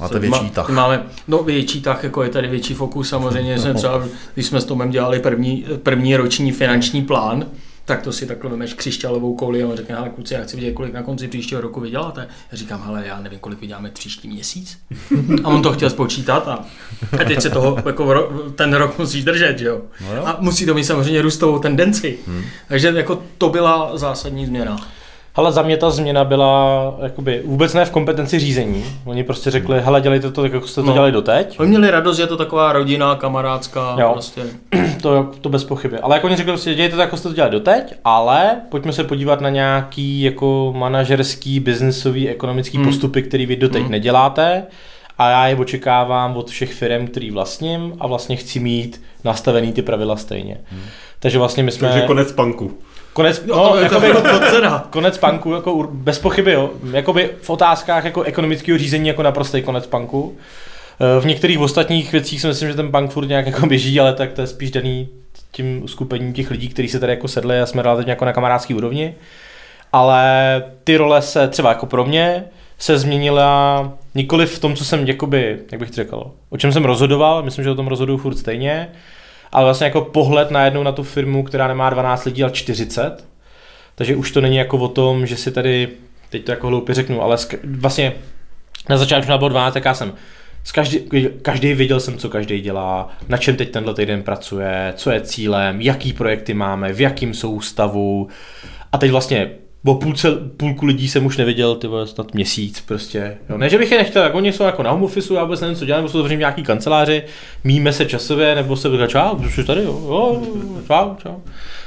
Máte 0.00 0.18
větší 0.18 0.50
tah. 0.50 0.68
Máme, 0.68 1.06
no 1.28 1.42
větší 1.42 1.82
tah, 1.82 2.04
jako 2.04 2.22
je 2.22 2.28
tady 2.28 2.48
větší 2.48 2.74
fokus. 2.74 3.08
Samozřejmě 3.08 3.58
jsme 3.58 3.74
třeba, 3.74 4.04
když 4.34 4.46
jsme 4.46 4.60
s 4.60 4.64
Tomem 4.64 4.90
dělali 4.90 5.20
první, 5.20 5.64
první 5.82 6.16
roční 6.16 6.52
finanční 6.52 7.02
plán, 7.02 7.46
tak 7.86 8.02
to 8.02 8.12
si 8.12 8.26
takhle 8.26 8.50
vemeš 8.50 8.74
křišťálovou 8.74 9.34
kouli 9.34 9.62
a 9.62 9.66
on 9.66 9.76
řekne, 9.76 9.94
hele 9.94 10.08
kluci, 10.08 10.34
já 10.34 10.42
chci 10.42 10.56
vidět, 10.56 10.72
kolik 10.72 10.92
na 10.92 11.02
konci 11.02 11.28
příštího 11.28 11.60
roku 11.60 11.80
vyděláte. 11.80 12.28
Já 12.52 12.58
říkám, 12.58 12.82
hele, 12.86 13.06
já 13.06 13.20
nevím, 13.20 13.38
kolik 13.38 13.60
vyděláme 13.60 13.90
příští 13.90 14.28
měsíc. 14.28 14.78
A 15.44 15.48
on 15.48 15.62
to 15.62 15.72
chtěl 15.72 15.90
spočítat 15.90 16.48
a, 16.48 16.64
a 17.20 17.24
teď 17.24 17.42
se 17.42 17.50
toho 17.50 17.82
jako 17.86 18.32
ten 18.54 18.74
rok 18.74 18.98
musíš 18.98 19.24
držet, 19.24 19.58
že 19.58 19.66
jo? 19.66 19.82
No 20.00 20.16
jo. 20.16 20.22
A 20.26 20.36
musí 20.40 20.66
to 20.66 20.74
mít 20.74 20.84
samozřejmě 20.84 21.22
růstovou 21.22 21.58
tendenci. 21.58 22.18
Takže 22.68 22.88
jako 22.88 23.22
to 23.38 23.48
byla 23.48 23.98
zásadní 23.98 24.46
změna. 24.46 24.76
Ale 25.36 25.52
za 25.52 25.62
mě 25.62 25.76
ta 25.76 25.90
změna 25.90 26.24
byla 26.24 26.94
jakoby 27.02 27.42
vůbec 27.44 27.74
ne 27.74 27.84
v 27.84 27.90
kompetenci 27.90 28.38
řízení. 28.38 28.84
Oni 29.04 29.24
prostě 29.24 29.50
řekli, 29.50 29.80
hele, 29.80 30.00
dělejte 30.00 30.30
to 30.30 30.42
tak, 30.42 30.52
jako 30.52 30.66
jste 30.66 30.80
to 30.80 30.86
No. 30.86 30.92
dělali 30.92 31.12
doteď. 31.12 31.60
Oni 31.60 31.68
měli 31.68 31.90
radost, 31.90 32.16
že 32.16 32.22
je 32.22 32.26
to 32.26 32.36
taková 32.36 32.72
rodina, 32.72 33.14
kamarádská, 33.14 33.96
Jo. 34.00 34.10
prostě. 34.12 34.42
To, 35.02 35.30
to 35.40 35.48
bez 35.48 35.64
pochyby. 35.64 35.98
Ale 35.98 36.16
jako 36.16 36.26
oni 36.26 36.36
řekli, 36.36 36.52
prostě 36.52 36.74
dělejte 36.74 36.94
to, 36.96 37.00
jako 37.02 37.16
jste 37.16 37.28
to 37.28 37.34
dělali 37.34 37.52
doteď, 37.52 37.94
ale 38.04 38.56
pojďme 38.68 38.92
se 38.92 39.04
podívat 39.04 39.40
na 39.40 39.48
nějaký 39.50 40.22
jako 40.22 40.72
manažerský, 40.76 41.60
biznesový, 41.60 42.28
ekonomický 42.28 42.76
Hmm. 42.78 42.86
postupy, 42.86 43.22
který 43.22 43.46
vy 43.46 43.56
doteď 43.56 43.82
Hmm. 43.82 43.90
neděláte. 43.90 44.62
A 45.18 45.30
já 45.30 45.46
je 45.46 45.56
očekávám 45.56 46.36
od 46.36 46.50
všech 46.50 46.72
firm, 46.74 47.06
který 47.06 47.30
vlastním 47.30 47.92
a 48.00 48.06
vlastně 48.06 48.36
chci 48.36 48.60
mít 48.60 49.02
nastavený 49.24 49.72
ty 49.72 49.82
pravidla 49.82 50.16
stejně. 50.16 50.60
Takže 51.20 51.38
vlastně 51.38 51.62
my 51.62 51.70
jsme... 51.72 51.88
Takže 51.88 52.06
konec 52.06 52.32
punku. 52.32 52.72
Konec, 53.16 53.42
No, 53.46 53.56
no, 53.56 53.76
jakoby, 53.76 54.08
jako 54.08 54.20
to 54.20 54.38
teda. 54.38 54.86
konec 54.90 55.18
punku, 55.18 55.52
jako 55.52 55.88
bez 55.92 56.18
pochyby, 56.18 56.52
jo. 56.52 56.70
Jakoby 56.92 57.30
v 57.42 57.50
otázkách 57.50 58.04
jako 58.04 58.22
ekonomického 58.22 58.78
řízení 58.78 59.08
jako 59.08 59.22
naprostý 59.22 59.62
konec 59.62 59.86
punku. 59.86 60.36
Eh, 61.00 61.20
V 61.20 61.26
některých 61.26 61.58
ostatních 61.58 62.12
věcích 62.12 62.40
si 62.40 62.46
myslím, 62.46 62.68
že 62.68 62.74
ten 62.74 62.92
punk 62.92 63.10
furt 63.10 63.26
nějak 63.26 63.46
jako 63.46 63.66
běží, 63.66 64.00
ale 64.00 64.12
tak 64.14 64.32
to 64.32 64.40
je 64.40 64.46
spíš 64.46 64.70
daný 64.70 65.08
tím 65.52 65.82
uskupením 65.82 66.32
těch 66.32 66.50
lidí, 66.50 66.68
kteří 66.68 66.88
se 66.88 67.00
tady 67.00 67.12
jako 67.12 67.28
sedli 67.28 67.60
a 67.60 67.66
jsme 67.66 67.82
relativně 67.82 68.12
jako 68.12 68.24
na 68.24 68.32
kamarádský 68.32 68.74
úrovni. 68.74 69.14
Ale 69.92 70.62
ty 70.84 70.96
role 70.96 71.22
se 71.22 71.48
třeba 71.48 71.68
jako 71.68 71.86
pro 71.86 72.04
mě 72.04 72.44
se 72.78 72.98
změnila 72.98 73.92
nikoli 74.14 74.46
v 74.46 74.58
tom, 74.58 74.76
co 74.76 74.84
jsem 74.84 75.06
jakoby, 75.06 75.58
jak 75.72 75.80
bych 75.80 75.90
to 75.90 75.96
řekl, 75.96 76.30
o 76.50 76.56
čem 76.56 76.72
jsem 76.72 76.84
rozhodoval, 76.84 77.42
myslím, 77.42 77.64
že 77.64 77.70
o 77.70 77.74
tom 77.74 77.86
rozhoduju 77.86 78.18
furt 78.18 78.36
stejně, 78.36 78.88
ale 79.56 79.64
vlastně 79.64 79.84
jako 79.84 80.00
pohled 80.00 80.50
najednou 80.50 80.82
na 80.82 80.92
tu 80.92 81.02
firmu, 81.02 81.42
která 81.42 81.68
nemá 81.68 81.90
12 81.90 82.24
lidí, 82.24 82.42
ale 82.42 82.52
40. 82.52 83.24
Takže 83.94 84.16
už 84.16 84.30
to 84.30 84.40
není 84.40 84.56
jako 84.56 84.78
o 84.78 84.88
tom, 84.88 85.26
že 85.26 85.36
si 85.36 85.50
tady, 85.50 85.88
teď 86.30 86.44
to 86.44 86.50
jako 86.50 86.66
hloupě 86.66 86.94
řeknu, 86.94 87.22
ale 87.22 87.36
sk- 87.36 87.58
vlastně 87.64 88.12
na 88.88 88.96
začátku 88.96 89.30
nás 89.30 89.38
bylo 89.38 89.48
12, 89.48 89.74
tak 89.74 89.84
já 89.84 89.94
jsem 89.94 90.12
z 90.64 90.72
každý, 90.72 91.00
každý 91.42 91.74
věděl 91.74 92.00
jsem, 92.00 92.18
co 92.18 92.28
každý 92.28 92.60
dělá, 92.60 93.08
na 93.28 93.36
čem 93.36 93.56
teď 93.56 93.70
tenhle 93.70 93.94
týden 93.94 94.22
pracuje, 94.22 94.92
co 94.96 95.10
je 95.10 95.20
cílem, 95.20 95.80
jaký 95.80 96.12
projekty 96.12 96.54
máme, 96.54 96.92
v 96.92 97.00
jakým 97.00 97.34
jsou 97.34 97.60
stavu. 97.60 98.28
A 98.92 98.98
teď 98.98 99.10
vlastně 99.10 99.50
o 99.86 99.94
půlce, 99.94 100.30
půlku 100.56 100.86
lidí 100.86 101.08
jsem 101.08 101.26
už 101.26 101.36
neviděl, 101.36 101.74
ty 101.74 101.86
vole, 101.86 102.06
snad 102.06 102.34
měsíc 102.34 102.80
prostě. 102.80 103.36
Jo. 103.50 103.58
Ne, 103.58 103.68
že 103.68 103.78
bych 103.78 103.92
je 103.92 103.98
nechtěl, 103.98 104.22
jak 104.22 104.34
oni 104.34 104.52
jsou 104.52 104.64
jako 104.64 104.82
na 104.82 104.90
home 104.90 105.02
office, 105.02 105.34
já 105.34 105.44
vůbec 105.44 105.60
nevím, 105.60 105.76
co 105.76 105.84
dělám, 105.84 106.02
nebo 106.02 106.08
jsou 106.08 106.18
zavření 106.18 106.36
v 106.36 106.40
nějaký 106.40 106.62
kanceláři, 106.62 107.22
míme 107.64 107.92
se 107.92 108.06
časově, 108.06 108.54
nebo 108.54 108.76
se 108.76 108.90
říká, 108.92 109.06
čau, 109.06 109.36
už 109.36 109.54
jsi 109.54 109.64
tady, 109.64 109.82
jo, 109.82 110.00
jo, 110.06 110.42
čau, 110.86 111.14
čau. 111.22 111.34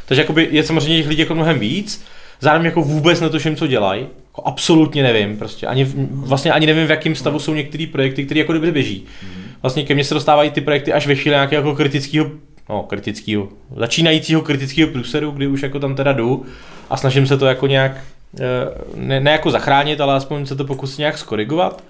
Takže 0.06 0.22
jakoby 0.22 0.48
je 0.52 0.64
samozřejmě 0.64 0.98
těch 0.98 1.08
lidí 1.08 1.22
jako 1.22 1.36
mnohem 1.36 1.60
víc, 1.60 2.06
zároveň 2.42 2.66
jako 2.66 2.82
vůbec 2.82 3.22
netuším, 3.22 3.56
co 3.56 3.68
dělají, 3.68 4.02
jako 4.02 4.42
absolutně 4.46 5.04
nevím, 5.04 5.38
prostě 5.38 5.68
ani, 5.68 5.88
vlastně 6.12 6.52
ani 6.52 6.66
nevím, 6.66 6.88
v 6.88 6.92
jakém 6.92 7.16
stavu 7.16 7.40
jsou 7.40 7.54
některé 7.54 7.86
projekty, 7.92 8.26
které 8.26 8.40
jako 8.40 8.54
dobře 8.54 8.72
běží. 8.72 9.06
Vlastně 9.62 9.84
ke 9.84 9.96
mně 9.96 10.04
se 10.04 10.14
dostávají 10.14 10.52
ty 10.52 10.62
projekty 10.62 10.94
až 10.94 11.08
ve 11.08 11.16
chvíli 11.16 11.36
nějakého 11.36 11.62
jako 11.62 11.76
kritického, 11.76 12.32
no 12.70 12.84
kritického, 12.84 13.48
začínajícího 13.76 14.42
kritického 14.42 14.92
průseru, 14.92 15.32
kdy 15.32 15.48
už 15.48 15.64
jako 15.64 15.80
tam 15.80 15.96
teda 15.96 16.14
jdu 16.14 16.46
a 16.90 16.98
snažím 16.98 17.28
se 17.28 17.38
to 17.38 17.46
jako 17.46 17.68
nějak, 17.68 17.92
eh, 18.40 18.44
ne, 18.96 19.20
ne 19.20 19.32
jako 19.32 19.52
zachránit, 19.52 20.02
ale 20.02 20.16
aspoň 20.16 20.46
se 20.46 20.56
to 20.56 20.66
pokusit 20.66 21.00
nějak 21.00 21.18
skorigovat. 21.18 21.84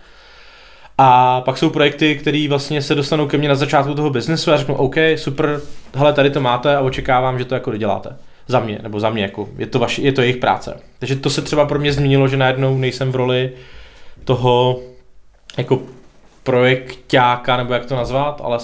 A 0.97 1.41
pak 1.41 1.57
jsou 1.57 1.69
projekty, 1.69 2.15
které 2.15 2.45
vlastně 2.49 2.81
se 2.81 2.95
dostanou 2.95 3.27
ke 3.27 3.37
mně 3.37 3.49
na 3.49 3.55
začátku 3.55 3.93
toho 3.93 4.09
biznesu 4.09 4.51
a 4.51 4.57
řeknu, 4.57 4.75
OK, 4.75 4.95
super, 5.15 5.61
hele, 5.95 6.13
tady 6.13 6.29
to 6.29 6.41
máte 6.41 6.75
a 6.75 6.79
očekávám, 6.81 7.39
že 7.39 7.45
to 7.45 7.53
jako 7.53 7.71
doděláte. 7.71 8.15
Za 8.47 8.59
mě, 8.59 8.79
nebo 8.83 8.99
za 8.99 9.09
mě, 9.09 9.23
jako, 9.23 9.49
je 9.57 9.67
to, 9.67 9.79
vaši, 9.79 10.01
je 10.01 10.11
to 10.11 10.21
jejich 10.21 10.37
práce. 10.37 10.79
Takže 10.99 11.15
to 11.15 11.29
se 11.29 11.41
třeba 11.41 11.65
pro 11.65 11.79
mě 11.79 11.93
změnilo, 11.93 12.27
že 12.27 12.37
najednou 12.37 12.77
nejsem 12.77 13.11
v 13.11 13.15
roli 13.15 13.51
toho 14.23 14.79
jako 15.57 15.79
projektáka, 16.43 17.57
nebo 17.57 17.73
jak 17.73 17.85
to 17.85 17.95
nazvat, 17.95 18.41
ale 18.43 18.59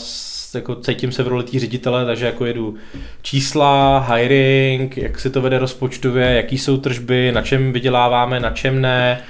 jako 0.55 0.75
cítím 0.75 1.11
se 1.11 1.23
v 1.23 1.27
roli 1.27 1.43
té 1.43 1.59
ředitele, 1.59 2.05
takže 2.05 2.25
jako 2.25 2.45
jedu 2.45 2.75
čísla, 3.21 3.99
hiring, 3.99 4.97
jak 4.97 5.19
se 5.19 5.29
to 5.29 5.41
vede 5.41 5.59
rozpočtově, 5.59 6.25
jaký 6.25 6.57
jsou 6.57 6.77
tržby, 6.77 7.31
na 7.31 7.41
čem 7.41 7.73
vyděláváme, 7.73 8.39
na 8.39 8.49
čem 8.49 8.81
ne, 8.81 9.21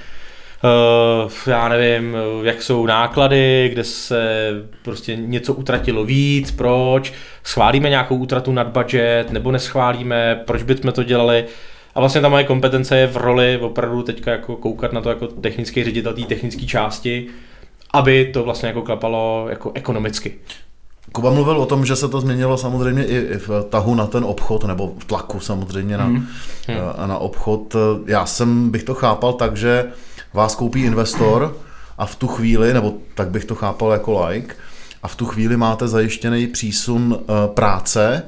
Uh, 1.26 1.32
já 1.48 1.70
nevím, 1.70 2.18
jak 2.44 2.62
jsou 2.62 2.86
náklady, 2.86 3.70
kde 3.72 3.84
se 3.84 4.50
prostě 4.82 5.16
něco 5.16 5.54
utratilo 5.54 6.06
víc, 6.06 6.52
proč, 6.52 7.14
schválíme 7.44 7.90
nějakou 7.90 8.16
útratu 8.16 8.52
nad 8.52 8.68
budget, 8.68 9.32
nebo 9.32 9.52
neschválíme, 9.52 10.42
proč 10.46 10.64
bychom 10.64 10.92
to 10.92 11.04
dělali. 11.04 11.46
A 11.96 12.00
vlastně 12.00 12.22
ta 12.22 12.30
moje 12.30 12.44
kompetence 12.44 12.98
je 12.98 13.08
v 13.08 13.18
roli 13.18 13.58
opravdu 13.58 14.04
teďka 14.04 14.32
jako 14.32 14.56
koukat 14.56 14.94
na 14.94 15.02
to 15.02 15.10
jako 15.10 15.28
technický 15.28 15.84
ředitel 15.84 16.14
té 16.14 16.22
technické 16.22 16.66
části, 16.66 17.28
aby 17.94 18.26
to 18.34 18.44
vlastně 18.44 18.68
jako 18.68 18.82
klapalo 18.82 19.46
jako 19.50 19.72
ekonomicky. 19.74 20.34
Kuba 21.16 21.32
mluvil 21.32 21.58
o 21.58 21.66
tom, 21.66 21.86
že 21.86 21.96
se 21.96 22.08
to 22.08 22.22
změnilo 22.22 22.58
samozřejmě 22.58 23.06
i 23.06 23.38
v 23.38 23.50
tahu 23.70 23.96
na 23.96 24.08
ten 24.08 24.24
obchod, 24.24 24.64
nebo 24.64 24.94
v 25.00 25.06
tlaku 25.06 25.40
samozřejmě 25.40 25.98
na, 25.98 26.06
hmm. 26.06 26.28
na 27.06 27.18
obchod. 27.18 27.76
Já 28.06 28.26
jsem 28.26 28.70
bych 28.70 28.84
to 28.84 28.94
chápal 28.94 29.34
tak, 29.34 29.58
že 29.58 29.86
vás 30.34 30.56
koupí 30.56 30.84
investor 30.84 31.58
a 31.98 32.06
v 32.06 32.16
tu 32.16 32.28
chvíli, 32.28 32.74
nebo 32.74 32.94
tak 33.14 33.30
bych 33.30 33.46
to 33.46 33.56
chápal 33.56 33.92
jako 33.92 34.28
like, 34.28 34.56
a 35.04 35.08
v 35.08 35.16
tu 35.16 35.26
chvíli 35.26 35.58
máte 35.58 35.88
zajištěný 35.88 36.48
přísun 36.48 37.18
eh, 37.20 37.48
práce, 37.48 38.24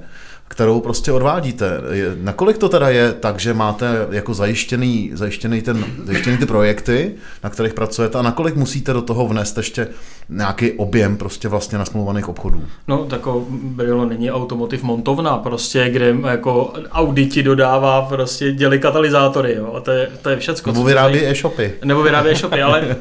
kterou 0.47 0.79
prostě 0.81 1.11
odvádíte. 1.11 1.81
Nakolik 2.21 2.57
to 2.57 2.69
teda 2.69 2.89
je 2.89 3.13
tak, 3.13 3.39
že 3.39 3.53
máte 3.53 4.07
jako 4.11 4.33
zajištěný, 4.33 5.11
zajištěný, 5.13 5.61
ten, 5.61 5.85
zajištěný 6.03 6.37
ty 6.37 6.45
projekty, 6.45 7.15
na 7.43 7.49
kterých 7.49 7.73
pracujete 7.73 8.17
a 8.17 8.21
nakolik 8.21 8.55
musíte 8.55 8.93
do 8.93 9.01
toho 9.01 9.27
vnést 9.27 9.57
ještě 9.57 9.87
nějaký 10.29 10.71
objem 10.71 11.17
prostě 11.17 11.47
vlastně 11.47 11.77
nasmluvaných 11.77 12.29
obchodů? 12.29 12.63
No, 12.87 13.05
tako 13.05 13.45
bylo 13.49 14.05
není 14.05 14.31
automotiv 14.31 14.83
montovna, 14.83 15.37
prostě, 15.37 15.89
kde 15.89 16.15
jako 16.27 16.73
auditi 16.91 17.43
dodává 17.43 18.01
prostě 18.01 18.51
děli 18.51 18.79
katalyzátory, 18.79 19.55
jo, 19.55 19.73
a 19.73 19.79
to 19.79 19.91
je, 19.91 20.09
to 20.21 20.29
je 20.29 20.37
všecko. 20.37 20.71
Nebo 20.71 20.83
vyrábí 20.83 21.25
e-shopy. 21.25 21.73
Nebo 21.85 22.03
vyrábí 22.03 22.29
e-shopy, 22.29 22.61
ale 22.61 22.95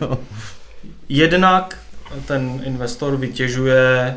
jednak 1.09 1.78
ten 2.26 2.62
investor 2.64 3.16
vytěžuje 3.16 4.16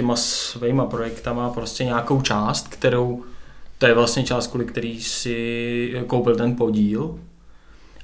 těma 0.00 0.16
svýma 0.16 0.84
projektama 0.86 1.50
prostě 1.50 1.84
nějakou 1.84 2.22
část, 2.22 2.68
kterou, 2.68 3.22
to 3.78 3.86
je 3.86 3.94
vlastně 3.94 4.24
část, 4.24 4.46
kvůli 4.46 4.64
který 4.64 5.00
si 5.00 6.04
koupil 6.06 6.36
ten 6.36 6.56
podíl, 6.56 7.18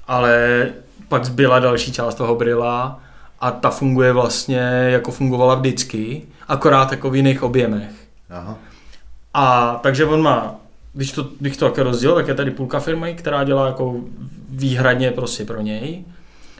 ale 0.07 0.68
pak 1.09 1.24
zbyla 1.24 1.59
další 1.59 1.92
část 1.92 2.14
toho 2.14 2.34
brila 2.34 3.01
a 3.40 3.51
ta 3.51 3.70
funguje 3.70 4.12
vlastně 4.12 4.59
jako 4.88 5.11
fungovala 5.11 5.55
vždycky, 5.55 6.22
akorát 6.49 6.90
jako 6.90 7.11
v 7.11 7.16
jiných 7.16 7.42
objemech. 7.42 7.92
Aha. 8.30 8.59
A 9.34 9.78
takže 9.82 10.05
on 10.05 10.22
má, 10.22 10.55
když 10.92 11.12
to, 11.12 11.28
když 11.40 11.57
to 11.57 11.68
také 11.68 11.82
rozdělil, 11.82 12.16
tak 12.16 12.28
je 12.28 12.34
tady 12.34 12.51
půlka 12.51 12.80
firmy, 12.80 13.14
která 13.14 13.44
dělá 13.44 13.66
jako 13.66 13.94
výhradně 14.49 15.11
prostě 15.11 15.44
pro 15.44 15.61
něj. 15.61 16.05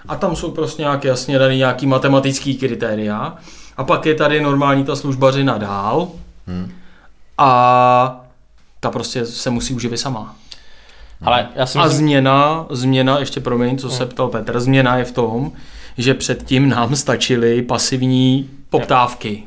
A 0.09 0.17
tam 0.17 0.37
jsou 0.37 0.51
prostě 0.51 0.83
nějaké 0.83 1.09
jasně 1.09 1.39
daný 1.39 1.57
nějaký 1.57 1.87
matematický 1.87 2.57
kritéria. 2.57 3.37
A 3.77 3.85
pak 3.85 4.07
je 4.07 4.15
tady 4.15 4.41
normální 4.41 4.85
ta 4.85 4.97
službařina 4.97 5.59
dál 5.59 6.09
hmm. 6.47 6.73
a 7.39 8.27
ta 8.81 8.91
prostě 8.91 9.27
se 9.27 9.51
musí 9.51 9.75
uživit 9.75 9.99
sama. 9.99 10.35
Ale 11.23 11.49
já 11.55 11.67
si 11.67 11.79
myslím... 11.79 11.93
A 11.93 11.97
změna, 11.97 12.67
změna, 12.71 13.19
ještě 13.19 13.41
promiň, 13.41 13.79
co 13.79 13.89
hmm. 13.89 13.97
se 13.97 14.07
ptal 14.07 14.29
Petr, 14.29 14.61
změna 14.61 14.97
je 14.97 15.05
v 15.05 15.13
tom, 15.13 15.53
že 15.99 16.15
předtím 16.15 16.69
nám 16.69 16.97
stačily 16.97 17.63
pasivní 17.63 18.51
poptávky. 18.71 19.43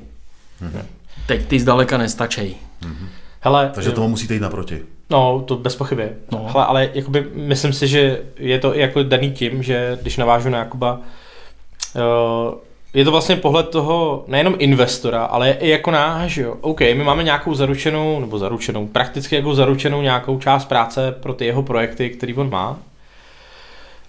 Hmm. 0.59 0.81
Teď 1.27 1.45
ty 1.45 1.59
zdaleka 1.59 1.97
nestačí. 1.97 2.57
Hmm. 2.81 3.09
Hele, 3.41 3.71
Takže 3.73 3.91
tomu 3.91 4.07
musíte 4.07 4.33
jít 4.33 4.39
naproti. 4.39 4.81
No, 5.09 5.43
to 5.47 5.57
bez 5.57 5.75
pochyby. 5.75 6.09
No. 6.31 6.45
Hele, 6.53 6.65
ale 6.65 6.89
jakoby, 6.93 7.27
myslím 7.33 7.73
si, 7.73 7.87
že 7.87 8.21
je 8.37 8.59
to 8.59 8.73
jako 8.73 9.03
daný 9.03 9.31
tím, 9.31 9.63
že 9.63 9.97
když 10.01 10.17
navážu 10.17 10.49
na 10.49 10.57
Jakuba, 10.57 10.93
uh, 11.95 12.53
je 12.93 13.05
to 13.05 13.11
vlastně 13.11 13.35
pohled 13.35 13.69
toho 13.69 14.23
nejenom 14.27 14.55
investora, 14.57 15.25
ale 15.25 15.51
i 15.51 15.69
jako 15.69 15.91
náš, 15.91 16.37
jo. 16.37 16.55
OK, 16.61 16.79
my 16.79 17.03
máme 17.03 17.23
nějakou 17.23 17.53
zaručenou, 17.53 18.19
nebo 18.19 18.39
zaručenou, 18.39 18.87
prakticky 18.87 19.35
jako 19.35 19.55
zaručenou 19.55 20.01
nějakou 20.01 20.39
část 20.39 20.65
práce 20.65 21.11
pro 21.11 21.33
ty 21.33 21.45
jeho 21.45 21.63
projekty, 21.63 22.09
který 22.09 22.33
on 22.33 22.49
má. 22.49 22.77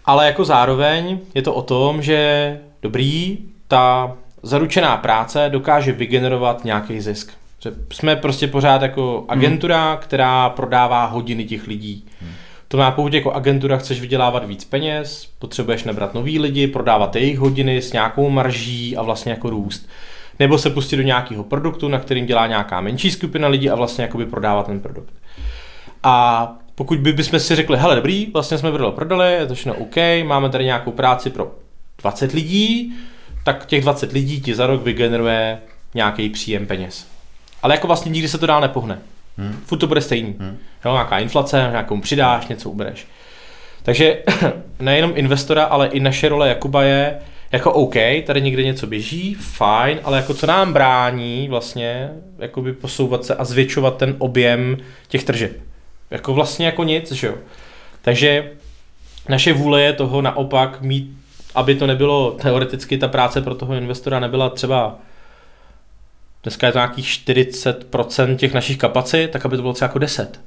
Ale 0.05 0.27
jako 0.27 0.45
zároveň 0.45 1.19
je 1.35 1.43
to 1.43 1.55
o 1.55 1.63
tom, 1.63 2.03
že 2.03 2.61
dobrý, 2.83 3.39
ta 3.69 4.13
zaručená 4.43 4.97
práce 4.97 5.49
dokáže 5.53 5.93
vygenerovat 5.93 6.65
nějaký 6.65 7.01
zisk. 7.01 7.33
Že 7.63 7.73
jsme 7.93 8.17
prostě 8.17 8.47
pořád 8.47 8.83
jako 8.83 9.25
agentura, 9.29 9.91
hmm. 9.91 9.99
která 10.03 10.49
prodává 10.49 11.05
hodiny 11.07 11.45
těch 11.45 11.67
lidí. 11.67 12.05
Hmm. 12.21 12.33
To 12.71 12.77
má 12.77 12.91
pokud 12.91 13.15
jako 13.15 13.33
agentura 13.33 13.77
chceš 13.77 14.01
vydělávat 14.01 14.47
víc 14.47 14.65
peněz, 14.65 15.29
potřebuješ 15.39 15.85
nabrat 15.85 16.15
nový 16.15 16.39
lidi, 16.39 16.67
prodávat 16.67 17.17
jejich 17.17 17.39
hodiny 17.39 17.83
s 17.83 17.93
nějakou 17.93 18.31
marží 18.31 18.97
a 18.97 19.03
vlastně 19.03 19.33
jako 19.33 19.51
růst. 19.51 19.89
Nebo 20.39 20.59
se 20.59 20.71
pustit 20.71 20.97
do 20.97 21.03
nějakého 21.03 21.45
produktu, 21.45 21.89
na 21.89 21.99
kterým 21.99 22.27
dělá 22.27 22.47
nějaká 22.47 22.81
menší 22.81 23.11
skupina 23.11 23.49
lidí 23.49 23.71
a 23.71 23.75
vlastně 23.75 24.03
jakoby 24.03 24.27
prodávat 24.27 24.67
ten 24.67 24.81
produkt. 24.81 25.15
A 26.03 26.47
pokud 26.75 26.99
by 26.99 27.13
bychom 27.13 27.41
si 27.41 27.57
řekli, 27.57 27.79
hele 27.79 27.97
dobrý, 27.97 28.27
vlastně 28.33 28.59
jsme 28.59 28.73
brdo 28.73 28.93
prodali, 28.93 29.33
je 29.33 29.47
to 29.47 29.55
všechno 29.55 29.75
OK, 29.75 29.97
máme 30.25 30.51
tady 30.51 30.65
nějakou 30.65 30.93
práci 30.93 31.31
pro 31.31 31.53
20 31.99 32.33
lidí, 32.33 32.95
tak 33.45 33.67
těch 33.67 33.83
20 33.83 34.13
lidí 34.13 34.41
ti 34.41 34.55
za 34.55 34.67
rok 34.67 34.83
vygeneruje 34.83 35.59
nějaký 35.95 36.29
příjem 36.29 36.67
peněz. 36.67 37.07
Ale 37.63 37.75
jako 37.75 37.87
vlastně 37.87 38.11
nikdy 38.11 38.29
se 38.29 38.39
to 38.39 38.47
dál 38.47 38.61
nepohne. 38.61 38.99
Hmm. 39.39 39.57
Furt 39.65 39.79
to 39.79 39.87
bude 39.87 40.01
stejný. 40.01 40.37
Hmm. 40.39 40.59
Jo, 40.85 40.93
nějaká 40.93 41.19
inflace, 41.19 41.69
nějakou 41.71 42.01
přidáš, 42.01 42.49
něco 42.49 42.71
ubereš. 42.71 43.07
Takže 43.83 44.23
nejenom 44.81 45.13
investora, 45.15 45.65
ale 45.65 45.87
i 45.87 46.01
naše 46.01 46.29
role 46.29 46.49
Jakuba 46.49 46.83
je 46.83 47.19
jako 47.53 47.73
OK, 47.73 47.95
tady 48.27 48.41
někde 48.41 48.63
něco 48.63 48.87
běží, 48.87 49.35
fajn, 49.35 49.99
ale 50.05 50.17
jako 50.17 50.35
co 50.35 50.47
nám 50.47 50.73
brání 50.73 51.49
vlastně 51.49 52.11
jakoby 52.39 52.73
posouvat 52.73 53.25
se 53.25 53.35
a 53.35 53.45
zvětšovat 53.45 53.97
ten 53.97 54.15
objem 54.19 54.77
těch 55.09 55.25
tržeb. 55.25 55.53
Jako 56.11 56.35
vlastně 56.35 56.67
jako 56.67 56.85
nic, 56.85 57.13
že 57.13 57.27
jo. 57.27 57.35
Takže 58.03 58.51
naše 59.29 59.53
vůle 59.53 59.83
je 59.83 59.93
toho 59.93 60.23
naopak 60.23 60.81
mít, 60.81 61.17
aby 61.55 61.75
to 61.75 61.87
nebylo 61.87 62.31
teoreticky 62.31 62.99
ta 62.99 63.09
práce 63.09 63.41
pro 63.41 63.55
toho 63.55 63.75
investora 63.75 64.21
nebyla 64.21 64.51
třeba 64.51 64.99
dneska 66.43 66.67
je 66.67 66.73
to 66.73 66.79
nějakých 66.79 67.07
40% 67.07 68.37
těch 68.37 68.55
našich 68.55 68.79
kapacit, 68.79 69.31
tak 69.31 69.45
aby 69.45 69.57
to 69.57 69.63
bylo 69.63 69.75
třeba 69.75 69.89
jako 69.89 69.99
10. 69.99 70.41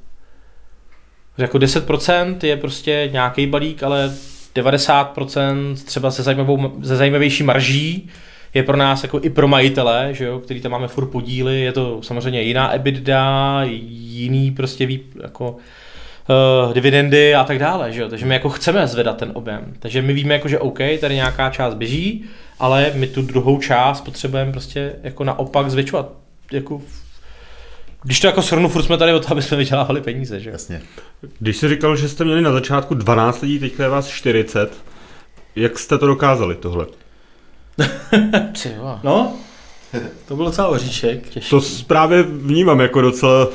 Jako 1.38 1.58
10% 1.58 2.36
je 2.42 2.56
prostě 2.56 3.08
nějaký 3.12 3.46
balík, 3.46 3.82
ale 3.82 4.14
90% 4.54 5.74
třeba 5.74 6.10
se, 6.10 6.22
zajímavou, 6.22 6.80
se 6.82 6.96
zajímavější 6.96 7.42
marží 7.42 8.10
je 8.54 8.62
pro 8.62 8.76
nás 8.76 9.02
jako 9.02 9.20
i 9.22 9.30
pro 9.30 9.48
majitele, 9.48 10.08
že 10.14 10.24
jo, 10.24 10.38
který 10.38 10.60
tam 10.60 10.72
máme 10.72 10.88
furt 10.88 11.06
podíly, 11.06 11.60
je 11.60 11.72
to 11.72 12.02
samozřejmě 12.02 12.42
jiná 12.42 12.72
EBITDA, 12.72 13.60
jiný 13.64 14.50
prostě 14.50 14.86
vý, 14.86 15.00
jako 15.22 15.50
uh, 15.50 16.72
dividendy 16.72 17.34
a 17.34 17.44
tak 17.44 17.58
dále, 17.58 17.92
že 17.92 18.02
jo? 18.02 18.08
takže 18.08 18.26
my 18.26 18.34
jako 18.34 18.48
chceme 18.48 18.86
zvedat 18.86 19.16
ten 19.16 19.30
objem, 19.34 19.74
takže 19.78 20.02
my 20.02 20.12
víme 20.12 20.34
jako, 20.34 20.48
že 20.48 20.58
OK, 20.58 20.78
tady 21.00 21.14
nějaká 21.14 21.50
část 21.50 21.74
běží, 21.74 22.24
ale 22.58 22.92
my 22.94 23.06
tu 23.06 23.22
druhou 23.22 23.60
část 23.60 24.00
potřebujeme 24.00 24.52
prostě 24.52 24.92
jako 25.02 25.24
naopak 25.24 25.70
zvětšovat. 25.70 26.12
Jako 26.52 26.80
když 28.02 28.20
to 28.20 28.26
jako 28.26 28.42
shrnu, 28.42 28.68
furt 28.68 28.82
jsme 28.82 28.96
tady 28.96 29.12
o 29.12 29.20
to, 29.20 29.30
aby 29.30 29.42
jsme 29.42 29.56
vydělávali 29.56 30.00
peníze, 30.00 30.40
že? 30.40 30.50
Jasně. 30.50 30.82
Když 31.38 31.56
jsi 31.56 31.68
říkal, 31.68 31.96
že 31.96 32.08
jste 32.08 32.24
měli 32.24 32.42
na 32.42 32.52
začátku 32.52 32.94
12 32.94 33.42
lidí, 33.42 33.58
teďka 33.58 33.82
je 33.82 33.88
vás 33.88 34.08
40, 34.08 34.72
jak 35.56 35.78
jste 35.78 35.98
to 35.98 36.06
dokázali 36.06 36.54
tohle? 36.54 36.86
no, 39.02 39.36
to 40.28 40.36
bylo 40.36 40.48
docela 40.48 40.68
oříšek. 40.68 41.28
Těžký. 41.28 41.50
To 41.50 41.60
právě 41.86 42.22
vnímám 42.22 42.80
jako 42.80 43.00
docela 43.00 43.48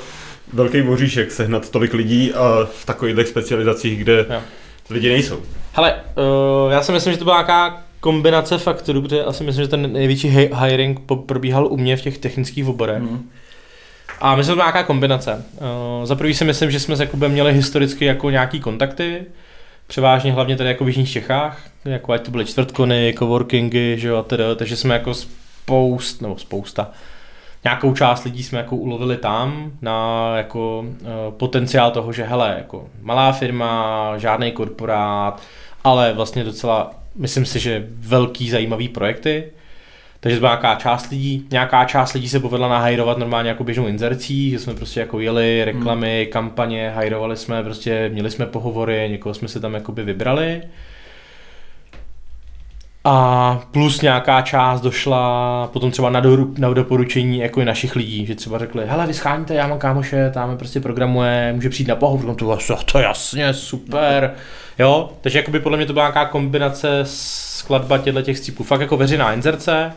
velký 0.54 0.82
oříšek 0.82 1.32
sehnat 1.32 1.70
tolik 1.70 1.93
lidí 1.93 2.34
a 2.34 2.68
v 2.82 2.86
takových 2.86 3.28
specializacích, 3.28 4.00
kde 4.00 4.26
jo. 4.30 4.41
lidi 4.89 5.10
nejsou. 5.10 5.41
Hele, 5.74 5.93
uh, 5.93 6.72
já 6.72 6.82
si 6.82 6.91
myslím, 6.91 7.14
že 7.14 7.20
to 7.20 7.26
byla 7.26 7.36
nějaká 7.36 7.84
kombinace 8.00 8.58
faktorů, 8.58 9.02
protože 9.02 9.24
asi 9.24 9.43
myslím, 9.43 9.64
že 9.64 9.70
ten 9.70 9.93
největší 9.93 10.30
hiring 10.56 11.00
probíhal 11.26 11.68
u 11.68 11.78
mě 11.78 11.97
v 11.97 12.02
těch 12.02 12.18
technických 12.18 12.68
oborech. 12.68 13.02
Mm. 13.02 13.30
A 14.22 14.36
myslím, 14.36 14.54
že 14.54 14.56
to 14.56 14.62
nějaká 14.62 14.84
kombinace. 14.84 15.45
Uh, 15.54 16.06
za 16.06 16.16
prvý 16.16 16.34
si 16.34 16.45
myslím, 16.45 16.72
že 16.72 16.80
jsme 16.80 16.95
s 16.95 17.00
Jakubem 17.00 17.32
měli 17.32 17.54
historicky 17.54 18.06
jako 18.06 18.30
nějaký 18.30 18.60
kontakty, 18.60 19.26
převážně 19.88 20.34
hlavně 20.34 20.56
tady 20.56 20.70
jako 20.70 20.84
v 20.84 20.88
Jižních 20.88 21.12
Čechách, 21.12 21.62
jako 21.86 22.12
ať 22.14 22.26
to 22.26 22.32
byly 22.32 22.45
čtvrtkony, 22.45 23.14
coworkingy, 23.20 23.95
že 23.97 24.08
jo, 24.08 24.18
a 24.18 24.24
tedy, 24.24 24.43
takže 24.56 24.76
jsme 24.76 24.93
jako 24.93 25.14
spoust, 25.14 26.22
nebo 26.22 26.38
spousta, 26.38 26.91
nějakou 27.64 27.93
část 27.93 28.24
lidí 28.24 28.43
jsme 28.43 28.58
jako 28.58 28.76
ulovili 28.76 29.18
tam 29.18 29.72
na 29.82 30.32
jako 30.38 30.80
uh, 30.80 31.08
potenciál 31.38 31.91
toho, 31.91 32.14
že 32.14 32.24
hele, 32.24 32.56
jako 32.58 32.88
malá 33.02 33.32
firma, 33.32 34.14
žádný 34.18 34.52
korporát, 34.52 35.41
ale 35.84 36.14
vlastně 36.14 36.43
docela, 36.43 36.91
myslím 37.16 37.45
si, 37.45 37.60
že 37.60 37.88
velký 37.89 38.49
zajímavý 38.49 38.88
projekty, 38.88 39.43
takže 40.20 40.39
byla 40.39 40.51
nějaká 40.51 40.76
část 40.76 41.10
lidí, 41.10 41.47
nějaká 41.51 41.86
část 41.86 42.14
lidí 42.14 42.30
se 42.30 42.39
povedla 42.39 42.68
nahajrovat 42.68 43.18
normálně 43.18 43.49
jako 43.49 43.64
běžnou 43.64 43.88
inzercí, 43.88 44.49
že 44.51 44.60
jsme 44.60 44.74
prostě 44.74 44.99
jako 44.99 45.20
jeli 45.20 45.66
reklamy, 45.66 46.22
hmm. 46.24 46.32
kampaně, 46.32 46.89
hajrovali 46.89 47.38
jsme, 47.38 47.64
prostě 47.64 48.10
měli 48.14 48.32
jsme 48.32 48.45
pohovory, 48.45 49.07
někoho 49.10 49.34
jsme 49.34 49.47
se 49.47 49.60
tam 49.60 49.74
jakoby 49.74 50.03
vybrali. 50.03 50.62
A 53.04 53.60
plus 53.72 54.02
nějaká 54.02 54.41
část 54.41 54.82
došla 54.82 55.70
potom 55.74 55.91
třeba 55.91 56.10
na, 56.10 56.20
do, 56.20 56.47
na 56.58 56.74
doporučení 56.74 57.39
jako 57.39 57.62
i 57.62 57.66
našich 57.66 57.95
lidí, 57.95 58.26
že 58.26 58.36
třeba 58.36 58.60
řekli, 58.60 58.84
hele 58.88 59.08
vy 59.08 59.14
scháníte, 59.14 59.54
já 59.54 59.68
mám 59.68 59.80
kámoše, 59.80 60.32
tam 60.34 60.58
prostě 60.58 60.80
programuje, 60.80 61.54
může 61.54 61.70
přijít 61.70 61.88
na 61.88 61.95
pohovor, 61.95 62.36
to, 62.36 62.58
to 62.91 63.00
jasně, 63.00 63.54
super. 63.54 64.34
Jo, 64.80 65.10
takže 65.22 65.39
jakoby 65.39 65.60
podle 65.60 65.78
mě 65.78 65.86
to 65.86 65.93
byla 65.93 66.06
nějaká 66.06 66.26
kombinace 66.26 67.02
skladba 67.04 67.97
těchto 67.97 68.22
těch 68.22 68.38
scípů. 68.38 68.64
Fakt 68.64 68.82
jako 68.82 68.97
veřejná 68.97 69.34
inzerce, 69.34 69.93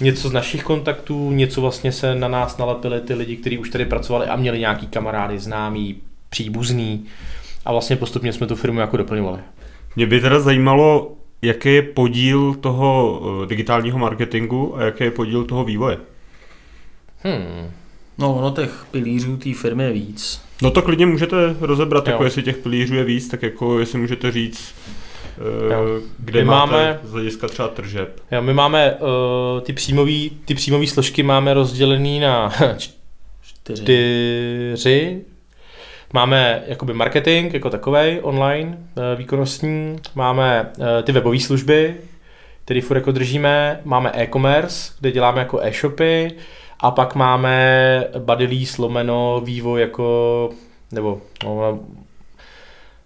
něco 0.00 0.28
z 0.28 0.32
našich 0.32 0.62
kontaktů, 0.62 1.30
něco 1.30 1.60
vlastně 1.60 1.92
se 1.92 2.14
na 2.14 2.28
nás 2.28 2.58
nalepili 2.58 3.00
ty 3.00 3.14
lidi, 3.14 3.36
kteří 3.36 3.58
už 3.58 3.70
tady 3.70 3.84
pracovali 3.84 4.26
a 4.26 4.36
měli 4.36 4.58
nějaký 4.58 4.86
kamarády, 4.86 5.38
známý, 5.38 5.96
příbuzný 6.30 7.04
a 7.64 7.72
vlastně 7.72 7.96
postupně 7.96 8.32
jsme 8.32 8.46
tu 8.46 8.56
firmu 8.56 8.80
jako 8.80 8.96
doplňovali. 8.96 9.38
Mě 9.96 10.06
by 10.06 10.20
teda 10.20 10.40
zajímalo, 10.40 11.12
jaký 11.42 11.74
je 11.74 11.82
podíl 11.82 12.54
toho 12.54 13.20
eh, 13.42 13.46
digitálního 13.46 13.98
marketingu 13.98 14.76
a 14.76 14.82
jaký 14.82 15.04
je 15.04 15.10
podíl 15.10 15.44
toho 15.44 15.64
vývoje. 15.64 15.98
Hmm. 17.18 17.70
No, 18.18 18.34
ono 18.34 18.50
těch 18.50 18.86
pilířů 18.90 19.36
té 19.36 19.54
firmy 19.54 19.84
je 19.84 19.92
víc. 19.92 20.42
No 20.62 20.70
to 20.70 20.82
klidně 20.82 21.06
můžete 21.06 21.56
rozebrat, 21.60 22.06
jo. 22.06 22.12
jako 22.12 22.24
jestli 22.24 22.42
těch 22.42 22.56
pilířů 22.56 22.94
je 22.94 23.04
víc, 23.04 23.28
tak 23.28 23.42
jako 23.42 23.78
jestli 23.78 23.98
můžete 23.98 24.30
říct, 24.30 24.74
jo. 25.70 26.00
kde 26.18 26.40
my 26.40 26.44
máte 26.44 26.72
máme, 26.72 27.00
z 27.04 27.12
hlediska 27.12 27.48
třeba 27.48 27.68
tržeb. 27.68 28.20
Jo, 28.30 28.42
my 28.42 28.54
máme 28.54 28.94
uh, 28.94 29.60
ty 29.60 29.72
příjmové 29.72 30.28
ty 30.44 30.54
příjmový 30.54 30.86
složky 30.86 31.22
máme 31.22 31.54
rozdělený 31.54 32.20
na 32.20 32.52
čtyři. 33.42 33.82
čtyři. 33.82 35.20
Máme 36.12 36.62
jakoby 36.66 36.94
marketing 36.94 37.54
jako 37.54 37.70
takový 37.70 38.20
online, 38.20 38.78
uh, 38.78 39.18
výkonnostní, 39.18 39.96
máme 40.14 40.66
uh, 40.78 40.86
ty 41.02 41.12
webové 41.12 41.40
služby, 41.40 41.94
které 42.64 42.80
furt 42.80 42.96
jako 42.96 43.12
držíme, 43.12 43.80
máme 43.84 44.12
e-commerce, 44.14 44.92
kde 45.00 45.12
děláme 45.12 45.38
jako 45.38 45.60
e-shopy, 45.60 46.32
a 46.80 46.90
pak 46.90 47.14
máme 47.14 48.04
Badilí 48.18 48.66
slomeno 48.66 49.42
vývoj 49.44 49.80
jako, 49.80 50.50
nebo 50.92 51.20
no, 51.44 51.80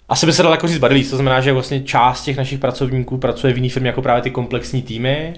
asi 0.09 0.27
by 0.27 0.33
se 0.33 0.43
dalo 0.43 0.55
jako 0.55 0.69
říct 0.69 0.79
Badilí, 0.79 1.05
to 1.05 1.17
znamená, 1.17 1.41
že 1.41 1.53
vlastně 1.53 1.81
část 1.81 2.25
těch 2.25 2.37
našich 2.37 2.59
pracovníků 2.59 3.19
pracuje 3.19 3.53
v 3.53 3.57
jiné 3.57 3.69
firmě 3.69 3.89
jako 3.89 4.03
právě 4.03 4.23
ty 4.23 4.31
komplexní 4.31 4.83
týmy. 4.83 5.35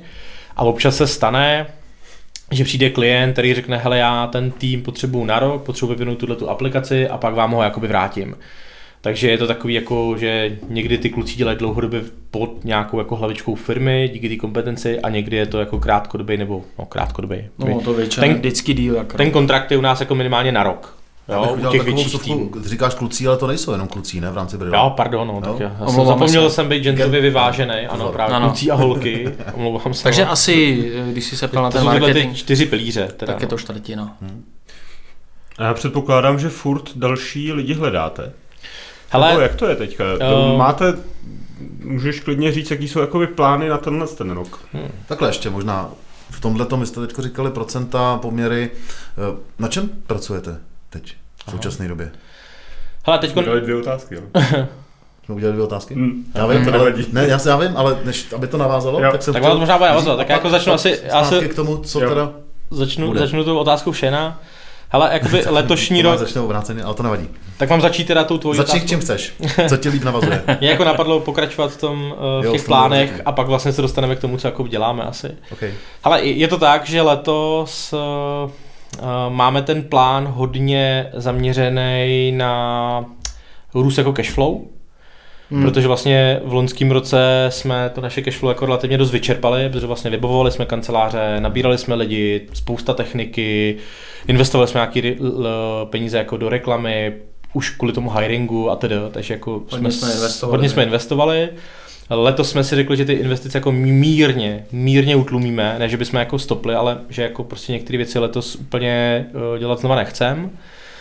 A 0.57 0.63
občas 0.63 0.97
se 0.97 1.07
stane, 1.07 1.67
že 2.51 2.65
přijde 2.65 2.91
klient, 2.91 3.33
který 3.33 3.55
řekne, 3.55 3.77
hele, 3.77 3.99
já 3.99 4.27
ten 4.27 4.51
tým 4.51 4.83
potřebuju 4.83 5.25
na 5.25 5.39
rok, 5.39 5.63
potřebuji 5.63 5.93
vyvinout 5.93 6.19
tuhle 6.19 6.37
tu 6.37 6.51
aplikaci 6.51 7.09
a 7.09 7.19
pak 7.19 7.35
vám 7.35 7.53
ho 7.53 7.63
jakoby 7.63 7.89
vrátím. 7.89 8.37
Takže 9.01 9.31
je 9.31 9.39
to 9.39 9.47
takový 9.47 9.75
jako, 9.75 10.17
že 10.19 10.59
někdy 10.69 10.99
ty 10.99 11.11
kluci 11.11 11.37
dělají 11.37 11.59
dlouhodobě 11.59 12.01
pod 12.31 12.65
nějakou 12.65 12.99
jako 12.99 13.17
hlavičkou 13.17 13.55
firmy 13.55 14.11
díky 14.13 14.29
té 14.29 14.37
kompetenci 14.37 15.01
a 15.01 15.09
někdy 15.09 15.37
je 15.37 15.47
to 15.47 15.61
jako 15.61 15.79
krátkodobý 15.79 16.37
nebo 16.37 16.65
no 16.79 16.87
krátkodobý. 16.87 17.37
No 17.59 17.81
to 17.81 17.95
většinou 17.95 18.27
ten, 18.27 18.37
vždycky 18.37 18.75
díl. 18.75 18.95
Jako. 18.95 19.17
Ten 19.17 19.31
kontrakt 19.31 19.71
je 19.71 19.79
u 19.79 19.81
nás 19.81 20.01
jako 20.01 20.15
minimálně 20.15 20.53
na 20.53 20.63
rok. 20.63 21.04
Jo, 21.29 21.57
u 21.59 21.71
těch 21.71 21.83
větších 21.83 22.23
týmů. 22.23 22.51
Říkáš 22.65 22.95
kluci, 22.95 23.27
ale 23.27 23.37
to 23.37 23.47
nejsou 23.47 23.73
jenom 23.73 23.89
kluci, 23.89 24.21
ne, 24.21 24.31
v 24.31 24.37
rámci 24.37 24.59
Brila. 24.59 24.79
Jo, 24.79 24.93
pardon, 24.97 25.29
no, 25.29 25.41
tak 25.41 25.61
já, 25.61 25.77
já 25.81 25.87
jsem 25.87 26.07
zapomněl 26.07 26.51
jsem 26.51 26.69
být 26.69 26.83
genderově 26.83 27.21
vyvážený, 27.21 27.87
ano, 27.89 28.13
právě 28.13 28.37
ano. 28.37 28.49
kluci 28.49 28.71
a 28.71 28.75
holky, 28.75 29.29
omlouvám 29.55 29.95
se. 29.95 30.03
Takže 30.03 30.27
asi, 30.27 30.85
když 31.13 31.25
si 31.25 31.37
se 31.37 31.49
ptal 31.49 31.63
na 31.63 31.71
ten 31.71 31.85
marketing, 31.85 32.33
ty 32.33 32.39
čtyři 32.39 32.67
pilíře. 32.67 33.09
Teda, 33.17 33.33
tak 33.33 33.43
je 33.43 33.49
to 33.49 33.59
čtvrtina. 33.59 34.17
Hmm. 34.21 34.45
A 35.59 35.65
já 35.65 35.75
předpokládám, 35.75 36.39
že 36.39 36.49
furt 36.49 36.97
další 36.97 37.53
lidi 37.53 37.75
hledáte. 37.75 38.33
Hele, 39.09 39.29
Nebo 39.29 39.41
jak 39.41 39.55
to 39.55 39.67
je 39.67 39.77
teďka? 39.77 40.05
Uh, 40.15 40.59
Máte, 40.59 40.95
můžeš 41.85 42.21
klidně 42.21 42.53
říct, 42.53 42.71
jaký 42.71 42.89
jsou 42.89 43.01
jakoby 43.01 43.27
plány 43.27 43.69
na 43.69 43.79
tenhle 43.79 44.07
ten 44.07 44.31
rok? 44.31 44.61
Hmm. 44.73 44.89
Takhle 45.07 45.29
ještě 45.29 45.51
možná. 45.51 45.91
V 46.31 46.41
tomhle 46.41 46.67
tom, 46.67 46.87
jste 46.87 47.07
teď 47.07 47.19
říkali 47.19 47.51
procenta, 47.51 48.19
poměry. 48.23 48.71
Eh, 48.71 49.37
na 49.59 49.69
čem 49.69 49.91
pracujete 50.07 50.61
teď, 50.95 51.15
v 51.47 51.51
současné 51.51 51.89
době? 51.89 52.11
Hele, 53.07 53.19
teď... 53.19 53.37
Udělali 53.37 53.61
dvě 53.61 53.77
otázky, 53.77 54.15
jo. 54.15 54.21
Jsme 55.25 55.35
udělali 55.35 55.53
dvě 55.53 55.65
otázky? 55.65 55.95
Hmm. 55.95 56.25
Já 56.35 56.47
vím, 56.47 56.65
to 56.65 56.75
ale, 56.75 56.95
ne, 57.13 57.27
já, 57.29 57.41
já 57.47 57.57
vím, 57.57 57.77
ale 57.77 57.99
než, 58.05 58.33
aby 58.33 58.47
to 58.47 58.59
navázalo, 58.59 59.01
jo. 59.01 59.11
tak 59.13 59.23
jsem 59.23 59.35
Tak 59.35 59.43
chtěl, 59.43 59.59
možná 59.59 59.79
bude 59.79 59.89
navázat, 59.89 60.17
tak 60.17 60.29
jako 60.29 60.51
začnu 60.51 60.73
asi... 60.73 61.01
Já 61.05 61.25
se, 61.25 61.49
k 61.49 61.55
tomu, 61.55 61.77
co 61.77 62.01
jo. 62.01 62.09
teda 62.09 62.33
začnu, 62.71 63.15
začnu 63.19 63.45
tou 63.45 63.59
otázkou 63.59 63.93
Šena. 63.93 64.41
Hele, 64.89 65.11
jakoby 65.13 65.45
letošní 65.51 66.03
rok... 66.03 66.19
Začne 66.19 66.41
obráceně, 66.41 66.83
ale 66.83 66.95
to 66.95 67.03
nevadí. 67.03 67.29
Tak 67.57 67.71
mám 67.71 67.81
začít 67.81 68.07
teda 68.07 68.25
tou 68.25 68.39
tvojí 68.39 68.57
Začni 68.57 68.81
čím 68.81 69.01
chceš, 69.01 69.35
co 69.69 69.77
ti 69.77 69.89
líp 69.89 70.05
navazuje. 70.05 70.45
Mě 70.61 70.71
jako 70.71 70.85
napadlo 70.85 71.21
pokračovat 71.21 71.73
v, 71.73 71.77
tom, 71.77 72.15
eh, 72.17 72.43
v 72.43 72.45
jo, 72.45 72.53
těch 72.53 72.65
plánech 72.65 73.21
a 73.25 73.33
pak 73.33 73.47
vlastně 73.47 73.73
se 73.73 73.83
dostaneme 73.83 74.17
k 74.17 74.21
tomu, 74.21 74.37
co 74.37 74.49
jako 74.49 74.69
děláme 74.69 75.03
asi. 75.03 75.31
Okay. 75.53 75.75
Hele, 76.05 76.23
je 76.23 76.49
to 76.49 76.59
tak, 76.59 76.87
že 76.87 77.03
letos 77.03 77.93
uh, 77.93 78.51
máme 79.29 79.63
ten 79.63 79.83
plán 79.83 80.27
hodně 80.27 81.11
zaměřený 81.13 82.33
na 82.37 83.05
růst 83.75 83.99
jako 83.99 84.13
cashflow, 84.13 84.59
Hmm. 85.51 85.63
Protože 85.63 85.89
vlastně 85.89 86.41
v 86.45 86.53
loňském 86.53 86.91
roce 86.91 87.47
jsme 87.49 87.91
to 87.95 88.01
naše 88.01 88.23
cashflow 88.23 88.51
jako 88.51 88.67
relativně 88.67 88.99
dost 88.99 89.11
vyčerpali, 89.11 89.69
protože 89.69 89.87
vlastně 89.87 90.11
vybavovali 90.11 90.51
jsme 90.51 90.67
kanceláře, 90.67 91.37
nabírali 91.41 91.79
jsme 91.79 91.95
lidi, 91.95 92.49
spousta 92.53 92.95
techniky, 92.95 93.77
investovali 94.29 94.69
jsme 94.69 94.79
nějaké 94.79 95.15
peníze 95.91 96.19
jako 96.19 96.37
do 96.37 96.49
reklamy, 96.49 97.13
už 97.53 97.71
kvůli 97.71 97.93
tomu 97.93 98.11
hiringu 98.11 98.71
a 98.71 98.77
tedy, 98.77 98.97
takže 99.11 99.35
jako 99.35 99.51
hodně 99.51 99.69
jsme, 99.79 99.93
jsme 99.93 100.13
investovali. 100.13 100.57
Hodně 100.57 100.69
jsme 100.69 100.83
investovali. 100.83 101.49
Letos 102.11 102.51
jsme 102.51 102.65
si 102.65 102.77
řekli, 102.77 102.97
že 102.97 103.05
ty 103.05 103.13
investice 103.13 103.59
jako 103.59 103.73
mírně, 103.73 104.67
mírně 104.73 105.17
utlumíme, 105.17 105.77
ne 105.79 105.89
že 105.89 105.97
bychom 105.97 106.21
jako 106.21 106.39
stopli, 106.39 106.75
ale 106.75 106.99
že 107.09 107.23
jako 107.23 107.45
prostě 107.45 107.73
některé 107.73 107.97
věci 107.97 108.19
letos 108.19 108.57
úplně 108.57 109.27
eh, 109.55 109.59
dělat 109.59 109.81
znova 109.81 109.97
nechcem. 109.97 110.51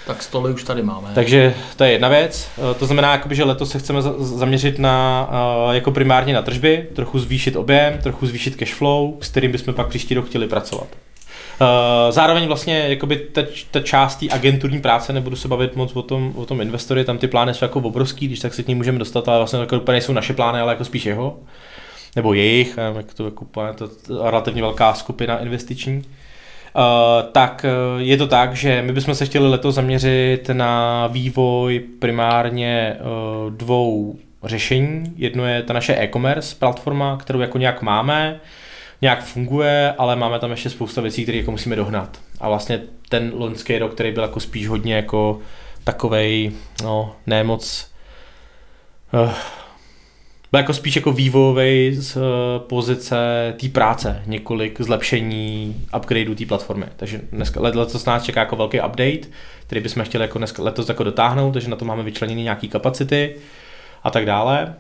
Tak 0.08 0.24
stoly 0.24 0.54
už 0.54 0.64
tady 0.64 0.84
máme. 0.84 1.10
Takže 1.16 1.54
to 1.76 1.84
je 1.84 1.92
jedna 1.92 2.10
věc. 2.10 2.48
Eh, 2.58 2.74
to 2.80 2.86
znamená, 2.86 3.12
jakoby, 3.12 3.36
že 3.36 3.44
letos 3.44 3.70
se 3.70 3.80
chceme 3.80 4.02
zaměřit 4.20 4.80
na, 4.80 5.30
eh, 5.32 5.76
jako 5.76 5.92
primárně 5.92 6.34
na 6.34 6.42
tržby, 6.42 6.88
trochu 6.96 7.20
zvýšit 7.20 7.56
objem, 7.56 7.98
trochu 8.04 8.26
zvýšit 8.26 8.56
cash 8.56 8.74
flow, 8.74 9.18
s 9.22 9.30
kterým 9.30 9.52
bychom 9.52 9.74
pak 9.74 9.88
příští 9.88 10.14
rok 10.14 10.28
chtěli 10.28 10.48
pracovat. 10.48 10.88
Eh, 11.62 12.12
zároveň 12.12 12.48
vlastně 12.48 12.86
jakoby 12.88 13.16
ta, 13.16 13.42
ta 13.72 13.80
část 13.80 14.16
té 14.16 14.26
agenturní 14.30 14.82
práce, 14.82 15.14
nebudu 15.14 15.36
se 15.36 15.48
bavit 15.48 15.76
moc 15.76 15.96
o 15.96 16.02
tom, 16.02 16.34
o 16.36 16.46
tom 16.46 16.62
investory, 16.62 17.06
tam 17.06 17.18
ty 17.18 17.28
plány 17.28 17.54
jsou 17.54 17.66
jako 17.66 17.80
obrovský, 17.80 18.28
když 18.28 18.40
tak 18.40 18.54
se 18.54 18.64
k 18.64 18.68
ním 18.68 18.78
můžeme 18.78 19.00
dostat, 19.00 19.28
ale 19.28 19.38
vlastně 19.38 19.60
jako 19.60 19.78
úplně 19.78 19.94
nejsou 19.94 20.14
naše 20.14 20.34
plány, 20.34 20.60
ale 20.60 20.72
jako 20.74 20.86
spíš 20.86 21.06
jeho, 21.06 21.40
nebo 22.16 22.34
jejich, 22.34 22.80
jak 22.96 23.14
to, 23.14 23.26
jako, 23.26 23.46
to 23.76 23.90
relativně 24.24 24.62
velká 24.62 24.94
skupina 24.94 25.40
investiční. 25.40 26.04
Uh, 26.76 27.32
tak 27.32 27.66
uh, 27.96 28.02
je 28.02 28.18
to 28.18 28.28
tak, 28.28 28.56
že 28.56 28.82
my 28.82 28.94
bychom 28.94 29.16
se 29.16 29.26
chtěli 29.26 29.50
letos 29.50 29.76
zaměřit 29.76 30.50
na 30.54 31.08
vývoj 31.08 31.80
primárně 32.00 32.96
uh, 33.00 33.52
dvou 33.52 34.16
řešení. 34.44 35.14
Jedno 35.16 35.46
je 35.46 35.64
ta 35.64 35.74
naše 35.74 35.96
e-commerce 35.96 36.56
platforma, 36.60 37.18
kterou 37.18 37.40
jako 37.40 37.58
nějak 37.58 37.82
máme, 37.82 38.40
nějak 39.04 39.24
funguje, 39.24 39.94
ale 39.98 40.16
máme 40.16 40.40
tam 40.40 40.52
ještě 40.52 40.70
spousta 40.70 41.02
věcí, 41.02 41.24
které 41.24 41.38
jako 41.38 41.52
musíme 41.52 41.76
dohnat. 41.76 42.20
A 42.40 42.50
vlastně 42.50 42.82
ten 43.10 43.32
loňský 43.36 43.78
rok, 43.78 43.94
který 43.94 44.12
byl 44.12 44.24
jako 44.24 44.40
spíš 44.40 44.68
hodně 44.68 44.96
jako 44.96 45.40
takovej, 45.84 46.52
no, 46.84 47.16
ne 47.28 47.44
moc 47.44 47.92
uh, 49.14 49.34
byl 50.54 50.60
jako 50.60 50.74
spíš 50.74 50.96
jako 50.96 51.12
vývojový 51.12 51.96
z 51.96 52.18
eh, 52.18 52.20
pozice 52.60 53.16
té 53.60 53.70
práce, 53.70 54.24
několik 54.26 54.82
zlepšení, 54.82 55.86
upgradeů 55.98 56.36
té 56.36 56.46
platformy. 56.46 56.86
Takže 56.96 57.22
dneska, 57.32 57.60
letos 57.62 58.06
nás 58.06 58.24
čeká 58.24 58.40
jako 58.40 58.56
velký 58.56 58.80
update, 58.80 59.28
který 59.66 59.82
bychom 59.82 60.04
chtěli 60.04 60.24
jako 60.24 60.38
dneska, 60.38 60.64
letos 60.64 60.90
jako 60.90 61.04
dotáhnout, 61.04 61.52
takže 61.52 61.70
na 61.70 61.76
to 61.76 61.86
máme 61.86 62.04
vyčleněny 62.04 62.44
nějaké 62.44 62.68
kapacity 62.68 63.36
a 64.04 64.12
tak 64.12 64.26
dále. 64.26 64.76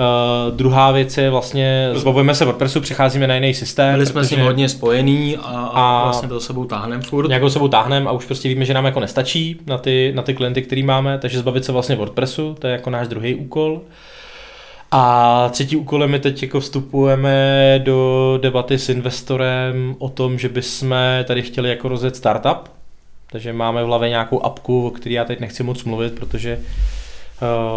Uh, 0.00 0.56
druhá 0.56 0.90
věc 0.90 1.18
je 1.18 1.30
vlastně, 1.30 1.90
zbavujeme 1.94 2.34
se 2.34 2.44
WordPressu, 2.44 2.80
přecházíme 2.80 3.26
na 3.26 3.34
jiný 3.34 3.54
systém. 3.54 3.94
Byli 3.94 4.06
jsme 4.06 4.24
s 4.24 4.30
ním 4.30 4.40
hodně 4.40 4.68
spojení 4.68 5.36
a, 5.36 5.70
a 5.74 6.04
vlastně 6.04 6.28
to 6.28 6.40
sebou 6.40 6.64
táhneme 6.64 7.02
furt. 7.02 7.28
Nějakou 7.28 7.50
sebou 7.50 7.68
táhneme 7.68 8.10
a 8.10 8.12
už 8.12 8.24
prostě 8.24 8.48
víme, 8.48 8.64
že 8.64 8.74
nám 8.74 8.84
jako 8.84 9.00
nestačí 9.00 9.60
na 9.66 9.78
ty, 9.78 10.12
na 10.16 10.22
ty 10.22 10.34
klienty, 10.34 10.62
který 10.62 10.82
máme, 10.82 11.18
takže 11.18 11.38
zbavit 11.38 11.64
se 11.64 11.72
vlastně 11.72 11.96
WordPressu, 11.96 12.56
to 12.58 12.66
je 12.66 12.72
jako 12.72 12.90
náš 12.90 13.08
druhý 13.08 13.34
úkol. 13.34 13.80
A 14.90 15.48
třetí 15.48 15.76
úkolem 15.76 16.12
je 16.12 16.18
teď 16.18 16.42
jako 16.42 16.60
vstupujeme 16.60 17.80
do 17.84 18.38
debaty 18.42 18.78
s 18.78 18.88
investorem 18.88 19.96
o 19.98 20.08
tom, 20.08 20.38
že 20.38 20.48
bychom 20.48 20.94
tady 21.24 21.42
chtěli 21.42 21.68
jako 21.68 21.88
rozjet 21.88 22.16
startup. 22.16 22.68
Takže 23.32 23.52
máme 23.52 23.82
v 23.82 23.86
hlavě 23.86 24.08
nějakou 24.08 24.44
apku, 24.44 24.86
o 24.86 24.90
které 24.90 25.14
já 25.14 25.24
teď 25.24 25.40
nechci 25.40 25.62
moc 25.62 25.84
mluvit, 25.84 26.14
protože 26.14 26.58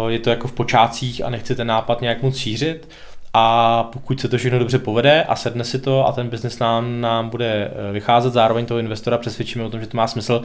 je 0.08 0.18
to 0.18 0.30
jako 0.30 0.48
v 0.48 0.52
počátcích 0.52 1.24
a 1.24 1.30
nechci 1.30 1.54
ten 1.54 1.66
nápad 1.66 2.00
nějak 2.00 2.22
moc 2.22 2.36
šířit. 2.36 2.88
A 3.36 3.82
pokud 3.82 4.20
se 4.20 4.28
to 4.28 4.38
všechno 4.38 4.58
dobře 4.58 4.78
povede 4.78 5.24
a 5.24 5.36
sedne 5.36 5.64
si 5.64 5.78
to 5.78 6.06
a 6.06 6.12
ten 6.12 6.28
biznes 6.28 6.58
nám, 6.58 7.00
nám 7.00 7.28
bude 7.28 7.70
eh, 7.70 7.92
vycházet, 7.92 8.32
zároveň 8.32 8.66
toho 8.66 8.80
investora 8.80 9.18
přesvědčíme 9.18 9.64
o 9.64 9.70
tom, 9.70 9.80
že 9.80 9.86
to 9.86 9.96
má 9.96 10.06
smysl, 10.06 10.42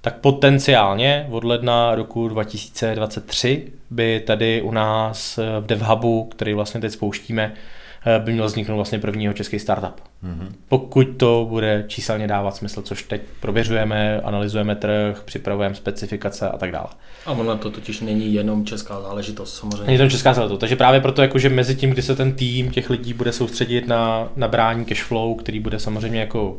tak 0.00 0.18
potenciálně 0.18 1.26
od 1.30 1.44
ledna 1.44 1.94
roku 1.94 2.28
2023 2.28 3.72
by 3.90 4.22
tady 4.26 4.62
u 4.62 4.70
nás 4.70 5.38
v 5.60 5.66
DevHubu, 5.66 6.24
který 6.24 6.54
vlastně 6.54 6.80
teď 6.80 6.92
spouštíme, 6.92 7.52
eh, 7.54 7.83
by 8.18 8.32
měl 8.32 8.46
vzniknout 8.46 8.76
vlastně 8.76 8.98
prvního 8.98 9.32
český 9.32 9.58
startup. 9.58 10.00
Mm-hmm. 10.24 10.48
Pokud 10.68 11.04
to 11.04 11.46
bude 11.50 11.84
číselně 11.88 12.26
dávat 12.26 12.56
smysl, 12.56 12.82
což 12.82 13.02
teď 13.02 13.22
prověřujeme, 13.40 14.20
analyzujeme 14.20 14.76
trh, 14.76 15.22
připravujeme 15.24 15.74
specifikace 15.74 16.48
a 16.48 16.58
tak 16.58 16.72
dále. 16.72 16.86
A 17.26 17.32
ono 17.32 17.56
to 17.56 17.70
totiž 17.70 18.00
není 18.00 18.34
jenom 18.34 18.66
česká 18.66 19.00
záležitost, 19.00 19.54
samozřejmě. 19.54 19.86
Není 19.86 19.98
to 19.98 20.08
česká 20.08 20.34
záležitost, 20.34 20.60
takže 20.60 20.76
právě 20.76 21.00
proto, 21.00 21.22
jako, 21.22 21.38
že 21.38 21.48
mezi 21.48 21.74
tím, 21.74 21.90
kdy 21.90 22.02
se 22.02 22.16
ten 22.16 22.32
tým 22.32 22.70
těch 22.70 22.90
lidí 22.90 23.12
bude 23.12 23.32
soustředit 23.32 23.88
na 23.88 24.28
nabrání 24.36 24.84
cashflow, 24.84 25.36
který 25.36 25.60
bude 25.60 25.78
samozřejmě 25.78 26.20
jako 26.20 26.58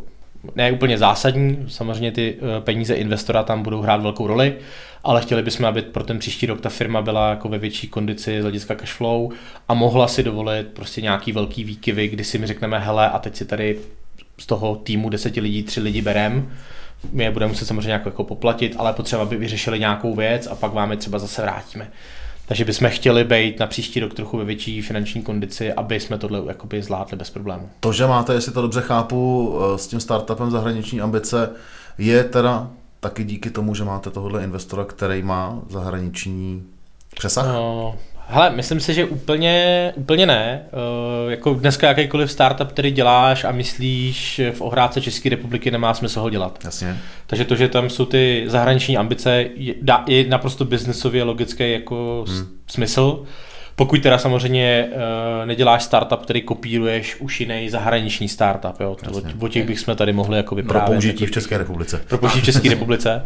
ne 0.56 0.72
úplně 0.72 0.98
zásadní, 0.98 1.66
samozřejmě 1.68 2.12
ty 2.12 2.36
eh, 2.38 2.62
peníze 2.62 2.94
investora 2.94 3.44
tam 3.44 3.64
budou 3.64 3.82
hrát 3.82 4.02
velkou 4.02 4.28
roli, 4.28 4.56
ale 5.04 5.22
chtěli 5.22 5.44
bychom, 5.44 5.66
aby 5.66 5.82
pro 5.82 6.04
ten 6.04 6.20
příští 6.20 6.46
rok 6.46 6.62
ta 6.62 6.70
firma 6.70 7.02
byla 7.02 7.30
jako 7.30 7.50
ve 7.50 7.58
větší 7.58 7.88
kondici 7.88 8.40
z 8.40 8.42
hlediska 8.42 8.76
cashflow 8.76 9.32
a 9.68 9.74
mohla 9.74 10.08
si 10.08 10.24
dovolit 10.24 10.68
prostě 10.68 11.02
nějaký 11.02 11.32
velký 11.32 11.64
výkyvy, 11.64 12.08
kdy 12.08 12.24
si 12.24 12.38
mi 12.38 12.48
řekneme, 12.48 12.80
hele, 12.80 13.10
a 13.10 13.20
teď 13.20 13.36
si 13.36 13.46
tady 13.46 13.80
z 14.38 14.46
toho 14.46 14.76
týmu 14.76 15.10
deseti 15.10 15.42
lidí 15.42 15.64
tři 15.64 15.82
lidi 15.82 16.02
berem, 16.02 16.52
my 17.12 17.24
je 17.24 17.32
budeme 17.32 17.50
muset 17.50 17.66
samozřejmě 17.66 17.92
jako, 17.92 18.10
jako 18.10 18.24
poplatit, 18.24 18.76
ale 18.78 18.94
potřeba, 18.94 19.22
aby 19.22 19.38
vyřešili 19.38 19.80
nějakou 19.80 20.16
věc 20.16 20.48
a 20.48 20.56
pak 20.56 20.74
vám 20.74 20.92
je 20.92 20.98
třeba 20.98 21.20
zase 21.20 21.42
vrátíme. 21.42 21.92
Takže 22.48 22.66
bychom 22.66 22.90
chtěli 22.90 23.24
být 23.24 23.60
na 23.60 23.68
příští 23.68 24.00
rok 24.00 24.14
trochu 24.14 24.38
ve 24.38 24.46
větší 24.46 24.82
finanční 24.82 25.22
kondici, 25.22 25.74
aby 25.74 26.00
jsme 26.00 26.18
tohle 26.18 26.42
jakoby 26.48 26.84
zvládli 26.84 27.18
bez 27.18 27.30
problémů. 27.30 27.70
To, 27.80 27.94
že 27.94 28.08
máte, 28.08 28.34
jestli 28.34 28.52
to 28.52 28.62
dobře 28.62 28.82
chápu, 28.82 29.54
eh, 29.60 29.78
s 29.78 29.88
tím 29.88 30.00
startupem 30.00 30.52
zahraniční 30.52 31.02
ambice, 31.02 31.50
je 31.98 32.24
teda 32.24 32.70
taky 33.00 33.24
díky 33.24 33.50
tomu, 33.50 33.76
že 33.76 33.84
máte 33.84 34.10
tohle 34.10 34.44
investora, 34.44 34.86
který 34.86 35.24
má 35.24 35.60
zahraniční 35.70 36.64
přesah? 37.16 37.48
No, 37.48 37.96
Hele, 38.28 38.50
myslím 38.50 38.80
si, 38.80 38.94
že 38.94 39.06
úplně, 39.06 39.94
úplně 39.96 40.26
ne. 40.26 40.62
Uh, 41.26 41.32
jako 41.32 41.54
dneska 41.54 41.88
jakýkoliv 41.88 42.32
startup, 42.32 42.68
který 42.68 42.92
děláš 42.92 43.44
a 43.44 43.52
myslíš 43.52 44.42
v 44.54 44.62
ohrádce 44.62 45.02
České 45.02 45.30
republiky, 45.30 45.72
nemá 45.72 45.94
smysl 45.94 46.20
ho 46.22 46.30
dělat. 46.30 46.60
Jasně. 46.64 46.98
Takže 47.28 47.46
to, 47.46 47.56
že 47.56 47.68
tam 47.68 47.90
jsou 47.90 48.06
ty 48.06 48.44
zahraniční 48.48 48.98
ambice, 48.98 49.46
je, 49.56 49.74
je 50.08 50.28
naprosto 50.28 50.66
biznesově 50.66 51.24
logický 51.24 51.72
jako 51.72 52.26
hmm. 52.28 52.48
smysl. 52.68 53.24
Pokud 53.76 54.02
teda 54.02 54.18
samozřejmě 54.18 54.88
uh, 54.92 55.46
neděláš 55.46 55.84
startup, 55.84 56.22
který 56.22 56.42
kopíruješ 56.42 57.16
už 57.20 57.40
jiný 57.40 57.70
zahraniční 57.70 58.28
startup, 58.28 58.80
jo. 58.80 58.96
To, 58.96 59.22
o 59.40 59.48
těch 59.48 59.66
bychom 59.66 59.96
tady 59.96 60.14
mohli 60.14 60.38
jako 60.38 60.56
vyprávět. 60.56 60.86
Pro 60.86 60.94
použití 60.94 61.26
v 61.26 61.32
České 61.32 61.58
republice. 61.58 62.02
Pro 62.08 62.18
použití 62.18 62.42
v 62.42 62.46
České 62.46 62.70
republice. 62.76 63.24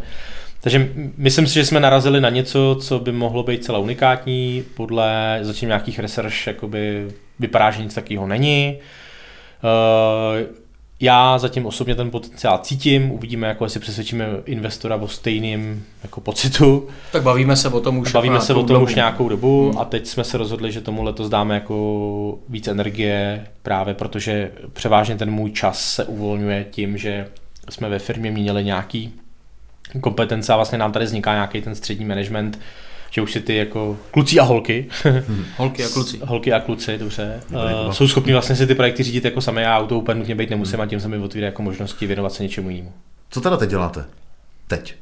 Takže 0.61 0.89
myslím 1.17 1.47
si, 1.47 1.53
že 1.53 1.65
jsme 1.65 1.79
narazili 1.79 2.21
na 2.21 2.29
něco, 2.29 2.77
co 2.81 2.99
by 2.99 3.11
mohlo 3.11 3.43
být 3.43 3.63
celá 3.63 3.79
unikátní. 3.79 4.63
Podle 4.75 5.39
zatím 5.41 5.69
nějakých 5.69 5.99
research 5.99 6.47
jakoby 6.47 7.07
vypadá, 7.39 7.71
že 7.71 7.83
nic 7.83 7.93
takového 7.93 8.27
není. 8.27 8.77
Uh, 9.63 10.47
já 10.99 11.37
zatím 11.37 11.65
osobně 11.65 11.95
ten 11.95 12.11
potenciál 12.11 12.59
cítím, 12.63 13.11
uvidíme, 13.11 13.47
jako 13.47 13.63
jestli 13.63 13.79
přesvědčíme 13.79 14.27
investora 14.45 14.95
o 14.95 15.07
stejným 15.07 15.85
jako 16.03 16.21
pocitu. 16.21 16.87
Tak 17.11 17.23
bavíme 17.23 17.55
se 17.55 17.69
o 17.69 17.79
tom 17.79 17.97
už 17.97 18.11
Bavíme 18.11 18.41
se 18.41 18.53
o 18.53 18.63
tom 18.63 18.67
dobu. 18.67 18.85
už 18.85 18.95
nějakou 18.95 19.29
dobu 19.29 19.69
hmm. 19.69 19.79
a 19.79 19.85
teď 19.85 20.07
jsme 20.07 20.23
se 20.23 20.37
rozhodli, 20.37 20.71
že 20.71 20.81
tomu 20.81 21.03
letos 21.03 21.29
dáme 21.29 21.53
jako 21.53 22.39
víc 22.49 22.67
energie, 22.67 23.47
právě 23.63 23.93
protože 23.93 24.51
převážně 24.73 25.15
ten 25.15 25.31
můj 25.31 25.51
čas 25.51 25.93
se 25.93 26.05
uvolňuje 26.05 26.65
tím, 26.71 26.97
že 26.97 27.27
jsme 27.69 27.89
ve 27.89 27.99
firmě 27.99 28.31
měli 28.31 28.63
nějaký 28.63 29.13
kompetence 30.01 30.53
a 30.53 30.55
vlastně 30.55 30.77
nám 30.77 30.91
tady 30.91 31.05
vzniká 31.05 31.33
nějaký 31.33 31.61
ten 31.61 31.75
střední 31.75 32.05
management, 32.05 32.59
že 33.11 33.21
už 33.21 33.31
si 33.31 33.41
ty 33.41 33.55
jako 33.55 33.97
kluci 34.11 34.39
a 34.39 34.43
holky, 34.43 34.85
hmm. 35.03 35.45
holky 35.57 35.85
a 35.85 35.89
kluci, 35.89 36.19
holky 36.23 36.53
a 36.53 36.59
kluci, 36.59 36.97
dobře, 36.97 37.41
uh, 37.85 37.91
jsou 37.91 38.07
schopni 38.07 38.33
vlastně 38.33 38.55
si 38.55 38.67
ty 38.67 38.75
projekty 38.75 39.03
řídit 39.03 39.25
jako 39.25 39.41
sami, 39.41 39.61
já 39.61 39.79
auto 39.79 39.99
úplně 39.99 40.19
nutně 40.19 40.35
být 40.35 40.49
nemusím 40.49 40.73
hmm. 40.73 40.81
a 40.81 40.85
tím 40.85 40.99
se 40.99 41.07
mi 41.07 41.17
otvírá 41.17 41.45
jako 41.45 41.61
možnosti 41.61 42.07
věnovat 42.07 42.33
se 42.33 42.43
něčemu 42.43 42.69
jinému. 42.69 42.93
Co 43.29 43.41
teda 43.41 43.57
teď 43.57 43.69
děláte? 43.69 44.05
Teď, 44.67 44.95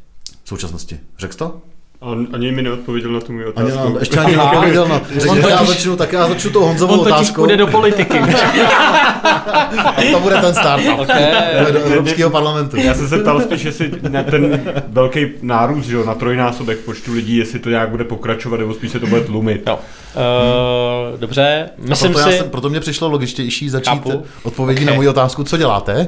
v 0.44 0.50
současnosti. 0.50 1.00
Řekl 1.18 1.38
to? 1.38 1.62
On 2.00 2.28
ani 2.34 2.52
mi 2.52 2.62
neodpověděl 2.62 3.12
na 3.12 3.20
tu 3.20 3.34
můj 3.34 3.46
otázku. 3.46 3.80
Ani, 3.80 3.96
ještě 4.00 4.20
ani 4.20 4.36
neodpověděl 4.36 4.88
na... 4.90 5.02
Řekněte, 5.18 5.50
já 5.50 5.66
začnu, 5.66 5.96
tak 5.96 6.14
já 6.14 6.28
začnu 6.28 6.52
tou 6.52 6.62
Honzovou 6.62 6.94
on 6.94 7.00
otázkou. 7.00 7.44
On 7.44 7.58
do 7.58 7.68
politiky. 7.68 8.20
to 10.12 10.20
bude 10.20 10.42
ten 10.42 10.56
start. 10.56 10.84
Okay. 10.98 11.24
do 11.72 11.80
Evropského 11.80 12.30
parlamentu. 12.30 12.78
Já 12.78 12.94
jsem 12.94 13.08
se 13.08 13.18
ptal 13.18 13.42
spíš, 13.42 13.64
jestli 13.64 13.92
na 14.10 14.24
ten 14.24 14.64
velký 14.88 15.28
nárůst, 15.42 15.86
že, 15.86 15.98
na 15.98 16.16
trojnásobek 16.16 16.80
počtu 16.80 17.14
lidí, 17.14 17.38
jestli 17.38 17.60
to 17.60 17.70
nějak 17.70 17.90
bude 17.90 18.04
pokračovat, 18.04 18.58
nebo 18.58 18.74
spíš 18.74 18.92
se 18.92 19.00
to 19.00 19.08
bude 19.08 19.22
tlumit. 19.22 19.66
No. 19.66 19.76
Uh, 19.76 21.20
dobře, 21.20 21.70
myslím 21.78 22.14
proto 22.14 22.32
si... 22.32 22.38
jsem, 22.38 22.50
proto 22.50 22.70
mě 22.70 22.80
přišlo 22.80 23.10
logičtější 23.10 23.70
začít 23.70 23.90
Chápu. 23.90 24.24
odpovědí 24.44 24.82
okay. 24.82 24.86
na 24.86 24.94
moji 24.94 25.08
otázku, 25.08 25.44
co 25.44 25.58
děláte. 25.58 26.08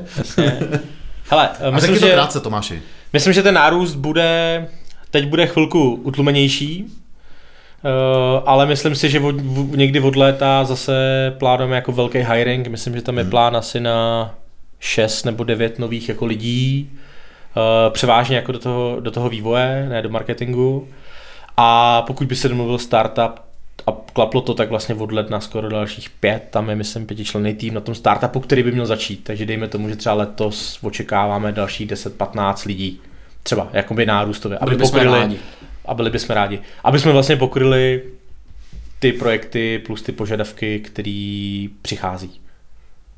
Hele, 1.29 1.49
uh, 1.67 1.73
myslím, 1.73 1.93
A 1.93 1.97
že... 1.97 2.05
to 2.05 2.11
krátce, 2.11 2.39
Tomáši. 2.39 2.81
Myslím, 3.13 3.33
že 3.33 3.43
ten 3.43 3.55
nárůst 3.55 3.95
bude 3.95 4.67
Teď 5.11 5.27
bude 5.27 5.47
chvilku 5.47 5.93
utlumenější, 5.93 6.85
Uh, 7.83 8.43
ale 8.45 8.65
myslím 8.65 8.95
si, 8.95 9.09
že 9.09 9.19
od, 9.19 9.35
v, 9.41 9.77
někdy 9.77 9.99
od 9.99 10.15
léta 10.15 10.63
zase 10.63 10.93
plánujeme 11.37 11.75
jako 11.75 11.91
velký 11.91 12.17
hiring. 12.17 12.67
Myslím, 12.67 12.95
že 12.95 13.01
tam 13.01 13.17
je 13.17 13.23
hmm. 13.23 13.31
plán 13.31 13.57
asi 13.57 13.79
na 13.79 14.31
6 14.79 15.23
nebo 15.23 15.43
9 15.43 15.79
nových 15.79 16.09
jako 16.09 16.25
lidí. 16.25 16.89
Uh, 17.57 17.93
převážně 17.93 18.35
jako 18.35 18.51
do 18.51 18.59
toho, 18.59 18.97
do 18.99 19.11
toho 19.11 19.29
vývoje, 19.29 19.85
ne 19.89 20.01
do 20.01 20.09
marketingu. 20.09 20.87
A 21.57 22.01
pokud 22.01 22.27
by 22.27 22.35
se 22.35 22.49
domluvil 22.49 22.77
startup 22.77 23.39
a 23.87 23.91
klaplo 24.13 24.41
to, 24.41 24.53
tak 24.53 24.69
vlastně 24.69 24.95
od 24.95 25.11
ledna 25.11 25.39
skoro 25.39 25.69
dalších 25.69 26.09
pět, 26.09 26.47
tam 26.49 26.69
je 26.69 26.75
myslím 26.75 27.05
pětičlenný 27.05 27.53
tým 27.53 27.73
na 27.73 27.81
tom 27.81 27.95
startupu, 27.95 28.39
který 28.39 28.63
by 28.63 28.71
měl 28.71 28.85
začít. 28.85 29.23
Takže 29.23 29.45
dejme 29.45 29.67
tomu, 29.67 29.89
že 29.89 29.95
třeba 29.95 30.15
letos 30.15 30.79
očekáváme 30.81 31.51
další 31.51 31.87
10-15 31.87 32.67
lidí 32.67 33.01
třeba 33.49 33.67
jakoby 33.73 34.05
nárůstově, 34.05 34.57
aby 34.57 34.75
byli 34.75 34.89
pokryli, 34.89 35.19
rádi. 35.19 35.39
a 35.85 35.93
byli 35.93 36.09
bychom 36.09 36.35
rádi, 36.35 36.59
aby 36.83 36.99
jsme 36.99 37.11
vlastně 37.11 37.35
pokryli 37.35 38.03
ty 38.99 39.13
projekty 39.13 39.79
plus 39.85 40.01
ty 40.01 40.11
požadavky, 40.11 40.79
které 40.79 41.65
přichází. 41.81 42.41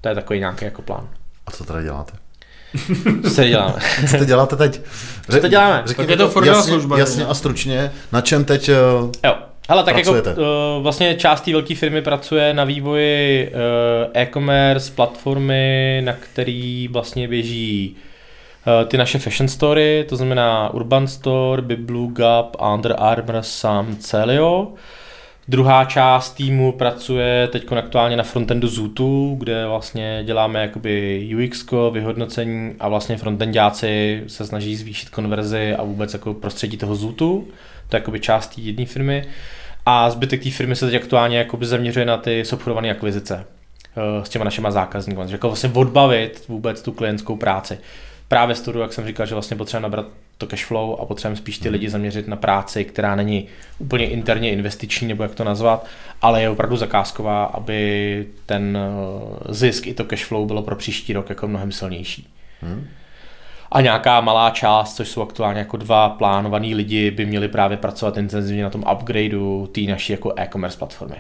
To 0.02 0.10
je 0.10 0.16
takový 0.16 0.40
nějaký 0.40 0.66
jako 0.66 0.82
plán. 0.82 1.10
A 1.48 1.52
co 1.52 1.64
teda 1.64 1.82
děláte? 1.82 2.14
Co 3.30 3.36
tady 3.36 3.50
děláme? 3.50 3.74
Co 4.12 4.18
to 4.18 4.26
děláte 4.26 4.56
teď? 4.56 4.82
Co 5.32 5.40
to 5.40 5.48
děláme? 5.48 5.84
Řekněte 5.86 6.14
je 6.14 6.18
to, 6.18 6.30
to 6.30 6.44
jasně, 6.44 6.72
služba. 6.72 7.00
Jasně 7.00 7.26
a 7.26 7.34
stručně. 7.34 7.92
Na 8.12 8.22
čem 8.22 8.46
teď 8.46 8.70
uh, 8.70 9.12
Jo. 9.26 9.36
Hele, 9.70 9.84
tak 9.84 9.94
pracujete? 9.94 10.30
jako 10.30 10.42
uh, 10.42 10.84
vlastně 10.84 11.16
část 11.16 11.42
té 11.42 11.52
velké 11.52 11.76
firmy 11.76 12.02
pracuje 12.02 12.54
na 12.54 12.64
vývoji 12.64 13.48
uh, 13.48 14.12
e-commerce 14.14 14.92
platformy, 14.92 16.02
na 16.06 16.14
který 16.14 16.88
vlastně 16.88 17.28
běží 17.28 17.98
Eh, 17.98 18.11
ty 18.88 18.98
naše 18.98 19.20
fashion 19.20 19.48
story, 19.48 20.06
to 20.10 20.16
znamená 20.16 20.74
Urban 20.74 21.08
Store, 21.08 21.62
Biblu, 21.62 22.08
Gap, 22.08 22.56
Under 22.74 22.96
Armour, 23.00 23.42
Sam, 23.42 23.96
Celio. 23.96 24.68
Druhá 25.48 25.86
část 25.86 26.32
týmu 26.32 26.72
pracuje 26.72 27.48
teď 27.48 27.72
aktuálně 27.72 28.18
na 28.18 28.24
frontendu 28.24 28.68
Zootu, 28.68 29.36
kde 29.40 29.68
vlastně 29.68 30.22
děláme 30.26 30.62
jakoby 30.62 31.30
UX, 31.36 31.66
vyhodnocení 31.92 32.76
a 32.80 32.88
vlastně 32.90 33.18
frontendáci 33.18 34.24
se 34.28 34.46
snaží 34.46 34.76
zvýšit 34.76 35.10
konverzi 35.10 35.76
a 35.76 35.84
vůbec 35.84 36.14
jako 36.14 36.34
prostředí 36.34 36.78
toho 36.78 36.96
Zootu. 36.96 37.48
To 37.90 37.96
je 37.96 38.00
jakoby 38.00 38.20
část 38.20 38.54
jedné 38.58 38.86
firmy. 38.86 39.24
A 39.86 40.10
zbytek 40.10 40.44
té 40.44 40.50
firmy 40.50 40.76
se 40.76 40.86
teď 40.86 40.96
aktuálně 40.96 41.38
jakoby 41.38 41.66
zaměřuje 41.66 42.06
na 42.06 42.18
ty 42.18 42.46
subchodované 42.46 42.92
akvizice 42.92 43.46
eh, 43.98 44.26
s 44.26 44.30
těma 44.30 44.46
našima 44.46 44.72
zákazníky. 44.72 45.22
Jako 45.28 45.48
vlastně 45.48 45.72
odbavit 45.74 46.44
vůbec 46.48 46.82
tu 46.82 46.92
klientskou 46.92 47.36
práci 47.36 47.78
právě 48.32 48.56
z 48.56 48.62
toho, 48.62 48.82
jak 48.82 48.94
jsem 48.94 49.06
říkal, 49.06 49.26
že 49.26 49.36
vlastně 49.36 49.58
potřebujeme 49.58 49.84
nabrat 49.84 50.06
to 50.38 50.48
cash 50.48 50.66
flow 50.66 50.98
a 51.02 51.06
potřebujeme 51.06 51.36
spíš 51.36 51.58
ty 51.58 51.64
hmm. 51.64 51.74
lidi 51.74 51.90
zaměřit 51.90 52.28
na 52.28 52.36
práci, 52.36 52.86
která 52.86 53.16
není 53.16 53.48
úplně 53.80 54.10
interně 54.10 54.52
investiční, 54.52 55.08
nebo 55.08 55.24
jak 55.24 55.36
to 55.36 55.44
nazvat, 55.44 55.86
ale 56.22 56.42
je 56.42 56.50
opravdu 56.50 56.78
zakázková, 56.78 57.44
aby 57.44 58.28
ten 58.46 58.78
eh, 58.78 59.54
zisk 59.54 59.88
i 59.88 59.94
to 59.94 60.04
cash 60.04 60.26
flow 60.26 60.46
bylo 60.46 60.62
pro 60.62 60.76
příští 60.76 61.14
rok 61.14 61.30
jako 61.30 61.48
mnohem 61.48 61.72
silnější. 61.72 62.28
Hmm. 62.62 62.88
A 63.72 63.82
nějaká 63.82 64.22
malá 64.22 64.50
část, 64.50 64.96
což 64.96 65.10
jsou 65.10 65.22
aktuálně 65.22 65.60
jako 65.60 65.78
dva 65.78 66.10
plánovaní 66.10 66.76
lidi, 66.76 67.12
by 67.12 67.26
měli 67.26 67.48
právě 67.48 67.78
pracovat 67.78 68.18
intenzivně 68.18 68.64
na 68.64 68.70
tom 68.70 68.84
upgradeu 68.94 69.68
té 69.72 69.82
naší 69.82 70.14
jako 70.14 70.34
e-commerce 70.38 70.78
platformy. 70.78 71.18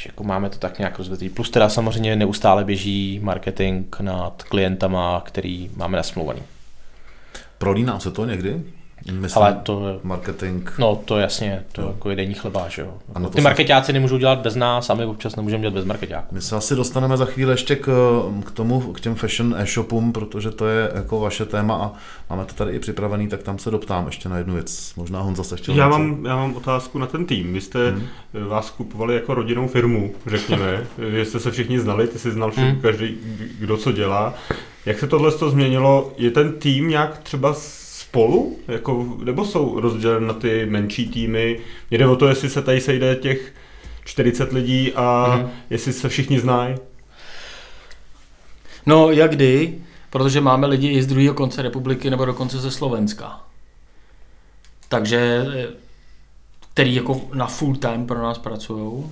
Takže 0.00 0.08
jako 0.08 0.24
máme 0.24 0.50
to 0.50 0.58
tak 0.58 0.78
nějak 0.78 0.98
rozvetý. 0.98 1.28
Plus 1.28 1.50
teda 1.50 1.68
samozřejmě 1.68 2.16
neustále 2.16 2.64
běží 2.64 3.20
marketing 3.22 3.96
nad 4.00 4.42
klientama, 4.42 5.22
který 5.26 5.70
máme 5.76 5.96
nasmluvaný. 5.96 6.42
Prolíná 7.58 8.00
se 8.00 8.10
to 8.10 8.24
někdy? 8.26 8.62
Myslím, 9.12 9.42
Ale 9.42 9.60
to, 9.62 10.00
marketing. 10.02 10.70
no 10.78 10.96
to 10.96 11.18
jasně, 11.18 11.64
to 11.72 11.82
jako 11.82 12.10
je 12.10 12.16
denní 12.16 12.34
chleba, 12.34 12.68
že 12.68 12.82
jo. 12.82 12.94
Ano, 13.14 13.30
Ty 13.30 13.38
se- 13.38 13.42
marketáci 13.42 13.92
nemůžou 13.92 14.18
dělat 14.18 14.38
bez 14.38 14.56
nás 14.56 14.90
a 14.90 14.94
my 14.94 15.04
občas 15.04 15.36
nemůžeme 15.36 15.60
dělat 15.60 15.74
bez 15.74 15.84
marketáků. 15.84 16.34
My 16.34 16.40
se 16.40 16.56
asi 16.56 16.74
dostaneme 16.76 17.16
za 17.16 17.24
chvíli 17.24 17.52
ještě 17.52 17.76
k, 17.76 17.88
k 18.44 18.50
tomu, 18.50 18.80
k 18.80 19.00
těm 19.00 19.14
fashion 19.14 19.54
e-shopům, 19.58 20.12
protože 20.12 20.50
to 20.50 20.66
je 20.66 20.90
jako 20.94 21.20
vaše 21.20 21.44
téma 21.44 21.74
a 21.74 21.92
máme 22.30 22.44
to 22.44 22.54
tady 22.54 22.72
i 22.72 22.78
připravený, 22.78 23.28
tak 23.28 23.42
tam 23.42 23.58
se 23.58 23.70
doptám 23.70 24.06
ještě 24.06 24.28
na 24.28 24.38
jednu 24.38 24.54
věc. 24.54 24.92
Možná 24.96 25.20
Honza 25.20 25.44
se 25.44 25.56
chtěl 25.56 25.74
Já 25.74 25.86
něco- 25.86 25.98
mám, 25.98 26.24
já 26.26 26.36
mám 26.36 26.56
otázku 26.56 26.98
na 26.98 27.06
ten 27.06 27.26
tým. 27.26 27.52
Vy 27.52 27.60
jste 27.60 27.90
hmm. 27.90 28.06
vás 28.48 28.70
kupovali 28.70 29.14
jako 29.14 29.34
rodinnou 29.34 29.68
firmu, 29.68 30.14
řekněme. 30.26 30.86
že 31.10 31.24
jste 31.24 31.40
se 31.40 31.50
všichni 31.50 31.80
znali, 31.80 32.08
ty 32.08 32.18
jsi 32.18 32.30
znal 32.30 32.52
hmm. 32.56 32.80
každý, 32.80 33.16
kdo 33.58 33.76
co 33.76 33.92
dělá. 33.92 34.34
Jak 34.86 34.98
se 34.98 35.06
tohle 35.06 35.32
to 35.32 35.50
změnilo? 35.50 36.12
Je 36.18 36.30
ten 36.30 36.52
tým 36.52 36.88
nějak 36.88 37.18
třeba 37.18 37.54
spolu? 38.10 38.56
Jako, 38.68 39.16
nebo 39.24 39.44
jsou 39.44 39.80
rozděleny 39.80 40.26
na 40.26 40.34
ty 40.34 40.66
menší 40.66 41.08
týmy? 41.08 41.60
Jde 41.90 42.06
o 42.06 42.16
to, 42.16 42.28
jestli 42.28 42.50
se 42.50 42.62
tady 42.62 42.80
sejde 42.80 43.16
těch 43.16 43.54
40 44.04 44.52
lidí 44.52 44.92
a 44.92 45.34
hmm. 45.34 45.50
jestli 45.70 45.92
se 45.92 46.08
všichni 46.08 46.40
znají? 46.40 46.74
No, 48.86 49.10
jak 49.10 49.30
kdy, 49.30 49.78
protože 50.10 50.40
máme 50.40 50.66
lidi 50.66 50.88
i 50.88 51.02
z 51.02 51.06
druhého 51.06 51.34
konce 51.34 51.62
republiky 51.62 52.10
nebo 52.10 52.24
dokonce 52.24 52.58
ze 52.58 52.70
Slovenska. 52.70 53.40
Takže, 54.88 55.46
který 56.72 56.94
jako 56.94 57.20
na 57.34 57.46
full 57.46 57.76
time 57.76 58.06
pro 58.06 58.22
nás 58.22 58.38
pracují. 58.38 59.04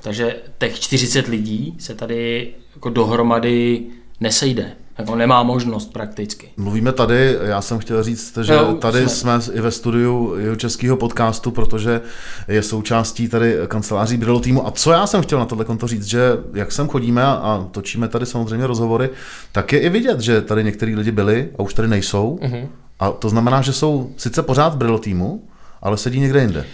Takže 0.00 0.36
těch 0.58 0.80
40 0.80 1.26
lidí 1.26 1.76
se 1.78 1.94
tady 1.94 2.54
jako 2.74 2.90
dohromady 2.90 3.86
nesejde. 4.20 4.76
Jako 4.98 5.16
nemá 5.16 5.42
možnost 5.42 5.92
prakticky. 5.92 6.48
Mluvíme 6.56 6.92
tady, 6.92 7.36
já 7.42 7.60
jsem 7.60 7.78
chtěl 7.78 8.02
říct, 8.02 8.38
že 8.42 8.52
Jo, 8.52 8.72
tady 8.80 9.08
jsme- 9.08 9.40
jsme 9.40 9.54
i 9.54 9.60
ve 9.60 9.70
studiu 9.70 10.34
jeho 10.38 10.56
českého 10.56 10.96
podcastu, 10.96 11.50
protože 11.50 12.00
je 12.48 12.62
součástí 12.62 13.28
tady 13.28 13.56
kanceláří 13.68 14.16
Brillo 14.16 14.40
týmu. 14.40 14.66
A 14.66 14.70
co 14.70 14.92
já 14.92 15.06
jsem 15.06 15.22
chtěl 15.22 15.38
na 15.38 15.44
tohle 15.44 15.64
konto 15.64 15.86
říct, 15.86 16.04
že 16.04 16.20
jak 16.54 16.72
sem 16.72 16.88
chodíme 16.88 17.22
a, 17.22 17.66
točíme 17.70 18.08
tady 18.08 18.26
samozřejmě 18.26 18.66
rozhovory, 18.66 19.10
tak 19.52 19.72
je 19.72 19.80
i 19.80 19.88
vidět, 19.88 20.20
že 20.20 20.40
tady 20.40 20.64
některý 20.64 20.96
lidi 20.96 21.10
byli 21.12 21.48
a 21.58 21.62
už 21.62 21.74
tady 21.74 21.88
nejsou. 21.88 22.38
Uh-huh. 22.42 22.68
A 23.00 23.10
to 23.10 23.28
znamená, 23.28 23.62
že 23.62 23.72
jsou 23.72 24.10
sice 24.16 24.42
pořád 24.42 24.74
v 24.74 24.76
Brillo 24.76 24.98
týmu, 24.98 25.42
ale 25.82 25.96
sedí 25.96 26.20
někde 26.20 26.40
jinde. 26.40 26.64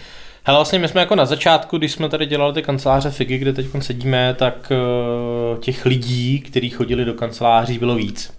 Hele, 0.44 0.58
vlastně 0.58 0.78
my 0.78 0.88
jsme 0.88 1.00
jako 1.00 1.14
na 1.14 1.26
začátku, 1.26 1.78
když 1.78 1.92
jsme 1.92 2.08
tady 2.08 2.26
dělali 2.26 2.52
ty 2.52 2.62
kanceláře 2.62 3.10
FIGy, 3.10 3.38
kde 3.38 3.52
teď 3.52 3.66
sedíme, 3.80 4.34
tak 4.38 4.72
uh, 5.52 5.58
těch 5.58 5.86
lidí, 5.86 6.40
kteří 6.40 6.70
chodili 6.70 7.04
do 7.04 7.14
kanceláří, 7.14 7.78
bylo 7.78 7.94
víc. 7.94 8.32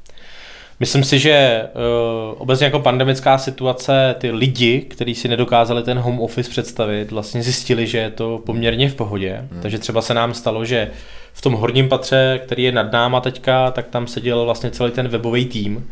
Myslím 0.80 1.04
si, 1.04 1.20
že 1.20 1.68
uh, 1.74 2.42
obecně 2.42 2.66
jako 2.66 2.80
pandemická 2.80 3.38
situace, 3.38 4.16
ty 4.18 4.32
lidi, 4.32 4.82
kteří 4.82 5.16
si 5.16 5.28
nedokázali 5.28 5.84
ten 5.84 6.00
home 6.00 6.20
office 6.20 6.50
představit, 6.50 7.12
vlastně 7.12 7.44
zjistili, 7.44 7.88
že 7.88 7.98
je 7.98 8.10
to 8.10 8.42
poměrně 8.46 8.90
v 8.90 8.96
pohodě. 8.96 9.48
Hmm. 9.52 9.62
Takže 9.62 9.80
třeba 9.80 10.02
se 10.02 10.14
nám 10.14 10.34
stalo, 10.34 10.66
že 10.66 10.92
v 11.34 11.42
tom 11.42 11.54
horním 11.54 11.90
patře, 11.90 12.40
který 12.44 12.64
je 12.64 12.72
nad 12.72 12.92
náma 12.92 13.22
teďka, 13.22 13.72
tak 13.72 13.88
tam 13.88 14.08
seděl 14.08 14.46
vlastně 14.46 14.72
celý 14.72 14.92
ten 14.92 15.08
webový 15.08 15.46
tým, 15.46 15.90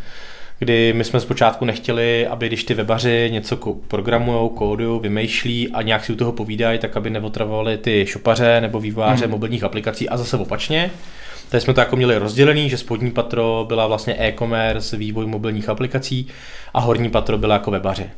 kdy 0.60 0.94
my 0.94 1.04
jsme 1.04 1.20
zpočátku 1.20 1.66
nechtěli, 1.66 2.28
aby 2.28 2.48
když 2.48 2.64
ty 2.64 2.74
webaři 2.74 3.30
něco 3.34 3.58
programujou, 3.88 4.50
kódují, 4.50 5.00
vymýšlí 5.00 5.70
a 5.70 5.82
nějak 5.82 6.06
si 6.06 6.14
u 6.14 6.16
toho 6.16 6.32
povídají, 6.32 6.80
tak 6.80 6.98
aby 6.98 7.10
neotravovali 7.10 7.78
ty 7.78 8.06
šopaře 8.08 8.62
nebo 8.62 8.80
vývojáře 8.80 9.26
hmm. 9.26 9.32
mobilních 9.32 9.64
aplikací 9.64 10.10
a 10.10 10.18
zase 10.18 10.38
opačně. 10.38 10.92
Tady 11.50 11.62
jsme 11.62 11.74
to 11.74 11.80
jako 11.80 11.96
měli 11.96 12.18
rozdělený, 12.18 12.70
že 12.70 12.78
spodní 12.78 13.12
patro 13.12 13.66
byla 13.68 13.88
vlastně 13.88 14.16
e-commerce, 14.20 14.98
vývoj 14.98 15.26
mobilních 15.26 15.70
aplikací 15.70 16.28
a 16.74 16.80
horní 16.80 17.10
patro 17.10 17.38
byla 17.38 17.54
jako 17.54 17.72
webaři. 17.72 18.10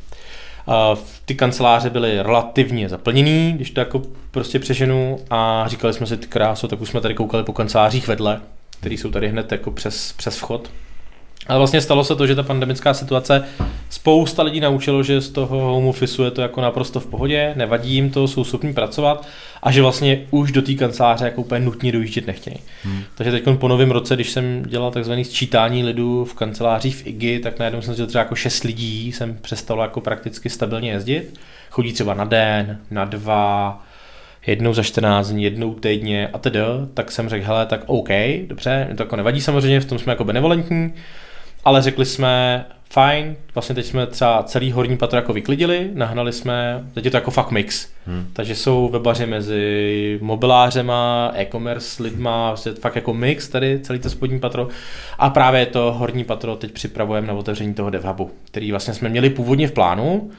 A 0.68 0.96
ty 1.26 1.36
kanceláře 1.36 1.90
byly 1.90 2.22
relativně 2.22 2.90
zaplněný, 2.90 3.54
když 3.54 3.72
to 3.72 3.80
jako 3.80 4.02
prostě 4.32 4.60
přeženu 4.60 5.20
a 5.30 5.66
říkali 5.68 5.94
jsme 5.94 6.06
si 6.06 6.18
ty 6.18 6.28
kráso, 6.28 6.68
tak 6.68 6.82
už 6.82 6.90
jsme 6.90 7.02
tady 7.02 7.14
koukali 7.14 7.44
po 7.44 7.54
kancelářích 7.54 8.08
vedle, 8.08 8.42
které 8.80 8.96
jsou 8.96 9.12
tady 9.12 9.30
hned 9.30 9.52
jako 9.52 9.72
přes, 9.72 10.14
přes 10.14 10.38
vchod. 10.38 10.72
Ale 11.48 11.58
vlastně 11.58 11.82
stalo 11.82 12.04
se 12.04 12.16
to, 12.16 12.28
že 12.28 12.36
ta 12.36 12.44
pandemická 12.44 12.94
situace 12.94 13.44
spousta 13.90 14.44
lidí 14.44 14.60
naučilo, 14.60 15.04
že 15.04 15.22
z 15.22 15.30
toho 15.30 15.60
home 15.60 15.88
office 15.88 16.24
je 16.24 16.32
to 16.32 16.42
jako 16.42 16.62
naprosto 16.62 17.00
v 17.00 17.06
pohodě, 17.06 17.54
nevadí 17.56 17.94
jim 17.94 18.10
to, 18.10 18.28
jsou 18.28 18.44
schopni 18.44 18.74
pracovat 18.74 19.28
a 19.64 19.72
že 19.72 19.82
vlastně 19.82 20.22
už 20.32 20.52
do 20.52 20.62
té 20.62 20.74
kanceláře 20.74 21.26
jako 21.26 21.42
úplně 21.42 21.66
nutně 21.66 21.92
dojíždět 21.92 22.28
nechtějí. 22.28 22.58
Hmm. 22.84 23.04
Takže 23.16 23.32
teď 23.32 23.44
po 23.58 23.68
novém 23.68 23.92
roce, 23.92 24.16
když 24.16 24.32
jsem 24.32 24.64
dělal 24.64 24.92
takzvaný 24.92 25.26
sčítání 25.26 25.84
lidů 25.84 26.26
v 26.26 26.34
kancelářích 26.34 26.96
v 26.96 27.08
IGI, 27.08 27.40
tak 27.40 27.60
najednou 27.60 27.82
jsem 27.82 27.96
si 27.96 28.08
třeba 28.08 28.24
jako 28.24 28.36
šest 28.36 28.64
lidí 28.64 29.12
jsem 29.12 29.38
přestal 29.42 29.80
jako 29.80 30.02
prakticky 30.02 30.50
stabilně 30.50 30.92
jezdit. 30.92 31.40
Chodí 31.70 31.94
třeba 31.94 32.14
na 32.14 32.26
den, 32.26 32.80
na 32.92 33.06
dva, 33.06 33.84
jednou 34.48 34.74
za 34.74 34.84
14 34.84 35.30
dní, 35.30 35.44
jednou 35.44 35.74
týdně 35.74 36.28
a 36.34 36.38
tedy, 36.38 36.60
tak 36.94 37.12
jsem 37.12 37.30
řekl, 37.30 37.46
hele, 37.46 37.66
tak 37.66 37.84
OK, 37.86 38.10
dobře, 38.48 38.88
to 38.98 39.04
jako 39.04 39.16
nevadí 39.16 39.42
samozřejmě, 39.42 39.80
v 39.80 39.86
tom 39.86 40.00
jsme 40.00 40.12
jako 40.12 40.24
benevolentní, 40.24 40.94
ale 41.66 41.82
řekli 41.82 42.06
jsme, 42.06 42.66
fajn, 42.90 43.36
vlastně 43.56 43.76
teď 43.76 43.86
jsme 43.86 44.08
třeba 44.08 44.44
celý 44.44 44.72
horní 44.72 44.98
patro 44.98 45.18
jako 45.18 45.34
vyklidili, 45.34 45.90
nahnali 45.94 46.34
jsme, 46.34 46.84
teď 46.94 47.06
je 47.06 47.12
to 47.12 47.18
jako 47.18 47.32
fakt 47.32 47.52
mix. 47.52 47.88
Hmm. 48.08 48.28
Takže 48.34 48.56
jsou 48.56 48.90
webaři 48.90 49.26
mezi 49.26 50.20
mobilářema, 50.22 51.32
e-commerce 51.36 52.04
lidma, 52.04 52.48
vlastně 52.48 52.72
fakt 52.72 52.96
jako 52.96 53.14
mix 53.14 53.50
tady 53.50 53.80
celý 53.80 54.00
to 54.00 54.10
spodní 54.10 54.40
patro. 54.40 54.68
A 55.20 55.30
právě 55.30 55.66
to 55.66 55.96
horní 55.98 56.24
patro 56.24 56.56
teď 56.56 56.72
připravujeme 56.72 57.28
na 57.28 57.34
otevření 57.34 57.74
toho 57.74 57.90
DevHubu, 57.90 58.32
který 58.46 58.72
vlastně 58.72 58.94
jsme 58.94 59.10
měli 59.10 59.30
původně 59.30 59.68
v 59.68 59.72
plánu, 59.72 60.32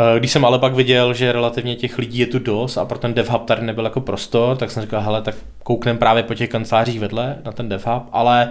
Eh, 0.00 0.18
Když 0.18 0.32
jsem 0.32 0.44
ale 0.44 0.58
pak 0.58 0.74
viděl, 0.74 1.14
že 1.14 1.32
relativně 1.32 1.76
těch 1.76 1.98
lidí 1.98 2.18
je 2.18 2.26
tu 2.26 2.38
dost 2.38 2.76
a 2.76 2.84
pro 2.84 2.98
ten 2.98 3.14
DevHub 3.14 3.44
tady 3.44 3.62
nebyl 3.62 3.84
jako 3.84 4.00
prostor, 4.00 4.56
tak 4.56 4.70
jsem 4.70 4.82
říkal, 4.82 5.00
hele, 5.00 5.22
tak 5.22 5.34
kouknem 5.62 5.98
právě 5.98 6.22
po 6.22 6.34
těch 6.34 6.50
kancelářích 6.50 7.00
vedle 7.00 7.36
na 7.44 7.52
ten 7.52 7.68
DevHub, 7.68 8.02
ale 8.12 8.48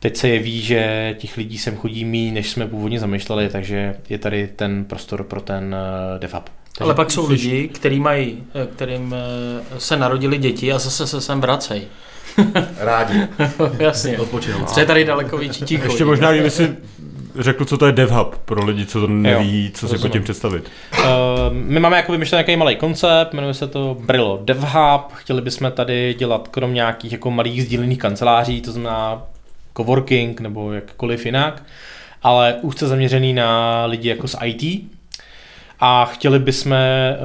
teď 0.00 0.16
se 0.16 0.28
jeví, 0.28 0.60
že 0.60 1.14
těch 1.18 1.36
lidí 1.36 1.58
sem 1.58 1.76
chodí 1.76 2.04
méně, 2.04 2.32
než 2.32 2.50
jsme 2.50 2.66
původně 2.66 3.00
zamýšleli, 3.00 3.48
takže 3.48 3.96
je 4.08 4.18
tady 4.18 4.48
ten 4.56 4.84
prostor 4.84 5.24
pro 5.24 5.40
ten 5.40 5.76
eh, 6.14 6.18
DevHub. 6.18 6.50
Takže 6.78 6.84
Ale 6.84 6.94
pak 6.94 7.10
jsou 7.10 7.28
lidi, 7.30 7.68
který 7.68 8.00
mají, 8.00 8.42
eh, 8.54 8.66
kterým 8.66 9.14
eh, 9.14 9.80
se 9.80 9.96
narodili 9.96 10.38
děti 10.38 10.72
a 10.72 10.78
zase 10.78 11.06
se 11.06 11.20
sem 11.20 11.40
vracejí. 11.40 11.82
Rádi. 12.78 13.28
Jasně. 13.78 14.18
Odpočinout. 14.18 14.70
Co 14.70 14.80
je 14.80 14.86
tady 14.86 15.04
daleko 15.04 15.38
větší 15.38 15.64
ticho. 15.64 15.84
Ještě 15.84 16.04
možná, 16.04 16.32
kdyby 16.32 16.50
si 16.50 16.76
řekl, 17.38 17.64
co 17.64 17.78
to 17.78 17.86
je 17.86 17.92
DevHub 17.92 18.36
pro 18.44 18.64
lidi, 18.64 18.86
co 18.86 19.00
to 19.00 19.06
neví, 19.06 19.70
co 19.74 19.88
si 19.88 19.98
pod 19.98 20.08
tím 20.08 20.22
představit. 20.22 20.70
Uh, 20.98 21.04
my 21.50 21.80
máme 21.80 21.96
jako 21.96 22.12
vymyšlený 22.12 22.38
nějaký 22.38 22.56
malý 22.56 22.76
koncept, 22.76 23.32
jmenuje 23.32 23.54
se 23.54 23.66
to 23.66 23.96
Brillo 24.00 24.40
DevHub. 24.44 25.12
Chtěli 25.12 25.42
bychom 25.42 25.72
tady 25.72 26.14
dělat 26.18 26.48
krom 26.48 26.74
nějakých 26.74 27.12
jako 27.12 27.30
malých 27.30 27.62
sdílených 27.62 27.98
kanceláří, 27.98 28.60
to 28.60 28.72
znamená 28.72 29.22
coworking 29.76 30.40
nebo 30.40 30.72
jakkoliv 30.72 31.26
jinak, 31.26 31.62
ale 32.22 32.54
úzce 32.62 32.86
zaměřený 32.88 33.32
na 33.32 33.84
lidi 33.86 34.08
jako 34.08 34.28
z 34.28 34.36
IT. 34.44 34.84
A 35.80 36.04
chtěli 36.04 36.38
bychom 36.38 36.72
eh, 36.72 37.16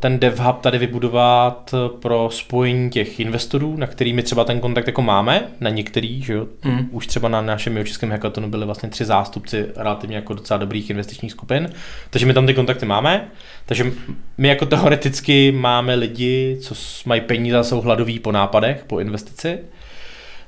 ten 0.00 0.18
DevHub 0.18 0.60
tady 0.60 0.78
vybudovat 0.78 1.74
pro 2.02 2.28
spojení 2.32 2.90
těch 2.90 3.20
investorů, 3.20 3.76
na 3.76 3.86
kterými 3.86 4.22
třeba 4.22 4.44
ten 4.44 4.60
kontakt 4.60 4.86
jako 4.86 5.02
máme, 5.02 5.48
na 5.60 5.70
některý, 5.70 6.22
že 6.22 6.32
jo? 6.32 6.46
Mm. 6.64 6.88
Už 6.92 7.06
třeba 7.06 7.28
na 7.28 7.40
našem 7.40 7.84
českém 7.84 8.10
hackathonu 8.10 8.48
byli 8.50 8.66
vlastně 8.66 8.88
tři 8.88 9.04
zástupci 9.04 9.66
relativně 9.76 10.16
jako 10.16 10.34
docela 10.34 10.58
dobrých 10.58 10.90
investičních 10.90 11.32
skupin, 11.32 11.70
takže 12.10 12.26
my 12.26 12.34
tam 12.34 12.46
ty 12.46 12.54
kontakty 12.54 12.86
máme, 12.86 13.28
takže 13.66 13.92
my 14.38 14.48
jako 14.48 14.66
teoreticky 14.66 15.52
máme 15.52 15.94
lidi, 15.94 16.58
co 16.62 16.74
s- 16.74 17.04
mají 17.04 17.20
peníze 17.20 17.58
a 17.58 17.62
jsou 17.64 17.80
hladoví 17.80 18.18
po 18.18 18.32
nápadech, 18.32 18.84
po 18.86 18.98
investici. 19.00 19.58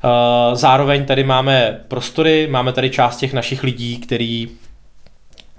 Eh, 0.04 0.56
Zároveň 0.56 1.04
tady 1.04 1.24
máme 1.24 1.80
prostory, 1.88 2.48
máme 2.50 2.72
tady 2.72 2.90
část 2.90 3.16
těch 3.16 3.32
našich 3.32 3.62
lidí, 3.62 3.98
který 3.98 4.48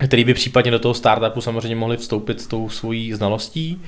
který 0.06 0.24
by 0.24 0.34
případně 0.34 0.72
do 0.72 0.80
toho 0.80 0.94
startupu 0.94 1.42
samozřejmě 1.42 1.76
mohli 1.76 1.98
vstoupit 1.98 2.42
s 2.42 2.48
tou 2.48 2.70
svojí 2.70 3.14
znalostí. 3.14 3.82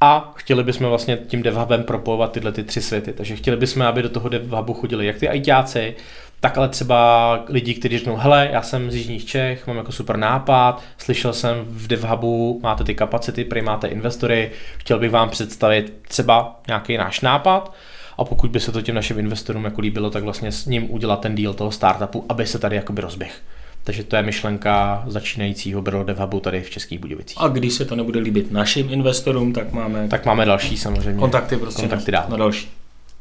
A 0.00 0.32
chtěli 0.36 0.64
bychom 0.64 0.88
vlastně 0.88 1.16
tím 1.26 1.42
DevHubem 1.42 1.82
propojovat 1.82 2.32
tyhle 2.32 2.52
ty 2.52 2.64
tři 2.64 2.80
světy. 2.82 3.12
Takže 3.12 3.36
chtěli 3.36 3.56
bychom, 3.56 3.82
aby 3.82 4.02
do 4.02 4.08
toho 4.08 4.28
DevHubu 4.28 4.74
chodili 4.74 5.06
jak 5.06 5.16
ty 5.16 5.26
ITáci, 5.26 5.94
tak 6.40 6.58
ale 6.58 6.68
třeba 6.68 7.44
lidi, 7.48 7.74
kteří 7.74 7.98
řeknou, 7.98 8.16
hele, 8.16 8.48
já 8.52 8.62
jsem 8.62 8.90
z 8.90 8.94
Jižních 8.94 9.26
Čech, 9.26 9.66
mám 9.66 9.76
jako 9.76 9.92
super 9.92 10.16
nápad, 10.16 10.82
slyšel 10.98 11.32
jsem 11.32 11.56
v 11.64 11.86
DevHubu, 11.86 12.60
máte 12.62 12.84
ty 12.84 12.94
kapacity, 12.94 13.44
prý 13.44 13.62
máte 13.62 13.88
investory, 13.88 14.50
chtěl 14.78 14.98
bych 14.98 15.10
vám 15.10 15.30
představit 15.30 15.92
třeba 16.08 16.60
nějaký 16.66 16.96
náš 16.96 17.20
nápad 17.20 17.74
a 18.18 18.24
pokud 18.24 18.50
by 18.50 18.60
se 18.60 18.72
to 18.72 18.82
těm 18.82 18.94
našim 18.94 19.18
investorům 19.18 19.64
jako 19.64 19.80
líbilo, 19.80 20.10
tak 20.10 20.24
vlastně 20.24 20.52
s 20.52 20.66
ním 20.66 20.90
udělat 20.90 21.20
ten 21.20 21.34
deal 21.34 21.54
toho 21.54 21.72
startupu, 21.72 22.24
aby 22.28 22.46
se 22.46 22.58
tady 22.58 22.76
jakoby 22.76 23.00
rozběh. 23.02 23.42
Takže 23.84 24.04
to 24.04 24.16
je 24.16 24.22
myšlenka 24.22 25.04
začínajícího 25.06 25.82
Brlo 25.82 26.04
DevHubu 26.04 26.40
tady 26.40 26.62
v 26.62 26.70
Českých 26.70 26.98
Budějovicích. 26.98 27.36
A 27.40 27.48
když 27.48 27.72
se 27.74 27.84
to 27.84 27.96
nebude 27.96 28.20
líbit 28.20 28.52
našim 28.52 28.86
investorům, 28.92 29.52
tak 29.52 29.72
máme 29.72 30.08
Tak 30.08 30.26
máme 30.26 30.44
další 30.44 30.76
samozřejmě. 30.76 31.20
kontakty 31.20 31.56
prostě 31.56 31.80
kontakty 31.82 32.12
na, 32.12 32.20
dál. 32.20 32.30
na 32.30 32.36
další. 32.36 32.70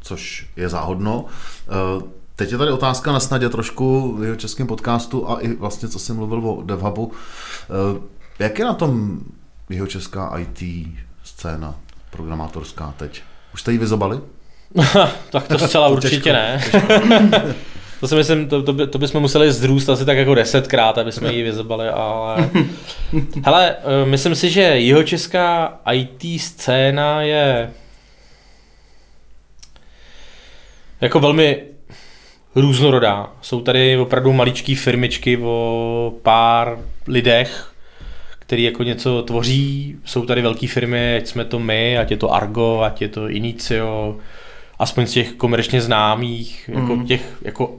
což 0.01 0.47
je 0.55 0.69
záhodno. 0.69 1.25
Eh, 1.67 2.03
Teď 2.37 2.51
je 2.51 2.57
tady 2.57 2.71
otázka 2.71 3.11
na 3.11 3.19
snadě 3.19 3.49
trošku 3.49 4.15
v 4.17 4.23
jeho 4.23 4.35
českém 4.35 4.67
podcastu 4.67 5.29
a 5.29 5.39
i 5.39 5.53
vlastně, 5.53 5.89
co 5.89 5.99
jsem 5.99 6.15
mluvil 6.15 6.49
o 6.49 6.61
DevHubu. 6.61 7.11
Eh, 7.63 8.01
Jak 8.39 8.59
je 8.59 8.65
na 8.65 8.73
tom 8.73 9.19
jeho 9.69 9.87
česká 9.87 10.37
IT 10.37 10.87
scéna 11.23 11.75
programátorská 12.09 12.93
teď? 12.97 13.21
Už 13.53 13.61
jste 13.61 13.71
ji 13.71 13.77
vyzobali? 13.77 14.19
tak 15.29 15.47
to 15.47 15.59
zcela 15.59 15.87
určitě 15.97 16.33
ne. 16.33 16.61
to 17.99 18.07
si 18.07 18.15
myslím, 18.15 18.47
to, 18.47 18.63
to, 18.63 18.73
by, 18.73 18.87
to 18.87 18.97
bychom 18.97 19.21
museli 19.21 19.51
zrůst 19.51 19.89
asi 19.89 20.05
tak 20.05 20.17
jako 20.17 20.35
desetkrát, 20.35 20.97
aby 20.97 21.11
jsme 21.11 21.33
ji 21.33 21.43
vyzobali, 21.43 21.89
ale... 21.89 22.49
Hele, 23.45 23.75
eh, 23.75 24.05
myslím 24.05 24.35
si, 24.35 24.49
že 24.49 24.61
jeho 24.61 25.03
česká 25.03 25.79
IT 25.91 26.41
scéna 26.41 27.21
je 27.21 27.71
jako 31.01 31.19
velmi 31.19 31.63
různorodá. 32.55 33.29
Jsou 33.41 33.61
tady 33.61 33.97
opravdu 33.97 34.33
maličké 34.33 34.75
firmičky 34.75 35.37
o 35.37 36.13
pár 36.21 36.79
lidech, 37.07 37.71
který 38.39 38.63
jako 38.63 38.83
něco 38.83 39.21
tvoří. 39.21 39.95
Jsou 40.05 40.25
tady 40.25 40.41
velké 40.41 40.67
firmy, 40.67 41.17
ať 41.17 41.27
jsme 41.27 41.45
to 41.45 41.59
my, 41.59 41.97
ať 41.97 42.11
je 42.11 42.17
to 42.17 42.33
Argo, 42.33 42.81
ať 42.81 43.01
je 43.01 43.07
to 43.07 43.29
Inicio, 43.29 44.17
aspoň 44.79 45.05
z 45.07 45.11
těch 45.11 45.31
komerčně 45.33 45.81
známých, 45.81 46.69
jako 46.73 46.95
Mhm. 46.95 47.05
těch, 47.05 47.21
jako, 47.41 47.75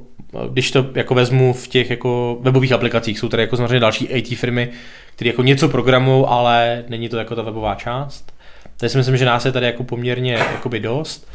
když 0.51 0.71
to 0.71 0.87
jako 0.95 1.15
vezmu 1.15 1.53
v 1.53 1.69
těch 1.69 1.91
jako 1.91 2.39
webových 2.41 2.73
aplikacích, 2.73 3.19
jsou 3.19 3.29
tady 3.29 3.43
jako 3.43 3.57
samozřejmě 3.57 3.81
další 3.81 4.05
IT 4.05 4.35
firmy, 4.39 4.69
které 5.17 5.29
jako 5.29 5.43
něco 5.43 5.69
programují, 5.69 6.25
ale 6.29 6.85
není 6.89 7.09
to 7.09 7.17
jako 7.17 7.35
ta 7.35 7.43
webová 7.43 7.75
část. 7.75 8.33
Takže 8.77 8.93
si 8.93 8.99
myslím, 8.99 9.17
že 9.17 9.25
nás 9.25 9.45
je 9.45 9.53
tady 9.53 9.67
jako 9.67 9.85
poměrně 9.85 10.33
jakoby 10.33 10.81
dost. 10.81 11.29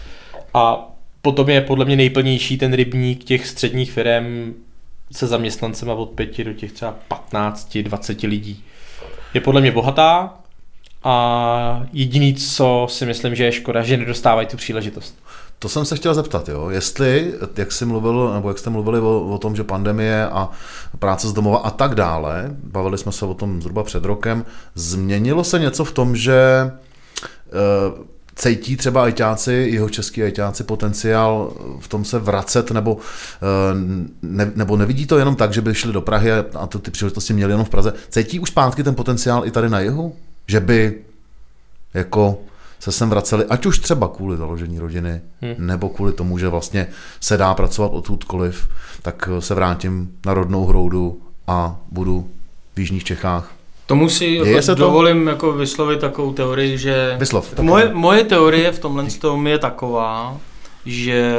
A 0.54 0.88
potom 1.22 1.50
je 1.50 1.62
podle 1.62 1.86
mě 1.86 1.96
nejplnější 1.96 2.58
ten 2.58 2.74
rybník 2.74 3.24
těch 3.24 3.48
středních 3.48 3.92
firm 3.92 4.54
se 5.12 5.28
zaměstnancema 5.28 5.94
od 5.94 6.10
5 6.10 6.44
do 6.44 6.54
těch 6.54 6.72
třeba 6.72 6.96
15, 7.08 7.78
20 7.78 8.22
lidí. 8.24 8.64
Je 9.34 9.42
podle 9.42 9.62
mě 9.62 9.72
bohatá 9.72 10.34
a 11.04 11.84
jediný, 11.94 12.34
co 12.34 12.88
si 12.90 13.06
myslím, 13.06 13.36
že 13.36 13.44
je 13.44 13.52
škoda, 13.52 13.84
že 13.84 13.98
nedostávají 13.98 14.48
tu 14.48 14.58
příležitost. 14.58 15.24
To 15.62 15.70
jsem 15.70 15.86
se 15.86 15.96
chtěl 15.96 16.14
zeptat, 16.14 16.50
jo. 16.50 16.70
jestli, 16.70 17.34
jak 17.58 17.72
jsi 17.72 17.86
mluvil, 17.86 18.34
nebo 18.34 18.48
jak 18.48 18.60
jste 18.60 18.70
mluvili 18.70 19.00
o, 19.00 19.22
o 19.22 19.38
tom, 19.38 19.56
že 19.56 19.64
pandemie 19.64 20.30
a 20.30 20.50
práce 21.00 21.28
z 21.28 21.34
domova 21.34 21.58
a 21.58 21.70
tak 21.70 21.96
dále, 21.96 22.56
bavili 22.64 22.98
jsme 22.98 23.12
se 23.12 23.26
o 23.26 23.34
tom 23.34 23.62
zhruba 23.62 23.84
před 23.84 24.06
rokem, 24.06 24.46
změnilo 24.76 25.44
se 25.44 25.60
něco 25.60 25.86
v 25.86 25.92
tom, 25.92 26.16
že 26.16 26.34
e, 26.34 26.72
cítí 28.36 28.78
třeba 28.78 29.04
ajťáci, 29.04 29.54
jeho 29.54 29.90
český 29.90 30.24
ajťáci 30.24 30.64
potenciál 30.64 31.54
v 31.80 31.88
tom 31.88 32.06
se 32.06 32.20
vracet, 32.20 32.72
nebo, 32.72 32.98
e, 33.42 33.76
ne, 34.22 34.52
nebo 34.56 34.78
nevidí 34.78 35.06
to 35.06 35.18
jenom 35.18 35.36
tak, 35.36 35.54
že 35.54 35.62
by 35.62 35.76
šli 35.76 35.94
do 35.94 36.02
Prahy 36.02 36.32
a, 36.32 36.46
a 36.56 36.68
to 36.68 36.80
ty 36.80 36.92
příležitosti 36.92 37.34
měli 37.34 37.54
jenom 37.54 37.66
v 37.66 37.70
Praze. 37.70 37.94
Cítí 38.10 38.40
už 38.40 38.50
zpátky 38.50 38.84
ten 38.84 38.96
potenciál 38.96 39.46
i 39.46 39.52
tady 39.52 39.70
na 39.70 39.80
jihu? 39.80 40.16
Že 40.48 40.60
by 40.60 41.02
jako 41.94 42.38
se 42.82 42.92
sem 42.92 43.10
vraceli, 43.10 43.46
ať 43.46 43.66
už 43.66 43.80
třeba 43.80 44.08
kvůli 44.08 44.38
založení 44.38 44.80
rodiny, 44.80 45.22
hmm. 45.42 45.56
nebo 45.58 45.90
kvůli 45.90 46.14
tomu, 46.14 46.38
že 46.38 46.48
vlastně 46.48 46.88
se 47.20 47.38
dá 47.38 47.54
pracovat 47.54 47.92
odtudkoliv, 47.92 48.70
tak 49.02 49.30
se 49.40 49.56
vrátím 49.56 50.12
na 50.26 50.34
rodnou 50.34 50.66
hroudu 50.66 51.22
a 51.48 51.76
budu 51.92 52.30
v 52.76 52.80
Jižních 52.80 53.04
Čechách. 53.04 53.52
Tomu 53.86 54.10
si 54.10 54.26
Děje 54.26 54.52
jako 54.52 54.62
se 54.62 54.76
to? 54.76 54.82
dovolím 54.82 55.28
jako 55.28 55.54
vyslovit 55.54 56.00
takovou 56.00 56.34
teorii, 56.34 56.78
že 56.78 57.16
Vyslov. 57.20 57.60
moje, 57.60 57.94
moje 57.94 58.24
teorie 58.24 58.72
v 58.72 58.80
tomhle 58.80 59.06
tom 59.06 59.48
je 59.48 59.60
taková, 59.60 60.38
že 60.86 61.36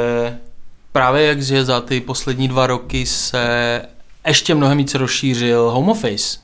právě 0.91 1.23
jak 1.23 1.37
je 1.39 1.65
za 1.65 1.81
ty 1.81 2.01
poslední 2.01 2.47
dva 2.47 2.67
roky 2.67 3.05
se 3.05 3.81
ještě 4.27 4.55
mnohem 4.55 4.77
víc 4.77 4.95
rozšířil 4.95 5.71
home 5.71 5.89
office. 5.89 6.39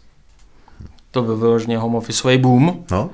To 1.12 1.22
byl 1.22 1.38
vyloženě 1.38 1.78
home 1.78 1.96
officeový 1.96 2.38
boom. 2.38 2.84
No? 2.92 3.10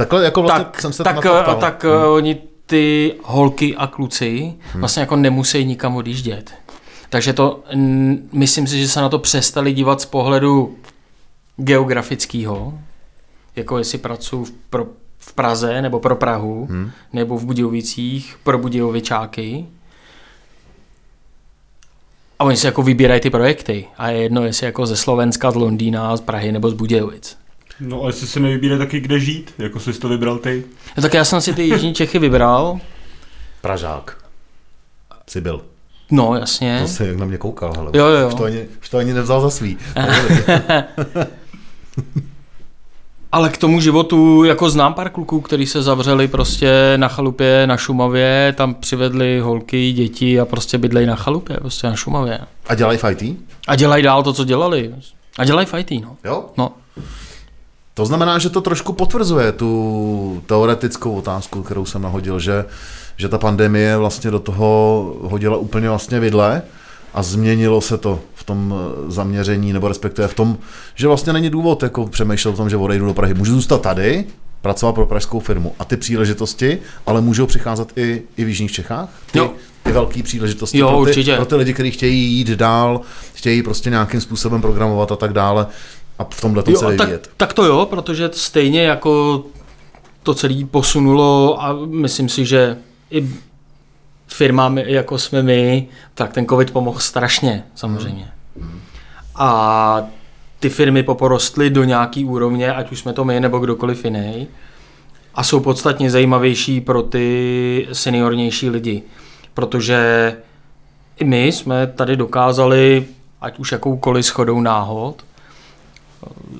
Takhle 0.00 0.24
jako 0.24 0.42
vlastně 0.42 0.64
tak, 0.64 0.80
jsem 0.80 0.92
se 0.92 1.04
tak, 1.04 1.24
na 1.24 1.42
to 1.42 1.54
tak 1.54 1.84
hmm. 1.84 1.92
oni 2.12 2.38
ty 2.66 3.14
holky 3.24 3.76
a 3.76 3.86
kluci 3.86 4.54
vlastně 4.74 5.00
jako 5.00 5.16
nemusí 5.16 5.64
nikam 5.64 5.96
odjíždět. 5.96 6.54
Takže 7.08 7.32
to, 7.32 7.62
myslím 8.32 8.66
si, 8.66 8.78
že 8.78 8.88
se 8.88 9.00
na 9.00 9.08
to 9.08 9.18
přestali 9.18 9.72
dívat 9.72 10.00
z 10.00 10.04
pohledu 10.04 10.76
geografického, 11.56 12.74
jako 13.56 13.78
jestli 13.78 13.98
pracuji 13.98 14.44
v, 14.44 14.50
pro, 14.70 14.86
v 15.18 15.32
Praze 15.32 15.82
nebo 15.82 16.00
pro 16.00 16.16
Prahu, 16.16 16.66
hmm. 16.70 16.90
nebo 17.12 17.38
v 17.38 17.44
Budějovicích 17.44 18.36
pro 18.42 18.58
Budějovičáky. 18.58 19.66
A 22.38 22.44
oni 22.44 22.56
si 22.56 22.66
jako 22.66 22.82
vybírají 22.82 23.20
ty 23.20 23.30
projekty. 23.30 23.86
A 23.98 24.10
je 24.10 24.22
jedno, 24.22 24.44
jestli 24.44 24.66
jako 24.66 24.86
ze 24.86 24.96
Slovenska, 24.96 25.50
z 25.50 25.54
Londýna, 25.54 26.16
z 26.16 26.20
Prahy 26.20 26.52
nebo 26.52 26.70
z 26.70 26.74
Budějovic. 26.74 27.39
No 27.80 28.04
a 28.04 28.06
jestli 28.06 28.26
si 28.26 28.40
nevybíre 28.40 28.78
taky 28.78 29.00
kde 29.00 29.20
žít, 29.20 29.54
jako 29.58 29.80
jsi 29.80 29.92
to 29.92 30.08
vybral 30.08 30.38
ty. 30.38 30.64
No, 30.96 31.02
tak 31.02 31.14
já 31.14 31.24
jsem 31.24 31.40
si 31.40 31.54
ty 31.54 31.62
Jižní 31.62 31.94
Čechy 31.94 32.18
vybral. 32.18 32.80
Pražák. 33.60 34.16
Jsi 35.26 35.40
byl. 35.40 35.62
No, 36.10 36.36
jasně. 36.36 36.78
To 36.82 36.88
jsi 36.88 37.04
jak 37.06 37.16
na 37.16 37.26
mě 37.26 37.38
koukal, 37.38 37.72
hele. 37.76 37.90
Jo, 37.94 38.06
jo. 38.06 38.28
Už 38.28 38.34
to 38.34 38.44
ani, 38.44 38.66
už 38.80 38.88
to 38.88 38.98
ani 38.98 39.12
nevzal 39.12 39.40
za 39.40 39.50
svý. 39.50 39.78
Ale 43.32 43.50
k 43.50 43.58
tomu 43.58 43.80
životu, 43.80 44.44
jako 44.44 44.70
znám 44.70 44.94
pár 44.94 45.10
kluků, 45.10 45.40
kteří 45.40 45.66
se 45.66 45.82
zavřeli 45.82 46.28
prostě 46.28 46.92
na 46.96 47.08
chalupě 47.08 47.66
na 47.66 47.76
Šumavě, 47.76 48.54
tam 48.56 48.74
přivedli 48.74 49.40
holky, 49.40 49.92
děti 49.92 50.40
a 50.40 50.44
prostě 50.44 50.78
bydlej 50.78 51.06
na 51.06 51.16
chalupě, 51.16 51.56
prostě 51.56 51.86
na 51.86 51.96
Šumavě. 51.96 52.38
A 52.66 52.74
dělají 52.74 52.98
IT? 53.10 53.38
A 53.68 53.76
dělají 53.76 54.02
dál 54.02 54.22
to, 54.22 54.32
co 54.32 54.44
dělali. 54.44 54.94
A 55.38 55.44
dělají 55.44 55.66
IT, 55.78 55.90
no. 55.90 56.16
Jo? 56.24 56.44
no. 56.56 56.72
To 57.94 58.06
znamená, 58.06 58.38
že 58.38 58.50
to 58.50 58.60
trošku 58.60 58.92
potvrzuje 58.92 59.52
tu 59.52 60.42
teoretickou 60.46 61.12
otázku, 61.14 61.62
kterou 61.62 61.84
jsem 61.84 62.02
nahodil, 62.02 62.40
že, 62.40 62.64
že 63.16 63.28
ta 63.28 63.38
pandemie 63.38 63.96
vlastně 63.96 64.30
do 64.30 64.40
toho 64.40 65.14
hodila 65.22 65.56
úplně 65.56 65.88
vlastně 65.88 66.20
vidle 66.20 66.62
a 67.14 67.22
změnilo 67.22 67.80
se 67.80 67.98
to 67.98 68.20
v 68.34 68.44
tom 68.44 68.74
eh, 68.76 69.10
zaměření, 69.10 69.72
nebo 69.72 69.88
respektive 69.88 70.28
v 70.28 70.34
tom, 70.34 70.58
že 70.94 71.06
vlastně 71.08 71.32
není 71.32 71.50
důvod 71.50 71.82
jako 71.82 72.06
přemýšlet 72.06 72.50
o 72.52 72.56
tom, 72.56 72.70
že 72.70 72.76
odejdu 72.76 73.06
do 73.06 73.14
Prahy. 73.14 73.34
Můžu 73.34 73.52
zůstat 73.54 73.82
tady, 73.82 74.24
pracovat 74.62 74.92
pro 74.92 75.06
pražskou 75.06 75.40
firmu 75.40 75.74
a 75.78 75.84
ty 75.84 75.96
příležitosti, 75.96 76.78
ale 77.06 77.20
můžou 77.20 77.46
přicházet 77.46 77.92
i, 77.98 78.22
i 78.36 78.44
v 78.44 78.48
Jižních 78.48 78.72
Čechách? 78.72 79.08
Ty, 79.32 79.38
Jo. 79.38 79.50
ty 79.82 79.92
velké 79.92 80.22
příležitosti 80.22 80.78
Jo, 80.78 80.88
pro, 80.88 80.96
ty, 80.96 81.00
určitě. 81.02 81.36
pro 81.36 81.44
ty 81.44 81.54
lidi, 81.54 81.74
kteří 81.74 81.90
chtějí 81.90 82.32
jít 82.32 82.48
dál, 82.48 83.00
chtějí 83.34 83.62
prostě 83.62 83.90
nějakým 83.90 84.20
způsobem 84.20 84.60
programovat 84.60 85.12
a 85.12 85.16
tak 85.16 85.32
dále 85.32 85.66
a 86.20 86.26
v 86.30 86.40
tomhle 86.40 86.62
tom 86.62 86.76
se 86.76 86.84
Jo, 86.84 86.92
tak, 86.98 87.08
tak 87.36 87.52
to 87.52 87.64
jo, 87.64 87.86
protože 87.90 88.30
stejně 88.32 88.82
jako 88.82 89.44
to 90.22 90.34
celé 90.34 90.64
posunulo 90.70 91.62
a 91.62 91.72
myslím 91.86 92.28
si, 92.28 92.46
že 92.46 92.76
i 93.10 93.30
firmám, 94.26 94.78
jako 94.78 95.18
jsme 95.18 95.42
my, 95.42 95.88
tak 96.14 96.32
ten 96.32 96.46
covid 96.46 96.70
pomohl 96.70 96.98
strašně, 96.98 97.64
samozřejmě. 97.74 98.30
A 99.34 100.02
ty 100.60 100.68
firmy 100.68 101.02
poporostly 101.02 101.70
do 101.70 101.84
nějaký 101.84 102.24
úrovně, 102.24 102.72
ať 102.72 102.92
už 102.92 102.98
jsme 102.98 103.12
to 103.12 103.24
my 103.24 103.40
nebo 103.40 103.58
kdokoliv 103.58 104.04
jiný, 104.04 104.48
a 105.34 105.42
jsou 105.42 105.60
podstatně 105.60 106.10
zajímavější 106.10 106.80
pro 106.80 107.02
ty 107.02 107.88
seniornější 107.92 108.70
lidi, 108.70 109.02
protože 109.54 110.36
i 111.16 111.24
my 111.24 111.46
jsme 111.46 111.86
tady 111.86 112.16
dokázali, 112.16 113.06
ať 113.40 113.58
už 113.58 113.72
jakoukoliv 113.72 114.26
schodou 114.26 114.60
náhod, 114.60 115.24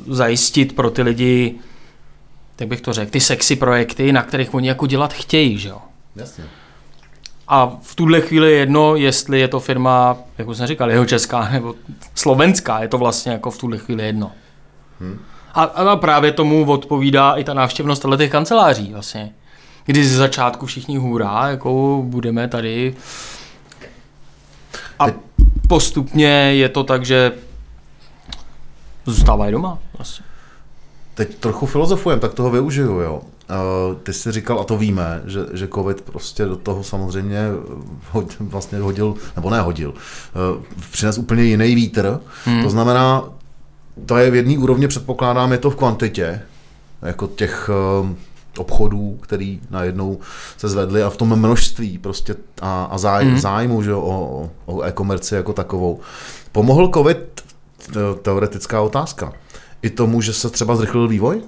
zajistit 0.07 0.77
pro 0.77 0.91
ty 0.91 1.03
lidi, 1.03 1.55
jak 2.61 2.69
bych 2.69 2.81
to 2.81 2.93
řekl, 2.93 3.11
ty 3.11 3.21
sexy 3.21 3.57
projekty, 3.57 4.13
na 4.13 4.23
kterých 4.23 4.55
oni 4.55 4.69
jako 4.69 4.87
dělat 4.87 5.13
chtějí, 5.13 5.59
že 5.59 5.69
jo. 5.69 5.79
Jasně. 6.17 6.45
A 7.49 7.79
v 7.83 7.95
tuhle 7.95 8.21
chvíli 8.21 8.53
je 8.53 8.59
jedno, 8.59 8.97
jestli 8.97 9.41
je 9.41 9.49
to 9.49 9.61
firma, 9.61 10.17
jak 10.39 10.49
už 10.49 10.57
jsem 10.57 10.67
říkal, 10.67 10.91
jeho 10.91 11.07
česká 11.07 11.49
nebo 11.53 11.75
slovenská, 12.15 12.83
je 12.83 12.89
to 12.89 12.99
vlastně 12.99 13.33
jako 13.33 13.51
v 13.51 13.59
tuhle 13.59 13.79
chvíli 13.79 14.07
jedno. 14.07 14.33
Hmm. 15.01 15.19
A, 15.55 15.63
a 15.63 15.97
právě 15.97 16.33
tomu 16.33 16.65
odpovídá 16.73 17.33
i 17.33 17.45
ta 17.45 17.55
návštěvnost 17.55 18.07
těch 18.19 18.31
kanceláří 18.31 18.93
vlastně. 18.93 19.33
Kdy 19.85 20.05
z 20.05 20.17
začátku 20.17 20.67
všichni 20.67 20.97
hurá, 20.97 21.49
jako 21.49 22.03
budeme 22.05 22.49
tady. 22.49 22.95
A 24.99 25.07
postupně 25.69 26.29
je 26.29 26.69
to 26.69 26.85
tak, 26.85 27.05
že 27.05 27.33
zůstávají 29.11 29.53
doma. 29.53 29.79
Vlastně. 29.99 30.25
Teď 31.15 31.35
trochu 31.35 31.67
filozofujem, 31.67 32.21
tak 32.21 32.35
toho 32.35 32.51
využiju, 32.51 33.01
jo. 33.01 33.21
Uh, 33.51 33.97
ty 34.03 34.13
jsi 34.13 34.33
říkal, 34.33 34.61
a 34.61 34.65
to 34.65 34.77
víme, 34.77 35.23
že, 35.27 35.41
že 35.53 35.69
covid 35.69 36.01
prostě 36.01 36.45
do 36.45 36.57
toho 36.57 36.83
samozřejmě 36.85 37.49
hod, 38.11 38.37
vlastně 38.41 38.79
hodil, 38.79 39.15
nebo 39.37 39.51
nehodil, 39.51 39.91
uh, 39.91 40.63
přines 40.91 41.19
úplně 41.19 41.43
jiný 41.43 41.75
vítr. 41.75 42.21
Hmm. 42.45 42.63
To 42.63 42.71
znamená, 42.71 43.25
to 44.07 44.17
je 44.17 44.31
v 44.31 44.35
jedné 44.35 44.59
úrovni, 44.59 44.89
předpokládám, 44.89 45.53
je 45.53 45.59
to 45.59 45.71
v 45.71 45.77
kvantitě, 45.77 46.43
jako 47.03 47.27
těch 47.27 47.71
uh, 48.01 48.09
obchodů, 48.59 49.19
který 49.21 49.61
najednou 49.71 50.19
se 50.57 50.69
zvedly 50.69 51.03
a 51.03 51.11
v 51.11 51.17
tom 51.17 51.39
množství 51.39 51.99
prostě 51.99 52.35
a, 52.63 52.85
a 52.85 52.99
záj, 52.99 53.25
hmm. 53.25 53.39
zájmu 53.39 53.83
že, 53.83 53.95
o, 53.95 54.51
o 54.67 54.83
e-komerci 54.83 55.35
jako 55.35 55.53
takovou. 55.53 56.01
Pomohl 56.53 56.91
covid, 56.95 57.41
teoretická 58.23 58.81
otázka, 58.81 59.33
i 59.83 59.91
tomu, 59.91 60.21
že 60.21 60.33
se 60.33 60.51
třeba 60.51 60.77
zrychlil 60.77 61.09
vývoj? 61.09 61.43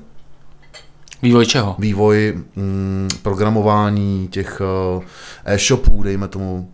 Vývoj 1.23 1.47
čeho? 1.47 1.77
Vývoj 1.79 2.43
mm, 2.57 3.09
programování 3.23 4.29
těch 4.29 4.61
uh, 4.97 5.03
e-shopů, 5.45 6.03
dejme 6.03 6.29
tomu, 6.29 6.73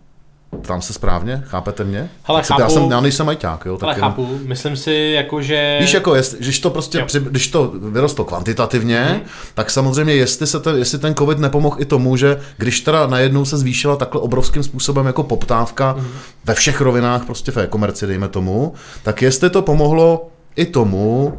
tam 0.61 0.81
se 0.81 0.93
správně? 0.93 1.43
Chápete 1.45 1.83
mě? 1.83 2.09
Hele, 2.23 2.43
chápu, 2.43 2.61
já, 2.61 2.69
jsem, 2.69 2.91
já 2.91 3.01
nejsem 3.01 3.29
ajťák, 3.29 3.65
jo? 3.65 3.77
Tak 3.77 3.83
ale 3.83 3.97
jenom... 3.97 4.09
chápu, 4.09 4.39
myslím 4.45 4.77
si, 4.77 5.11
jako, 5.15 5.41
že... 5.41 5.77
Víš, 5.81 5.93
jako, 5.93 6.15
jest, 6.15 6.35
když 6.39 6.59
to 6.59 6.69
prostě, 6.69 7.03
při, 7.03 7.19
když 7.19 7.47
to 7.47 7.73
vyrostlo 7.79 8.25
kvantitativně, 8.25 9.03
hmm. 9.03 9.21
tak 9.53 9.69
samozřejmě, 9.69 10.13
jestli, 10.13 10.47
se 10.47 10.59
ten, 10.59 10.75
jestli 10.75 10.99
ten 10.99 11.15
covid 11.15 11.39
nepomohl 11.39 11.75
i 11.79 11.85
tomu, 11.85 12.17
že 12.17 12.39
když 12.57 12.81
teda 12.81 13.07
najednou 13.07 13.45
se 13.45 13.57
zvýšila 13.57 13.95
takhle 13.95 14.21
obrovským 14.21 14.63
způsobem 14.63 15.05
jako 15.05 15.23
poptávka 15.23 15.91
hmm. 15.91 16.07
ve 16.45 16.53
všech 16.53 16.81
rovinách, 16.81 17.25
prostě 17.25 17.51
v 17.51 17.57
e-komerci, 17.57 18.07
dejme 18.07 18.27
tomu, 18.27 18.73
tak 19.03 19.21
jestli 19.21 19.49
to 19.49 19.61
pomohlo 19.61 20.29
i 20.55 20.65
tomu, 20.65 21.37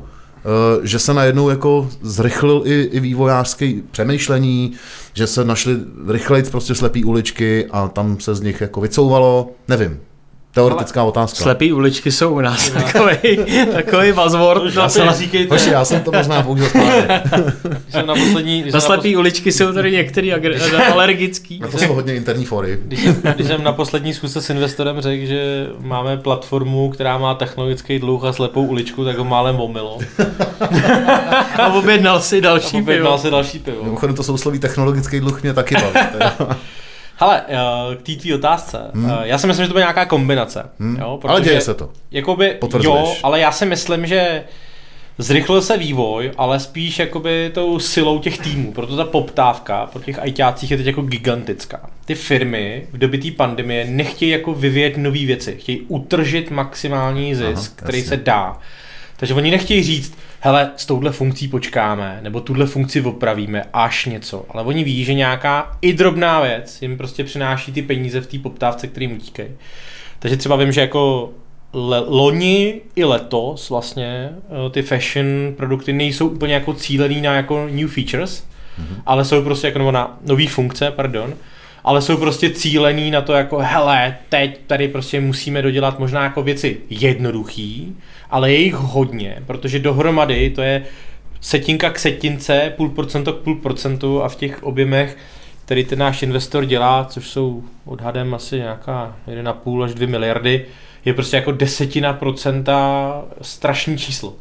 že 0.82 0.98
se 0.98 1.14
najednou 1.14 1.48
jako 1.48 1.88
zrychlil 2.02 2.62
i, 2.64 2.82
i 2.82 3.00
vývojářský 3.00 3.82
přemýšlení, 3.90 4.72
že 5.14 5.26
se 5.26 5.44
našly 5.44 5.76
rychleji 6.08 6.44
prostě 6.44 6.74
slepý 6.74 7.04
uličky 7.04 7.66
a 7.70 7.88
tam 7.88 8.20
se 8.20 8.34
z 8.34 8.40
nich 8.40 8.60
jako 8.60 8.80
vycouvalo, 8.80 9.50
nevím, 9.68 10.00
Teoretická 10.52 11.04
otázka. 11.04 11.42
Slepý 11.42 11.72
uličky 11.72 12.12
jsou 12.12 12.34
u 12.34 12.40
nás 12.40 12.70
takový, 12.70 13.38
takový 13.72 14.12
buzzword. 14.22 14.74
Já, 14.74 14.88
jsem, 14.88 15.08
hoši, 15.50 15.70
já 15.70 15.84
jsem 15.84 16.00
to 16.00 16.12
možná 16.12 16.42
použil 16.42 16.68
správně. 16.68 17.22
jsem 17.88 18.06
na 18.06 18.14
poslední... 18.14 18.64
Na 18.72 18.80
slepý 18.80 19.12
na 19.14 19.18
uličky 19.20 19.52
jsou 19.52 19.72
tady 19.72 19.92
některý 19.92 20.32
alergický. 20.92 21.58
Na 21.58 21.68
to 21.68 21.78
jsou 21.78 21.94
hodně 21.94 22.14
interní 22.14 22.44
fory. 22.44 22.78
Když, 22.82 23.00
když 23.34 23.46
jsem 23.46 23.62
na 23.62 23.72
poslední 23.72 24.14
schůzce 24.14 24.42
s 24.42 24.50
investorem 24.50 25.00
řekl, 25.00 25.26
že 25.26 25.66
máme 25.80 26.16
platformu, 26.16 26.90
která 26.90 27.18
má 27.18 27.34
technologický 27.34 27.98
dluh 27.98 28.24
a 28.24 28.32
slepou 28.32 28.66
uličku, 28.66 29.04
tak 29.04 29.18
ho 29.18 29.24
málem 29.24 29.60
omilo. 29.60 29.98
a 31.58 31.66
objednal 31.72 32.20
si 32.20 32.40
další 32.40 32.76
a 32.76 32.80
objednal 32.80 33.12
pivo. 33.12 33.22
si 33.22 33.30
další 33.30 33.58
pivo. 33.58 33.84
Mimochodem 33.84 34.16
to 34.16 34.22
sousloví 34.22 34.58
technologický 34.58 35.20
dluh 35.20 35.42
mě 35.42 35.54
taky 35.54 35.74
baví. 35.74 36.08
Hele, 37.20 37.42
uh, 37.42 37.94
k 37.94 38.02
té 38.02 38.12
tvý 38.12 38.34
otázce. 38.34 38.78
Hmm. 38.94 39.04
Uh, 39.04 39.10
já 39.22 39.38
si 39.38 39.46
myslím, 39.46 39.64
že 39.64 39.68
to 39.68 39.74
bude 39.74 39.82
nějaká 39.82 40.04
kombinace. 40.04 40.70
Hmm. 40.78 40.96
Jo, 40.96 41.18
protože, 41.20 41.30
ale 41.30 41.40
děje 41.40 41.60
se 41.60 41.74
to. 41.74 41.90
Jakoby, 42.10 42.58
jo, 42.82 43.14
ale 43.22 43.40
já 43.40 43.52
si 43.52 43.66
myslím, 43.66 44.06
že 44.06 44.44
zrychlil 45.18 45.62
se 45.62 45.76
vývoj, 45.76 46.32
ale 46.36 46.60
spíš 46.60 46.98
jakoby 46.98 47.50
tou 47.54 47.78
silou 47.78 48.18
těch 48.18 48.38
týmů, 48.38 48.72
proto 48.72 48.96
ta 48.96 49.04
poptávka 49.04 49.86
pro 49.86 50.02
těch 50.02 50.18
ITácích 50.24 50.70
je 50.70 50.76
teď 50.76 50.86
jako 50.86 51.02
gigantická. 51.02 51.90
Ty 52.04 52.14
firmy 52.14 52.86
v 52.92 52.98
době 52.98 53.20
té 53.20 53.30
pandemie 53.30 53.84
nechtějí 53.84 54.30
jako 54.30 54.54
vyvíjet 54.54 54.96
nové 54.96 55.26
věci, 55.26 55.56
chtějí 55.58 55.80
utržit 55.88 56.50
maximální 56.50 57.34
zisk, 57.34 57.72
Aha, 57.76 57.82
který 57.82 58.02
se 58.02 58.16
dá. 58.16 58.58
Takže 59.16 59.34
oni 59.34 59.50
nechtějí 59.50 59.82
říct, 59.82 60.18
hele, 60.40 60.70
s 60.76 60.86
touhle 60.86 61.12
funkcí 61.12 61.48
počkáme, 61.48 62.20
nebo 62.22 62.40
tuhle 62.40 62.66
funkci 62.66 63.00
opravíme, 63.00 63.64
až 63.72 64.06
něco. 64.06 64.46
Ale 64.50 64.62
oni 64.62 64.84
ví, 64.84 65.04
že 65.04 65.14
nějaká 65.14 65.78
i 65.82 65.92
drobná 65.92 66.40
věc 66.40 66.82
jim 66.82 66.96
prostě 66.96 67.24
přináší 67.24 67.72
ty 67.72 67.82
peníze 67.82 68.20
v 68.20 68.26
té 68.26 68.38
poptávce, 68.38 68.86
kterým 68.86 69.12
utíkají. 69.12 69.48
Takže 70.18 70.36
třeba 70.36 70.56
vím, 70.56 70.72
že 70.72 70.80
jako 70.80 71.30
le, 71.72 72.02
loni 72.06 72.80
i 72.96 73.04
letos 73.04 73.70
vlastně 73.70 74.30
eh, 74.32 74.70
ty 74.70 74.82
fashion 74.82 75.26
produkty 75.56 75.92
nejsou 75.92 76.28
úplně 76.28 76.54
jako 76.54 76.74
cílený 76.74 77.20
na 77.20 77.34
jako 77.34 77.68
new 77.72 77.88
features, 77.88 78.42
mm-hmm. 78.42 79.02
ale 79.06 79.24
jsou 79.24 79.42
prostě 79.42 79.66
jako 79.66 79.90
na 79.90 80.18
nové 80.26 80.48
funkce, 80.48 80.90
pardon, 80.90 81.34
ale 81.84 82.02
jsou 82.02 82.16
prostě 82.16 82.50
cílený 82.50 83.10
na 83.10 83.20
to 83.20 83.32
jako 83.32 83.58
hele, 83.58 84.16
teď 84.28 84.60
tady 84.66 84.88
prostě 84.88 85.20
musíme 85.20 85.62
dodělat 85.62 85.98
možná 85.98 86.22
jako 86.22 86.42
věci 86.42 86.76
jednoduchý, 86.90 87.96
ale 88.30 88.52
je 88.52 88.58
jich 88.58 88.74
hodně, 88.74 89.42
protože 89.46 89.78
dohromady 89.78 90.50
to 90.50 90.62
je 90.62 90.84
setinka 91.40 91.90
k 91.90 91.98
setince, 91.98 92.72
půl 92.76 92.88
procento 92.88 93.32
k 93.32 93.40
půl 93.40 93.54
procentu 93.54 94.22
a 94.22 94.28
v 94.28 94.36
těch 94.36 94.62
objemech, 94.62 95.16
který 95.64 95.84
ten 95.84 95.98
náš 95.98 96.22
investor 96.22 96.64
dělá, 96.64 97.04
což 97.04 97.28
jsou 97.28 97.64
odhadem 97.84 98.34
asi 98.34 98.56
nějaká 98.56 99.16
1,5 99.28 99.82
až 99.82 99.94
2 99.94 100.08
miliardy, 100.08 100.66
je 101.04 101.14
prostě 101.14 101.36
jako 101.36 101.52
desetina 101.52 102.12
procenta 102.12 103.22
strašný 103.42 103.98
číslo. 103.98 104.34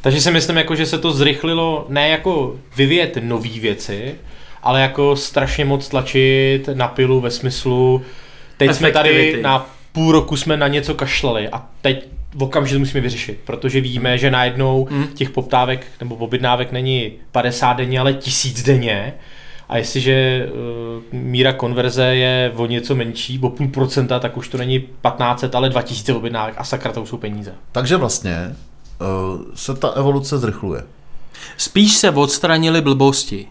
Takže 0.00 0.20
si 0.20 0.30
myslím, 0.30 0.56
jako, 0.56 0.74
že 0.74 0.86
se 0.86 0.98
to 0.98 1.12
zrychlilo 1.12 1.86
ne 1.88 2.08
jako 2.08 2.56
vyvíjet 2.76 3.18
nové 3.20 3.48
věci, 3.48 4.14
ale 4.62 4.82
jako 4.82 5.16
strašně 5.16 5.64
moc 5.64 5.88
tlačit 5.88 6.68
na 6.74 6.88
pilu 6.88 7.20
ve 7.20 7.30
smyslu, 7.30 8.02
teď 8.56 8.74
jsme 8.74 8.92
tady 8.92 9.42
na 9.42 9.66
půl 9.92 10.12
roku 10.12 10.36
jsme 10.36 10.56
na 10.56 10.68
něco 10.68 10.94
kašlali 10.94 11.48
a 11.48 11.66
teď 11.82 12.06
v 12.34 12.42
okamžitu 12.42 12.78
musíme 12.78 13.00
vyřešit, 13.00 13.40
protože 13.44 13.80
víme, 13.80 14.18
že 14.18 14.30
najednou 14.30 14.88
mm. 14.90 15.06
těch 15.06 15.30
poptávek 15.30 15.86
nebo 16.00 16.14
objednávek 16.14 16.72
není 16.72 17.12
50 17.32 17.72
denně, 17.72 18.00
ale 18.00 18.14
tisíc 18.14 18.62
denně. 18.62 19.14
A 19.68 19.76
jestliže 19.76 20.46
uh, 20.52 21.02
míra 21.12 21.52
konverze 21.52 22.04
je 22.04 22.52
o 22.56 22.66
něco 22.66 22.94
menší, 22.94 23.38
o 23.38 23.50
půl 23.50 23.68
procenta, 23.68 24.18
tak 24.18 24.36
už 24.36 24.48
to 24.48 24.58
není 24.58 24.80
1500, 24.80 25.54
ale 25.54 25.68
2000 25.68 26.14
objednávek 26.14 26.54
a 26.58 26.64
sakra 26.64 26.92
to 26.92 27.06
jsou 27.06 27.16
peníze. 27.16 27.54
Takže 27.72 27.96
vlastně 27.96 28.56
uh, 29.00 29.42
se 29.54 29.74
ta 29.74 29.88
evoluce 29.88 30.38
zrychluje. 30.38 30.82
Spíš 31.56 31.96
se 31.96 32.10
odstranili 32.10 32.80
blbosti. 32.80 33.46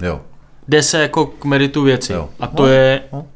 Jo. 0.00 0.20
Jde 0.68 0.82
se 0.82 1.02
jako 1.02 1.26
k 1.26 1.44
meritu 1.44 1.82
věci. 1.82 2.12
Jo. 2.12 2.28
A 2.40 2.46
to 2.46 2.62
no, 2.62 2.68
je 2.68 3.00
no, 3.12 3.26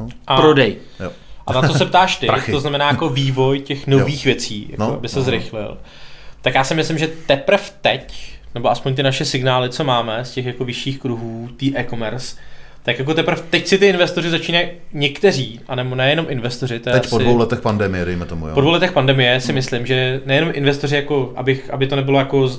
no. 0.00 0.36
prodej. 0.36 0.76
Jo. 1.00 1.10
A 1.46 1.52
na 1.52 1.68
co 1.68 1.74
se 1.74 1.86
ptáš 1.86 2.16
ty, 2.16 2.26
Prachy. 2.26 2.52
to 2.52 2.60
znamená 2.60 2.88
jako 2.88 3.08
vývoj 3.08 3.60
těch 3.60 3.86
nových 3.86 4.26
jo. 4.26 4.28
věcí, 4.28 4.66
jako 4.70 4.82
no, 4.82 4.92
aby 4.92 5.08
se 5.08 5.18
no. 5.18 5.24
zrychlil. 5.24 5.78
Tak 6.42 6.54
já 6.54 6.64
si 6.64 6.74
myslím, 6.74 6.98
že 6.98 7.08
teprve 7.26 7.62
teď, 7.80 8.32
nebo 8.54 8.70
aspoň 8.70 8.94
ty 8.94 9.02
naše 9.02 9.24
signály, 9.24 9.68
co 9.68 9.84
máme 9.84 10.24
z 10.24 10.30
těch 10.30 10.46
jako 10.46 10.64
vyšších 10.64 10.98
kruhů, 10.98 11.48
tý 11.56 11.78
e-commerce, 11.78 12.36
tak 12.82 12.98
jako 12.98 13.14
teprve 13.14 13.42
teď 13.50 13.66
si 13.66 13.78
ty 13.78 13.86
investoři 13.86 14.30
začínají 14.30 14.68
někteří, 14.92 15.60
a 15.68 15.74
nebo 15.74 15.94
nejenom 15.94 16.26
investoři. 16.28 16.78
To 16.78 16.90
teď 16.90 17.00
asi, 17.00 17.10
po 17.10 17.18
dvou 17.18 17.36
letech 17.36 17.60
pandemie, 17.60 18.04
dejme 18.04 18.26
tomu. 18.26 18.48
Jo. 18.48 18.54
Po 18.54 18.60
dvou 18.60 18.70
letech 18.70 18.92
pandemie 18.92 19.40
si 19.40 19.52
no. 19.52 19.54
myslím, 19.54 19.86
že 19.86 20.20
nejenom 20.26 20.50
investoři, 20.54 20.96
jako, 20.96 21.32
abych, 21.36 21.70
aby 21.70 21.86
to 21.86 21.96
nebylo 21.96 22.18
jako 22.18 22.50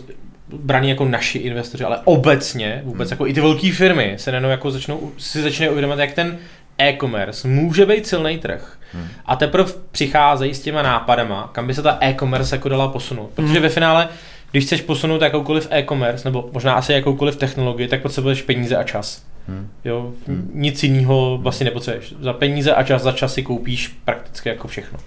braní 0.53 0.89
jako 0.89 1.05
naši 1.05 1.37
investoři, 1.37 1.83
ale 1.83 1.99
obecně, 2.03 2.81
vůbec 2.85 3.09
hmm. 3.09 3.13
jako 3.13 3.27
i 3.27 3.33
ty 3.33 3.41
velké 3.41 3.71
firmy 3.71 4.13
se 4.17 4.31
nejenom 4.31 4.51
jako 4.51 4.71
začnou, 4.71 5.11
si 5.17 5.41
začínají 5.41 5.71
uvědomit, 5.71 5.99
jak 5.99 6.13
ten 6.13 6.37
e-commerce 6.77 7.47
může 7.47 7.85
být 7.85 8.07
silný 8.07 8.37
trh. 8.37 8.76
Hmm. 8.93 9.07
A 9.25 9.35
teprve 9.35 9.71
přicházejí 9.91 10.53
s 10.53 10.61
těma 10.61 10.81
nápadama, 10.81 11.49
kam 11.51 11.67
by 11.67 11.73
se 11.73 11.81
ta 11.81 11.97
e-commerce 12.01 12.55
jako 12.55 12.69
dala 12.69 12.87
posunout. 12.87 13.29
Protože 13.35 13.53
hmm. 13.53 13.61
ve 13.61 13.69
finále, 13.69 14.07
když 14.51 14.65
chceš 14.65 14.81
posunout 14.81 15.21
jakoukoliv 15.21 15.67
e-commerce, 15.71 16.27
nebo 16.27 16.49
možná 16.53 16.73
asi 16.73 16.93
jakoukoliv 16.93 17.35
technologii, 17.35 17.87
tak 17.87 18.01
potřebuješ 18.01 18.41
peníze 18.41 18.77
a 18.77 18.83
čas. 18.83 19.23
Hmm. 19.47 19.69
Jo, 19.85 20.11
hmm. 20.27 20.51
Nic 20.53 20.83
jiného 20.83 21.37
vlastně 21.41 21.63
nepotřebuješ. 21.63 22.13
Za 22.19 22.33
peníze 22.33 22.73
a 22.73 22.83
čas, 22.83 23.01
za 23.01 23.11
čas 23.11 23.33
si 23.33 23.43
koupíš 23.43 23.87
prakticky 24.05 24.49
jako 24.49 24.67
všechno. 24.67 24.99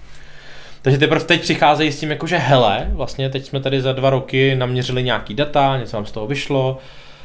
Takže 0.83 0.99
teprve 0.99 1.25
teď 1.25 1.41
přicházejí 1.41 1.93
s 1.93 2.01
tím, 2.01 2.11
jako 2.11 2.27
že 2.27 2.39
hele, 2.39 2.91
vlastně 2.93 3.31
teď 3.31 3.45
jsme 3.45 3.61
tady 3.61 3.81
za 3.81 3.93
dva 3.93 4.11
roky 4.11 4.55
naměřili 4.55 5.03
nějaký 5.03 5.35
data, 5.35 5.79
něco 5.79 5.97
nám 5.97 6.07
z 6.07 6.13
toho 6.13 6.27
vyšlo. 6.27 6.79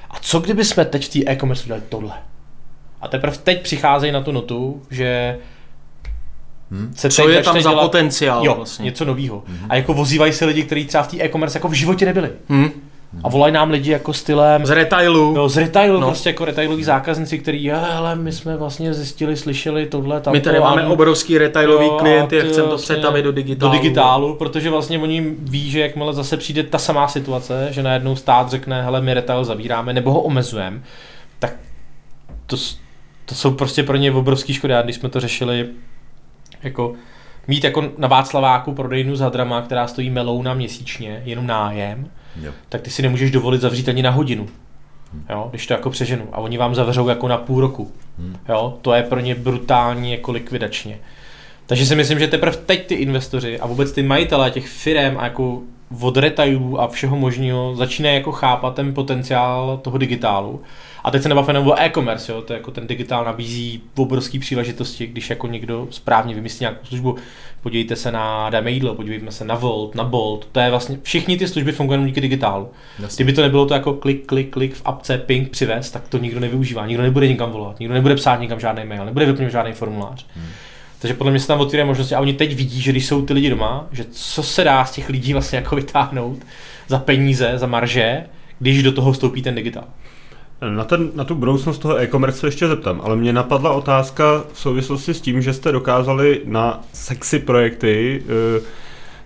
A 0.09 0.15
co 0.21 0.39
kdyby 0.39 0.65
jsme 0.65 0.85
teď 0.85 1.05
v 1.05 1.09
té 1.09 1.31
e-commerce 1.31 1.63
udělali 1.63 1.83
tohle? 1.89 2.13
A 3.01 3.07
teprve 3.07 3.37
teď 3.37 3.61
přicházejí 3.61 4.11
na 4.11 4.21
tu 4.21 4.31
notu, 4.31 4.81
že 4.91 5.37
Hmm. 6.75 6.93
Se 6.95 7.09
Co 7.09 7.29
je 7.29 7.43
tam 7.43 7.61
za 7.61 7.69
dělat, 7.69 7.81
potenciál 7.81 8.45
jo, 8.45 8.55
vlastně? 8.55 8.83
něco 8.83 9.05
nového. 9.05 9.43
Hmm. 9.47 9.59
A 9.69 9.75
jako 9.75 9.93
vozívají 9.93 10.33
se 10.33 10.45
lidi, 10.45 10.63
kteří 10.63 10.85
třeba 10.85 11.03
v 11.03 11.07
té 11.07 11.23
e-commerce 11.23 11.57
jako 11.57 11.67
v 11.67 11.73
životě 11.73 12.05
nebyli. 12.05 12.29
Hmm. 12.49 12.71
A 13.23 13.29
volají 13.29 13.53
nám 13.53 13.69
lidi 13.69 13.91
jako 13.91 14.13
stylem... 14.13 14.65
Z 14.65 14.69
retailu. 14.69 15.33
Jo, 15.37 15.49
z 15.49 15.57
retailu, 15.57 15.99
no. 15.99 16.07
prostě 16.07 16.29
jako 16.29 16.45
retailoví 16.45 16.83
zákazníci, 16.83 17.39
kteří, 17.39 17.69
hele, 17.69 18.15
my 18.15 18.31
jsme 18.31 18.57
vlastně 18.57 18.93
zjistili, 18.93 19.37
slyšeli 19.37 19.85
tohle, 19.85 20.21
tamto. 20.21 20.31
My 20.31 20.41
tady 20.41 20.59
máme 20.59 20.83
a, 20.83 20.89
obrovský 20.89 21.37
retailový 21.37 21.85
jo, 21.85 21.97
klienty 21.99 22.41
a 22.41 22.43
chceme 22.43 22.63
to 22.63 22.67
vlastně 22.67 22.95
přetavit 22.95 23.23
do 23.23 23.31
digitálu. 23.31 23.71
Do 23.71 23.77
digitálu, 23.77 24.35
protože 24.35 24.69
vlastně 24.69 24.99
oni 24.99 25.35
ví, 25.39 25.71
že 25.71 25.79
jakmile 25.79 26.13
zase 26.13 26.37
přijde 26.37 26.63
ta 26.63 26.77
samá 26.77 27.07
situace, 27.07 27.67
že 27.71 27.83
najednou 27.83 28.15
stát 28.15 28.49
řekne, 28.49 28.83
hele, 28.83 29.01
my 29.01 29.13
retail 29.13 29.43
zavíráme, 29.43 29.93
nebo 29.93 30.11
ho 30.11 30.21
omezujeme, 30.21 30.81
tak 31.39 31.55
to, 32.45 32.57
to 33.25 33.35
jsou 33.35 33.51
prostě 33.51 33.83
pro 33.83 33.97
ně 33.97 34.11
obrovský 34.11 34.53
škody. 34.53 34.73
A 34.73 34.81
když 34.81 34.95
jsme 34.95 35.09
to 35.09 35.19
řešili, 35.19 35.67
jako 36.63 36.93
mít 37.47 37.63
jako 37.63 37.83
na 37.97 38.07
Václaváku 38.07 38.73
prodejnu 38.73 39.15
za 39.15 39.29
drama, 39.29 39.61
která 39.61 39.87
stojí 39.87 40.09
melouna 40.09 40.53
měsíčně, 40.53 41.21
jenom 41.25 41.47
nájem, 41.47 42.11
jo. 42.41 42.51
tak 42.69 42.81
ty 42.81 42.89
si 42.89 43.01
nemůžeš 43.01 43.31
dovolit 43.31 43.61
zavřít 43.61 43.89
ani 43.89 44.01
na 44.01 44.09
hodinu. 44.09 44.47
jo, 45.29 45.47
když 45.49 45.67
to 45.67 45.73
jako 45.73 45.89
přeženu. 45.89 46.27
A 46.31 46.37
oni 46.37 46.57
vám 46.57 46.75
zavřou 46.75 47.07
jako 47.07 47.27
na 47.27 47.37
půl 47.37 47.61
roku. 47.61 47.91
Jo, 48.49 48.77
to 48.81 48.93
je 48.93 49.03
pro 49.03 49.19
ně 49.19 49.35
brutální 49.35 50.11
jako 50.11 50.31
likvidačně. 50.31 50.99
Takže 51.65 51.85
si 51.85 51.95
myslím, 51.95 52.19
že 52.19 52.27
teprve 52.27 52.57
teď 52.57 52.87
ty 52.87 52.95
investoři 52.95 53.59
a 53.59 53.67
vůbec 53.67 53.91
ty 53.91 54.03
majitelé 54.03 54.51
těch 54.51 54.67
firm 54.67 55.17
a 55.17 55.23
jako 55.23 55.61
od 56.01 56.17
retailů 56.17 56.81
a 56.81 56.87
všeho 56.87 57.17
možného 57.17 57.75
začínají 57.75 58.15
jako 58.15 58.31
chápat 58.31 58.75
ten 58.75 58.93
potenciál 58.93 59.79
toho 59.83 59.97
digitálu. 59.97 60.61
A 61.03 61.11
teď 61.11 61.21
se 61.21 61.29
nebavíme 61.29 61.59
o 61.59 61.79
e-commerce, 61.79 62.31
jo? 62.31 62.41
to 62.41 62.53
je 62.53 62.57
jako 62.57 62.71
ten 62.71 62.87
digitál 62.87 63.25
nabízí 63.25 63.81
obrovské 63.95 64.39
příležitosti, 64.39 65.07
když 65.07 65.29
jako 65.29 65.47
někdo 65.47 65.87
správně 65.89 66.35
vymyslí 66.35 66.63
nějakou 66.63 66.85
službu. 66.85 67.15
Podívejte 67.61 67.95
se 67.95 68.11
na 68.11 68.49
Dame 68.49 68.71
jídlo, 68.71 68.95
podívejte 68.95 69.31
se 69.31 69.45
na 69.45 69.55
Volt, 69.55 69.95
na 69.95 70.03
Bolt, 70.03 70.47
to 70.51 70.59
je 70.59 70.69
vlastně, 70.69 70.97
všichni 71.03 71.37
ty 71.37 71.47
služby 71.47 71.71
fungují 71.71 71.93
jenom 71.93 72.07
díky 72.07 72.21
digitálu. 72.21 72.69
Jasně. 72.99 73.23
Kdyby 73.23 73.35
to 73.35 73.41
nebylo 73.41 73.65
to 73.65 73.73
jako 73.73 73.93
klik, 73.93 74.25
klik, 74.25 74.49
klik 74.49 74.75
v 74.75 74.81
apce 74.85 75.17
ping 75.17 75.49
přivez, 75.49 75.91
tak 75.91 76.07
to 76.07 76.17
nikdo 76.17 76.39
nevyužívá, 76.39 76.85
nikdo 76.85 77.03
nebude 77.03 77.27
nikam 77.27 77.51
volat, 77.51 77.79
nikdo 77.79 77.93
nebude 77.93 78.15
psát 78.15 78.39
nikam 78.39 78.59
žádný 78.59 78.85
mail, 78.85 79.05
nebude 79.05 79.25
vyplňovat 79.25 79.51
žádný 79.51 79.73
formulář. 79.73 80.25
Hmm. 80.35 80.45
Takže 81.05 81.13
podle 81.13 81.31
mě 81.31 81.39
se 81.39 81.47
tam 81.47 81.59
otvírají 81.59 81.87
možnosti 81.87 82.15
a 82.15 82.19
oni 82.19 82.33
teď 82.33 82.55
vidí, 82.55 82.81
že 82.81 82.91
když 82.91 83.05
jsou 83.05 83.25
ty 83.25 83.33
lidi 83.33 83.49
doma, 83.49 83.87
že 83.91 84.05
co 84.11 84.43
se 84.43 84.63
dá 84.63 84.85
z 84.85 84.91
těch 84.91 85.09
lidí 85.09 85.33
vlastně 85.33 85.57
jako 85.57 85.75
vytáhnout 85.75 86.39
za 86.87 86.99
peníze, 86.99 87.53
za 87.55 87.67
marže, 87.67 88.25
když 88.59 88.83
do 88.83 88.91
toho 88.91 89.11
vstoupí 89.11 89.41
ten 89.41 89.55
digitál. 89.55 89.83
Na, 90.69 90.83
ten, 90.83 91.11
na 91.15 91.23
tu 91.23 91.35
budoucnost 91.35 91.77
toho 91.77 91.97
e-commerce 91.97 92.39
se 92.39 92.47
ještě 92.47 92.67
zeptám, 92.67 93.01
ale 93.03 93.15
mě 93.15 93.33
napadla 93.33 93.71
otázka 93.71 94.43
v 94.53 94.59
souvislosti 94.59 95.13
s 95.13 95.21
tím, 95.21 95.41
že 95.41 95.53
jste 95.53 95.71
dokázali 95.71 96.41
na 96.45 96.83
sexy 96.93 97.39
projekty 97.39 98.23
uh, 98.57 98.63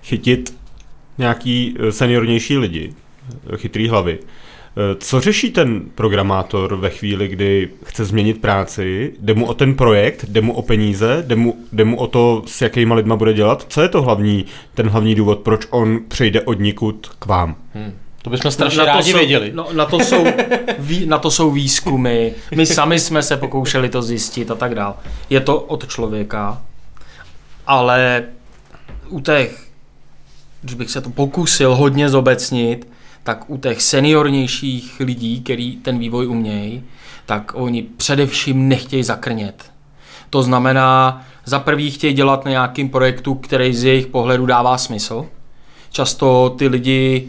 chytit 0.03 0.53
nějaký 1.17 1.75
eh, 1.79 1.91
seniornější 1.91 2.57
lidi, 2.57 2.93
eh, 3.53 3.57
chytrý 3.57 3.89
hlavy. 3.89 4.19
Eh, 4.21 4.27
Co 4.99 5.21
řeší 5.21 5.51
ten 5.51 5.81
programátor 5.95 6.75
ve 6.75 6.89
chvíli, 6.89 7.27
kdy 7.27 7.69
chce 7.85 8.05
změnit 8.05 8.41
práci? 8.41 9.13
Jde 9.19 9.33
mu 9.33 9.45
o 9.45 9.53
ten 9.53 9.75
projekt, 9.75 10.25
jde 10.27 10.41
mu 10.41 10.53
o 10.53 10.61
peníze, 10.61 11.23
jde 11.27 11.35
mu, 11.35 11.57
jde 11.71 11.85
mu 11.85 11.97
o 11.97 12.07
to, 12.07 12.43
s 12.45 12.61
jakýma 12.61 12.95
lidma 12.95 13.15
bude 13.15 13.33
dělat? 13.33 13.65
Co 13.69 13.81
je 13.81 13.89
to 13.89 14.01
hlavní, 14.01 14.45
ten 14.73 14.89
hlavní 14.89 15.15
důvod, 15.15 15.39
proč 15.39 15.67
on 15.69 15.99
přejde 16.07 16.41
od 16.41 16.59
nikud 16.59 17.11
k 17.19 17.25
vám? 17.25 17.55
Hmm. 17.73 17.93
To 18.21 18.29
bychom 18.29 18.51
strašně 18.51 18.79
to 18.79 18.85
rádi 18.85 19.11
jsou, 19.11 19.17
věděli. 19.17 19.51
No, 19.53 19.67
na, 19.73 19.85
to 19.85 19.99
jsou, 19.99 20.25
ví, 20.79 21.05
na 21.05 21.17
to 21.17 21.31
jsou 21.31 21.51
výzkumy, 21.51 22.31
my 22.55 22.65
sami 22.65 22.99
jsme 22.99 23.23
se 23.23 23.37
pokoušeli 23.37 23.89
to 23.89 24.01
zjistit 24.01 24.51
a 24.51 24.55
tak 24.55 24.75
dál. 24.75 24.95
Je 25.29 25.39
to 25.39 25.59
od 25.59 25.87
člověka, 25.87 26.61
ale 27.67 28.23
u 29.09 29.19
těch, 29.19 29.67
když 30.61 30.75
bych 30.75 30.89
se 30.89 31.01
to 31.01 31.09
pokusil 31.09 31.75
hodně 31.75 32.09
zobecnit, 32.09 32.87
tak 33.23 33.49
u 33.49 33.57
těch 33.57 33.81
seniornějších 33.81 34.99
lidí, 34.99 35.41
který 35.41 35.77
ten 35.77 35.99
vývoj 35.99 36.27
umějí, 36.27 36.83
tak 37.25 37.51
oni 37.55 37.83
především 37.83 38.67
nechtějí 38.67 39.03
zakrnět. 39.03 39.71
To 40.29 40.43
znamená, 40.43 41.21
za 41.45 41.59
prvý 41.59 41.91
chtějí 41.91 42.13
dělat 42.13 42.45
na 42.45 42.51
nějakým 42.51 42.89
projektu, 42.89 43.35
který 43.35 43.73
z 43.73 43.83
jejich 43.83 44.07
pohledu 44.07 44.45
dává 44.45 44.77
smysl. 44.77 45.25
Často 45.91 46.55
ty 46.57 46.67
lidi 46.67 47.27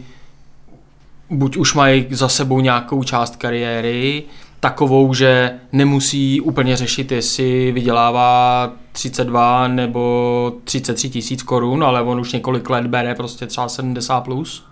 buď 1.29 1.57
už 1.57 1.73
mají 1.73 2.07
za 2.09 2.29
sebou 2.29 2.59
nějakou 2.59 3.03
část 3.03 3.35
kariéry, 3.35 4.23
takovou, 4.59 5.13
že 5.13 5.51
nemusí 5.71 6.41
úplně 6.41 6.77
řešit, 6.77 7.11
jestli 7.11 7.71
vydělává 7.71 8.71
32 8.91 9.67
nebo 9.67 10.53
33 10.63 11.09
tisíc 11.09 11.43
korun, 11.43 11.83
ale 11.83 12.01
on 12.01 12.19
už 12.19 12.33
několik 12.33 12.69
let 12.69 12.87
bere 12.87 13.15
prostě 13.15 13.47
třeba 13.47 13.69
70 13.69 14.21
plus. 14.21 14.70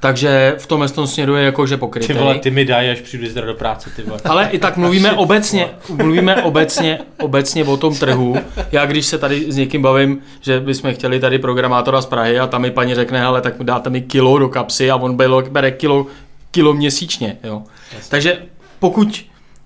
Takže 0.00 0.54
v 0.58 0.66
tomhle 0.66 0.88
tom 0.88 1.06
směru 1.06 1.36
je 1.36 1.44
jakože 1.44 1.76
pokrytý. 1.76 2.06
Ty 2.06 2.14
vole, 2.14 2.38
ty 2.38 2.50
mi 2.50 2.64
dají, 2.64 2.90
až 2.90 3.00
přijdu 3.00 3.26
zítra 3.26 3.46
do 3.46 3.54
práce, 3.54 3.90
ty 3.96 4.02
vole. 4.02 4.20
Ale 4.24 4.48
i 4.52 4.58
tak 4.58 4.76
mluvíme 4.76 5.12
obecně, 5.12 5.68
mluvíme 5.88 6.42
obecně, 6.42 6.98
obecně 7.20 7.64
o 7.64 7.76
tom 7.76 7.94
trhu. 7.94 8.36
Já 8.72 8.86
když 8.86 9.06
se 9.06 9.18
tady 9.18 9.52
s 9.52 9.56
někým 9.56 9.82
bavím, 9.82 10.20
že 10.40 10.60
bychom 10.60 10.94
chtěli 10.94 11.20
tady 11.20 11.38
programátora 11.38 12.02
z 12.02 12.06
Prahy 12.06 12.38
a 12.38 12.46
tam 12.46 12.62
mi 12.62 12.70
paní 12.70 12.94
řekne, 12.94 13.24
ale 13.24 13.40
tak 13.40 13.54
dáte 13.62 13.90
mi 13.90 14.00
kilo 14.00 14.38
do 14.38 14.48
kapsy 14.48 14.90
a 14.90 14.96
on 14.96 15.16
bylo, 15.16 15.42
bere 15.42 15.70
kilo, 15.70 16.06
kilo 16.50 16.74
měsíčně. 16.74 17.36
Jo. 17.44 17.62
Takže 18.08 18.38
pokud, 18.78 19.24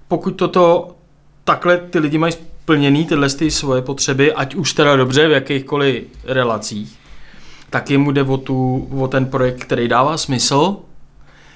pokud 0.08 0.30
toto 0.30 0.94
takhle 1.44 1.78
ty 1.78 1.98
lidi 1.98 2.18
mají 2.18 2.32
splněný 2.32 3.04
tyhle 3.04 3.28
ty 3.28 3.50
svoje 3.50 3.82
potřeby, 3.82 4.32
ať 4.32 4.54
už 4.54 4.72
teda 4.72 4.96
dobře 4.96 5.28
v 5.28 5.30
jakýchkoliv 5.30 6.02
relacích, 6.24 6.99
tak 7.70 7.90
jemu 7.90 8.10
jde 8.10 8.22
o, 8.22 8.36
tu, 8.36 8.88
o 8.98 9.08
ten 9.08 9.26
projekt, 9.26 9.64
který 9.64 9.88
dává 9.88 10.16
smysl, 10.16 10.76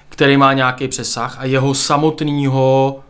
který 0.09 0.37
má 0.37 0.53
nějaký 0.53 0.89
přesah 0.89 1.41
a 1.41 1.45
jeho 1.45 1.75
samotného 1.75 3.01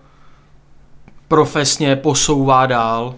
profesně 1.29 1.97
posouvá 1.97 2.67
dál. 2.67 3.15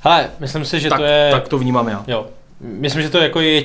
Hele, 0.00 0.30
myslím 0.40 0.64
si, 0.64 0.80
že 0.80 0.88
tak, 0.88 0.98
to 0.98 1.04
je... 1.04 1.28
tak 1.32 1.48
to 1.48 1.58
vnímám 1.58 1.88
já. 1.88 2.04
Jo. 2.06 2.26
Myslím, 2.60 3.02
že 3.02 3.10
to 3.10 3.18
jako 3.18 3.40
je... 3.40 3.62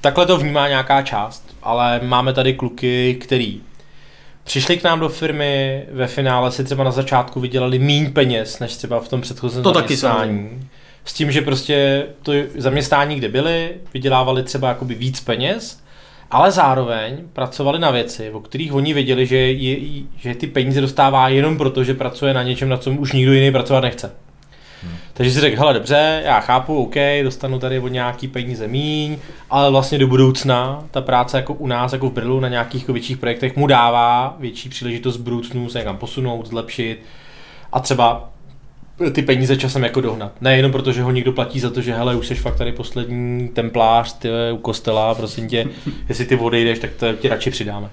Takhle 0.00 0.26
to 0.26 0.38
vnímá 0.38 0.68
nějaká 0.68 1.02
část, 1.02 1.56
ale 1.62 2.00
máme 2.02 2.32
tady 2.32 2.54
kluky, 2.54 3.14
který 3.14 3.60
přišli 4.44 4.76
k 4.76 4.84
nám 4.84 5.00
do 5.00 5.08
firmy, 5.08 5.84
ve 5.92 6.06
finále 6.06 6.52
si 6.52 6.64
třeba 6.64 6.84
na 6.84 6.90
začátku 6.90 7.40
vydělali 7.40 7.78
méně 7.78 8.10
peněz, 8.10 8.58
než 8.58 8.76
třeba 8.76 9.00
v 9.00 9.08
tom 9.08 9.20
předchozím 9.20 9.62
To 9.62 9.72
taky. 9.72 9.96
S 11.08 11.12
tím, 11.12 11.32
že 11.32 11.42
prostě 11.42 12.06
to 12.22 12.32
zaměstnání, 12.56 13.16
kde 13.16 13.28
byli, 13.28 13.70
vydělávali 13.94 14.42
třeba 14.42 14.68
jakoby 14.68 14.94
víc 14.94 15.20
peněz, 15.20 15.82
ale 16.30 16.50
zároveň 16.50 17.18
pracovali 17.32 17.78
na 17.78 17.90
věci, 17.90 18.30
o 18.30 18.40
kterých 18.40 18.72
oni 18.72 18.94
věděli, 18.94 19.26
že, 19.26 19.36
je, 19.36 20.02
že 20.16 20.34
ty 20.34 20.46
peníze 20.46 20.80
dostává 20.80 21.28
jenom 21.28 21.58
proto, 21.58 21.84
že 21.84 21.94
pracuje 21.94 22.34
na 22.34 22.42
něčem, 22.42 22.68
na 22.68 22.76
čem 22.76 22.98
už 22.98 23.12
nikdo 23.12 23.32
jiný 23.32 23.52
pracovat 23.52 23.80
nechce. 23.80 24.12
Hmm. 24.82 24.92
Takže 25.14 25.32
si 25.32 25.40
řekl, 25.40 25.58
hele 25.58 25.74
dobře, 25.74 26.22
já 26.24 26.40
chápu, 26.40 26.82
OK, 26.82 26.94
dostanu 27.22 27.58
tady 27.58 27.78
od 27.78 27.88
nějaký 27.88 28.28
peníze 28.28 28.68
míň, 28.68 29.18
ale 29.50 29.70
vlastně 29.70 29.98
do 29.98 30.06
budoucna 30.06 30.84
ta 30.90 31.00
práce 31.00 31.36
jako 31.36 31.54
u 31.54 31.66
nás, 31.66 31.92
jako 31.92 32.08
v 32.08 32.12
Brlu 32.12 32.40
na 32.40 32.48
nějakých 32.48 32.82
jako 32.82 32.92
větších 32.92 33.18
projektech 33.18 33.56
mu 33.56 33.66
dává 33.66 34.36
větší 34.38 34.68
příležitost 34.68 35.16
v 35.16 35.22
budoucnu 35.22 35.68
se 35.68 35.78
někam 35.78 35.96
posunout, 35.96 36.46
zlepšit 36.46 36.98
a 37.72 37.80
třeba 37.80 38.30
ty 39.12 39.22
peníze 39.22 39.56
časem 39.56 39.84
jako 39.84 40.00
dohnat. 40.00 40.32
Nejenom 40.40 40.72
proto, 40.72 40.92
že 40.92 41.02
ho 41.02 41.10
někdo 41.10 41.32
platí 41.32 41.60
za 41.60 41.70
to, 41.70 41.80
že 41.80 41.94
hele, 41.94 42.16
už 42.16 42.26
jsi 42.26 42.34
fakt 42.34 42.56
tady 42.56 42.72
poslední 42.72 43.48
templář 43.48 44.12
ty, 44.12 44.28
u 44.52 44.56
kostela, 44.56 45.14
prosím 45.14 45.48
tě, 45.48 45.66
jestli 46.08 46.24
ty 46.24 46.36
odejdeš, 46.36 46.78
tak 46.78 46.90
to 46.94 47.12
ti 47.12 47.28
radši 47.28 47.50
přidáme. 47.50 47.90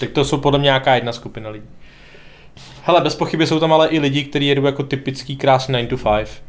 Tak 0.00 0.10
to 0.10 0.24
jsou 0.24 0.36
podle 0.36 0.58
mě 0.58 0.64
nějaká 0.64 0.94
jedna 0.94 1.12
skupina 1.12 1.50
lidí. 1.50 1.66
Hele, 2.82 3.00
bez 3.00 3.14
pochyby 3.14 3.46
jsou 3.46 3.60
tam 3.60 3.72
ale 3.72 3.88
i 3.88 3.98
lidi, 3.98 4.24
kteří 4.24 4.46
jedou 4.46 4.66
jako 4.66 4.82
typický 4.82 5.36
krásný 5.36 5.72
9 5.72 5.88
to 5.88 5.96
5. 5.96 6.42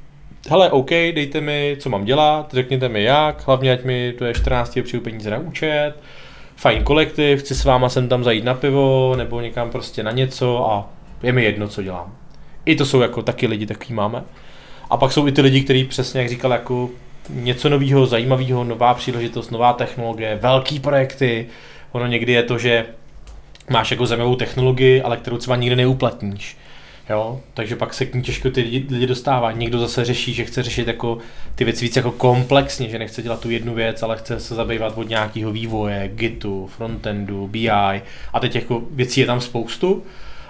Hele, 0.49 0.71
OK, 0.71 0.89
dejte 0.89 1.41
mi, 1.41 1.77
co 1.79 1.89
mám 1.89 2.05
dělat, 2.05 2.53
řekněte 2.53 2.89
mi 2.89 3.03
jak, 3.03 3.47
hlavně 3.47 3.71
ať 3.71 3.83
mi 3.83 4.13
to 4.17 4.25
je 4.25 4.33
14. 4.33 4.79
přijdu 4.83 5.03
peníze 5.03 5.29
na 5.29 5.37
účet, 5.37 5.93
fajn 6.55 6.83
kolektiv, 6.83 7.39
chci 7.39 7.55
s 7.55 7.65
váma 7.65 7.89
sem 7.89 8.07
tam 8.07 8.23
zajít 8.23 8.43
na 8.43 8.53
pivo, 8.53 9.15
nebo 9.17 9.41
někam 9.41 9.69
prostě 9.69 10.03
na 10.03 10.11
něco 10.11 10.71
a 10.71 10.89
je 11.23 11.31
mi 11.31 11.43
jedno, 11.43 11.67
co 11.67 11.83
dělám. 11.83 12.15
I 12.65 12.75
to 12.75 12.85
jsou 12.85 13.01
jako 13.01 13.21
taky 13.21 13.47
lidi, 13.47 13.65
takový 13.65 13.93
máme. 13.93 14.23
A 14.89 14.97
pak 14.97 15.11
jsou 15.11 15.27
i 15.27 15.31
ty 15.31 15.41
lidi, 15.41 15.61
kteří 15.61 15.83
přesně, 15.83 16.21
jak 16.21 16.29
říkal, 16.29 16.51
jako 16.51 16.89
něco 17.29 17.69
nového, 17.69 18.05
zajímavého, 18.05 18.63
nová 18.63 18.93
příležitost, 18.93 19.51
nová 19.51 19.73
technologie, 19.73 20.39
velký 20.41 20.79
projekty. 20.79 21.47
Ono 21.91 22.07
někdy 22.07 22.31
je 22.31 22.43
to, 22.43 22.57
že 22.57 22.85
máš 23.69 23.91
jako 23.91 24.05
zajímavou 24.05 24.35
technologii, 24.35 25.01
ale 25.01 25.17
kterou 25.17 25.37
třeba 25.37 25.55
nikdy 25.55 25.75
neuplatníš. 25.75 26.57
Jo? 27.09 27.41
Takže 27.53 27.75
pak 27.75 27.93
se 27.93 28.05
k 28.05 28.15
ní 28.15 28.21
těžko 28.21 28.49
ty 28.49 28.61
lidi, 28.61 28.85
lidi 28.89 29.07
dostává. 29.07 29.51
Někdo 29.51 29.79
zase 29.79 30.05
řeší, 30.05 30.33
že 30.33 30.45
chce 30.45 30.63
řešit 30.63 30.87
jako 30.87 31.17
ty 31.55 31.63
věci 31.63 31.85
víc 31.85 31.95
jako 31.95 32.11
komplexně, 32.11 32.89
že 32.89 32.99
nechce 32.99 33.21
dělat 33.21 33.39
tu 33.39 33.49
jednu 33.49 33.73
věc, 33.73 34.03
ale 34.03 34.17
chce 34.17 34.39
se 34.39 34.55
zabývat 34.55 34.97
od 34.97 35.09
nějakého 35.09 35.51
vývoje, 35.51 36.11
Gitu, 36.15 36.69
frontendu, 36.77 37.47
BI 37.47 37.69
a 37.69 38.39
teď 38.39 38.55
jako 38.55 38.81
věcí 38.91 39.21
je 39.21 39.25
tam 39.25 39.41
spoustu 39.41 40.03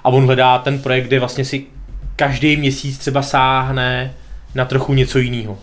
a 0.04 0.10
on 0.10 0.26
hledá 0.26 0.58
ten 0.58 0.80
projekt, 0.80 1.08
kde 1.08 1.20
vlastně 1.20 1.46
si 1.46 1.66
každý 2.16 2.58
měsíc 2.58 2.98
třeba 2.98 3.22
sáhne 3.22 4.14
na 4.56 4.66
trochu 4.66 4.94
něco 4.94 5.20
jiného. 5.20 5.58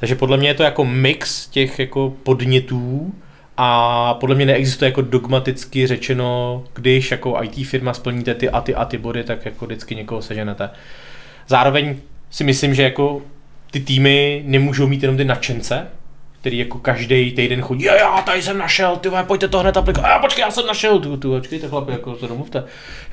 Takže 0.00 0.14
podle 0.14 0.36
mě 0.36 0.48
je 0.48 0.54
to 0.54 0.62
jako 0.62 0.84
mix 0.84 1.46
těch 1.46 1.78
jako 1.78 2.12
podnětů 2.22 3.14
a 3.56 4.14
podle 4.14 4.36
mě 4.36 4.46
neexistuje 4.46 4.88
jako 4.88 5.02
dogmaticky 5.02 5.86
řečeno, 5.86 6.64
když 6.74 7.10
jako 7.10 7.42
IT 7.42 7.66
firma 7.66 7.94
splníte 7.94 8.34
ty 8.34 8.50
a 8.50 8.60
ty 8.60 8.74
a 8.74 8.84
ty 8.84 8.98
body, 8.98 9.24
tak 9.24 9.44
jako 9.44 9.66
vždycky 9.66 9.94
někoho 9.94 10.22
seženete. 10.22 10.70
Zároveň 11.48 11.96
si 12.30 12.44
myslím, 12.44 12.74
že 12.74 12.82
jako 12.82 13.22
ty 13.70 13.80
týmy 13.80 14.42
nemůžou 14.46 14.86
mít 14.86 15.02
jenom 15.02 15.16
ty 15.16 15.24
nadšence, 15.24 15.86
který 16.40 16.58
jako 16.58 16.78
každý 16.78 17.32
týden 17.32 17.62
chodí, 17.62 17.84
jo, 17.84 17.94
já 17.94 18.22
tady 18.22 18.42
jsem 18.42 18.58
našel, 18.58 18.96
ty 18.96 19.08
vole, 19.08 19.24
pojďte 19.24 19.48
to 19.48 19.58
hned 19.58 19.76
aplikovat, 19.76 20.08
a 20.08 20.18
počkej, 20.18 20.42
já 20.42 20.50
jsem 20.50 20.66
našel, 20.66 20.98
tu, 20.98 21.16
tu, 21.16 21.30
počkejte 21.30 21.68
chlapi, 21.68 21.92
jako 21.92 22.14
to 22.14 22.26
domluvte. 22.26 22.64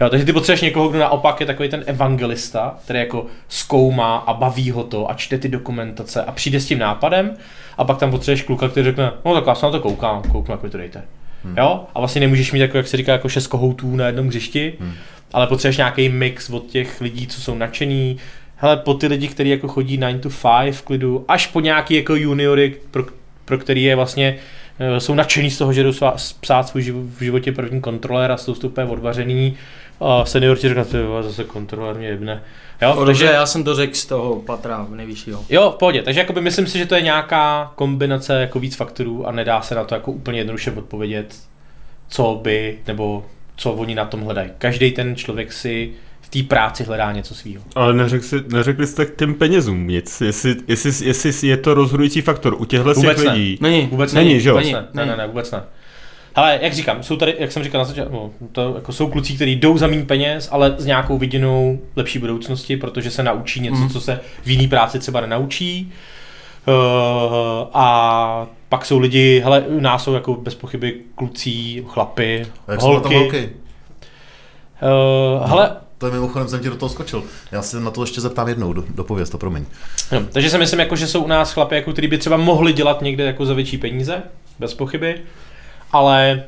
Jo, 0.02 0.10
takže 0.10 0.26
ty 0.26 0.34
potřebuješ 0.34 0.62
někoho, 0.62 0.90
kdo 0.90 1.00
naopak 1.00 1.40
je 1.40 1.46
takový 1.46 1.70
ten 1.70 1.84
evangelista, 1.88 2.78
který 2.84 3.00
jako 3.00 3.26
zkoumá 3.48 4.18
a 4.18 4.34
baví 4.34 4.72
ho 4.72 4.84
to 4.84 5.12
a 5.12 5.14
čte 5.14 5.38
ty 5.38 5.50
dokumentace 5.50 6.24
a 6.24 6.32
přijde 6.32 6.60
s 6.60 6.66
tím 6.66 6.80
nápadem 6.80 7.38
a 7.78 7.84
pak 7.84 7.98
tam 7.98 8.12
potřebuješ 8.12 8.44
kluka, 8.44 8.70
který 8.70 8.84
řekne, 8.84 9.12
no 9.26 9.34
tak 9.34 9.48
já 9.48 9.56
se 9.56 9.66
na 9.66 9.72
to 9.72 9.80
koukám, 9.80 10.22
kouknu, 10.22 10.54
jak 10.54 10.64
mi 10.64 10.70
to 10.70 10.78
dejte. 10.78 11.04
Hmm. 11.44 11.58
Jo? 11.58 11.86
A 11.96 12.00
vlastně 12.00 12.22
nemůžeš 12.22 12.52
mít, 12.52 12.60
jako, 12.60 12.78
jak 12.78 12.88
se 12.88 12.98
říká, 12.98 13.12
jako 13.12 13.30
šest 13.30 13.48
kohoutů 13.48 13.96
na 13.96 14.06
jednom 14.06 14.28
hřišti, 14.28 14.74
hmm. 14.80 14.94
ale 15.34 15.48
potřebuješ 15.48 15.78
nějaký 15.78 16.10
mix 16.10 16.50
od 16.50 16.66
těch 16.66 17.02
lidí, 17.02 17.28
co 17.28 17.42
jsou 17.42 17.56
nadšený, 17.56 18.18
hele, 18.56 18.78
po 18.78 18.94
ty 18.94 19.08
lidi, 19.08 19.28
kteří 19.28 19.50
jako 19.50 19.68
chodí 19.68 19.98
9 19.98 20.22
to 20.22 20.30
5 20.30 20.76
v 20.76 20.82
klidu, 20.82 21.26
až 21.28 21.48
po 21.48 21.60
nějaký 21.60 21.96
jako 21.96 22.16
juniory, 22.16 22.76
pro, 22.92 23.04
pro 23.48 23.58
který 23.58 23.84
je 23.84 23.96
vlastně 23.96 24.38
eh, 24.80 25.00
jsou 25.00 25.14
nadšený 25.14 25.52
z 25.52 25.58
toho, 25.58 25.74
že 25.74 25.84
jdou 25.84 25.94
psát 26.42 26.64
svůj 26.64 26.92
v 26.92 27.24
životě 27.24 27.52
první 27.52 27.82
kontroler 27.82 28.32
a 28.32 28.38
jsou 28.38 28.56
to 28.56 28.72
odvařený. 28.88 29.58
A 30.00 30.26
senior 30.26 30.58
ti 30.58 30.68
řekne, 30.68 30.86
ty 30.86 30.98
zase 31.22 31.44
kontroler 31.44 31.96
mě 31.96 32.08
jebne. 32.08 32.44
Jo, 32.82 32.96
o, 32.96 33.06
takže 33.06 33.26
já 33.26 33.46
jsem 33.46 33.64
to 33.64 33.76
řekl 33.76 33.94
z 33.94 34.06
toho 34.06 34.36
patra 34.36 34.88
nejvyššího. 34.90 35.46
Jo, 35.50 35.72
v 35.72 35.80
pohodě. 35.80 36.02
Takže 36.02 36.20
jakoby 36.20 36.42
myslím 36.42 36.68
si, 36.68 36.78
že 36.78 36.86
to 36.86 36.96
je 36.96 37.02
nějaká 37.02 37.72
kombinace 37.76 38.42
jako 38.42 38.60
víc 38.60 38.76
faktorů 38.76 39.28
a 39.28 39.32
nedá 39.32 39.62
se 39.62 39.76
na 39.76 39.84
to 39.84 39.96
jako 39.96 40.12
úplně 40.12 40.40
jednoduše 40.40 40.72
odpovědět, 40.72 41.36
co 42.08 42.40
by, 42.44 42.80
nebo 42.88 43.26
co 43.56 43.74
oni 43.74 43.96
na 43.96 44.06
tom 44.06 44.22
hledají. 44.22 44.52
Každý 44.58 44.92
ten 44.92 45.16
člověk 45.16 45.54
si 45.54 45.94
v 46.28 46.30
té 46.30 46.44
práci 46.44 46.84
hledá 46.84 47.12
něco 47.12 47.36
svého. 47.36 47.64
Ale 47.76 47.94
neřek 47.94 48.24
si, 48.24 48.36
neřekli 48.48 48.88
jste 48.88 49.06
k 49.06 49.16
těm 49.16 49.34
penězům 49.34 49.88
nic, 49.88 50.22
jestli, 50.22 50.56
jestli, 50.68 51.08
jestli 51.08 51.48
je 51.48 51.58
to 51.58 51.74
rozhodující 51.74 52.22
faktor 52.22 52.56
u 52.60 52.66
těchto 52.66 52.94
vůbec 52.94 53.24
lidí. 53.24 53.58
Ne. 53.62 53.70
Není. 53.70 53.88
Vůbec 53.88 54.14
není, 54.14 54.40
že 54.40 54.50
jo? 54.50 54.56
Ne, 54.58 54.88
ne, 54.94 55.06
ne, 55.06 55.18
ne, 55.18 55.28
vůbec 55.28 55.52
ne. 55.52 55.64
Ale 56.36 56.60
jak 56.62 56.74
říkám, 56.74 57.04
jsou 57.04 57.16
tady, 57.16 57.36
jak 57.40 57.52
jsem 57.52 57.64
říkal 57.64 57.80
na 57.80 57.86
začátku, 57.86 58.14
no, 58.14 58.32
to 58.52 58.74
jako 58.76 58.94
jsou 58.94 59.08
kluci, 59.08 59.34
kteří 59.34 59.56
jdou 59.56 59.78
za 59.78 59.88
méně 59.88 60.06
peněz, 60.06 60.50
ale 60.52 60.76
s 60.78 60.86
nějakou 60.86 61.18
viděnou 61.18 61.80
lepší 61.96 62.20
budoucnosti, 62.20 62.78
protože 62.78 63.12
se 63.12 63.24
naučí 63.24 63.60
něco, 63.60 63.78
mm. 63.78 63.90
co 63.90 64.02
se 64.02 64.20
v 64.44 64.50
jiné 64.50 64.68
práci 64.68 65.00
třeba 65.00 65.22
nenaučí. 65.22 65.94
Uh, 66.68 66.74
a 67.74 68.48
pak 68.70 68.86
jsou 68.86 69.00
lidi, 69.00 69.42
hele, 69.44 69.62
u 69.62 69.80
nás 69.80 70.04
jsou 70.04 70.14
jako 70.14 70.34
bez 70.34 70.56
pochyby 70.56 71.02
kluci, 71.16 71.84
chlapy, 71.88 72.46
a 72.68 72.72
jak 72.72 72.82
holky. 72.82 73.14
Jsou 73.14 73.20
holky? 73.20 73.50
Uh, 75.40 75.50
hele, 75.50 75.78
to 75.98 76.06
je 76.06 76.12
mimochodem, 76.12 76.48
jsem 76.48 76.60
ti 76.60 76.70
do 76.70 76.76
toho 76.76 76.90
skočil. 76.90 77.24
Já 77.52 77.62
se 77.62 77.80
na 77.80 77.92
to 77.92 78.04
ještě 78.04 78.22
zeptám 78.22 78.48
jednou, 78.48 78.74
do, 78.74 78.84
dopověz 78.90 79.30
to, 79.30 79.38
promiň. 79.38 79.66
No, 80.12 80.26
takže 80.32 80.50
si 80.50 80.58
myslím, 80.58 80.80
jako, 80.80 80.96
že 80.96 81.08
jsou 81.08 81.24
u 81.24 81.28
nás 81.28 81.54
chlapy, 81.54 81.76
jako, 81.76 81.92
kteří 81.92 82.08
by 82.08 82.18
třeba 82.18 82.38
mohli 82.38 82.74
dělat 82.74 83.02
někde 83.02 83.24
jako 83.24 83.46
za 83.46 83.54
větší 83.54 83.78
peníze, 83.78 84.24
bez 84.60 84.74
pochyby, 84.74 85.22
ale 85.92 86.44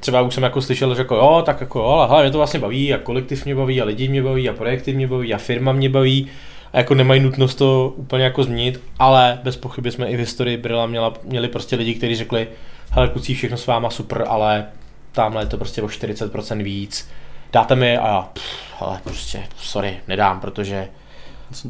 třeba 0.00 0.20
už 0.20 0.34
jsem 0.34 0.42
jako 0.42 0.62
slyšel, 0.62 0.94
že 0.94 1.00
jako 1.00 1.14
jo, 1.14 1.42
tak 1.46 1.60
jako 1.60 1.78
jo, 1.78 1.84
ale 1.84 2.08
hele, 2.08 2.22
mě 2.22 2.30
to 2.30 2.38
vlastně 2.38 2.60
baví 2.60 2.94
a 2.94 2.98
kolektiv 2.98 3.44
mě 3.44 3.54
baví 3.54 3.80
a 3.80 3.84
lidi 3.84 4.08
mě 4.08 4.22
baví 4.22 4.48
a 4.48 4.52
projekty 4.52 4.92
mě 4.92 5.06
baví 5.06 5.34
a 5.34 5.38
firma 5.38 5.72
mě 5.72 5.88
baví 5.88 6.28
a 6.72 6.78
jako 6.78 6.94
nemají 6.94 7.20
nutnost 7.20 7.54
to 7.54 7.92
úplně 7.96 8.24
jako 8.24 8.42
změnit, 8.42 8.80
ale 8.98 9.38
bez 9.42 9.56
pochyby 9.56 9.90
jsme 9.90 10.06
i 10.06 10.16
v 10.16 10.20
historii 10.20 10.56
Brila 10.56 10.86
měla, 10.86 11.14
měli 11.24 11.48
prostě 11.48 11.76
lidi, 11.76 11.94
kteří 11.94 12.16
řekli, 12.16 12.48
hele 12.90 13.08
kluci, 13.08 13.34
všechno 13.34 13.56
s 13.56 13.66
váma 13.66 13.90
super, 13.90 14.24
ale 14.28 14.66
tamhle 15.12 15.42
je 15.42 15.46
to 15.46 15.56
prostě 15.56 15.82
o 15.82 15.86
40% 15.86 16.62
víc, 16.62 17.08
dáte 17.52 17.74
mi 17.74 17.98
a 17.98 18.08
já, 18.08 18.22
pff, 18.32 18.82
ale 18.82 19.00
prostě, 19.04 19.44
sorry, 19.56 19.96
nedám, 20.08 20.40
protože 20.40 20.88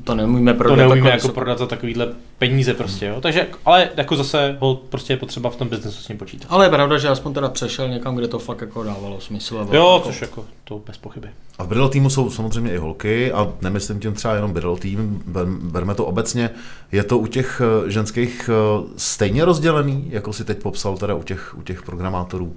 to 0.05 0.15
neumíme 0.15 0.55
prodat, 0.55 0.77
to 0.77 0.77
neumíme 0.77 1.11
jako 1.11 1.29
prodat 1.29 1.59
za 1.59 1.67
takovýhle 1.67 2.09
peníze 2.39 2.75
prostě, 2.75 3.07
jo. 3.07 3.21
Takže, 3.21 3.47
ale 3.65 3.91
jako 3.97 4.17
zase 4.17 4.57
ho 4.61 4.75
prostě 4.75 5.13
je 5.13 5.17
potřeba 5.17 5.51
v 5.51 5.57
tom 5.57 5.69
biznesu 5.69 6.03
s 6.03 6.09
ním 6.09 6.19
počítat. 6.19 6.49
Ale 6.51 6.67
je 6.67 6.71
pravda, 6.71 6.99
že 6.99 7.09
aspoň 7.09 7.35
teda 7.35 7.49
přešel 7.49 7.89
někam, 7.89 8.17
kde 8.17 8.29
to 8.29 8.39
fakt 8.39 8.61
jako 8.61 8.83
dávalo 8.83 9.21
smysl. 9.21 9.69
Jo, 9.73 9.95
jako... 9.95 10.01
což 10.07 10.21
jako 10.21 10.45
to 10.65 10.83
bez 10.87 10.99
pochyby. 10.99 11.29
A 11.59 11.65
v 11.65 11.69
Bridal 11.69 11.89
týmu 11.89 12.11
jsou 12.11 12.31
samozřejmě 12.31 12.73
i 12.73 12.77
holky 12.77 13.33
a 13.33 13.53
nemyslím 13.61 14.01
tím 14.01 14.13
třeba 14.13 14.35
jenom 14.35 14.53
Bridal 14.53 14.77
tým, 14.77 15.23
berme 15.63 15.95
to 15.95 16.07
obecně. 16.07 16.51
Je 16.93 17.05
to 17.05 17.19
u 17.19 17.27
těch 17.27 17.63
eh, 17.87 17.91
ženských 17.91 18.51
eh, 18.53 18.89
stejně 18.97 19.45
rozdělený, 19.45 20.07
jako 20.11 20.33
si 20.33 20.45
teď 20.45 20.59
popsal 20.63 20.97
teda 20.97 21.15
u 21.15 21.23
těch, 21.23 21.55
u 21.59 21.63
těch 21.63 21.83
programátorů? 21.83 22.57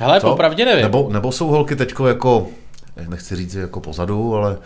Hele, 0.00 0.20
Co? 0.20 0.30
popravdě 0.30 0.64
nevím. 0.64 0.82
Nebo, 0.82 1.08
nebo 1.12 1.32
jsou 1.32 1.46
holky 1.46 1.76
teďko 1.76 2.06
jako 2.06 2.46
nechci 3.08 3.36
říct 3.36 3.54
jako 3.54 3.80
pozadu, 3.80 4.34
ale 4.34 4.50
uh, 4.50 4.58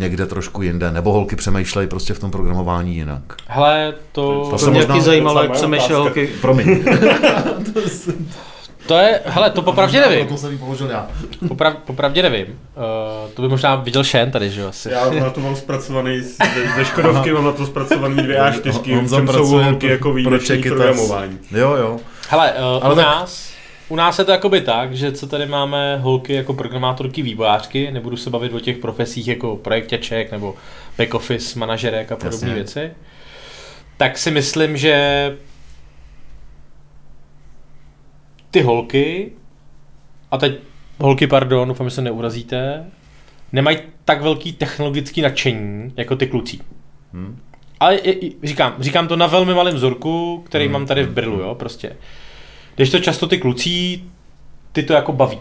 někde 0.00 0.26
trošku 0.26 0.62
jinde, 0.62 0.92
nebo 0.92 1.12
holky 1.12 1.36
přemýšlejí 1.36 1.88
prostě 1.88 2.14
v 2.14 2.18
tom 2.18 2.30
programování 2.30 2.96
jinak. 2.96 3.22
Hele, 3.46 3.94
to... 4.12 4.44
To, 4.44 4.50
to 4.50 4.58
se 4.58 4.70
možná 4.70 5.00
zajímalo, 5.00 5.42
jak 5.42 5.52
přemýšlej 5.52 5.98
holky. 5.98 6.26
Promiň. 6.40 6.84
To 8.86 8.98
je, 8.98 9.20
hele, 9.24 9.50
to 9.50 9.62
popravdě 9.62 10.00
nevím. 10.00 10.26
To 10.26 10.36
jsem 10.36 10.58
položil 10.58 10.90
já. 10.90 11.06
Poprav, 11.48 11.74
popravdě 11.86 12.22
nevím. 12.22 12.46
Uh, 12.46 13.30
to 13.34 13.42
by 13.42 13.48
možná 13.48 13.74
viděl 13.74 14.04
Shen 14.04 14.30
tady, 14.30 14.50
že 14.50 14.60
jo? 14.60 14.68
Asi. 14.68 14.90
Já 14.90 15.10
na 15.10 15.30
to 15.30 15.40
mám 15.40 15.56
zpracovaný, 15.56 16.20
ze 16.76 16.84
Škodovky 16.84 17.32
mám 17.32 17.44
na 17.44 17.52
to 17.52 17.66
zpracovaný 17.66 18.22
dvě 18.22 18.40
A4, 18.40 19.06
v 19.06 19.14
čem 19.14 19.28
jsou 19.28 19.46
holky 19.46 19.86
jako 19.86 20.12
výjimeční 20.12 20.62
programování. 20.62 21.38
Jo, 21.50 21.74
jo. 21.74 22.00
Hele, 22.28 22.52
uh, 22.52 22.84
Ale 22.84 22.94
u 22.94 22.96
tak... 22.96 23.28
u 23.88 23.96
nás 23.96 24.18
je 24.18 24.24
to 24.24 24.30
jakoby 24.30 24.60
tak, 24.60 24.96
že 24.96 25.12
co 25.12 25.26
tady 25.26 25.46
máme 25.46 25.96
holky 25.96 26.32
jako 26.32 26.54
programátorky, 26.54 27.22
vývojářky, 27.22 27.90
nebudu 27.90 28.16
se 28.16 28.30
bavit 28.30 28.54
o 28.54 28.60
těch 28.60 28.78
profesích 28.78 29.28
jako 29.28 29.56
projekťaček 29.56 30.32
nebo 30.32 30.54
back 30.98 31.14
office 31.14 31.58
manažerek 31.58 32.12
a 32.12 32.16
podobné 32.16 32.54
věci, 32.54 32.90
tak 33.96 34.18
si 34.18 34.30
myslím, 34.30 34.76
že 34.76 35.36
ty 38.50 38.60
holky, 38.60 39.32
a 40.30 40.38
teď 40.38 40.58
holky, 40.98 41.26
pardon, 41.26 41.68
doufám, 41.68 41.88
že 41.88 41.94
se 41.94 42.02
neurazíte, 42.02 42.84
nemají 43.52 43.78
tak 44.04 44.22
velký 44.22 44.52
technologický 44.52 45.22
nadšení 45.22 45.92
jako 45.96 46.16
ty 46.16 46.26
kluci. 46.26 46.58
Hmm. 47.12 47.40
Ale 47.80 47.94
je, 48.04 48.14
říkám, 48.42 48.74
říkám 48.78 49.08
to 49.08 49.16
na 49.16 49.26
velmi 49.26 49.54
malém 49.54 49.74
vzorku, 49.74 50.42
který 50.46 50.64
hmm. 50.64 50.72
mám 50.72 50.86
tady 50.86 51.02
v 51.02 51.10
Brlu, 51.10 51.40
jo, 51.40 51.54
prostě. 51.54 51.96
Když 52.78 52.90
to 52.90 52.98
často 52.98 53.26
ty 53.26 53.38
kluci, 53.38 54.00
ty 54.72 54.82
to 54.82 54.92
jako 54.92 55.12
baví. 55.12 55.38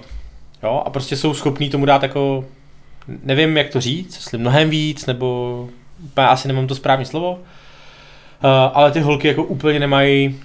Jo? 0.63 0.83
A 0.85 0.89
prostě 0.89 1.17
jsou 1.17 1.33
schopní 1.33 1.69
tomu 1.69 1.85
dát 1.85 2.03
jako, 2.03 2.45
nevím 3.23 3.57
jak 3.57 3.69
to 3.69 3.81
říct, 3.81 4.15
jestli 4.15 4.37
mnohem 4.37 4.69
víc, 4.69 5.05
nebo 5.05 5.69
asi 6.15 6.47
nemám 6.47 6.67
to 6.67 6.75
správné 6.75 7.05
slovo, 7.05 7.31
uh, 7.31 7.39
ale 8.73 8.91
ty 8.91 8.99
holky 8.99 9.27
jako 9.27 9.43
úplně 9.43 9.79
nemají 9.79 10.39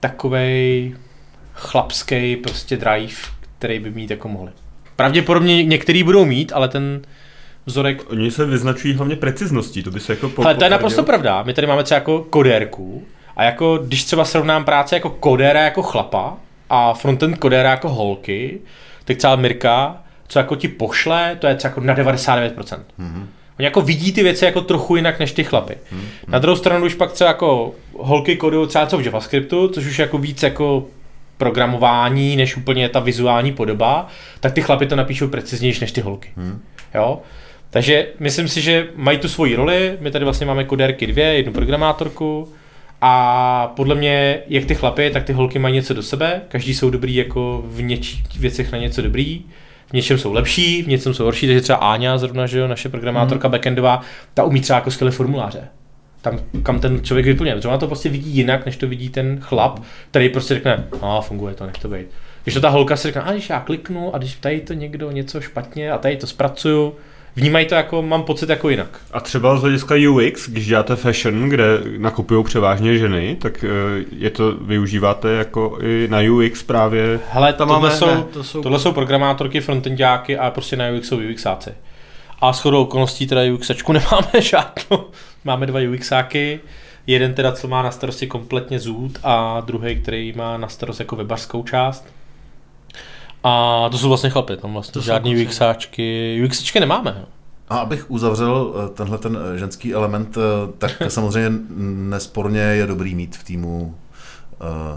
takovej 0.00 0.94
chlapský 1.52 2.36
prostě 2.36 2.76
drive, 2.76 3.14
který 3.58 3.78
by 3.78 3.90
mít 3.90 4.10
jako 4.10 4.28
mohli. 4.28 4.50
Pravděpodobně 4.96 5.64
některý 5.64 6.02
budou 6.02 6.24
mít, 6.24 6.52
ale 6.52 6.68
ten 6.68 7.02
vzorek... 7.66 8.10
Oni 8.10 8.30
se 8.30 8.46
vyznačují 8.46 8.94
hlavně 8.94 9.16
precizností, 9.16 9.82
to 9.82 9.90
by 9.90 10.00
se 10.00 10.12
jako... 10.12 10.28
Po, 10.28 10.44
ale 10.44 10.54
to 10.54 10.64
je 10.64 10.70
naprosto 10.70 11.02
pravda. 11.02 11.42
My 11.42 11.54
tady 11.54 11.66
máme 11.66 11.84
třeba 11.84 11.96
jako 11.98 12.22
kodérku, 12.30 13.04
a 13.36 13.44
jako, 13.44 13.78
když 13.78 14.04
třeba 14.04 14.24
srovnám 14.24 14.64
práci 14.64 14.94
jako 14.94 15.10
kodéra 15.10 15.60
jako 15.60 15.82
chlapa 15.82 16.34
a 16.70 16.94
frontend 16.94 17.38
kodéra 17.38 17.70
jako 17.70 17.88
holky, 17.88 18.60
tak 19.04 19.16
třeba 19.16 19.36
Mirka, 19.36 20.02
co 20.28 20.38
jako 20.38 20.56
ti 20.56 20.68
pošle, 20.68 21.36
to 21.40 21.46
je 21.46 21.54
třeba 21.54 21.70
jako 21.70 21.80
na 21.80 21.94
99%. 21.94 22.50
Mm-hmm. 22.54 23.26
Oni 23.58 23.64
jako 23.64 23.80
vidí 23.80 24.12
ty 24.12 24.22
věci 24.22 24.44
jako 24.44 24.60
trochu 24.60 24.96
jinak 24.96 25.18
než 25.18 25.32
ty 25.32 25.44
chlapy. 25.44 25.74
Mm-hmm. 25.74 26.28
Na 26.28 26.38
druhou 26.38 26.56
stranu 26.56 26.86
už 26.86 26.94
pak 26.94 27.12
třeba 27.12 27.28
jako 27.28 27.74
holky 27.98 28.36
kodují 28.36 28.68
třeba 28.68 28.86
co 28.86 28.98
v 28.98 29.04
JavaScriptu, 29.04 29.68
což 29.68 29.86
už 29.86 29.98
jako 29.98 30.18
víc 30.18 30.42
jako 30.42 30.84
programování, 31.36 32.36
než 32.36 32.56
úplně 32.56 32.88
ta 32.88 33.00
vizuální 33.00 33.52
podoba, 33.52 34.08
tak 34.40 34.52
ty 34.52 34.62
chlapy 34.62 34.86
to 34.86 34.96
napíšou 34.96 35.28
preciznější 35.28 35.80
než 35.80 35.92
ty 35.92 36.00
holky. 36.00 36.28
Mm. 36.36 36.62
Jo? 36.94 37.20
Takže 37.70 38.08
myslím 38.18 38.48
si, 38.48 38.60
že 38.60 38.88
mají 38.96 39.18
tu 39.18 39.28
svoji 39.28 39.56
roli. 39.56 39.96
My 40.00 40.10
tady 40.10 40.24
vlastně 40.24 40.46
máme 40.46 40.64
kodérky 40.64 41.06
dvě, 41.06 41.24
jednu 41.24 41.52
programátorku, 41.52 42.52
a 43.04 43.72
podle 43.76 43.94
mě, 43.94 44.38
jak 44.46 44.64
ty 44.64 44.74
chlapy, 44.74 45.10
tak 45.10 45.24
ty 45.24 45.32
holky 45.32 45.58
mají 45.58 45.74
něco 45.74 45.94
do 45.94 46.02
sebe. 46.02 46.40
Každý 46.48 46.74
jsou 46.74 46.90
dobrý 46.90 47.14
jako 47.14 47.62
v 47.66 47.82
něčích 47.82 48.40
věcech 48.40 48.72
na 48.72 48.78
něco 48.78 49.02
dobrý. 49.02 49.42
V 49.86 49.92
něčem 49.92 50.18
jsou 50.18 50.32
lepší, 50.32 50.82
v 50.82 50.88
něčem 50.88 51.14
jsou 51.14 51.24
horší, 51.24 51.46
takže 51.46 51.60
třeba 51.60 51.78
Áňa, 51.78 52.18
zrovna, 52.18 52.46
že 52.46 52.58
jo, 52.58 52.68
naše 52.68 52.88
programátorka 52.88 53.48
mm. 53.48 53.52
backendová, 53.52 54.00
ta 54.34 54.44
umí 54.44 54.60
třeba 54.60 54.76
jako 54.76 54.90
skvělé 54.90 55.10
formuláře. 55.10 55.68
Tam, 56.20 56.38
kam 56.62 56.80
ten 56.80 57.04
člověk 57.04 57.26
vyplňuje. 57.26 57.54
Protože 57.54 57.68
ona 57.68 57.78
to 57.78 57.86
prostě 57.86 58.08
vidí 58.08 58.30
jinak, 58.30 58.66
než 58.66 58.76
to 58.76 58.88
vidí 58.88 59.08
ten 59.08 59.38
chlap, 59.40 59.80
který 60.10 60.28
prostě 60.28 60.54
řekne, 60.54 60.84
a 61.00 61.20
funguje 61.20 61.54
to, 61.54 61.66
nech 61.66 61.78
to 61.78 61.88
být. 61.88 62.06
Když 62.44 62.54
to 62.54 62.60
ta 62.60 62.68
holka 62.68 62.96
si 62.96 63.08
řekne, 63.08 63.22
a 63.22 63.32
když 63.32 63.50
já 63.50 63.60
kliknu 63.60 64.14
a 64.14 64.18
když 64.18 64.34
tady 64.34 64.60
to 64.60 64.72
někdo 64.72 65.10
něco 65.10 65.40
špatně 65.40 65.92
a 65.92 65.98
tady 65.98 66.16
to 66.16 66.26
zpracuju, 66.26 66.94
vnímají 67.36 67.66
to 67.66 67.74
jako, 67.74 68.02
mám 68.02 68.22
pocit 68.22 68.48
jako 68.48 68.68
jinak. 68.68 69.00
A 69.12 69.20
třeba 69.20 69.56
z 69.56 69.60
hlediska 69.60 69.94
UX, 70.10 70.48
když 70.48 70.66
děláte 70.66 70.96
fashion, 70.96 71.48
kde 71.48 71.64
nakupují 71.98 72.44
převážně 72.44 72.98
ženy, 72.98 73.36
tak 73.40 73.64
eh, 73.64 73.68
je 74.16 74.30
to 74.30 74.52
využíváte 74.52 75.32
jako 75.32 75.78
i 75.82 76.08
na 76.10 76.18
UX 76.32 76.62
právě? 76.62 77.20
Hele, 77.30 77.52
to 77.52 77.66
máme, 77.66 77.90
jsou, 77.90 78.06
ne, 78.06 78.24
to 78.32 78.44
jsou... 78.44 78.62
tohle 78.62 78.78
jsou 78.78 78.92
programátorky, 78.92 79.60
frontendáky 79.60 80.38
a 80.38 80.50
prostě 80.50 80.76
na 80.76 80.90
UX 80.90 81.08
jsou 81.08 81.20
UXáci. 81.30 81.70
A 82.40 82.52
s 82.52 82.60
chodou 82.60 82.82
okolností 82.82 83.26
teda 83.26 83.54
UXačku 83.54 83.92
nemáme 83.92 84.40
žádnou. 84.40 85.04
Máme 85.44 85.66
dva 85.66 85.80
UXáky, 85.92 86.60
jeden 87.06 87.34
teda, 87.34 87.52
co 87.52 87.68
má 87.68 87.82
na 87.82 87.90
starosti 87.90 88.26
kompletně 88.26 88.78
zůd 88.78 89.18
a 89.24 89.60
druhý, 89.60 90.02
který 90.02 90.32
má 90.36 90.56
na 90.56 90.68
starost 90.68 91.00
jako 91.00 91.16
webařskou 91.16 91.62
část. 91.62 92.08
A 93.42 93.88
to 93.90 93.98
jsou 93.98 94.08
vlastně 94.08 94.30
chlapy, 94.30 94.56
tam 94.56 94.72
vlastně 94.72 94.92
to 94.92 95.00
žádný 95.00 95.46
UXáčky, 95.46 96.40
UXáčky 96.44 96.80
nemáme. 96.80 97.24
A 97.68 97.78
abych 97.78 98.10
uzavřel 98.10 98.74
eh, 98.74 98.88
tenhle 98.94 99.18
ten 99.18 99.38
eh, 99.54 99.58
ženský 99.58 99.94
element, 99.94 100.36
eh, 100.36 100.72
tak 100.78 101.02
samozřejmě 101.08 101.58
nesporně 102.10 102.60
je 102.60 102.86
dobrý 102.86 103.14
mít 103.14 103.36
v 103.36 103.44
týmu 103.44 103.94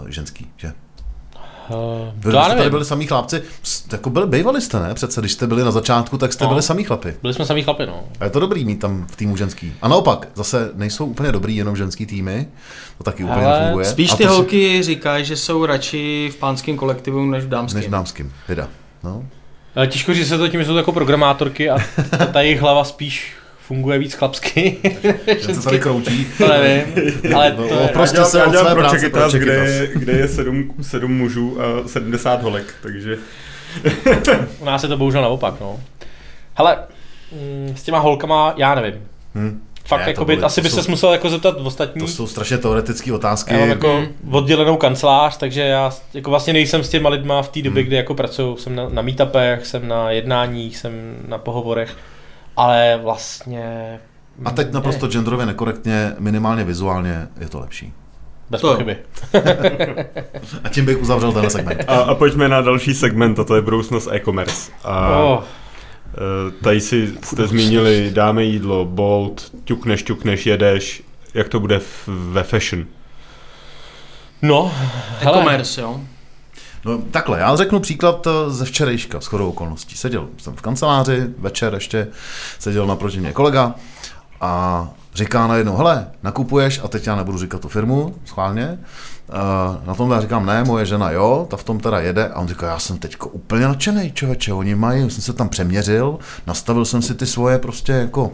uh, 0.02 0.08
ženský, 0.08 0.46
že? 0.56 0.72
Uh, 1.70 1.76
Byli, 2.14 2.34
já 2.36 2.42
jste 2.42 2.48
tady 2.48 2.58
nevím. 2.58 2.70
byli 2.70 2.84
samý 2.84 3.06
chlapci, 3.06 3.42
jako 3.92 4.10
byli, 4.10 4.26
bývali 4.26 4.60
jste, 4.60 4.80
ne? 4.80 4.94
Přece, 4.94 5.20
když 5.20 5.32
jste 5.32 5.46
byli 5.46 5.64
na 5.64 5.70
začátku, 5.70 6.18
tak 6.18 6.32
jste 6.32 6.44
No. 6.44 6.50
byli 6.50 6.62
samý 6.62 6.84
chlapy. 6.84 7.14
Byli 7.22 7.34
jsme 7.34 7.46
samý 7.46 7.62
chlapi, 7.62 7.86
no. 7.86 8.04
A 8.20 8.24
je 8.24 8.30
to 8.30 8.40
dobrý 8.40 8.64
mít 8.64 8.80
tam 8.80 9.06
v 9.10 9.16
týmu 9.16 9.36
ženský. 9.36 9.72
A 9.82 9.88
naopak, 9.88 10.28
zase 10.34 10.70
nejsou 10.74 11.06
úplně 11.06 11.32
dobrý 11.32 11.56
jenom 11.56 11.76
ženský 11.76 12.06
týmy, 12.06 12.48
to 12.98 13.04
taky 13.04 13.24
úplně 13.24 13.46
Ale 13.46 13.60
nefunguje. 13.60 13.84
Spíš 13.86 14.10
ty 14.10 14.22
to 14.24 14.30
si- 14.30 14.36
holky 14.36 14.82
říkají, 14.82 15.24
že 15.24 15.36
jsou 15.36 15.66
radši 15.66 16.30
v 16.32 16.36
pánském 16.36 16.76
kolektivu 16.76 17.26
než 17.26 17.44
v 17.44 17.48
dámském. 17.48 17.76
Než 17.80 17.88
v 17.88 17.90
dámským, 17.90 18.32
vida. 18.48 18.68
No. 19.04 19.24
Ale 19.76 19.86
těžko 19.86 20.14
říct 20.14 20.28
se 20.28 20.38
to 20.38 20.48
tím, 20.48 20.60
že 20.60 20.66
jsou 20.66 20.76
jako 20.76 20.92
programátorky 20.92 21.70
a 21.70 21.78
ta, 22.18 22.26
ta 22.26 22.40
jejich 22.40 22.60
hlava 22.60 22.84
spíš 22.84 23.32
funguje 23.66 23.98
víc 23.98 24.14
chlapsky. 24.14 24.76
Že 25.40 25.54
se 25.54 25.62
tady 25.62 25.78
kroutí. 25.80 26.26
to 26.38 26.48
nevím, 26.48 26.84
ale 27.34 27.52
to 27.52 27.62
No, 27.62 27.80
je... 27.80 27.88
Prostě 27.92 28.16
já 28.16 28.20
dělám, 28.22 28.30
se 28.30 28.38
já 28.38 28.46
dělám 28.48 28.66
pro 28.66 28.76
práce 28.76 29.00
Čekytas, 29.00 29.32
kde, 29.32 29.88
kde 29.94 30.12
je 30.12 30.28
sedm, 30.28 30.74
sedm 30.82 31.16
mužů 31.16 31.58
a 31.62 31.88
70 31.88 32.42
holek, 32.42 32.74
takže 32.82 33.18
U 34.60 34.64
nás 34.64 34.82
je 34.82 34.88
to 34.88 34.96
bohužel 34.96 35.22
naopak, 35.22 35.54
no. 35.60 35.80
Hele, 36.54 36.78
mm, 37.32 37.74
s 37.76 37.82
těma 37.82 37.98
holkama 37.98 38.54
já 38.56 38.74
nevím. 38.74 38.94
Hm. 39.34 39.62
Fakt, 39.84 40.00
Ne, 40.00 40.04
to 40.04 40.10
jakoby, 40.10 40.34
byly- 40.34 40.44
asi 40.46 40.60
by 40.60 40.70
se 40.70 40.90
musel 40.90 41.12
jako 41.12 41.30
zeptat 41.30 41.60
v 41.62 41.66
ostatní. 41.66 42.00
To 42.00 42.08
jsou 42.08 42.26
strašně 42.26 42.58
teoretické 42.58 43.12
otázky. 43.12 43.54
Já 43.54 43.60
mám 43.60 43.68
jako 43.68 44.06
oddělenou 44.30 44.76
kancelář, 44.76 45.36
takže 45.36 45.60
já 45.60 45.92
jako 46.14 46.30
vlastně 46.30 46.52
nejsem 46.52 46.84
s 46.84 46.88
těma 46.88 47.08
lidma 47.08 47.42
v 47.42 47.48
té 47.48 47.62
době, 47.62 47.82
Hmm. 47.82 47.86
kdy 47.86 47.96
jako 47.96 48.14
pracuju. 48.14 48.56
Jsem 48.56 48.74
na, 48.76 48.88
na 48.88 49.02
meetupech, 49.02 49.66
jsem 49.66 49.88
na 49.88 50.10
jednáních, 50.10 50.76
jsem 50.76 50.92
na 51.28 51.38
pohovorech, 51.38 51.96
ale 52.56 53.00
vlastně... 53.02 53.98
A 54.44 54.50
teď 54.50 54.72
naprosto 54.72 55.06
genderově 55.08 55.46
nekorektně, 55.46 56.12
minimálně 56.18 56.64
vizuálně 56.64 57.28
je 57.40 57.48
to 57.48 57.60
lepší. 57.60 57.92
Bez 58.50 58.60
To 58.60 58.70
pochyby. 58.72 58.96
A 60.64 60.68
tím 60.68 60.84
bych 60.86 61.02
uzavřel 61.02 61.32
tenhle 61.32 61.50
segment. 61.50 61.84
A, 61.88 61.94
a 61.96 62.14
pojďme 62.14 62.48
na 62.48 62.60
další 62.60 62.94
segment, 62.94 63.38
a 63.38 63.44
to 63.44 63.56
je 63.56 63.62
budoucnost 63.62 64.08
e-commerce. 64.12 64.72
A 64.84 65.18
Oh, 65.18 65.42
eh, 65.42 66.50
tady 66.62 66.80
si 66.80 67.14
jste 67.22 67.46
zmínili, 67.46 68.10
dáme 68.14 68.44
jídlo, 68.44 68.84
Bolt, 68.84 69.52
ťukneš, 69.64 70.02
ťukneš, 70.02 70.46
jedeš, 70.46 71.02
jak 71.34 71.48
to 71.48 71.60
bude 71.60 71.78
v, 71.78 72.08
ve 72.08 72.42
fashion. 72.42 72.86
no, 74.42 74.72
hele, 75.20 75.38
E-commerce, 75.38 75.80
jo. 75.80 76.00
No, 76.86 76.98
takhle, 77.10 77.38
já 77.38 77.56
řeknu 77.56 77.80
příklad 77.80 78.26
eh, 78.26 78.50
ze 78.50 78.64
včerejška, 78.64 79.20
s 79.20 79.26
chodou 79.26 79.48
okolností. 79.48 79.96
Seděl 79.96 80.28
jsem 80.38 80.56
v 80.56 80.62
kanceláři, 80.62 81.26
večer 81.38 81.74
ještě, 81.74 82.08
seděl 82.58 82.86
naproti 82.86 83.20
mě 83.20 83.32
kolega 83.32 83.74
a 84.40 84.88
říká 85.14 85.46
najednou, 85.46 85.76
hele, 85.76 86.06
nakupuješ, 86.22 86.80
a 86.84 86.88
teď 86.88 87.06
já 87.06 87.16
nebudu 87.16 87.38
říkat 87.38 87.60
tu 87.60 87.68
firmu, 87.68 88.14
schválně, 88.24 88.78
Uh, 89.28 89.86
na 89.86 89.94
tom 89.94 90.10
já 90.10 90.20
říkám, 90.20 90.46
ne, 90.46 90.64
moje 90.64 90.86
žena 90.86 91.10
jo, 91.10 91.46
ta 91.50 91.56
v 91.56 91.64
tom 91.64 91.80
teda 91.80 92.00
jede. 92.00 92.28
A 92.28 92.40
on 92.40 92.48
říká, 92.48 92.66
já 92.66 92.78
jsem 92.78 92.98
teďko 92.98 93.28
úplně 93.28 93.66
nadšený, 93.66 94.12
člověče, 94.12 94.52
oni 94.52 94.74
mají, 94.74 95.10
jsem 95.10 95.22
se 95.22 95.32
tam 95.32 95.48
přeměřil, 95.48 96.18
nastavil 96.46 96.84
jsem 96.84 97.02
si 97.02 97.14
ty 97.14 97.26
svoje 97.26 97.58
prostě 97.58 97.92
jako 97.92 98.24
uh, 98.24 98.32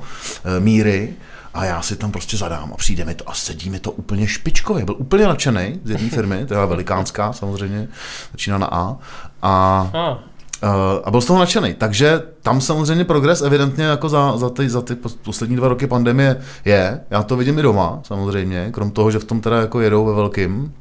míry 0.59 1.15
a 1.55 1.65
já 1.65 1.83
si 1.83 1.97
tam 1.97 2.13
prostě 2.13 2.37
zadám 2.37 2.73
a 2.73 2.77
přijde 2.77 3.05
mi 3.05 3.15
to 3.15 3.31
a 3.31 3.35
sedí 3.35 3.71
mi 3.71 3.81
to 3.81 3.93
úplně 3.93 4.27
špičkově. 4.27 4.85
Byl 4.85 4.95
úplně 4.99 5.27
nadšený 5.27 5.81
z 5.85 5.91
jedné 5.91 6.09
firmy, 6.09 6.47
teda 6.47 6.65
velikánská 6.65 7.33
samozřejmě, 7.33 7.89
začíná 8.33 8.59
na 8.59 8.67
A. 8.67 8.97
A 9.43 9.91
ah, 9.95 10.33
Uh, 10.63 10.69
a 11.05 11.11
byl 11.11 11.21
z 11.21 11.27
toho 11.27 11.39
nadšený. 11.39 11.75
Takže 11.75 12.23
tam 12.43 12.61
samozřejmě 12.61 13.05
progres 13.05 13.43
evidentně 13.43 13.85
jako 13.85 14.09
za, 14.09 14.37
za, 14.37 14.51
ty, 14.51 14.69
za 14.69 14.83
ty 14.83 14.95
pos- 14.95 15.17
poslední 15.23 15.57
dva 15.57 15.69
roky 15.69 15.87
pandemie 15.87 16.41
je. 16.65 17.01
Já 17.11 17.23
to 17.23 17.37
vidím 17.37 17.59
i 17.59 17.63
doma 17.63 18.01
samozřejmě, 18.03 18.71
krom 18.71 18.91
toho, 18.91 19.11
že 19.11 19.19
v 19.19 19.25
tom 19.25 19.41
teda 19.41 19.61
jako 19.61 19.81
jedou 19.81 20.05
ve 20.05 20.13
velkým 20.13 20.75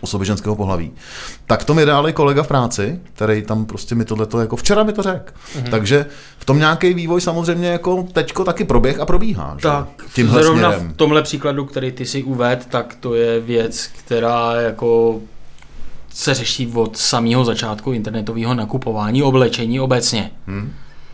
osoby 0.00 0.26
ženského 0.26 0.56
pohlaví. 0.56 0.90
Tak 1.46 1.64
to 1.64 1.74
mi 1.74 1.84
dal 1.84 2.08
i 2.08 2.12
kolega 2.12 2.42
v 2.42 2.48
práci, 2.48 3.00
který 3.14 3.42
tam 3.42 3.66
prostě 3.66 3.94
mi 3.94 4.04
tohleto 4.04 4.40
jako 4.40 4.56
včera 4.56 4.82
mi 4.82 4.92
to 4.92 5.02
řekl. 5.02 5.32
Mm-hmm. 5.56 5.70
Takže 5.70 6.06
v 6.38 6.44
tom 6.44 6.58
nějaký 6.58 6.94
vývoj 6.94 7.20
samozřejmě 7.20 7.68
jako 7.68 8.08
teďko 8.12 8.44
taky 8.44 8.64
proběh 8.64 9.00
a 9.00 9.06
probíhá. 9.06 9.56
že? 9.58 9.62
Tak 9.62 9.88
Tímhle 10.14 10.42
zrovna 10.42 10.72
směrem. 10.72 10.92
v 10.92 10.96
tomhle 10.96 11.22
příkladu, 11.22 11.64
který 11.64 11.92
ty 11.92 12.06
si 12.06 12.22
uved, 12.22 12.66
tak 12.70 12.96
to 13.00 13.14
je 13.14 13.40
věc, 13.40 13.86
která 13.86 14.54
jako 14.54 15.20
se 16.14 16.34
řeší 16.34 16.72
od 16.74 16.96
samého 16.96 17.44
začátku 17.44 17.92
internetového 17.92 18.54
nakupování, 18.54 19.22
oblečení 19.22 19.80
obecně. 19.80 20.30
Hmm. 20.46 20.72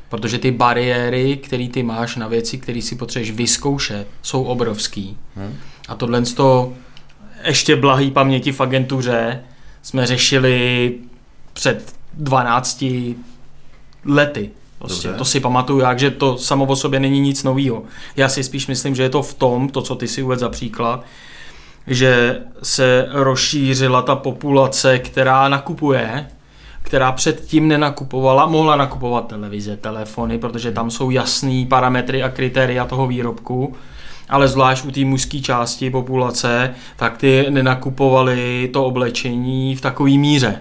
Protože 0.09 0.39
ty 0.39 0.51
bariéry, 0.51 1.37
které 1.37 1.69
ty 1.69 1.83
máš 1.83 2.17
na 2.17 2.29
věci, 2.29 2.59
které 2.59 2.83
si 2.83 2.97
potřebuješ 2.97 3.31
vyzkoušet, 3.31 4.07
jsou 4.23 4.43
obrovský. 4.43 5.17
Hmm. 5.37 5.55
A 5.89 5.95
tohle 5.95 6.23
to 6.23 6.73
ještě 7.44 7.77
blahý 7.77 8.10
paměti 8.10 8.52
v 8.52 8.60
agentuře 8.60 9.40
jsme 9.82 10.06
řešili 10.06 10.94
před 11.52 11.94
12 12.15 12.85
lety. 14.05 14.51
Prostě, 14.78 15.09
Dobře. 15.09 15.19
to 15.19 15.24
si 15.24 15.40
pamatuju 15.40 15.78
jak, 15.81 15.98
že 15.98 16.10
to 16.10 16.39
samo 16.39 16.65
o 16.65 16.77
sobě 16.77 17.01
není 17.01 17.20
nic 17.20 17.43
nového. 17.43 17.82
Já 18.16 18.28
si 18.28 18.44
spíš 18.44 18.66
myslím, 18.66 18.94
že 18.94 19.02
je 19.02 19.10
to 19.10 19.23
v 19.23 19.35
tom, 19.35 19.69
to, 19.69 19.82
co 19.82 19.94
ty 19.94 20.09
si 20.09 20.23
uvedl 20.23 20.40
za 20.40 20.48
příklad, 20.48 21.05
že 21.86 22.39
se 22.62 23.09
rozšířila 23.10 24.02
ta 24.02 24.16
populace, 24.16 24.98
která 24.98 25.48
nakupuje, 25.48 26.28
která 26.82 27.12
předtím 27.12 27.69
nenakupovala, 27.69 28.47
mohla 28.47 28.77
nakupovat 28.77 29.27
televize, 29.27 29.77
telefony, 29.77 30.39
protože 30.39 30.73
tam 30.73 30.90
jsou 30.90 31.10
jasný 31.10 31.66
parametry 31.66 32.23
a 32.23 32.28
kritéria 32.28 32.85
toho 32.85 33.06
výrobku, 33.06 33.77
ale 34.29 34.49
zvlášť 34.49 34.85
u 34.85 34.91
té 34.91 35.05
mužské 35.05 35.41
části 35.41 35.91
populace, 35.91 36.75
tak 36.97 37.17
ty 37.17 37.47
nenakupovali 37.51 38.71
to 38.73 38.85
oblečení 38.85 39.77
v 39.77 39.81
takové 39.81 40.11
míře. 40.11 40.61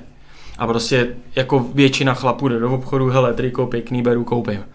A 0.57 0.67
prostě 0.67 1.07
jako 1.35 1.65
většina 1.73 2.13
chlapů 2.13 2.47
jde 2.47 2.59
do 2.59 2.73
obchodu, 2.73 3.09
hele, 3.09 3.33
triko 3.33 3.65
pěkný, 3.65 4.01
beru, 4.01 4.23
koupím. 4.23 4.65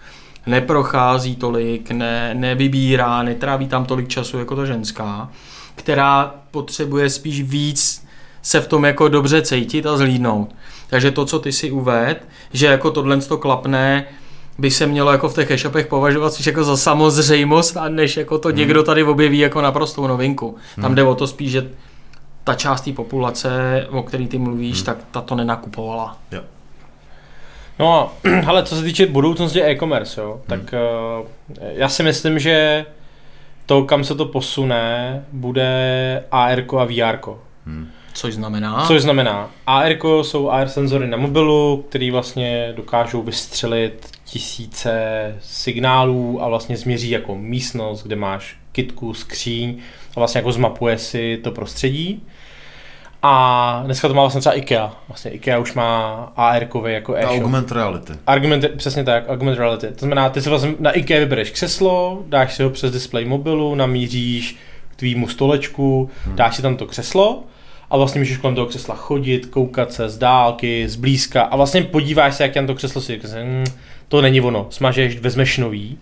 Neprochází 0.46 1.36
tolik, 1.36 1.90
ne, 1.90 2.34
nevybírá, 2.34 3.22
netráví 3.22 3.68
tam 3.68 3.84
tolik 3.84 4.08
času 4.08 4.38
jako 4.38 4.56
ta 4.56 4.64
ženská, 4.64 5.30
která 5.74 6.34
potřebuje 6.50 7.10
spíš 7.10 7.42
víc 7.42 8.06
se 8.42 8.60
v 8.60 8.68
tom 8.68 8.84
jako 8.84 9.08
dobře 9.08 9.42
cítit 9.42 9.86
a 9.86 9.96
zlídnout. 9.96 10.54
Takže 10.86 11.10
to, 11.10 11.24
co 11.24 11.38
ty 11.38 11.52
si 11.52 11.70
uved, 11.70 12.28
že 12.52 12.66
jako 12.66 12.90
tohle 12.90 13.16
to 13.16 13.38
klapne, 13.38 14.04
by 14.58 14.70
se 14.70 14.86
mělo 14.86 15.12
jako 15.12 15.28
v 15.28 15.34
těch 15.34 15.50
e-shopech 15.50 15.86
považovat 15.86 16.32
spíš 16.32 16.46
jako 16.46 16.64
za 16.64 16.76
samozřejmost, 16.76 17.76
a 17.76 17.88
než 17.88 18.16
jako 18.16 18.38
to 18.38 18.50
někdo 18.50 18.82
tady 18.82 19.04
objeví 19.04 19.38
jako 19.38 19.60
naprostou 19.60 20.06
novinku. 20.06 20.56
Tam 20.80 20.94
jde 20.94 21.02
o 21.02 21.14
to 21.14 21.26
spíš, 21.26 21.52
že 21.52 21.70
ta 22.44 22.54
část 22.54 22.80
té 22.80 22.92
populace, 22.92 23.50
o 23.90 24.02
který 24.02 24.28
ty 24.28 24.38
mluvíš, 24.38 24.82
tak 24.82 24.96
ta 25.10 25.20
to 25.20 25.34
nenakupovala. 25.34 26.16
Jo. 26.32 26.40
No 27.78 28.00
a 28.00 28.12
hele, 28.28 28.62
co 28.62 28.76
se 28.76 28.82
týče 28.82 29.06
budoucnosti 29.06 29.62
e-commerce, 29.62 30.20
jo, 30.20 30.40
tak 30.46 30.60
uh, 30.60 31.26
já 31.58 31.88
si 31.88 32.02
myslím, 32.02 32.38
že 32.38 32.86
to, 33.66 33.84
kam 33.84 34.04
se 34.04 34.14
to 34.14 34.24
posune, 34.24 35.24
bude 35.32 36.24
AR 36.30 36.64
a 36.78 36.84
VR. 36.84 37.18
Což 38.12 38.34
znamená... 38.34 38.84
Což 38.86 39.02
znamená, 39.02 39.50
AR 39.66 39.92
jsou 40.22 40.50
AR 40.50 40.68
senzory 40.68 41.06
na 41.06 41.16
mobilu, 41.16 41.84
který 41.88 42.10
vlastně 42.10 42.72
dokážou 42.76 43.22
vystřelit 43.22 44.10
tisíce 44.32 44.94
signálů 45.40 46.42
a 46.42 46.48
vlastně 46.48 46.76
změří 46.76 47.10
jako 47.10 47.36
místnost, 47.36 48.02
kde 48.02 48.16
máš 48.16 48.56
kitku, 48.72 49.14
skříň 49.14 49.78
a 50.16 50.20
vlastně 50.20 50.38
jako 50.38 50.52
zmapuje 50.52 50.98
si 50.98 51.40
to 51.44 51.50
prostředí. 51.50 52.22
A 53.22 53.82
dneska 53.84 54.08
to 54.08 54.14
má 54.14 54.22
vlastně 54.22 54.40
třeba 54.40 54.54
IKEA. 54.54 54.92
Vlastně 55.08 55.30
IKEA 55.30 55.58
už 55.58 55.74
má 55.74 56.12
AR 56.36 56.68
jako 56.86 57.14
e-shop. 57.14 57.42
augment 57.42 57.72
reality. 57.72 58.12
Argument, 58.26 58.64
přesně 58.76 59.04
tak, 59.04 59.24
augmented 59.28 59.58
reality. 59.58 59.86
To 59.86 59.98
znamená, 59.98 60.30
ty 60.30 60.42
si 60.42 60.48
vlastně 60.48 60.74
na 60.78 60.90
IKEA 60.90 61.20
vybereš 61.20 61.50
křeslo, 61.50 62.22
dáš 62.26 62.54
si 62.54 62.62
ho 62.62 62.70
přes 62.70 62.92
displej 62.92 63.24
mobilu, 63.24 63.74
namíříš 63.74 64.56
k 64.88 64.96
tvýmu 64.96 65.28
stolečku, 65.28 66.10
hmm. 66.24 66.36
dáš 66.36 66.56
si 66.56 66.62
tam 66.62 66.76
to 66.76 66.86
křeslo 66.86 67.44
a 67.90 67.96
vlastně 67.96 68.18
můžeš 68.18 68.36
kolem 68.36 68.54
toho 68.54 68.66
křesla 68.66 68.94
chodit, 68.94 69.46
koukat 69.46 69.92
se 69.92 70.08
z 70.08 70.18
dálky, 70.18 70.88
z 70.88 70.96
blízka 70.96 71.42
a 71.42 71.56
vlastně 71.56 71.82
podíváš 71.82 72.34
se, 72.34 72.42
jak 72.42 72.52
tam 72.52 72.66
to 72.66 72.74
křeslo 72.74 73.00
si 73.00 73.20
hm, 73.44 73.64
to 74.12 74.20
není 74.20 74.40
ono, 74.40 74.66
smažeš, 74.70 75.20
vezmeš 75.20 75.58
nový 75.58 75.98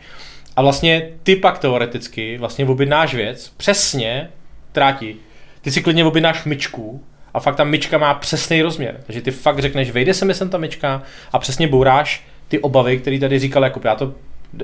a 0.56 0.62
vlastně 0.62 1.08
ty 1.22 1.36
pak 1.36 1.58
teoreticky 1.58 2.38
vlastně 2.38 2.66
objednáš 2.66 3.14
věc 3.14 3.52
přesně, 3.56 4.28
tráti, 4.72 5.16
ty 5.60 5.70
si 5.70 5.82
klidně 5.82 6.04
objednáš 6.04 6.44
myčku 6.44 7.04
a 7.34 7.40
fakt 7.40 7.56
ta 7.56 7.64
myčka 7.64 7.98
má 7.98 8.14
přesný 8.14 8.62
rozměr. 8.62 9.00
Takže 9.06 9.20
ty 9.20 9.30
fakt 9.30 9.58
řekneš, 9.58 9.90
vejde 9.90 10.14
se 10.14 10.24
mi 10.24 10.34
sem 10.34 10.48
ta 10.48 10.58
myčka 10.58 11.02
a 11.32 11.38
přesně 11.38 11.68
bouráš 11.68 12.26
ty 12.48 12.58
obavy, 12.58 12.98
které 12.98 13.18
tady 13.18 13.38
říkal 13.38 13.64
Jakub. 13.64 13.84
Já 13.84 13.94
to 13.94 14.14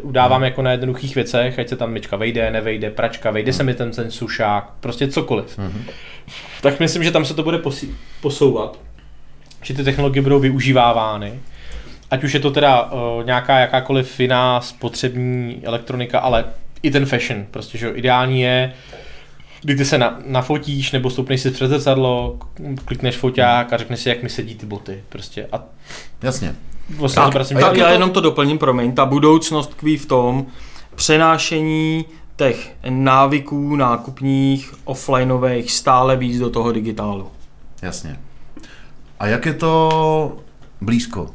udávám 0.02 0.42
jako 0.42 0.62
na 0.62 0.70
jednoduchých 0.70 1.14
věcech, 1.14 1.58
ať 1.58 1.68
se 1.68 1.76
tam 1.76 1.90
myčka 1.90 2.16
vejde, 2.16 2.50
nevejde, 2.50 2.90
pračka, 2.90 3.30
vejde 3.30 3.52
se 3.52 3.62
mi 3.62 3.74
ten, 3.74 3.90
ten 3.90 4.10
sušák, 4.10 4.70
prostě 4.80 5.08
cokoliv. 5.08 5.58
Tak 6.62 6.80
myslím, 6.80 7.04
že 7.04 7.10
tam 7.10 7.24
se 7.24 7.34
to 7.34 7.42
bude 7.42 7.58
posouvat, 8.20 8.78
že 9.62 9.74
ty 9.74 9.84
technologie 9.84 10.22
budou 10.22 10.38
využívávány. 10.38 11.40
Ať 12.10 12.24
už 12.24 12.34
je 12.34 12.40
to 12.40 12.50
teda 12.50 12.82
uh, 12.82 13.24
nějaká 13.24 13.58
jakákoliv 13.58 14.20
jiná 14.20 14.60
spotřební 14.60 15.60
elektronika, 15.64 16.18
ale 16.18 16.44
i 16.82 16.90
ten 16.90 17.06
fashion. 17.06 17.46
Prostě, 17.50 17.78
že 17.78 17.86
jo, 17.86 17.92
ideální 17.94 18.40
je 18.40 18.72
kdy 19.66 19.76
ty 19.76 19.84
se 19.84 19.98
na, 19.98 20.18
nafotíš 20.26 20.92
nebo 20.92 21.10
stoupneš 21.10 21.40
si 21.40 21.50
před 21.50 21.68
zrcadlo, 21.68 22.38
klikneš 22.84 23.16
foťák 23.16 23.72
a 23.72 23.76
řekneš 23.76 24.00
si, 24.00 24.08
jak 24.08 24.22
mi 24.22 24.28
sedí 24.28 24.54
ty 24.54 24.66
boty. 24.66 25.04
Prostě. 25.08 25.48
A 25.52 25.62
Jasně. 26.22 26.54
vlastně 26.88 27.22
Tak, 27.22 27.34
tak 27.60 27.76
já 27.76 27.90
jenom 27.90 28.10
to 28.10 28.20
doplním, 28.20 28.58
promiň. 28.58 28.92
Ta 28.92 29.06
budoucnost 29.06 29.70
tkví 29.70 29.96
v 29.96 30.06
tom 30.06 30.46
přenášení 30.94 32.04
těch 32.36 32.76
návyků 32.88 33.76
nákupních, 33.76 34.74
offlineových 34.84 35.72
stále 35.72 36.16
víc 36.16 36.38
do 36.38 36.50
toho 36.50 36.72
digitálu. 36.72 37.30
Jasně. 37.82 38.20
A 39.18 39.26
jak 39.26 39.46
je 39.46 39.54
to 39.54 40.38
blízko? 40.80 41.30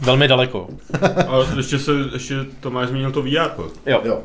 Velmi 0.00 0.28
daleko. 0.28 0.68
A 1.28 1.56
ještě, 1.56 1.78
se, 1.78 1.92
ještě 2.12 2.34
Tomáš 2.60 2.88
zmínil 2.88 3.12
to 3.12 3.22
VR. 3.22 3.50
Jo. 3.86 4.00
Jo. 4.04 4.20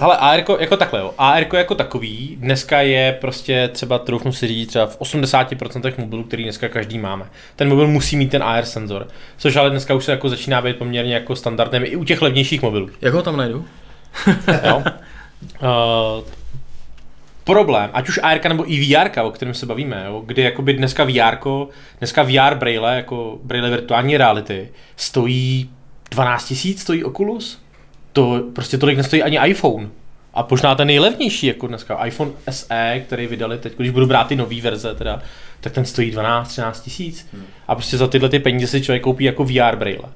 Ale 0.00 0.16
AR 0.16 0.44
jako 0.58 0.76
takhle, 0.76 1.00
jo. 1.00 1.14
AR 1.18 1.54
jako 1.54 1.74
takový 1.74 2.36
dneska 2.40 2.80
je 2.80 3.18
prostě 3.20 3.68
třeba, 3.72 3.98
troufnu 3.98 4.32
si 4.32 4.48
říct, 4.48 4.68
třeba 4.68 4.86
v 4.86 5.00
80% 5.00 5.92
mobilů, 5.98 6.24
který 6.24 6.42
dneska 6.42 6.68
každý 6.68 6.98
máme. 6.98 7.26
Ten 7.56 7.68
mobil 7.68 7.88
musí 7.88 8.16
mít 8.16 8.30
ten 8.30 8.42
AR 8.42 8.64
senzor, 8.64 9.08
což 9.36 9.56
ale 9.56 9.70
dneska 9.70 9.94
už 9.94 10.04
se 10.04 10.10
jako 10.10 10.28
začíná 10.28 10.62
být 10.62 10.76
poměrně 10.76 11.14
jako 11.14 11.36
standardem 11.36 11.82
i 11.86 11.96
u 11.96 12.04
těch 12.04 12.22
levnějších 12.22 12.62
mobilů. 12.62 12.90
Jak 13.00 13.14
ho 13.14 13.22
tam 13.22 13.36
najdu? 13.36 13.64
Jo. 14.68 14.82
Uh, 15.62 16.24
problém, 17.52 17.90
ať 17.92 18.08
už 18.08 18.20
AR 18.22 18.48
nebo 18.48 18.72
i 18.72 18.94
VR, 18.94 19.20
o 19.20 19.30
kterém 19.30 19.54
se 19.54 19.66
bavíme, 19.66 20.04
jo, 20.06 20.22
kdy 20.26 20.42
jakoby 20.42 20.72
dneska 20.72 21.04
VR, 21.04 21.36
dneska 21.98 22.22
VR 22.22 22.54
braille, 22.54 22.96
jako 22.96 23.38
braille 23.42 23.70
virtuální 23.70 24.16
reality, 24.16 24.68
stojí 24.96 25.70
12 26.10 26.48
tisíc, 26.48 26.80
stojí 26.80 27.04
Oculus. 27.04 27.62
To 28.12 28.42
prostě 28.54 28.78
tolik 28.78 28.96
nestojí 28.96 29.22
ani 29.22 29.38
iPhone. 29.46 29.88
A 30.34 30.46
možná 30.50 30.74
ten 30.74 30.86
nejlevnější, 30.86 31.46
jako 31.46 31.66
dneska 31.66 32.04
iPhone 32.04 32.30
SE, 32.50 33.02
který 33.06 33.26
vydali 33.26 33.58
teď, 33.58 33.72
když 33.76 33.90
budu 33.90 34.06
brát 34.06 34.28
ty 34.28 34.36
nové 34.36 34.60
verze, 34.60 34.94
teda, 34.94 35.22
tak 35.60 35.72
ten 35.72 35.84
stojí 35.84 36.12
12-13 36.12 36.72
tisíc. 36.82 37.28
A 37.68 37.74
prostě 37.74 37.96
za 37.96 38.06
tyhle 38.06 38.28
ty 38.28 38.38
peníze 38.38 38.66
si 38.66 38.82
člověk 38.82 39.02
koupí 39.02 39.24
jako 39.24 39.44
VR 39.44 39.76
braille 39.76 40.08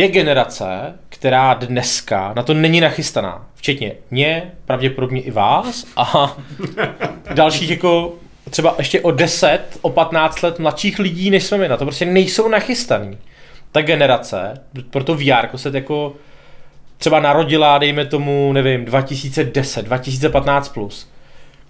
je 0.00 0.08
generace, 0.08 0.94
která 1.08 1.54
dneska 1.54 2.32
na 2.36 2.42
to 2.42 2.54
není 2.54 2.80
nachystaná. 2.80 3.46
Včetně 3.54 3.92
mě, 4.10 4.52
pravděpodobně 4.64 5.20
i 5.20 5.30
vás 5.30 5.86
a 5.96 6.36
dalších 7.34 7.70
jako 7.70 8.14
třeba 8.50 8.74
ještě 8.78 9.00
o 9.00 9.10
10, 9.10 9.60
o 9.80 9.90
15 9.90 10.42
let 10.42 10.58
mladších 10.58 10.98
lidí, 10.98 11.30
než 11.30 11.44
jsme 11.44 11.58
my. 11.58 11.68
Na 11.68 11.76
to 11.76 11.84
prostě 11.84 12.04
nejsou 12.04 12.48
nachystaný. 12.48 13.18
Ta 13.72 13.82
generace, 13.82 14.54
proto 14.90 15.14
VR 15.14 15.56
se 15.56 15.70
jako 15.74 16.14
třeba 16.98 17.20
narodila, 17.20 17.78
dejme 17.78 18.06
tomu, 18.06 18.52
nevím, 18.52 18.84
2010, 18.84 19.84
2015 19.84 20.68
plus. 20.68 21.09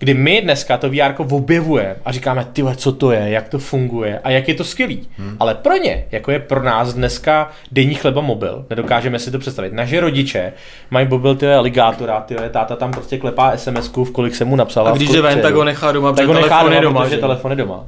Kdy 0.00 0.14
my 0.14 0.40
dneska 0.42 0.76
to 0.76 0.90
VR 0.90 1.14
objevujeme 1.16 1.96
a 2.04 2.12
říkáme, 2.12 2.46
ty 2.52 2.62
co 2.76 2.92
to 2.92 3.12
je, 3.12 3.30
jak 3.30 3.48
to 3.48 3.58
funguje 3.58 4.20
a 4.24 4.30
jak 4.30 4.48
je 4.48 4.54
to 4.54 4.64
skvělý. 4.64 5.08
Hmm. 5.18 5.36
Ale 5.40 5.54
pro 5.54 5.76
ně, 5.76 6.04
jako 6.10 6.30
je 6.30 6.38
pro 6.38 6.62
nás 6.62 6.94
dneska 6.94 7.50
denní 7.72 7.94
chleba 7.94 8.20
mobil, 8.20 8.66
nedokážeme 8.70 9.18
si 9.18 9.30
to 9.30 9.38
představit. 9.38 9.72
Naše 9.72 10.00
rodiče 10.00 10.52
mají 10.90 11.08
mobil 11.08 11.34
ty 11.34 11.52
aligátora, 11.52 12.20
ty 12.20 12.36
táta 12.50 12.76
tam 12.76 12.90
prostě 12.90 13.18
klepá 13.18 13.56
sms 13.56 13.88
v 13.88 14.10
kolik 14.12 14.34
se 14.34 14.44
mu 14.44 14.56
napsala. 14.56 14.90
A 14.90 14.94
když 14.94 15.08
jde 15.08 15.20
ven, 15.20 15.40
tak 15.40 15.54
ho 15.54 15.64
nechá 15.64 15.92
doma, 15.92 16.08
tak 16.08 16.16
protože 16.16 16.26
ho 16.26 16.34
nechá 16.34 16.48
telefon 16.48 16.72
je 16.72 16.80
doma, 16.80 16.92
doma. 16.92 17.04
protože 17.04 17.16
že? 17.16 17.20
telefon 17.20 17.50
je 17.50 17.56
doma. 17.56 17.84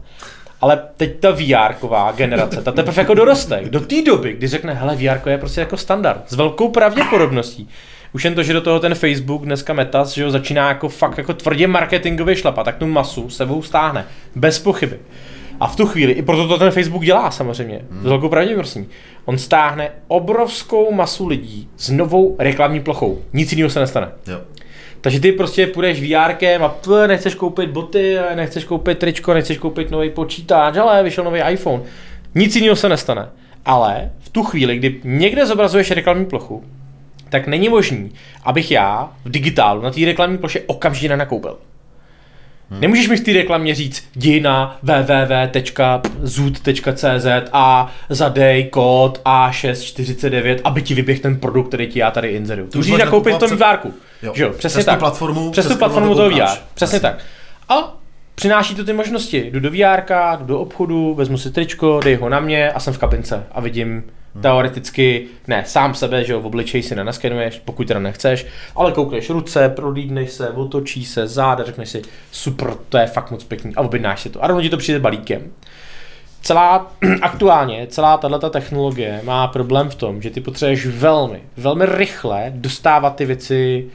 Ale 0.60 0.82
teď 0.96 1.20
ta 1.20 1.30
vr 1.30 1.74
generace, 2.16 2.62
ta 2.62 2.72
teprve 2.72 3.02
jako 3.02 3.14
doroste. 3.14 3.60
Do 3.70 3.80
té 3.80 4.02
doby, 4.02 4.32
kdy 4.32 4.48
řekne, 4.48 4.74
hele, 4.74 4.96
VR 4.96 5.28
je 5.28 5.38
prostě 5.38 5.60
jako 5.60 5.76
standard. 5.76 6.22
S 6.26 6.36
velkou 6.36 6.68
pravděpodobností. 6.68 7.68
Už 8.14 8.24
jen 8.24 8.34
to, 8.34 8.42
že 8.42 8.52
do 8.52 8.60
toho 8.60 8.80
ten 8.80 8.94
Facebook, 8.94 9.42
dneska 9.42 9.72
Metas, 9.72 10.12
že 10.12 10.24
ho 10.24 10.30
začíná 10.30 10.68
jako 10.68 10.88
fakt 10.88 11.18
jako 11.18 11.34
tvrdě 11.34 11.66
marketingově 11.66 12.36
šlapat, 12.36 12.64
tak 12.64 12.76
tu 12.76 12.86
masu 12.86 13.30
sebou 13.30 13.62
stáhne. 13.62 14.04
Bez 14.34 14.58
pochyby. 14.58 14.98
A 15.60 15.66
v 15.66 15.76
tu 15.76 15.86
chvíli, 15.86 16.12
i 16.12 16.22
proto 16.22 16.48
to 16.48 16.58
ten 16.58 16.70
Facebook 16.70 17.04
dělá 17.04 17.30
samozřejmě, 17.30 17.82
s 18.02 18.04
velkou 18.04 18.28
pravděpodobností, 18.28 18.86
on 19.24 19.38
stáhne 19.38 19.90
obrovskou 20.08 20.92
masu 20.92 21.28
lidí 21.28 21.68
s 21.76 21.90
novou 21.90 22.36
reklamní 22.38 22.80
plochou. 22.80 23.22
Nic 23.32 23.52
jiného 23.52 23.70
se 23.70 23.80
nestane. 23.80 24.08
Jo. 24.26 24.40
Takže 25.00 25.20
ty 25.20 25.32
prostě 25.32 25.66
půjdeš 25.66 26.00
VRkem 26.00 26.64
a 26.64 26.68
p, 26.68 27.08
nechceš 27.08 27.34
koupit 27.34 27.70
boty, 27.70 28.16
nechceš 28.34 28.64
koupit 28.64 28.98
tričko, 28.98 29.34
nechceš 29.34 29.58
koupit 29.58 29.90
nový 29.90 30.10
počítač, 30.10 30.76
ale 30.76 31.02
vyšel 31.02 31.24
nový 31.24 31.40
iPhone. 31.50 31.82
Nic 32.34 32.56
jiného 32.56 32.76
se 32.76 32.88
nestane. 32.88 33.28
Ale 33.64 34.10
v 34.18 34.28
tu 34.28 34.42
chvíli, 34.42 34.76
kdy 34.76 35.00
někde 35.04 35.46
zobrazuješ 35.46 35.90
reklamní 35.90 36.26
plochu, 36.26 36.64
tak 37.32 37.46
není 37.46 37.68
možný, 37.68 38.12
abych 38.44 38.70
já 38.70 39.10
v 39.24 39.30
digitálu 39.30 39.82
na 39.82 39.90
té 39.90 40.04
reklamní 40.04 40.38
ploše 40.38 40.60
okamžitě 40.66 41.08
nenakoupil. 41.08 41.58
Nemůžeš 42.80 43.08
mi 43.08 43.16
v 43.16 43.20
té 43.24 43.32
reklamě 43.32 43.74
říct, 43.74 44.04
jdi 44.16 44.40
na 44.40 44.78
www.zoot.cz 46.02 47.26
a 47.52 47.92
zadej 48.08 48.64
kód 48.64 49.20
A649, 49.24 50.58
aby 50.64 50.82
ti 50.82 50.94
vyběh 50.94 51.20
ten 51.20 51.36
produkt, 51.36 51.68
který 51.68 51.86
ti 51.86 51.98
já 51.98 52.10
tady 52.10 52.28
inzeruju. 52.28 52.68
Tu 52.68 52.78
musíš 52.78 52.92
máš 52.92 53.00
nakoupit 53.00 53.34
v 53.34 53.38
tom 53.38 53.56
VRku. 53.56 53.94
Jo. 54.22 54.32
Jo, 54.36 54.50
přesně 54.50 54.78
Přes 54.78 54.84
tu 54.84 54.90
tak. 54.90 54.98
platformu, 54.98 55.50
přes 55.50 55.66
tu 55.66 55.76
platformu 55.76 56.14
toho 56.14 56.30
to 56.30 56.36
VR. 56.36 56.42
Přesně 56.74 56.96
Jasně. 56.96 57.00
tak. 57.00 57.18
A 57.68 57.96
přináší 58.34 58.74
to 58.74 58.84
ty 58.84 58.92
možnosti. 58.92 59.50
Jdu 59.50 59.60
do 59.60 59.70
VR, 59.70 60.02
jdu 60.38 60.44
do 60.44 60.60
obchodu, 60.60 61.14
vezmu 61.14 61.38
si 61.38 61.50
tričko, 61.50 62.00
dej 62.04 62.14
ho 62.14 62.28
na 62.28 62.40
mě 62.40 62.72
a 62.72 62.80
jsem 62.80 62.94
v 62.94 62.98
kapince 62.98 63.46
a 63.52 63.60
vidím 63.60 64.02
teoreticky, 64.40 65.26
ne, 65.48 65.64
sám 65.66 65.94
sebe, 65.94 66.24
že 66.24 66.32
jo, 66.32 66.40
v 66.40 66.46
obličeji 66.46 66.82
si 66.82 66.94
nenaskenuješ, 66.94 67.58
pokud 67.64 67.88
teda 67.88 68.00
nechceš, 68.00 68.46
ale 68.76 68.92
koukneš 68.92 69.30
ruce, 69.30 69.68
prolídneš 69.68 70.30
se, 70.30 70.50
otočí 70.50 71.04
se, 71.04 71.26
záda, 71.26 71.64
řekneš 71.64 71.88
si, 71.88 72.02
super, 72.30 72.74
to 72.88 72.98
je 72.98 73.06
fakt 73.06 73.30
moc 73.30 73.44
pěkný 73.44 73.74
a 73.74 73.80
objednáš 73.80 74.20
si 74.20 74.30
to. 74.30 74.44
A 74.44 74.46
rovnou 74.46 74.62
ti 74.62 74.70
to 74.70 74.76
přijde 74.76 74.98
balíkem. 74.98 75.42
Celá, 76.42 76.92
aktuálně, 77.22 77.86
celá 77.86 78.16
tato 78.16 78.50
technologie 78.50 79.20
má 79.24 79.48
problém 79.48 79.90
v 79.90 79.94
tom, 79.94 80.22
že 80.22 80.30
ty 80.30 80.40
potřebuješ 80.40 80.86
velmi, 80.86 81.40
velmi 81.56 81.86
rychle 81.86 82.52
dostávat 82.54 83.16
ty 83.16 83.24
věci 83.24 83.86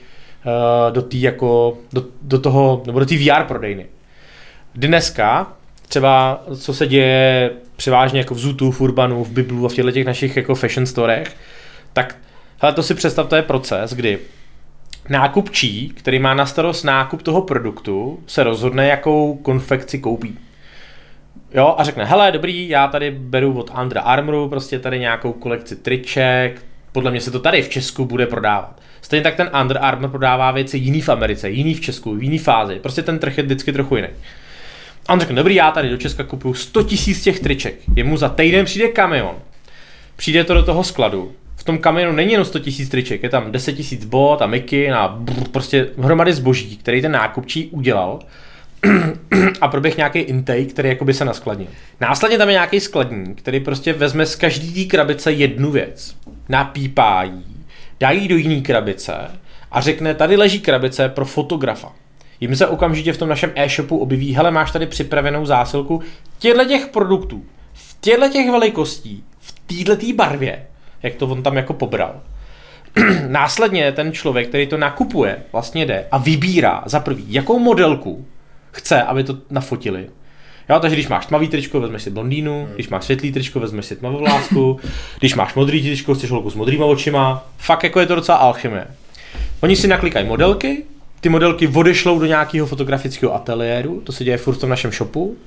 uh, 0.46 0.94
do, 0.94 1.02
tý 1.02 1.22
jako, 1.22 1.78
do, 1.94 2.04
do 2.22 2.40
toho, 2.40 2.84
nebo 2.86 3.00
do 3.00 3.06
té 3.06 3.16
VR 3.18 3.44
prodejny. 3.44 3.86
Dneska, 4.76 5.57
třeba 5.88 6.44
co 6.60 6.74
se 6.74 6.88
děje 6.88 7.52
převážně 7.76 8.20
jako 8.20 8.36
v 8.36 8.40
Zootu, 8.40 8.72
v 8.72 8.82
Urbanu, 8.82 9.24
v 9.24 9.32
Biblu 9.32 9.66
a 9.66 9.70
v 9.70 9.74
těchto 9.74 9.92
těch 9.92 10.06
našich 10.06 10.38
jako 10.38 10.56
fashion 10.56 10.86
storech, 10.86 11.36
tak 11.94 12.16
hele, 12.62 12.74
to 12.74 12.84
si 12.84 12.96
představ, 12.96 13.28
to 13.28 13.36
je 13.36 13.42
proces, 13.42 13.94
kdy 13.94 14.20
nákupčí, 15.10 15.90
který 15.90 16.20
má 16.20 16.34
na 16.34 16.46
starost 16.46 16.84
nákup 16.84 17.22
toho 17.22 17.42
produktu, 17.42 18.20
se 18.28 18.44
rozhodne, 18.44 18.88
jakou 18.88 19.36
konfekci 19.36 20.00
koupí. 20.00 20.38
Jo, 21.54 21.76
a 21.78 21.84
řekne, 21.84 22.06
hele, 22.06 22.32
dobrý, 22.32 22.70
já 22.70 22.88
tady 22.88 23.12
beru 23.12 23.60
od 23.60 23.72
Under 23.82 24.02
Armouru 24.04 24.50
prostě 24.50 24.80
tady 24.80 25.00
nějakou 25.00 25.34
kolekci 25.34 25.76
triček, 25.76 26.66
podle 26.92 27.12
mě 27.12 27.22
se 27.22 27.32
to 27.32 27.40
tady 27.40 27.62
v 27.62 27.70
Česku 27.70 28.06
bude 28.06 28.26
prodávat. 28.26 28.82
Stejně 29.02 29.24
tak 29.24 29.36
ten 29.36 29.50
Under 29.62 29.78
Armour 29.82 30.10
prodává 30.10 30.52
věci 30.52 30.78
jiný 30.78 31.02
v 31.02 31.10
Americe, 31.10 31.50
jiný 31.50 31.74
v 31.74 31.82
Česku, 31.82 32.16
v 32.16 32.24
jiný 32.24 32.38
fázi. 32.38 32.80
Prostě 32.80 33.02
ten 33.02 33.20
trh 33.20 33.38
je 33.38 33.44
vždycky 33.44 33.74
trochu 33.74 33.96
jiný. 33.96 34.08
A 35.08 35.14
on 35.14 35.20
řekne, 35.20 35.36
dobrý, 35.36 35.56
já 35.56 35.72
tady 35.72 35.90
do 35.90 35.98
Česka 35.98 36.24
kupuju 36.24 36.54
100 36.54 36.84
tisíc 36.84 37.22
těch 37.22 37.40
triček. 37.40 37.76
Jemu 37.96 38.18
za 38.18 38.30
týden 38.30 38.66
přijde 38.66 38.88
kamion. 38.88 39.36
Přijde 40.16 40.44
to 40.44 40.54
do 40.54 40.64
toho 40.64 40.84
skladu. 40.84 41.32
V 41.56 41.64
tom 41.64 41.78
kamionu 41.78 42.12
není 42.12 42.32
jenom 42.32 42.46
100 42.46 42.60
tisíc 42.60 42.90
triček, 42.90 43.24
je 43.24 43.30
tam 43.30 43.52
10 43.52 43.74
tisíc 43.74 44.06
bot 44.06 44.42
a 44.42 44.48
miky 44.48 44.92
a 44.92 45.08
brr, 45.08 45.48
prostě 45.52 45.90
hromady 45.98 46.34
zboží, 46.34 46.78
který 46.78 47.02
ten 47.02 47.12
nákupčí 47.12 47.68
udělal 47.68 48.20
a 49.62 49.68
proběh 49.68 49.98
nějaký 49.98 50.20
intake, 50.20 50.66
který 50.66 50.90
jakoby 50.90 51.14
se 51.14 51.26
naskladnil. 51.26 51.68
Následně 52.02 52.38
tam 52.38 52.50
je 52.50 52.54
nějaký 52.54 52.80
skladník, 52.80 53.42
který 53.42 53.60
prostě 53.60 53.94
vezme 53.94 54.26
z 54.26 54.36
každý 54.36 54.84
té 54.84 54.90
krabice 54.90 55.32
jednu 55.32 55.72
věc, 55.72 56.16
napípá 56.50 57.24
jí, 57.24 57.46
dá 58.00 58.12
jí 58.12 58.28
do 58.28 58.36
jiné 58.38 58.62
krabice 58.62 59.14
a 59.72 59.82
řekne, 59.82 60.16
tady 60.16 60.36
leží 60.36 60.60
krabice 60.60 61.10
pro 61.10 61.26
fotografa. 61.26 61.92
Jim 62.40 62.56
se 62.56 62.68
okamžitě 62.68 63.14
v 63.14 63.18
tom 63.18 63.30
našem 63.30 63.52
e-shopu 63.56 63.98
objeví, 63.98 64.36
hele, 64.36 64.52
máš 64.52 64.72
tady 64.72 64.86
připravenou 64.86 65.46
zásilku 65.46 66.02
těchto 66.40 66.66
těch 66.66 66.88
produktů, 66.88 67.46
v 67.74 67.98
těchto 68.02 68.30
těch 68.30 68.52
velikostí, 68.52 69.24
v 69.40 69.86
této 69.86 70.14
barvě, 70.16 70.66
jak 71.04 71.16
to 71.16 71.28
on 71.28 71.44
tam 71.44 71.58
jako 71.58 71.74
pobral. 71.74 72.22
Následně 73.28 73.92
ten 73.92 74.12
člověk, 74.12 74.48
který 74.48 74.68
to 74.68 74.78
nakupuje, 74.78 75.38
vlastně 75.52 75.86
jde 75.86 76.06
a 76.12 76.18
vybírá 76.18 76.84
za 76.86 77.00
prvý, 77.00 77.26
jakou 77.28 77.60
modelku 77.60 78.26
chce, 78.72 79.02
aby 79.04 79.24
to 79.24 79.38
nafotili. 79.50 80.10
Jo, 80.70 80.80
takže 80.80 80.96
když 80.96 81.08
máš 81.08 81.26
tmavý 81.26 81.48
tričko, 81.48 81.80
vezmeš 81.80 82.04
si 82.04 82.10
blondýnu, 82.10 82.70
když 82.76 82.90
máš 82.90 83.06
světlý 83.06 83.32
tričko, 83.32 83.60
vezmeš 83.60 83.86
si 83.86 83.96
tmavou 83.96 84.20
vlásku, 84.20 84.80
když 85.20 85.36
máš 85.36 85.54
modrý 85.54 85.82
tričko, 85.82 86.16
chceš 86.16 86.32
holku 86.32 86.50
s 86.50 86.56
modrýma 86.56 86.86
očima, 86.86 87.46
fakt 87.58 87.84
jako 87.84 88.00
je 88.00 88.06
to 88.06 88.16
docela 88.16 88.38
alchymie. 88.38 88.88
Oni 89.62 89.76
si 89.76 89.88
naklikají 89.88 90.28
modelky, 90.28 90.84
ty 91.22 91.30
modelky 91.30 91.68
odešlou 91.68 92.20
do 92.20 92.26
nějakého 92.26 92.68
fotografického 92.68 93.36
ateliéru, 93.36 94.02
to 94.02 94.12
se 94.12 94.24
děje 94.24 94.38
furt 94.38 94.56
v 94.56 94.60
tom 94.60 94.70
našem 94.70 94.92
shopu, 94.92 95.38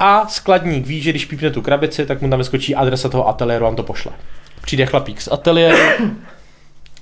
a 0.00 0.28
skladník 0.28 0.86
ví, 0.86 1.00
že 1.00 1.10
když 1.10 1.24
pípne 1.24 1.50
tu 1.50 1.62
krabici, 1.62 2.06
tak 2.06 2.22
mu 2.22 2.30
tam 2.30 2.38
vyskočí 2.38 2.74
adresa 2.74 3.08
toho 3.08 3.28
ateliéru 3.28 3.66
a 3.66 3.68
on 3.68 3.76
to 3.76 3.82
pošle. 3.82 4.12
Přijde 4.60 4.86
chlapík 4.86 5.20
z 5.20 5.28
ateliéru, 5.32 5.78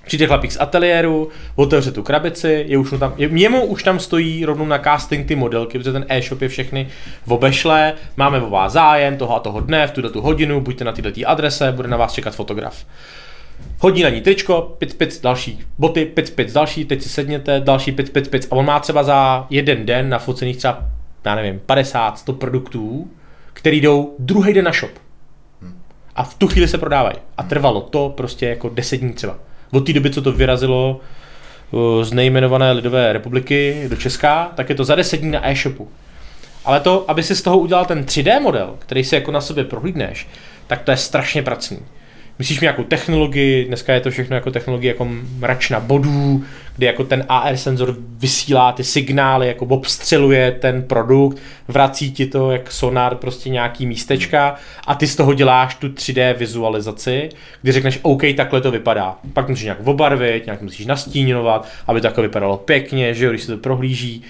Přijde 0.07 0.27
chlapík 0.27 0.53
z 0.53 0.61
ateliéru, 0.61 1.29
otevře 1.57 1.93
tu 1.93 2.03
krabici, 2.03 2.65
je 2.69 2.79
už 2.79 2.91
mu 2.91 2.99
tam, 2.99 3.15
je, 3.17 3.29
jemu 3.33 3.65
už 3.65 3.83
tam 3.83 3.99
stojí 3.99 4.45
rovnou 4.45 4.67
na 4.67 4.79
casting 4.79 5.29
ty 5.29 5.37
modelky, 5.37 5.79
protože 5.79 5.93
ten 5.93 6.07
e-shop 6.09 6.43
je 6.43 6.49
všechny 6.49 6.89
obešle, 7.27 7.93
máme 8.17 8.41
o 8.41 8.51
vás 8.51 8.73
zájem 8.73 9.17
toho 9.17 9.37
a 9.37 9.41
toho 9.41 9.61
dne, 9.61 9.87
v 9.87 9.91
tuto 9.91 10.11
tu 10.11 10.21
hodinu, 10.21 10.61
buďte 10.61 10.85
na 10.85 10.93
této 10.93 11.21
adrese, 11.27 11.73
bude 11.73 11.89
na 11.89 11.97
vás 11.97 12.13
čekat 12.13 12.35
fotograf. 12.35 12.85
Hodí 13.79 14.03
na 14.03 14.09
ní 14.09 14.21
tričko, 14.21 14.75
pic, 14.79 14.95
pic, 14.95 15.21
další 15.21 15.61
boty, 15.79 16.05
pic, 16.05 16.31
pic, 16.31 16.53
další, 16.53 16.85
teď 16.85 17.03
si 17.03 17.09
sedněte, 17.09 17.61
další 17.61 17.93
pic, 17.93 18.11
pic, 18.11 18.29
pic. 18.29 18.49
A 18.51 18.53
on 18.53 18.67
má 18.67 18.81
třeba 18.81 19.03
za 19.03 19.47
jeden 19.51 19.87
den 19.87 20.09
nafocených 20.09 20.57
třeba, 20.57 20.87
já 21.25 21.35
nevím, 21.35 21.61
50, 21.67 22.19
100 22.19 22.33
produktů, 22.33 23.11
který 23.53 23.81
jdou 23.81 24.15
druhý 24.19 24.53
den 24.53 24.65
na 24.65 24.73
shop. 24.73 24.91
A 26.17 26.25
v 26.25 26.35
tu 26.35 26.49
chvíli 26.49 26.69
se 26.69 26.79
prodávají. 26.79 27.17
A 27.37 27.43
trvalo 27.43 27.81
to 27.81 28.13
prostě 28.17 28.47
jako 28.47 28.69
10 28.69 28.97
dní 28.97 29.13
třeba. 29.13 29.39
Od 29.73 29.87
té 29.87 29.93
doby, 29.93 30.11
co 30.11 30.23
to 30.23 30.33
vyrazilo 30.33 31.01
uh, 31.71 32.03
z 32.03 32.13
nejmenované 32.13 32.73
Lidové 32.73 33.13
republiky 33.13 33.87
do 33.89 33.97
Česka, 33.97 34.53
tak 34.55 34.69
je 34.69 34.75
to 34.75 34.85
za 34.85 34.95
10 34.95 35.17
dní 35.17 35.31
na 35.31 35.49
e-shopu. 35.51 35.89
Ale 36.65 36.81
to, 36.81 37.11
aby 37.11 37.23
si 37.23 37.37
z 37.37 37.43
toho 37.43 37.59
udělal 37.59 37.85
ten 37.85 38.03
3D 38.03 38.41
model, 38.41 38.75
který 38.79 39.05
si 39.05 39.15
jako 39.15 39.31
na 39.31 39.41
sobě 39.41 39.65
prohlídneš, 39.65 40.29
tak 40.67 40.83
to 40.83 40.91
je 40.91 40.97
strašně 40.97 41.43
pracný. 41.43 41.79
Myslíš 42.39 42.61
mi 42.61 42.65
nějakou 42.65 42.85
technologii, 42.85 43.65
dneska 43.65 43.95
je 43.95 44.01
to 44.01 44.11
všechno 44.11 44.37
jako 44.37 44.51
technologie 44.51 44.93
jako 44.93 45.09
mračna 45.39 45.81
bodů, 45.81 46.45
kdy 46.77 46.87
jako 46.87 47.05
ten 47.05 47.25
AR 47.29 47.57
senzor 47.57 47.97
vysílá 48.19 48.73
ty 48.73 48.85
signály, 48.85 49.47
jako 49.47 49.67
obstřeluje 49.67 50.53
ten 50.53 50.83
produkt, 50.83 51.39
vrací 51.69 52.13
ti 52.13 52.27
to 52.27 52.51
jak 52.51 52.73
sonar 52.73 53.15
prostě 53.15 53.51
nějaký 53.51 53.87
místečka 53.87 54.55
a 54.87 54.95
ty 54.95 55.07
z 55.07 55.17
toho 55.17 55.35
děláš 55.35 55.75
tu 55.75 55.89
3D 55.89 56.35
vizualizaci, 56.35 57.29
kdy 57.63 57.73
řekneš 57.73 57.99
OK, 58.03 58.23
takhle 58.37 58.61
to 58.61 58.71
vypadá. 58.71 59.17
Pak 59.33 59.49
musíš 59.49 59.65
nějak 59.65 59.87
obarvit, 59.87 60.47
nějak 60.47 60.63
musíš 60.63 60.87
nastínovat, 60.87 61.69
aby 61.87 62.01
to 62.01 62.07
jako 62.07 62.23
vypadalo 62.23 62.57
pěkně, 62.57 63.15
že 63.15 63.25
jo, 63.25 63.31
když 63.31 63.43
se 63.43 63.53
to 63.53 63.59
prohlíží 63.59 64.23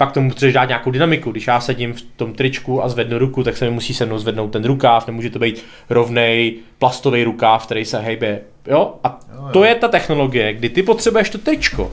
pak 0.00 0.12
tomu 0.12 0.28
potřebuješ 0.28 0.54
dát 0.54 0.64
nějakou 0.64 0.90
dynamiku. 0.90 1.30
Když 1.30 1.46
já 1.46 1.60
sedím 1.60 1.92
v 1.92 2.02
tom 2.02 2.32
tričku 2.34 2.84
a 2.84 2.88
zvednu 2.88 3.18
ruku, 3.18 3.44
tak 3.44 3.56
se 3.56 3.64
mi 3.64 3.70
musí 3.70 3.94
se 3.94 4.06
mnou 4.06 4.18
zvednout 4.18 4.48
ten 4.48 4.64
rukáv, 4.64 5.06
nemůže 5.06 5.30
to 5.30 5.38
být 5.38 5.64
rovnej 5.90 6.56
plastový 6.78 7.24
rukáv, 7.24 7.66
který 7.66 7.84
se 7.84 8.00
hejbe. 8.00 8.40
Jo? 8.66 8.94
A 9.04 9.20
to 9.52 9.64
je 9.64 9.74
ta 9.74 9.88
technologie, 9.88 10.54
kdy 10.54 10.68
ty 10.68 10.82
potřebuješ 10.82 11.30
to 11.30 11.38
tričko 11.38 11.92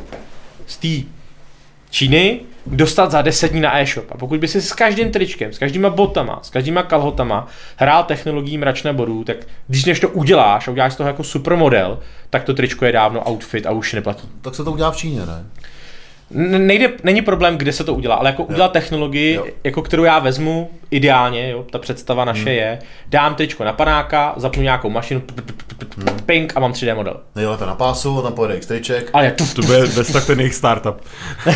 z 0.68 0.78
té 0.78 1.10
Číny 1.90 2.40
dostat 2.66 3.12
za 3.12 3.22
10 3.22 3.52
dní 3.52 3.62
na 3.62 3.80
e-shop. 3.80 4.06
A 4.12 4.18
pokud 4.18 4.40
by 4.40 4.48
si 4.48 4.62
s 4.62 4.74
každým 4.74 5.12
tričkem, 5.12 5.54
s 5.54 5.58
každýma 5.58 5.90
botama, 5.90 6.40
s 6.44 6.50
každýma 6.50 6.84
kalhotama 6.84 7.48
hrál 7.78 8.04
technologií 8.04 8.58
mračné 8.58 8.94
bodů, 8.94 9.24
tak 9.24 9.38
když 9.68 9.86
než 9.86 10.00
to 10.00 10.10
uděláš 10.10 10.68
a 10.68 10.72
uděláš 10.72 10.94
z 10.94 10.96
toho 10.96 11.08
jako 11.08 11.24
supermodel, 11.24 12.00
tak 12.30 12.44
to 12.44 12.54
tričko 12.54 12.86
je 12.86 12.92
dávno 12.92 13.30
outfit 13.30 13.66
a 13.66 13.72
už 13.72 13.94
neplatí. 13.94 14.28
Tak 14.42 14.56
se 14.56 14.64
to 14.64 14.72
udělá 14.72 14.92
v 14.92 14.98
Číně, 14.98 15.20
ne? 15.20 15.46
Nejde, 16.32 16.90
není 17.04 17.22
problém, 17.22 17.58
kde 17.58 17.74
se 17.74 17.84
to 17.84 17.94
udělá, 17.94 18.16
ale 18.16 18.30
jako 18.30 18.44
udělat 18.44 18.72
technologii, 18.72 19.34
Jo. 19.34 19.46
jako 19.64 19.82
kterou 19.82 20.04
já 20.04 20.20
vezmu, 20.20 20.70
ideálně, 20.92 21.50
jo, 21.52 21.66
ta 21.72 21.80
představa 21.80 22.26
naše 22.26 22.40
Hmm. 22.42 22.52
je, 22.52 22.80
dám 23.08 23.36
tričko 23.36 23.64
na 23.64 23.74
panáka, 23.74 24.34
zapnu 24.38 24.64
nějakou 24.64 24.90
mašinu, 24.90 25.20
p- 25.22 25.34
p- 25.34 25.42
p- 25.42 25.54
p- 25.68 25.86
p- 25.86 26.12
Hmm. 26.12 26.20
ping 26.26 26.54
a 26.56 26.60
mám 26.60 26.72
3D 26.74 26.96
model. 26.96 27.20
Nejlépe 27.36 27.66
na 27.66 27.76
pásu, 27.76 28.20
a 28.20 28.22
tam 28.22 28.34
pojede 28.34 28.56
X-triček. 28.56 29.10
Ale 29.14 29.32
tuf, 29.32 29.54
To 29.54 29.62
bude 29.62 29.80
bez 29.88 30.12
tak 30.12 30.26
ten 30.26 30.40
jejich 30.40 30.56
startup. 30.56 31.02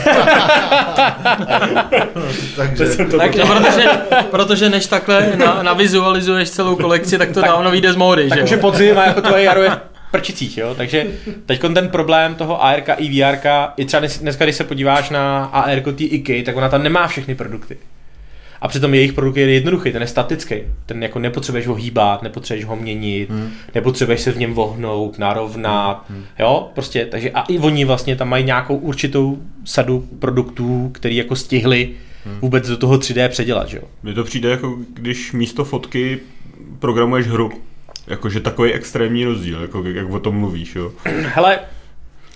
Takže 2.56 2.86
Takže 3.18 3.42
protože, 3.44 3.90
protože 4.32 4.70
než 4.70 4.86
takhle 4.88 5.28
na, 5.38 5.64
navizualizuješ 5.64 6.50
celou 6.50 6.76
kolekci, 6.76 7.18
tak 7.18 7.32
to 7.32 7.42
dávno 7.42 7.72
vyjde 7.72 7.94
z 7.94 7.96
módy, 7.96 8.30
tak 8.30 8.38
že 8.38 8.44
už 8.44 8.50
je 8.52 8.58
jo? 8.58 8.62
podzim 8.62 8.98
a 9.00 9.06
jako 9.06 9.22
tvoje 9.22 9.44
jaro 9.44 9.62
je 9.62 9.70
prčicích, 10.12 10.58
jo, 10.58 10.76
takže 10.76 11.08
teď 11.46 11.62
ten 11.74 11.90
problém 11.90 12.36
toho 12.36 12.64
ARK 12.64 12.90
i 12.98 13.22
VR, 13.22 13.38
i 13.78 13.86
třeba 13.86 14.02
dnes- 14.02 14.22
dneska, 14.22 14.46
když 14.46 14.56
se 14.56 14.64
podíváš 14.64 15.10
na 15.10 15.46
ARK 15.46 15.84
té 15.84 16.04
IKEA, 16.04 16.44
tak 16.44 16.56
ona 16.56 16.70
tam 16.70 16.84
nemá 16.84 17.08
všechny 17.08 17.36
produkty. 17.36 17.78
A 18.62 18.68
přitom 18.68 18.94
jejich 18.94 19.14
produkt 19.14 19.38
je 19.38 19.54
jednoduchý, 19.54 19.92
ten 19.92 20.02
je 20.02 20.08
statický. 20.08 20.56
Ten 20.86 21.04
jako 21.04 21.20
nepotřebuješ 21.20 21.68
ho 21.68 21.76
hýbat, 21.76 22.24
nepotřebuješ 22.24 22.66
ho 22.66 22.76
měnit, 22.76 23.30
hmm. 23.30 23.52
nepotřebuješ 23.76 24.22
se 24.22 24.32
v 24.32 24.38
něm 24.38 24.54
vohnout, 24.54 25.20
narovnat, 25.20 26.06
hmm. 26.10 26.24
jo, 26.40 26.70
prostě, 26.74 27.06
takže 27.06 27.32
a 27.32 27.42
i 27.42 27.60
oni 27.60 27.86
vlastně 27.86 28.16
tam 28.16 28.30
mají 28.30 28.46
nějakou 28.46 28.76
určitou 28.76 29.38
sadu 29.66 30.08
produktů, 30.20 30.90
který 30.94 31.16
jako 31.16 31.36
stihli 31.36 31.90
vůbec 32.42 32.68
do 32.68 32.78
toho 32.78 32.98
3D 32.98 33.30
předělat, 33.30 33.70
že 33.70 33.78
jo. 33.78 33.84
Mně 34.04 34.14
to 34.14 34.24
přijde 34.24 34.50
jako 34.50 34.78
když 34.94 35.32
místo 35.32 35.66
fotky 35.66 36.20
programuješ 36.80 37.28
hru. 37.28 37.52
Jakože 38.12 38.40
takový 38.40 38.74
extrémní 38.74 39.26
rozdíl, 39.26 39.62
jako 39.62 39.84
jak 39.84 40.10
o 40.10 40.20
tom 40.20 40.36
mluvíš, 40.36 40.76
jo. 40.76 40.92
Hele, 41.06 41.60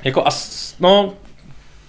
jako 0.03 0.27
as, 0.27 0.75
no, 0.79 1.13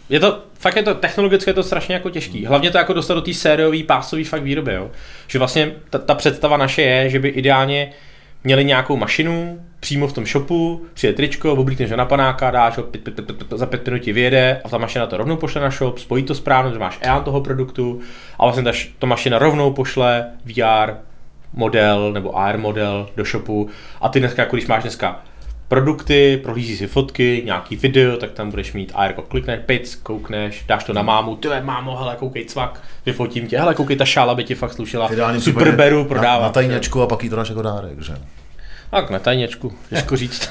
je 0.09 0.21
to, 0.21 0.43
fakt 0.59 0.77
je 0.77 0.83
to, 0.83 0.95
technologicky 0.95 1.51
je 1.51 1.55
to 1.55 1.63
strašně 1.63 1.95
jako 1.95 2.11
těžký. 2.11 2.47
Hlavně 2.47 2.71
to 2.71 2.79
jako 2.79 2.93
dostat 2.93 3.15
do 3.15 3.21
té 3.21 3.35
sériové 3.35 3.83
pásové 3.83 4.25
fakt 4.25 4.43
výroby, 4.43 4.75
jo. 4.75 4.91
Že 5.27 5.39
vlastně 5.39 5.73
ta, 5.91 5.99
ta, 5.99 6.15
představa 6.15 6.57
naše 6.57 6.83
je, 6.83 7.11
že 7.11 7.19
by 7.19 7.29
ideálně 7.29 7.93
měli 8.45 8.65
nějakou 8.65 8.97
mašinu 8.97 9.61
přímo 9.81 10.07
v 10.07 10.13
tom 10.13 10.27
shopu, 10.27 10.87
přijde 10.95 11.13
tričko, 11.13 11.53
oblíkneš 11.53 11.91
na 11.91 12.05
panáka, 12.05 12.51
dáš 12.51 12.77
ho, 12.77 12.83
pět, 12.83 13.05
pět, 13.05 13.15
pět, 13.15 13.37
pět, 13.37 13.59
za 13.59 13.67
pět 13.67 13.87
minut 13.87 13.99
ti 13.99 14.13
vyjede 14.13 14.61
a 14.65 14.69
ta 14.69 14.79
mašina 14.79 15.07
to 15.07 15.17
rovnou 15.17 15.37
pošle 15.37 15.61
na 15.61 15.71
shop, 15.71 15.99
spojí 15.99 16.23
to 16.23 16.35
správně, 16.35 16.73
že 16.73 16.79
máš 16.79 16.99
EAN 17.01 17.25
toho 17.25 17.41
produktu 17.41 18.01
a 18.39 18.45
vlastně 18.45 18.63
ta, 18.63 18.73
ta 18.99 19.07
mašina 19.07 19.39
rovnou 19.39 19.73
pošle 19.73 20.27
VR 20.45 20.93
model 21.57 22.12
nebo 22.12 22.39
AR 22.39 22.59
model 22.59 23.09
do 23.16 23.24
shopu 23.24 23.69
a 24.01 24.09
ty 24.09 24.20
dneska, 24.20 24.43
jako 24.43 24.57
když 24.57 24.66
máš 24.66 24.83
dneska 24.83 25.23
produkty, 25.69 26.41
prohlížíš 26.43 26.78
si 26.78 26.87
fotky, 26.87 27.43
nějaký 27.45 27.77
video, 27.77 28.16
tak 28.16 28.31
tam 28.31 28.51
budeš 28.51 28.73
mít 28.73 28.93
AR, 28.95 29.12
klikneš, 29.12 29.61
pic, 29.66 29.95
koukneš, 29.95 30.65
dáš 30.69 30.85
to 30.85 30.93
na 30.93 31.03
mámu, 31.03 31.37
ty 31.37 31.49
mámo, 31.61 31.97
hele, 31.97 32.16
koukej 32.19 32.45
cvak, 32.45 32.83
vyfotím 33.07 33.47
tě, 33.47 33.59
hele, 33.59 33.74
koukej, 33.74 33.97
ta 33.97 34.05
šála 34.05 34.35
by 34.35 34.45
ti 34.45 34.55
fakt 34.55 34.73
slušela, 34.73 35.11
super 35.39 35.77
beru, 35.77 35.99
na, 35.99 36.05
prodávám. 36.05 36.43
na 36.43 36.49
tajněčku 36.53 37.03
a 37.03 37.07
pak 37.07 37.24
jí 37.24 37.31
to 37.31 37.37
dáš 37.37 37.49
jako 37.49 37.62
dárek, 37.62 38.03
že? 38.03 38.15
Tak 38.91 39.11
na 39.11 39.19
tajněčku, 39.19 39.73
těžko 39.89 40.16
říct. 40.23 40.51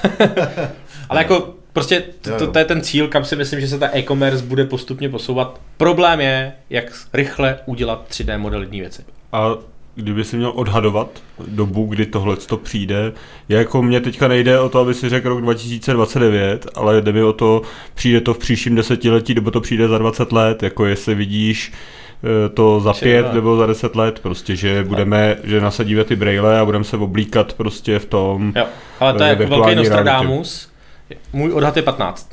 Ale 1.09 1.21
jako 1.21 1.53
prostě 1.73 2.03
to, 2.21 2.37
to, 2.37 2.47
to, 2.47 2.59
je 2.59 2.65
ten 2.65 2.81
cíl, 2.81 3.07
kam 3.07 3.25
si 3.25 3.35
myslím, 3.35 3.61
že 3.61 3.67
se 3.67 3.79
ta 3.79 3.97
e-commerce 3.97 4.45
bude 4.45 4.65
postupně 4.65 5.09
posouvat. 5.09 5.59
Problém 5.77 6.21
je, 6.21 6.53
jak 6.69 6.85
rychle 7.13 7.59
udělat 7.65 8.05
3D 8.09 8.39
model 8.39 8.61
jedné 8.61 8.79
věci. 8.79 9.03
A 9.31 9.49
kdyby 9.95 10.23
si 10.23 10.37
měl 10.37 10.51
odhadovat 10.55 11.23
dobu, 11.47 11.85
kdy 11.85 12.05
tohle 12.05 12.35
to 12.35 12.57
přijde, 12.57 13.13
jako 13.49 13.83
mě 13.83 14.01
teďka 14.01 14.27
nejde 14.27 14.59
o 14.59 14.69
to, 14.69 14.79
aby 14.79 14.93
si 14.93 15.09
řekl 15.09 15.29
rok 15.29 15.41
2029, 15.41 16.67
ale 16.75 17.01
jde 17.01 17.11
mi 17.11 17.23
o 17.23 17.33
to, 17.33 17.61
přijde 17.93 18.21
to 18.21 18.33
v 18.33 18.37
příštím 18.37 18.75
desetiletí, 18.75 19.33
nebo 19.33 19.51
to 19.51 19.61
přijde 19.61 19.87
za 19.87 19.97
20 19.97 20.31
let, 20.31 20.63
jako 20.63 20.85
jestli 20.85 21.15
vidíš 21.15 21.73
eh, 21.73 22.49
to 22.49 22.79
za 22.79 22.93
Přijde, 22.93 23.23
pět 23.23 23.33
nebo 23.33 23.57
za 23.57 23.65
deset 23.65 23.95
let, 23.95 24.19
prostě, 24.19 24.55
že 24.55 24.83
budeme, 24.83 25.37
že 25.43 25.61
nasadíme 25.61 26.03
ty 26.03 26.15
braille 26.15 26.59
a 26.59 26.65
budeme 26.65 26.85
se 26.85 26.97
oblíkat 26.97 27.53
prostě 27.53 27.99
v 27.99 28.05
tom. 28.05 28.53
Jo, 28.55 28.65
ale 28.99 29.13
to 29.13 29.23
eh, 29.23 29.27
je 29.27 29.29
jako 29.29 29.47
velký 29.47 29.75
Nostradamus. 29.75 30.69
Můj 31.33 31.51
odhad 31.51 31.77
je 31.77 31.83
15. 31.83 32.29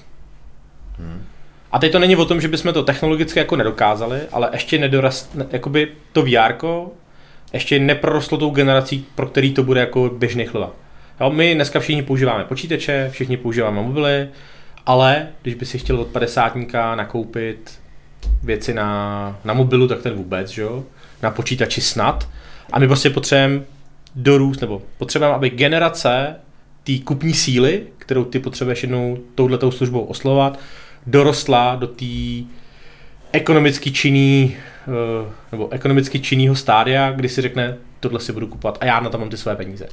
A 1.72 1.78
teď 1.78 1.93
to 1.93 1.98
není 1.98 2.16
o 2.16 2.24
tom, 2.24 2.40
že 2.40 2.48
bychom 2.48 2.72
to 2.72 2.82
technologicky 2.82 3.39
jako 3.39 3.56
nedokázali, 3.56 4.20
ale 4.32 4.51
ještě 4.52 4.78
nedorast, 4.78 5.34
ne, 5.34 5.47
jakoby 5.51 5.89
to 6.12 6.22
VR 6.22 6.52
ještě 7.53 7.79
neprorostlo 7.79 8.39
tou 8.39 8.51
generací, 8.51 9.07
pro 9.15 9.27
který 9.27 9.53
to 9.53 9.62
bude 9.62 9.81
jako 9.81 10.11
běžný 10.19 10.45
chleba. 10.47 10.70
Jo, 11.20 11.31
my 11.31 11.55
dneska 11.55 11.81
všichni 11.81 12.03
používáme 12.03 12.45
počítače, 12.45 13.09
všichni 13.12 13.37
používáme 13.37 13.83
mobily, 13.83 14.29
ale 14.87 15.29
když 15.43 15.55
by 15.55 15.66
si 15.66 15.79
chtěl 15.79 16.01
od 16.01 16.09
50 16.09 16.57
nakoupit 16.95 17.81
věci 18.43 18.74
na, 18.74 19.41
na 19.45 19.55
mobilu, 19.55 19.89
tak 19.89 20.03
ten 20.03 20.15
vůbec, 20.15 20.49
že 20.49 20.62
jo? 20.62 20.85
Na 21.23 21.31
počítači 21.31 21.81
snad. 21.81 22.29
A 22.73 22.79
my 22.79 22.87
prostě 22.87 23.11
potřebujeme 23.11 23.65
dorůst, 24.15 24.61
nebo 24.61 24.83
potřebujeme, 24.99 25.35
aby 25.35 25.51
generace 25.51 26.37
té 26.85 26.99
kupní 26.99 27.35
síly, 27.35 27.83
kterou 27.99 28.24
ty 28.24 28.39
potřebuješ 28.39 28.83
jednou 28.83 29.19
touhletou 29.35 29.70
službou 29.70 30.01
oslovat, 30.01 30.59
dorostla 31.07 31.77
do 31.77 31.87
té 31.87 32.05
ekonomicky 33.32 33.92
činný, 33.92 34.56
eh, 34.56 35.32
nebo 35.52 35.72
ekonomicky 35.72 36.20
činnýho 36.20 36.54
stádia, 36.54 37.12
kdy 37.12 37.28
si 37.28 37.42
řekne, 37.42 37.76
tohle 38.00 38.20
si 38.20 38.32
budu 38.32 38.46
kupovat 38.46 38.78
a 38.80 38.84
já 38.84 39.00
na 39.00 39.10
to 39.10 39.18
mám 39.18 39.30
ty 39.30 39.36
své 39.36 39.56
peníze. 39.56 39.88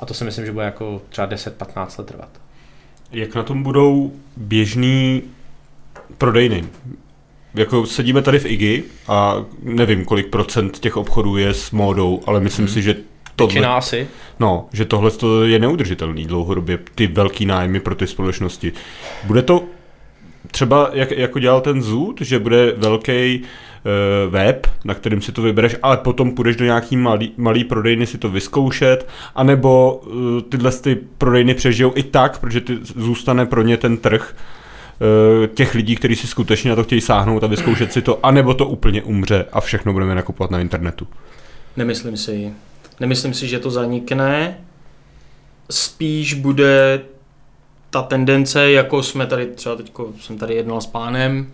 A 0.00 0.06
to 0.06 0.14
si 0.14 0.24
myslím, 0.24 0.46
že 0.46 0.52
bude 0.52 0.64
jako 0.64 1.02
třeba 1.08 1.26
10-15 1.26 1.98
let 1.98 2.06
trvat. 2.06 2.28
Jak 3.12 3.34
na 3.34 3.42
tom 3.42 3.62
budou 3.62 4.12
běžný 4.36 5.22
prodejny? 6.18 6.64
Jako 7.54 7.86
sedíme 7.86 8.22
tady 8.22 8.38
v 8.38 8.46
IGI 8.46 8.84
a 9.08 9.44
nevím, 9.62 10.04
kolik 10.04 10.26
procent 10.26 10.78
těch 10.78 10.96
obchodů 10.96 11.36
je 11.36 11.54
s 11.54 11.70
módou, 11.70 12.22
ale 12.26 12.40
myslím 12.40 12.68
si, 12.68 12.82
že 12.82 12.96
tohle, 13.36 13.66
asi. 13.66 14.08
no, 14.38 14.68
že 14.72 14.84
tohle 14.84 15.10
to 15.10 15.44
je 15.44 15.58
neudržitelný 15.58 16.24
dlouhodobě, 16.24 16.78
ty 16.94 17.06
velký 17.06 17.46
nájmy 17.46 17.80
pro 17.80 17.94
ty 17.94 18.06
společnosti. 18.06 18.72
Bude 19.24 19.42
to 19.42 19.64
třeba, 20.50 20.90
jak, 20.92 21.10
jako 21.10 21.38
dělal 21.38 21.60
ten 21.60 21.82
Zoot, 21.82 22.20
že 22.20 22.38
bude 22.38 22.72
velký 22.76 23.42
web, 24.28 24.66
na 24.84 24.94
kterým 24.94 25.22
si 25.22 25.32
to 25.32 25.42
vybereš, 25.42 25.76
ale 25.82 25.96
potom 25.96 26.32
půjdeš 26.32 26.56
do 26.56 26.64
nějaký 26.64 26.96
malý, 26.96 27.32
malý 27.36 27.64
prodejny 27.64 28.06
si 28.06 28.18
to 28.18 28.28
vyzkoušet, 28.28 29.08
anebo 29.34 30.02
uh, 30.06 30.40
tyhle 30.40 30.72
ty 30.72 30.98
prodejny 31.18 31.54
přežijou 31.54 31.92
i 31.94 32.02
tak, 32.02 32.38
protože 32.38 32.60
ty 32.60 32.78
zůstane 32.82 33.46
pro 33.46 33.62
ně 33.62 33.76
ten 33.76 33.96
trh 33.96 34.36
uh, 34.36 35.46
těch 35.46 35.74
lidí, 35.74 35.96
kteří 35.96 36.16
si 36.16 36.26
skutečně 36.26 36.70
na 36.70 36.76
to 36.76 36.84
chtějí 36.84 37.00
sáhnout 37.00 37.44
a 37.44 37.46
vyzkoušet 37.46 37.92
si 37.92 38.02
to, 38.02 38.26
anebo 38.26 38.54
to 38.54 38.66
úplně 38.66 39.02
umře 39.02 39.44
a 39.52 39.60
všechno 39.60 39.92
budeme 39.92 40.14
nakupovat 40.14 40.50
na 40.50 40.60
internetu. 40.60 41.08
Nemyslím 41.76 42.16
si. 42.16 42.52
Nemyslím 43.00 43.34
si, 43.34 43.48
že 43.48 43.58
to 43.58 43.70
zanikne. 43.70 44.58
Spíš 45.70 46.34
bude 46.34 47.00
ta 47.94 48.02
tendence, 48.02 48.70
jako 48.70 49.02
jsme 49.02 49.26
tady, 49.26 49.46
třeba 49.46 49.76
teď 49.76 49.92
jsem 50.20 50.38
tady 50.38 50.54
jednal 50.54 50.80
s 50.80 50.86
pánem, 50.86 51.52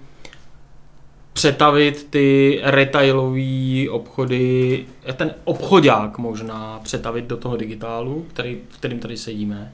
přetavit 1.32 2.06
ty 2.10 2.60
retailové 2.62 3.90
obchody, 3.90 4.84
ten 5.16 5.34
obchodák 5.44 6.18
možná 6.18 6.80
přetavit 6.82 7.24
do 7.24 7.36
toho 7.36 7.56
digitálu, 7.56 8.26
který, 8.28 8.58
v 8.68 8.78
kterým 8.78 8.98
tady 8.98 9.16
sedíme. 9.16 9.72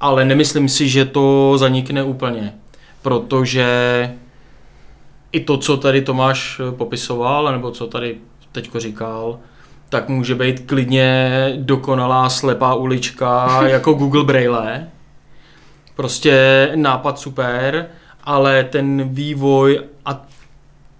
Ale 0.00 0.24
nemyslím 0.24 0.68
si, 0.68 0.88
že 0.88 1.04
to 1.04 1.54
zanikne 1.58 2.02
úplně, 2.02 2.54
protože 3.02 3.66
i 5.32 5.40
to, 5.40 5.56
co 5.56 5.76
tady 5.76 6.02
Tomáš 6.02 6.60
popisoval, 6.76 7.52
nebo 7.52 7.70
co 7.70 7.86
tady 7.86 8.16
teďko 8.52 8.80
říkal, 8.80 9.38
tak 9.88 10.08
může 10.08 10.34
být 10.34 10.60
klidně 10.66 11.30
dokonalá 11.56 12.30
slepá 12.30 12.74
ulička 12.74 13.60
jako 13.66 13.92
Google 13.92 14.24
Braille. 14.24 14.90
Prostě 15.96 16.68
nápad 16.74 17.18
super, 17.18 17.86
ale 18.24 18.64
ten 18.64 19.08
vývoj 19.08 19.80
a 20.06 20.26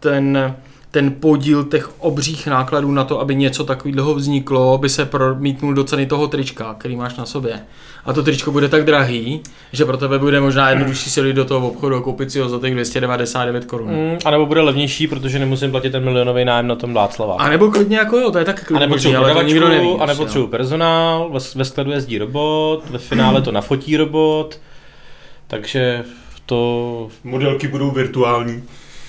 ten, 0.00 0.54
ten 0.90 1.12
podíl 1.20 1.64
těch 1.64 2.00
obřích 2.00 2.46
nákladů 2.46 2.92
na 2.92 3.04
to, 3.04 3.20
aby 3.20 3.34
něco 3.34 3.64
takového 3.64 4.14
vzniklo, 4.14 4.78
by 4.78 4.88
se 4.88 5.04
promítnul 5.04 5.74
do 5.74 5.84
ceny 5.84 6.06
toho 6.06 6.28
trička, 6.28 6.74
který 6.78 6.96
máš 6.96 7.16
na 7.16 7.26
sobě. 7.26 7.60
A 8.04 8.12
to 8.12 8.22
tričko 8.22 8.52
bude 8.52 8.68
tak 8.68 8.84
drahý, 8.84 9.40
že 9.72 9.84
pro 9.84 9.96
tebe 9.96 10.18
bude 10.18 10.40
možná 10.40 10.70
jednodušší 10.70 11.10
si 11.10 11.32
do 11.32 11.44
toho 11.44 11.68
obchodu 11.68 11.96
a 11.96 12.00
koupit 12.00 12.32
si 12.32 12.40
ho 12.40 12.48
za 12.48 12.58
těch 12.58 12.74
299 12.74 13.64
korun. 13.64 13.90
Mm, 13.90 14.18
a 14.24 14.30
nebo 14.30 14.46
bude 14.46 14.60
levnější, 14.60 15.06
protože 15.06 15.38
nemusím 15.38 15.70
platit 15.70 15.90
ten 15.90 16.04
milionový 16.04 16.44
nájem 16.44 16.66
na 16.66 16.76
tom 16.76 16.94
Václava. 16.94 17.34
A 17.34 17.48
nebo 17.48 17.70
klidně 17.70 17.96
jako 17.96 18.18
jo, 18.18 18.30
to 18.30 18.38
je 18.38 18.44
taky 18.44 18.60
A 18.60 18.64
klidně 18.64 18.80
nebo 18.80 18.94
možný, 18.94 19.10
třeba 19.10 19.24
ale 19.24 19.34
to 19.34 19.42
nikdo 19.42 19.68
neví. 19.68 19.88
a 19.88 20.06
nebo 20.06 20.06
prostě, 20.06 20.24
třeba 20.26 20.46
personál, 20.46 21.30
ve, 21.32 21.38
ve 21.54 21.64
skladu 21.64 21.90
jezdí 21.90 22.18
robot, 22.18 22.90
ve 22.90 22.98
finále 22.98 23.42
to 23.42 23.52
nafotí 23.52 23.96
robot, 23.96 24.58
takže 25.50 26.04
to, 26.46 27.08
Modelky 27.24 27.68
budou 27.68 27.90
virtuální. 27.90 28.62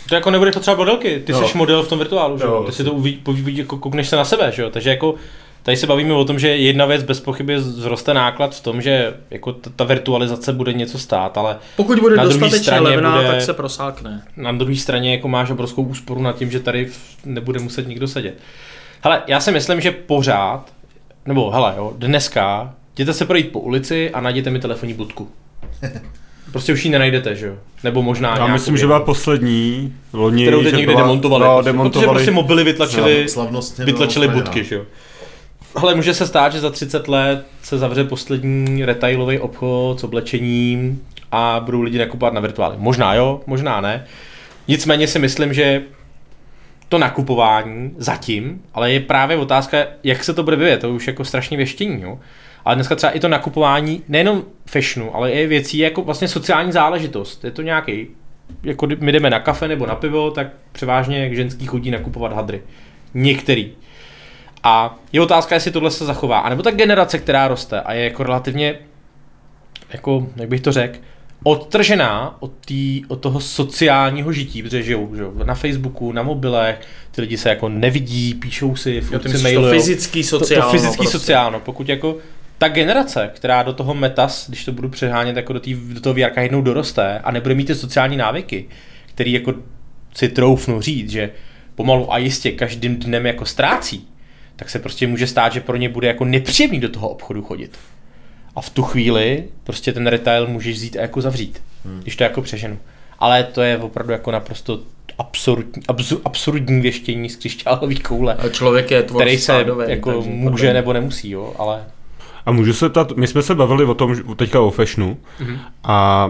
to 0.09 0.15
jako 0.15 0.31
nebude 0.31 0.51
potřeba 0.51 0.77
modelky, 0.77 1.19
ty 1.25 1.31
Jo. 1.31 1.47
jsi 1.47 1.57
model 1.57 1.83
v 1.83 1.87
tom 1.89 1.99
virtuálu, 1.99 2.37
že? 2.37 2.43
Jo, 2.43 2.51
jo? 2.51 2.63
ty 2.63 2.71
si 2.71 2.83
to 2.83 2.91
uvidí, 2.91 3.21
uvidí, 3.27 3.57
jako 3.57 3.77
koukneš 3.77 4.09
se 4.09 4.15
na 4.15 4.25
sebe, 4.25 4.51
že 4.55 4.61
jo? 4.61 4.69
takže 4.69 4.89
jako 4.89 5.15
Tady 5.63 5.77
se 5.77 5.87
bavíme 5.87 6.13
o 6.13 6.25
tom, 6.25 6.39
že 6.39 6.47
jedna 6.57 6.85
věc 6.85 7.03
bez 7.03 7.19
pochyby 7.19 7.57
vzroste 7.57 8.13
náklad 8.13 8.55
v 8.55 8.59
tom, 8.63 8.81
že 8.81 9.13
jako 9.31 9.53
ta, 9.53 9.69
ta 9.75 9.83
virtualizace 9.83 10.53
bude 10.53 10.73
něco 10.73 10.99
stát, 10.99 11.37
ale 11.37 11.57
Pokud 11.75 11.99
bude 11.99 12.15
Na 12.15 12.23
dostatečně 12.23 12.59
straně 12.59 12.81
levná, 12.81 13.15
bude- 13.15 13.27
tak 13.27 13.41
se 13.41 13.53
prosákne. 13.53 14.21
na 14.37 14.51
druhé 14.51 14.75
straně 14.75 15.11
jako 15.11 15.27
máš 15.27 15.49
obrovskou 15.51 15.83
úsporu 15.83 16.21
nad 16.21 16.37
tím, 16.37 16.51
že 16.51 16.59
tady 16.59 16.89
nebude 17.25 17.59
muset 17.59 17.87
nikdo 17.87 18.07
sedět. 18.07 18.37
Hele, 19.01 19.21
já 19.27 19.39
si 19.39 19.51
myslím, 19.51 19.81
že 19.81 19.91
pořád, 19.91 20.73
nebo 21.25 21.51
hele, 21.51 21.73
jo, 21.77 21.93
dneska 21.97 22.73
jděte 22.93 23.13
se 23.13 23.25
projít 23.25 23.51
po 23.51 23.59
ulici 23.59 24.11
a 24.11 24.21
najděte 24.21 24.49
mi 24.49 24.59
telefonní 24.59 24.93
budku. 24.93 25.29
Prostě 26.51 26.73
už 26.73 26.85
ji 26.85 26.91
nenajdete, 26.91 27.35
že 27.35 27.47
jo? 27.47 27.53
Nebo 27.83 28.01
možná 28.01 28.37
Já 28.37 28.47
myslím, 28.47 28.77
že 28.77 28.85
byla 28.85 28.99
poslední 28.99 29.93
loni. 30.13 30.43
kterou 30.43 30.63
teď 30.63 30.71
že 30.71 30.77
někdy 30.77 30.93
byla- 30.93 31.01
demontovali. 31.07 31.43
No, 31.43 31.47
prostě, 31.53 31.63
Protože 31.63 31.71
demontovali. 31.73 32.09
prostě 32.15 32.31
mobily 32.31 32.63
vytlačili, 32.63 33.25
Slavnostně 33.29 33.85
vytlačili 33.85 34.27
budky, 34.27 34.63
že 34.63 34.75
jo? 34.75 34.81
Ale 35.75 35.95
může 35.95 36.13
se 36.13 36.27
stát, 36.27 36.53
že 36.53 36.59
za 36.59 36.69
30 36.69 37.07
let 37.07 37.45
se 37.63 37.77
zavře 37.77 38.03
poslední 38.03 38.85
retailový 38.85 39.39
obchod 39.39 39.99
s 39.99 40.03
oblečením 40.03 41.01
a 41.31 41.61
budou 41.65 41.81
lidi 41.81 41.97
nakupovat 41.97 42.33
na 42.33 42.41
virtuály. 42.41 42.75
Možná 42.77 43.13
jo, 43.13 43.41
možná 43.47 43.81
ne. 43.81 44.05
Nicméně 44.67 45.07
si 45.07 45.19
myslím, 45.19 45.53
že 45.53 45.81
to 46.89 46.97
nakupování 46.97 47.91
zatím, 47.97 48.61
ale 48.73 48.91
je 48.91 48.99
právě 48.99 49.37
otázka, 49.37 49.77
jak 50.03 50.23
se 50.23 50.33
to 50.33 50.43
bude 50.43 50.55
vyvíjet, 50.55 50.77
to 50.77 50.87
je 50.87 50.93
už 50.93 51.07
jako 51.07 51.25
strašně 51.25 51.57
věštění, 51.57 52.01
jo. 52.01 52.19
Ale 52.65 52.75
dneska 52.75 52.95
třeba 52.95 53.11
i 53.11 53.19
to 53.19 53.27
nakupování, 53.27 54.03
nejenom 54.07 54.43
fashionu, 54.65 55.15
ale 55.15 55.31
i 55.31 55.47
věcí 55.47 55.77
jako 55.77 56.01
vlastně 56.01 56.27
sociální 56.27 56.71
záležitost. 56.71 57.43
Je 57.43 57.51
to 57.51 57.61
nějaký, 57.61 58.07
jako 58.63 58.87
my 58.99 59.11
jdeme 59.11 59.29
na 59.29 59.39
kafe 59.39 59.67
nebo 59.67 59.85
na 59.85 59.95
pivo, 59.95 60.31
tak 60.31 60.47
převážně 60.71 61.35
ženský 61.35 61.65
chodí 61.65 61.91
nakupovat 61.91 62.33
hadry. 62.33 62.61
Některý. 63.13 63.71
A 64.63 64.99
je 65.13 65.21
otázka, 65.21 65.55
jestli 65.55 65.71
tohle 65.71 65.91
se 65.91 66.05
zachová. 66.05 66.39
A 66.39 66.49
nebo 66.49 66.63
ta 66.63 66.71
generace, 66.71 67.17
která 67.19 67.47
roste 67.47 67.81
a 67.81 67.93
je 67.93 68.03
jako 68.03 68.23
relativně, 68.23 68.75
jako, 69.93 70.27
jak 70.35 70.49
bych 70.49 70.61
to 70.61 70.71
řekl, 70.71 70.97
odtržená 71.43 72.35
od, 72.39 72.51
tý, 72.65 73.03
od 73.07 73.15
toho 73.15 73.39
sociálního 73.39 74.33
žití, 74.33 74.63
protože 74.63 74.83
žijou 74.83 75.15
že 75.15 75.21
jo, 75.21 75.31
na 75.45 75.55
Facebooku, 75.55 76.11
na 76.11 76.23
mobilech, 76.23 76.81
ty 77.11 77.21
lidi 77.21 77.37
se 77.37 77.49
jako 77.49 77.69
nevidí, 77.69 78.33
píšou 78.33 78.75
si, 78.75 78.93
Jo, 78.95 79.01
furt 79.01 79.19
ty 79.19 79.29
si 79.29 79.33
myslíš 79.33 79.41
to 79.41 79.43
mailujou. 79.61 79.73
fyzický 79.73 80.21
To, 80.23 80.27
sociálno. 80.29 80.65
to 80.65 80.71
fyzický 80.71 80.97
prostě. 80.97 81.17
sociálno, 81.17 81.59
pokud 81.59 81.89
jako 81.89 82.17
ta 82.61 82.67
generace, 82.67 83.29
která 83.33 83.63
do 83.63 83.73
toho 83.73 83.93
metas, 83.93 84.49
když 84.49 84.65
to 84.65 84.71
budu 84.71 84.89
přehánět 84.89 85.35
jako 85.35 85.53
do, 85.53 85.59
tý, 85.59 85.73
do 85.73 86.01
toho 86.01 86.13
VR 86.13 86.39
jednou 86.39 86.61
doroste 86.61 87.19
a 87.19 87.31
nebude 87.31 87.55
mít 87.55 87.65
ty 87.65 87.75
sociální 87.75 88.17
návyky, 88.17 88.65
který 89.05 89.33
jako 89.33 89.53
si 90.15 90.29
troufnu 90.29 90.81
říct, 90.81 91.09
že 91.09 91.29
pomalu 91.75 92.13
a 92.13 92.17
jistě 92.17 92.51
každým 92.51 92.97
dnem 92.97 93.25
jako 93.25 93.45
ztrácí, 93.45 94.07
tak 94.55 94.69
se 94.69 94.79
prostě 94.79 95.07
může 95.07 95.27
stát, 95.27 95.53
že 95.53 95.61
pro 95.61 95.77
ně 95.77 95.89
bude 95.89 96.07
jako 96.07 96.25
nepříjemný 96.25 96.79
do 96.79 96.89
toho 96.89 97.09
obchodu 97.09 97.41
chodit. 97.41 97.77
A 98.55 98.61
v 98.61 98.69
tu 98.69 98.83
chvíli 98.83 99.43
prostě 99.63 99.93
ten 99.93 100.07
retail 100.07 100.47
můžeš 100.47 100.75
vzít 100.75 100.97
a 100.97 101.01
jako 101.01 101.21
zavřít, 101.21 101.63
hmm. 101.85 101.99
když 101.99 102.15
to 102.15 102.23
jako 102.23 102.41
přeženu. 102.41 102.79
Ale 103.19 103.43
to 103.43 103.61
je 103.61 103.77
opravdu 103.77 104.13
jako 104.13 104.31
naprosto 104.31 104.79
absurdní, 105.17 105.83
absur, 105.87 106.21
absurdní 106.25 106.81
věštění 106.81 107.29
z 107.29 107.35
křišťálové 107.35 107.95
koule, 107.95 108.35
A 108.35 108.49
člověk 108.49 108.91
je 108.91 109.03
tvor 109.03 109.21
který 109.21 109.37
se 109.37 109.65
jako 109.87 110.21
může 110.21 110.73
nebo 110.73 110.93
nemusí, 110.93 111.29
jo, 111.29 111.53
ale 111.57 111.85
A 112.45 112.51
můžu 112.51 112.73
se 112.73 112.89
ptat, 112.89 113.11
my 113.17 113.27
jsme 113.27 113.41
se 113.41 113.55
bavili 113.55 113.85
o 113.85 113.93
tom, 113.93 114.15
teďka 114.35 114.61
o 114.61 114.71
fashionu 114.71 115.17
Mhm. 115.39 115.57
a 115.83 116.29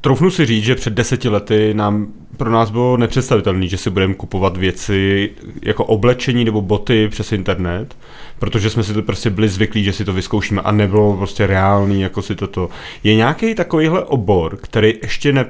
troufnu 0.00 0.30
si 0.30 0.46
říct, 0.46 0.64
že 0.64 0.74
před 0.74 0.92
deseti 0.92 1.28
lety 1.28 1.74
nám 1.74 2.06
pro 2.36 2.50
nás 2.50 2.70
bylo 2.70 2.96
nepředstavitelné, 2.96 3.66
že 3.66 3.76
si 3.76 3.90
budeme 3.90 4.14
kupovat 4.14 4.56
věci 4.56 5.30
jako 5.62 5.84
oblečení 5.84 6.44
nebo 6.44 6.62
boty 6.62 7.08
přes 7.08 7.32
internet, 7.32 7.96
protože 8.38 8.70
jsme 8.70 8.82
si 8.82 8.94
to 8.94 9.02
prostě 9.02 9.30
byli 9.30 9.48
zvyklí, 9.48 9.84
že 9.84 9.92
si 9.92 10.04
to 10.04 10.12
vyzkoušíme 10.12 10.62
a 10.62 10.72
nebylo 10.72 11.16
prostě 11.16 11.46
reálný, 11.46 12.00
jako 12.00 12.22
si 12.22 12.34
toto. 12.34 12.68
Je 13.04 13.14
nějaký 13.14 13.54
takovýhle 13.54 14.04
obor, 14.04 14.56
který 14.56 14.94
ještě 15.02 15.32
ne, 15.32 15.46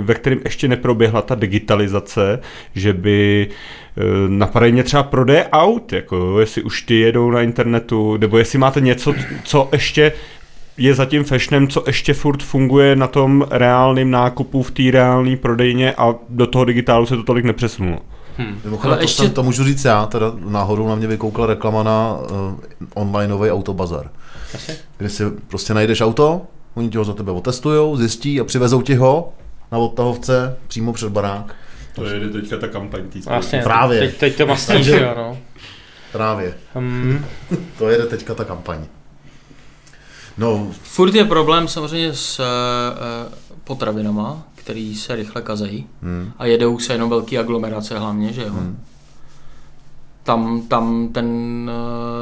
ve 0.00 0.14
kterém 0.14 0.38
ještě 0.44 0.68
neproběhla 0.68 1.22
ta 1.22 1.34
digitalizace, 1.34 2.40
že 2.74 2.92
by 2.92 3.48
eh, 3.96 4.02
napadají 4.28 4.72
mě 4.72 4.82
třeba 4.82 5.02
prodeje 5.02 5.48
aut, 5.52 5.92
jako 5.92 6.16
jo, 6.16 6.38
jestli 6.38 6.62
už 6.62 6.82
ty 6.82 6.94
jedou 7.00 7.30
na 7.30 7.42
internetu, 7.42 8.16
nebo 8.16 8.38
jestli 8.38 8.58
máte 8.58 8.80
něco, 8.80 9.14
co 9.44 9.68
ještě 9.72 10.12
je 10.78 10.94
zatím 10.94 11.24
fashionem, 11.24 11.68
co 11.68 11.84
ještě 11.86 12.14
furt 12.14 12.42
funguje 12.42 12.96
na 12.96 13.06
tom 13.06 13.46
reálném 13.50 14.10
nákupu 14.10 14.62
v 14.62 14.70
té 14.70 14.82
reálné 14.90 15.36
prodejně 15.36 15.94
a 15.94 16.14
do 16.28 16.46
toho 16.46 16.64
digitálu 16.64 17.06
se 17.06 17.16
to 17.16 17.22
tolik 17.22 17.44
nepřesunulo. 17.44 17.98
Mimochodem, 18.64 18.90
Ale 18.92 18.96
to, 18.96 19.04
ještě- 19.04 19.22
jsem, 19.22 19.30
to 19.30 19.42
můžu 19.42 19.64
říct 19.64 19.84
já, 19.84 20.06
teda 20.06 20.32
náhodou 20.48 20.88
na 20.88 20.94
mě 20.94 21.06
vykoukla 21.06 21.46
reklama 21.46 21.82
na 21.82 22.16
uh, 22.20 22.54
onlineový 22.94 23.50
autobazar. 23.50 24.10
Asi. 24.54 24.72
Kdy 24.98 25.08
si 25.08 25.22
prostě 25.48 25.74
najdeš 25.74 26.00
auto, 26.00 26.42
oni 26.74 26.88
ti 26.88 26.98
ho 26.98 27.04
za 27.04 27.12
tebe 27.12 27.32
otestujou, 27.32 27.96
zjistí 27.96 28.40
a 28.40 28.44
přivezou 28.44 28.82
ti 28.82 28.94
ho 28.94 29.32
na 29.72 29.78
odtahovce 29.78 30.56
přímo 30.68 30.92
před 30.92 31.12
barák. 31.12 31.54
To 31.94 32.04
je 32.04 32.28
teďka 32.28 32.56
ta 32.56 32.68
kampaň 32.68 33.08
tý 33.08 33.20
vlastně 33.20 33.62
Právě. 33.62 34.00
Teď, 34.00 34.16
teď 34.16 34.36
to 34.36 34.46
mastíš, 34.46 34.76
Takže- 34.76 35.00
jo, 35.00 35.14
no. 35.16 35.38
Právě. 36.12 36.54
Hmm. 36.74 37.24
To 37.78 37.88
jede 37.88 38.06
teďka 38.06 38.34
ta 38.34 38.44
kampaň. 38.44 38.84
No, 40.38 40.68
Furt 40.82 41.14
je 41.14 41.24
problém 41.24 41.68
samozřejmě 41.68 42.14
s 42.14 42.40
uh, 42.40 43.32
potravinama, 43.64 44.42
který 44.54 44.94
se 44.94 45.16
rychle 45.16 45.42
kazejí 45.42 45.86
hmm. 46.02 46.32
a 46.38 46.46
jedou 46.46 46.78
se 46.78 46.92
jenom 46.92 47.10
velký 47.10 47.38
aglomerace 47.38 47.98
hlavně, 47.98 48.32
že 48.32 48.42
jo. 48.42 48.50
Hmm. 48.50 48.82
Tam, 50.22 50.62
tam, 50.68 51.08
ten, 51.12 51.26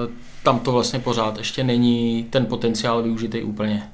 uh, 0.06 0.12
tam 0.42 0.58
to 0.58 0.72
vlastně 0.72 0.98
pořád 0.98 1.38
ještě 1.38 1.64
není 1.64 2.26
ten 2.30 2.46
potenciál 2.46 3.02
využitý 3.02 3.42
úplně. 3.42 3.90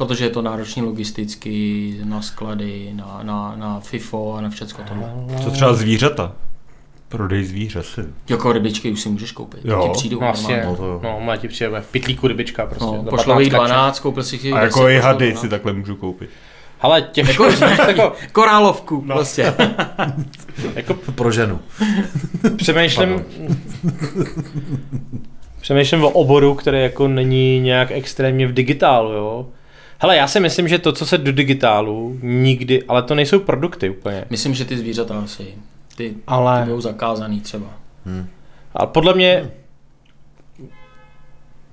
Protože 0.00 0.24
je 0.24 0.30
to 0.30 0.42
náročný 0.42 0.82
logisticky, 0.82 1.94
na 2.04 2.22
sklady, 2.22 2.90
na, 2.94 3.20
na, 3.22 3.54
na 3.56 3.80
FIFO 3.80 4.34
a 4.34 4.40
na 4.40 4.50
všecko 4.50 4.82
tohle. 4.88 5.12
Co 5.44 5.50
třeba 5.50 5.72
zvířata? 5.74 6.32
Prodej 7.08 7.44
zvířat. 7.44 7.84
Jako 8.28 8.52
rybičky 8.52 8.90
už 8.90 9.00
si 9.00 9.08
můžeš 9.08 9.32
koupit. 9.32 9.60
Jo. 9.64 9.82
Ti 9.82 9.90
přijdou 9.98 10.20
No, 10.20 10.26
vlastně. 10.26 10.62
No 10.66 10.76
to 10.76 10.84
jo. 10.84 11.00
no, 11.04 11.20
má 11.20 11.36
ti 11.36 11.48
přijde 11.48 11.80
v 11.80 11.86
pytlíku 11.86 12.28
rybička 12.28 12.66
prostě. 12.66 12.84
No, 12.96 13.02
za 13.04 13.10
pošlou 13.10 13.40
jí 13.40 13.50
15 13.50 13.60
kaček. 13.60 13.76
12, 13.76 14.00
koupil 14.00 14.22
si 14.22 14.36
jich 14.36 14.52
A 14.54 14.60
10, 14.60 14.64
jako 14.64 14.88
i 14.88 14.98
hady 14.98 15.26
12. 15.26 15.40
si 15.40 15.48
takhle 15.48 15.72
můžu 15.72 15.96
koupit. 15.96 16.30
Hele, 16.78 17.02
těžko 17.02 17.44
Jako, 17.44 17.50
říct, 17.56 17.78
jako, 17.88 18.12
korálovku, 18.32 19.02
no. 19.06 19.14
prostě. 19.14 19.54
jako 20.74 20.94
Pro 20.94 21.30
ženu. 21.32 21.60
přemýšlím, 22.56 23.24
přemýšlím 25.60 26.04
o 26.04 26.08
oboru, 26.10 26.54
který 26.54 26.82
jako 26.82 27.08
není 27.08 27.60
nějak 27.60 27.90
extrémně 27.90 28.46
v 28.46 28.52
digitálu, 28.52 29.12
jo. 29.12 29.46
Hele, 30.02 30.16
já 30.16 30.26
si 30.28 30.40
myslím, 30.40 30.68
že 30.68 30.78
to, 30.78 30.92
co 30.92 31.06
se 31.06 31.18
do 31.18 31.32
digitálu, 31.32 32.18
nikdy, 32.22 32.82
ale 32.88 33.02
to 33.02 33.14
nejsou 33.14 33.40
produkty 33.40 33.90
úplně. 33.90 34.24
Myslím, 34.30 34.54
že 34.54 34.64
ty 34.64 34.78
zvířata 34.78 35.20
asi, 35.20 35.54
ty, 35.96 36.14
Ale- 36.26 36.60
ty 36.62 36.68
budou 36.68 36.80
zakázaný 36.80 37.40
třeba. 37.40 37.66
Ale 38.74 38.86
podle 38.86 39.14
mě, 39.14 39.50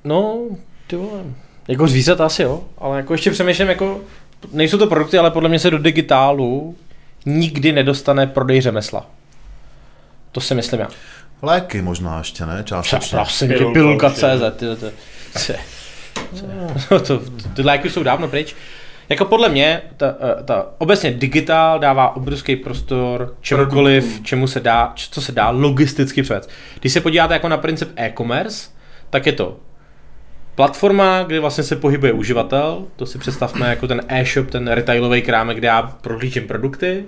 no, 0.04 0.40
ty 0.88 0.96
vole, 0.96 1.24
jako 1.68 1.88
zvířata 1.88 2.26
asi 2.26 2.44
jo, 2.44 2.64
ale 2.78 2.98
jako 2.98 3.14
ještě 3.14 3.32
přemýšlím, 3.32 3.68
jako, 3.68 4.02
nejsou 4.52 4.78
to 4.78 4.88
produkty, 4.88 5.18
ale 5.18 5.32
podle 5.32 5.50
mě 5.50 5.60
se 5.60 5.70
do 5.72 5.78
digitálu 5.78 6.76
nikdy 7.26 7.72
nedostane 7.72 8.28
prodej 8.28 8.62
řemesla. 8.62 9.06
To 10.32 10.42
si 10.42 10.56
myslím 10.56 10.80
já. 10.80 10.88
Léky 11.42 11.82
možná 11.82 12.18
ještě, 12.18 12.46
ne? 12.46 12.64
Částečně. 12.64 13.18
Prosím 13.18 13.50
tě, 13.50 13.66
Pilulka 13.74 14.10
to, 16.90 17.00
to, 17.08 17.22
ty 17.56 17.62
léky 17.62 17.90
jsou 17.90 18.04
dávno 18.04 18.28
pryč. 18.28 18.56
Jako 19.10 19.26
podle 19.26 19.50
mě, 19.50 19.82
ta, 19.98 20.16
eh, 20.40 20.44
ta, 20.44 20.68
obecně 20.78 21.12
digitál 21.12 21.80
dává 21.80 22.16
obrovský 22.16 22.56
prostor 22.56 23.36
čemukoliv, 23.42 24.20
čemu 24.24 24.48
se 24.48 24.60
dá, 24.60 24.94
co 24.96 25.22
se 25.22 25.32
dá 25.32 25.50
logisticky 25.50 26.22
převést. 26.22 26.50
Když 26.80 26.94
se 26.94 27.02
podíváte 27.02 27.34
jako 27.34 27.48
na 27.48 27.58
princip 27.58 27.90
e-commerce, 27.96 28.70
tak 29.10 29.26
je 29.26 29.32
to 29.32 29.58
platforma, 30.56 31.24
kde 31.24 31.40
vlastně 31.40 31.64
se 31.64 31.76
pohybuje 31.76 32.14
uživatel, 32.14 32.86
to 32.96 33.06
si 33.06 33.18
představme 33.18 33.70
jako 33.70 33.88
ten 33.88 34.02
e-shop, 34.08 34.50
ten 34.50 34.68
retailový 34.68 35.22
krámek, 35.22 35.58
kde 35.58 35.68
já 35.68 35.82
prohlížím 35.82 36.48
produkty, 36.48 37.06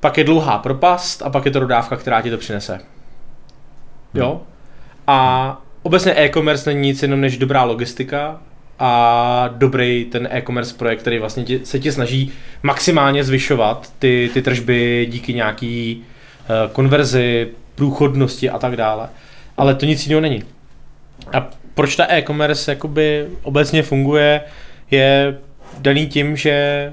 pak 0.00 0.18
je 0.18 0.24
dlouhá 0.24 0.58
propast 0.58 1.22
a 1.22 1.30
pak 1.30 1.44
je 1.44 1.50
to 1.50 1.60
dodávka, 1.60 1.96
která 1.96 2.22
ti 2.22 2.30
to 2.30 2.38
přinese. 2.38 2.80
Jo? 4.14 4.40
A 5.06 5.62
obecně 5.86 6.14
e-commerce 6.16 6.70
není 6.70 6.88
nic 6.88 7.02
jenom 7.02 7.20
než 7.20 7.38
dobrá 7.38 7.64
logistika 7.64 8.40
a 8.78 9.50
dobrý 9.52 10.04
ten 10.04 10.28
e-commerce 10.30 10.74
projekt, 10.74 11.00
který 11.00 11.18
vlastně 11.18 11.44
ti, 11.44 11.60
se 11.64 11.78
ti 11.78 11.92
snaží 11.92 12.32
maximálně 12.62 13.24
zvyšovat 13.24 13.92
ty, 13.98 14.30
ty 14.34 14.42
tržby 14.42 15.06
díky 15.10 15.34
nějaký 15.34 16.02
uh, 16.02 16.72
konverzi, 16.72 17.48
průchodnosti 17.74 18.50
a 18.50 18.58
tak 18.58 18.76
dále. 18.76 19.08
Ale 19.56 19.74
to 19.74 19.86
nic 19.86 20.06
jiného 20.06 20.20
není. 20.20 20.42
A 21.32 21.50
proč 21.74 21.96
ta 21.96 22.06
e-commerce 22.08 22.70
jakoby 22.72 23.26
obecně 23.42 23.82
funguje, 23.82 24.40
je 24.90 25.38
daný 25.78 26.06
tím, 26.06 26.36
že 26.36 26.92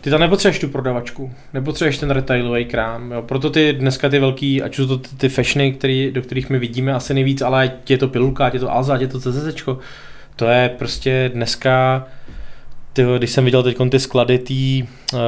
ty 0.00 0.10
tam 0.10 0.20
nepotřebuješ 0.20 0.58
tu 0.58 0.68
prodavačku, 0.68 1.32
nepotřebuješ 1.54 1.98
ten 1.98 2.10
retailový 2.10 2.64
krám, 2.64 3.12
jo. 3.12 3.22
proto 3.22 3.50
ty 3.50 3.72
dneska 3.72 4.08
ty 4.08 4.18
velký, 4.18 4.62
ať 4.62 4.74
jsou 4.74 4.86
to 4.86 4.98
ty, 4.98 5.16
ty 5.16 5.28
fashiony, 5.28 5.72
který, 5.72 6.10
do 6.12 6.22
kterých 6.22 6.50
my 6.50 6.58
vidíme 6.58 6.92
asi 6.92 7.14
nejvíc, 7.14 7.42
ale 7.42 7.62
ať 7.62 7.90
je 7.90 7.98
to 7.98 8.08
pilulka, 8.08 8.46
ať 8.46 8.54
je 8.54 8.60
to 8.60 8.72
Alza, 8.72 8.94
ať 8.94 9.00
je 9.00 9.08
to 9.08 9.20
CZčko, 9.20 9.78
to 10.36 10.46
je 10.46 10.68
prostě 10.68 11.30
dneska, 11.34 12.06
tyjo, 12.92 13.18
když 13.18 13.30
jsem 13.30 13.44
viděl 13.44 13.62
teď 13.62 13.76
ty 13.90 14.00
sklady 14.00 14.38
tý, 14.38 14.84
uh, 15.12 15.18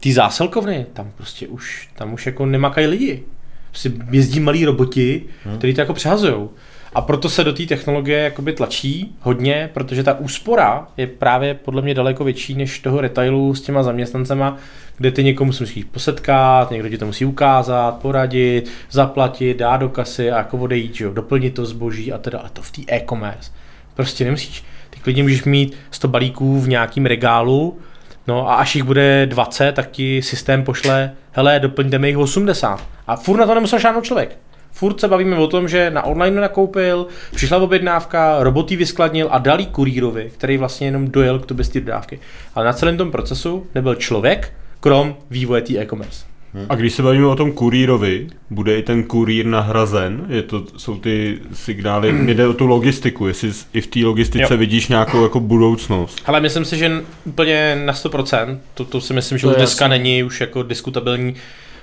tý 0.00 0.12
zásilkovny, 0.12 0.86
tam 0.92 1.10
prostě 1.16 1.48
už, 1.48 1.88
tam 1.94 2.12
už 2.12 2.26
jako 2.26 2.46
nemakají 2.46 2.86
lidi. 2.86 3.22
Prostě 3.70 3.92
jezdí 4.10 4.40
malí 4.40 4.64
roboti, 4.64 5.22
hmm. 5.44 5.58
kteří 5.58 5.74
to 5.74 5.80
jako 5.80 5.94
přehazujou. 5.94 6.50
A 6.94 7.00
proto 7.00 7.28
se 7.28 7.44
do 7.44 7.52
té 7.52 7.66
technologie 7.66 8.18
jakoby 8.18 8.52
tlačí 8.52 9.16
hodně, 9.20 9.70
protože 9.74 10.02
ta 10.02 10.18
úspora 10.18 10.88
je 10.96 11.06
právě 11.06 11.54
podle 11.54 11.82
mě 11.82 11.94
daleko 11.94 12.24
větší 12.24 12.54
než 12.54 12.78
toho 12.78 13.00
retailu 13.00 13.54
s 13.54 13.60
těma 13.60 13.82
zaměstnancema, 13.82 14.56
kde 14.96 15.10
ty 15.10 15.24
někomu 15.24 15.52
se 15.52 15.62
musíš 15.62 15.84
posetkat, 15.84 16.70
někdo 16.70 16.88
ti 16.88 16.98
to 16.98 17.06
musí 17.06 17.24
ukázat, 17.24 17.98
poradit, 17.98 18.70
zaplatit, 18.90 19.56
dát 19.56 19.76
do 19.76 19.88
kasy 19.88 20.30
a 20.30 20.38
jako 20.38 20.56
odejít, 20.56 20.94
že 20.94 21.04
jo, 21.04 21.12
doplnit 21.12 21.54
to 21.54 21.66
zboží 21.66 22.12
a 22.12 22.18
teda 22.18 22.38
a 22.38 22.48
to 22.48 22.62
v 22.62 22.70
té 22.70 22.82
e-commerce. 22.88 23.50
Prostě 23.94 24.24
nemusíš. 24.24 24.64
Ty 24.90 25.00
klidně 25.00 25.22
můžeš 25.22 25.44
mít 25.44 25.76
100 25.90 26.08
balíků 26.08 26.60
v 26.60 26.68
nějakém 26.68 27.06
regálu, 27.06 27.78
no 28.26 28.50
a 28.50 28.54
až 28.54 28.74
jich 28.74 28.84
bude 28.84 29.26
20, 29.26 29.72
tak 29.72 29.90
ti 29.90 30.22
systém 30.22 30.64
pošle, 30.64 31.12
hele, 31.32 31.60
doplňte 31.60 31.98
mi 31.98 32.08
jich 32.08 32.18
80. 32.18 32.86
A 33.06 33.16
furt 33.16 33.38
na 33.38 33.46
to 33.46 33.54
nemusel 33.54 33.78
žádný 33.78 34.02
člověk. 34.02 34.38
Furt 34.80 35.00
se 35.00 35.08
bavíme 35.08 35.36
o 35.36 35.46
tom, 35.46 35.68
že 35.68 35.90
na 35.90 36.02
online 36.02 36.40
nakoupil, 36.40 37.06
přišla 37.34 37.58
objednávka, 37.58 38.36
robot 38.42 38.70
ji 38.70 38.76
vyskladnil 38.76 39.28
a 39.30 39.38
dal 39.38 39.60
jí 39.60 39.66
kurýrovi, 39.66 40.30
který 40.34 40.56
vlastně 40.56 40.86
jenom 40.86 41.10
dojel 41.10 41.38
k 41.38 41.46
tobě 41.46 41.64
z 41.64 41.68
té 41.68 41.80
dodávky. 41.80 42.20
Ale 42.54 42.66
na 42.66 42.72
celém 42.72 42.96
tom 42.96 43.10
procesu 43.10 43.66
nebyl 43.74 43.94
člověk, 43.94 44.52
krom 44.80 45.16
vývoje 45.30 45.62
té 45.62 45.78
e-commerce. 45.78 46.24
A 46.68 46.74
když 46.74 46.92
se 46.94 47.02
bavíme 47.02 47.26
o 47.26 47.36
tom 47.36 47.52
kurýrovi, 47.52 48.26
bude 48.50 48.78
i 48.78 48.82
ten 48.82 49.02
kurýr 49.02 49.46
nahrazen? 49.46 50.24
Je 50.28 50.42
to, 50.42 50.64
jsou 50.76 50.96
ty 50.98 51.38
signály, 51.54 52.12
mě 52.12 52.34
jde 52.34 52.46
o 52.48 52.54
tu 52.54 52.66
logistiku, 52.66 53.26
jestli 53.26 53.50
i 53.72 53.80
v 53.80 53.86
té 53.86 54.00
logistice 54.04 54.52
Jo. 54.54 54.58
vidíš 54.58 54.88
nějakou 54.88 55.22
jako 55.22 55.40
budoucnost. 55.40 56.22
Ale 56.26 56.40
myslím 56.40 56.64
si, 56.64 56.76
že 56.78 56.92
úplně 57.24 57.82
na 57.84 57.92
100%, 57.92 58.58
to, 58.74 58.84
to 58.84 59.00
si 59.00 59.12
myslím, 59.14 59.38
že 59.38 59.42
To 59.46 59.50
už 59.50 59.56
dneska 59.56 59.84
jasný. 59.84 59.98
není 59.98 60.22
už 60.22 60.40
jako 60.40 60.62
diskutabilní. 60.62 61.34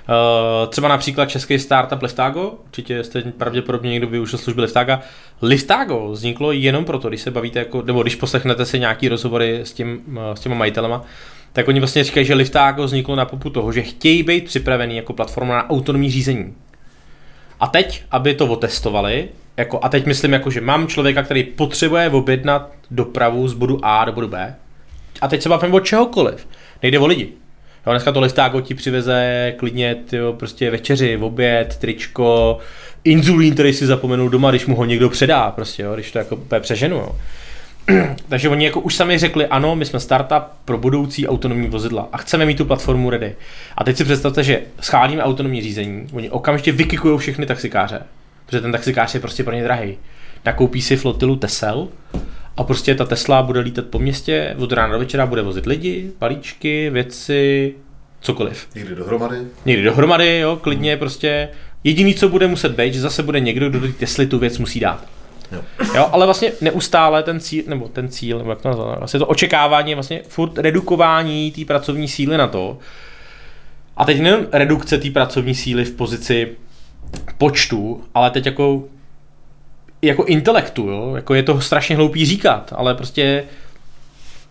Uh, 0.08 0.70
třeba 0.70 0.88
například 0.88 1.26
český 1.26 1.58
startup 1.58 2.02
Liftago, 2.02 2.52
určitě 2.64 3.04
jste 3.04 3.22
pravděpodobně 3.22 3.90
někdo 3.90 4.06
využil 4.06 4.38
služby 4.38 4.60
Liftaga. 4.60 5.00
Liftago 5.42 6.08
vzniklo 6.10 6.52
jenom 6.52 6.84
proto, 6.84 7.08
když 7.08 7.20
se 7.20 7.30
bavíte, 7.30 7.58
jako, 7.58 7.82
nebo 7.82 8.02
když 8.02 8.14
poslechnete 8.14 8.66
si 8.66 8.78
nějaký 8.78 9.08
rozhovory 9.08 9.60
s, 9.60 9.72
tím, 9.72 10.02
uh, 10.06 10.34
s 10.34 10.40
těma 10.40 10.54
majitelema, 10.54 11.02
tak 11.52 11.68
oni 11.68 11.80
vlastně 11.80 12.04
říkají, 12.04 12.26
že 12.26 12.34
Liftago 12.34 12.84
vzniklo 12.84 13.16
na 13.16 13.24
popu 13.24 13.50
toho, 13.50 13.72
že 13.72 13.82
chtějí 13.82 14.22
být 14.22 14.44
připravený 14.44 14.96
jako 14.96 15.12
platforma 15.12 15.54
na 15.54 15.70
autonomní 15.70 16.10
řízení. 16.10 16.54
A 17.60 17.66
teď, 17.66 18.02
aby 18.10 18.34
to 18.34 18.46
otestovali, 18.46 19.28
jako, 19.56 19.78
a 19.82 19.88
teď 19.88 20.06
myslím, 20.06 20.32
jako, 20.32 20.50
že 20.50 20.60
mám 20.60 20.86
člověka, 20.86 21.22
který 21.22 21.44
potřebuje 21.44 22.10
objednat 22.10 22.72
dopravu 22.90 23.48
z 23.48 23.54
bodu 23.54 23.80
A 23.82 24.04
do 24.04 24.12
bodu 24.12 24.28
B, 24.28 24.56
a 25.20 25.28
teď 25.28 25.42
se 25.42 25.48
bavíme 25.48 25.74
o 25.74 25.80
čehokoliv. 25.80 26.48
Nejde 26.82 26.98
o 26.98 27.06
lidi. 27.06 27.32
Jo, 27.88 27.92
dneska 27.92 28.12
to 28.12 28.20
Liftago 28.20 28.60
ti 28.60 28.74
přiveze 28.74 29.54
klidně 29.56 29.94
tyjo, 29.94 30.32
prostě 30.32 30.70
večeři, 30.70 31.16
oběd, 31.16 31.76
tričko, 31.76 32.58
inzulín, 33.04 33.54
který 33.54 33.72
si 33.72 33.86
zapomenul 33.86 34.28
doma, 34.28 34.50
když 34.50 34.66
mu 34.66 34.76
ho 34.76 34.84
někdo 34.84 35.08
předá, 35.08 35.50
prostě, 35.50 35.82
jo, 35.82 35.94
když 35.94 36.12
to 36.12 36.18
jako 36.18 36.38
přeženu. 36.60 36.96
Jo. 36.96 37.16
Takže 38.28 38.48
oni 38.48 38.64
jako 38.64 38.80
už 38.80 38.94
sami 38.94 39.18
řekli, 39.18 39.46
ano, 39.46 39.76
my 39.76 39.84
jsme 39.84 40.00
startup 40.00 40.42
pro 40.64 40.78
budoucí 40.78 41.28
autonomní 41.28 41.68
vozidla 41.68 42.08
a 42.12 42.18
chceme 42.18 42.46
mít 42.46 42.58
tu 42.58 42.64
platformu 42.64 43.10
ready. 43.10 43.36
A 43.76 43.84
teď 43.84 43.96
si 43.96 44.04
představte, 44.04 44.44
že 44.44 44.60
schválíme 44.80 45.22
autonomní 45.22 45.62
řízení, 45.62 46.06
oni 46.12 46.30
okamžitě 46.30 46.72
vykikují 46.72 47.18
všechny 47.18 47.46
taxikáře, 47.46 48.02
protože 48.46 48.60
ten 48.60 48.72
taxikář 48.72 49.14
je 49.14 49.20
prostě 49.20 49.44
pro 49.44 49.54
ně 49.54 49.62
drahý. 49.62 49.98
Nakoupí 50.44 50.82
si 50.82 50.96
flotilu 50.96 51.36
Tesel 51.36 51.88
a 52.58 52.64
prostě 52.64 52.94
ta 52.94 53.04
Tesla 53.04 53.42
bude 53.42 53.60
lítat 53.60 53.86
po 53.86 53.98
městě, 53.98 54.56
od 54.58 54.72
rána 54.72 54.92
do 54.92 54.98
večera 54.98 55.26
bude 55.26 55.42
vozit 55.42 55.66
lidi, 55.66 56.12
balíčky, 56.18 56.90
věci, 56.90 57.74
cokoliv. 58.20 58.68
Někdy 58.74 58.94
dohromady. 58.94 59.36
Někdy 59.64 59.82
dohromady, 59.82 60.38
jo, 60.38 60.56
klidně 60.56 60.96
prostě. 60.96 61.48
Jediný, 61.84 62.14
co 62.14 62.28
bude 62.28 62.46
muset 62.46 62.72
být, 62.72 62.94
že 62.94 63.00
zase 63.00 63.22
bude 63.22 63.40
někdo, 63.40 63.70
kdo 63.70 63.80
do 63.80 63.92
Tesly 63.92 64.26
tu 64.26 64.38
věc 64.38 64.58
musí 64.58 64.80
dát. 64.80 65.04
Jo. 65.52 65.60
Jo, 65.94 66.08
ale 66.12 66.26
vlastně 66.26 66.52
neustále 66.60 67.22
ten 67.22 67.40
cíl, 67.40 67.64
nebo 67.66 67.88
ten 67.88 68.08
cíl, 68.08 68.38
nebo 68.38 68.50
jak 68.50 68.60
to 68.60 68.68
nazvat, 68.68 68.98
vlastně 68.98 69.20
to 69.20 69.26
očekávání 69.26 69.94
vlastně 69.94 70.22
furt 70.28 70.58
redukování 70.58 71.50
té 71.50 71.64
pracovní 71.64 72.08
síly 72.08 72.36
na 72.36 72.46
to. 72.46 72.78
A 73.96 74.04
teď 74.04 74.20
nejen 74.20 74.46
redukce 74.52 74.98
té 74.98 75.10
pracovní 75.10 75.54
síly 75.54 75.84
v 75.84 75.92
pozici 75.92 76.48
počtu, 77.38 78.04
ale 78.14 78.30
teď 78.30 78.46
jako 78.46 78.84
jako 80.02 80.24
intelektu, 80.24 80.88
jo? 80.88 81.12
jako 81.16 81.34
je 81.34 81.42
to 81.42 81.60
strašně 81.60 81.96
hloupý 81.96 82.26
říkat, 82.26 82.72
ale 82.76 82.94
prostě 82.94 83.44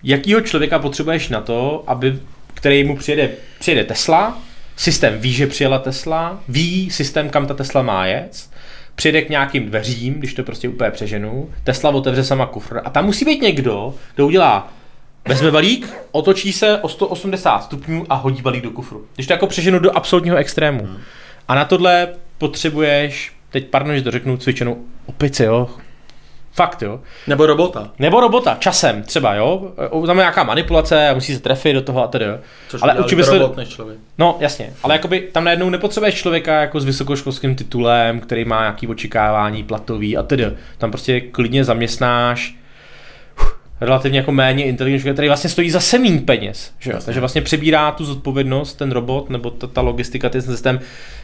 jakýho 0.03 0.41
člověka 0.41 0.80
potřebuješ 0.80 1.30
na 1.30 1.41
to, 1.41 1.84
aby, 1.88 2.19
který 2.53 2.84
mu 2.84 2.98
přijede, 2.98 3.30
přijede 3.60 3.84
Tesla, 3.84 4.38
systém 4.76 5.19
ví, 5.19 5.34
že 5.34 5.48
přijela 5.48 5.80
Tesla, 5.80 6.40
ví 6.48 6.90
systém, 6.90 7.30
kam 7.30 7.48
ta 7.48 7.53
Tesla 7.53 7.82
má 7.82 8.06
jet, 8.06 8.49
přijede 8.95 9.22
k 9.22 9.30
nějakým 9.30 9.65
dveřím, 9.65 10.14
když 10.14 10.34
to 10.34 10.44
prostě 10.44 10.69
úplně 10.69 10.91
přeženu, 10.91 11.49
Tesla 11.64 11.90
otevře 11.90 12.24
sama 12.24 12.45
kufr 12.45 12.82
a 12.84 12.90
tam 12.90 13.06
musí 13.06 13.26
být 13.26 13.41
někdo, 13.41 13.94
kdo 14.15 14.28
udělá 14.28 14.74
Vezme 15.28 15.52
balík, 15.52 15.94
otočí 16.11 16.53
se 16.53 16.80
o 16.82 16.90
180 16.90 17.64
stupňů 17.64 18.06
a 18.10 18.15
hodí 18.15 18.41
balík 18.41 18.64
do 18.64 18.72
kufru. 18.72 19.07
Když 19.15 19.28
to 19.28 19.34
jako 19.34 19.48
přeženu 19.48 19.80
do 19.80 19.98
absolutního 19.98 20.38
extrému. 20.38 20.90
A 21.48 21.56
na 21.56 21.65
tohle 21.65 22.07
potřebuješ, 22.38 23.32
teď 23.52 23.68
pardon, 23.68 23.95
že 23.95 24.02
to 24.02 24.11
řeknu, 24.11 24.38
cvičenou 24.38 24.78
opici, 25.06 25.44
jo. 25.44 25.69
Fakt, 26.53 26.82
jo. 26.82 26.99
Nebo 27.28 27.45
robota. 27.45 27.90
Nebo 27.99 28.19
robota, 28.19 28.57
časem 28.60 29.03
třeba, 29.03 29.34
jo. 29.36 29.72
Tam 30.06 30.18
je 30.18 30.22
nějaká 30.22 30.44
manipulace 30.44 31.14
musí 31.14 31.34
se 31.36 31.40
trefit 31.41 31.74
do 31.74 31.82
toho 31.82 32.03
a 32.03 32.07
tedy. 32.07 32.26
jo. 32.26 32.38
Což 32.69 32.82
Ale 32.84 32.94
určitě 32.94 33.24
se- 33.24 33.38
robot 33.38 33.57
než 33.57 33.69
člověk. 33.69 33.99
No, 34.18 34.38
jasně, 34.40 34.74
ale 34.84 34.95
jakoby 34.95 35.19
tam 35.32 35.44
najednou 35.44 35.69
nepotřebuješ 35.69 36.15
člověka 36.15 36.61
jako 36.61 36.80
s 36.80 36.86
vysokoškolským 36.86 37.56
titulem, 37.56 38.19
který 38.19 38.45
má 38.45 38.60
nějaký 38.61 38.88
očekávání 38.88 39.64
platový 39.64 40.18
a 40.18 40.24
tedy. 40.24 40.45
Tam 40.78 40.91
prostě 40.91 41.22
klidně 41.22 41.64
zaměstnáš 41.64 42.56
relativně 43.81 44.19
jako 44.19 44.31
méně 44.31 44.65
inteligentní 44.65 45.01
člověk, 45.01 45.15
který 45.15 45.27
vlastně 45.27 45.49
stojí 45.49 45.69
za 45.69 45.79
semín 45.79 46.19
peněz. 46.19 46.71
Že 46.79 46.91
jo? 46.91 46.99
Takže 47.05 47.19
vlastně 47.19 47.41
přebírá 47.41 47.91
tu 47.91 48.05
zodpovědnost, 48.05 48.73
ten 48.73 48.91
robot 48.91 49.29
nebo 49.29 49.49
ta, 49.49 49.67
ta 49.67 49.81
logistika, 49.81 50.29
ten 50.29 50.41
systém, 50.41 50.79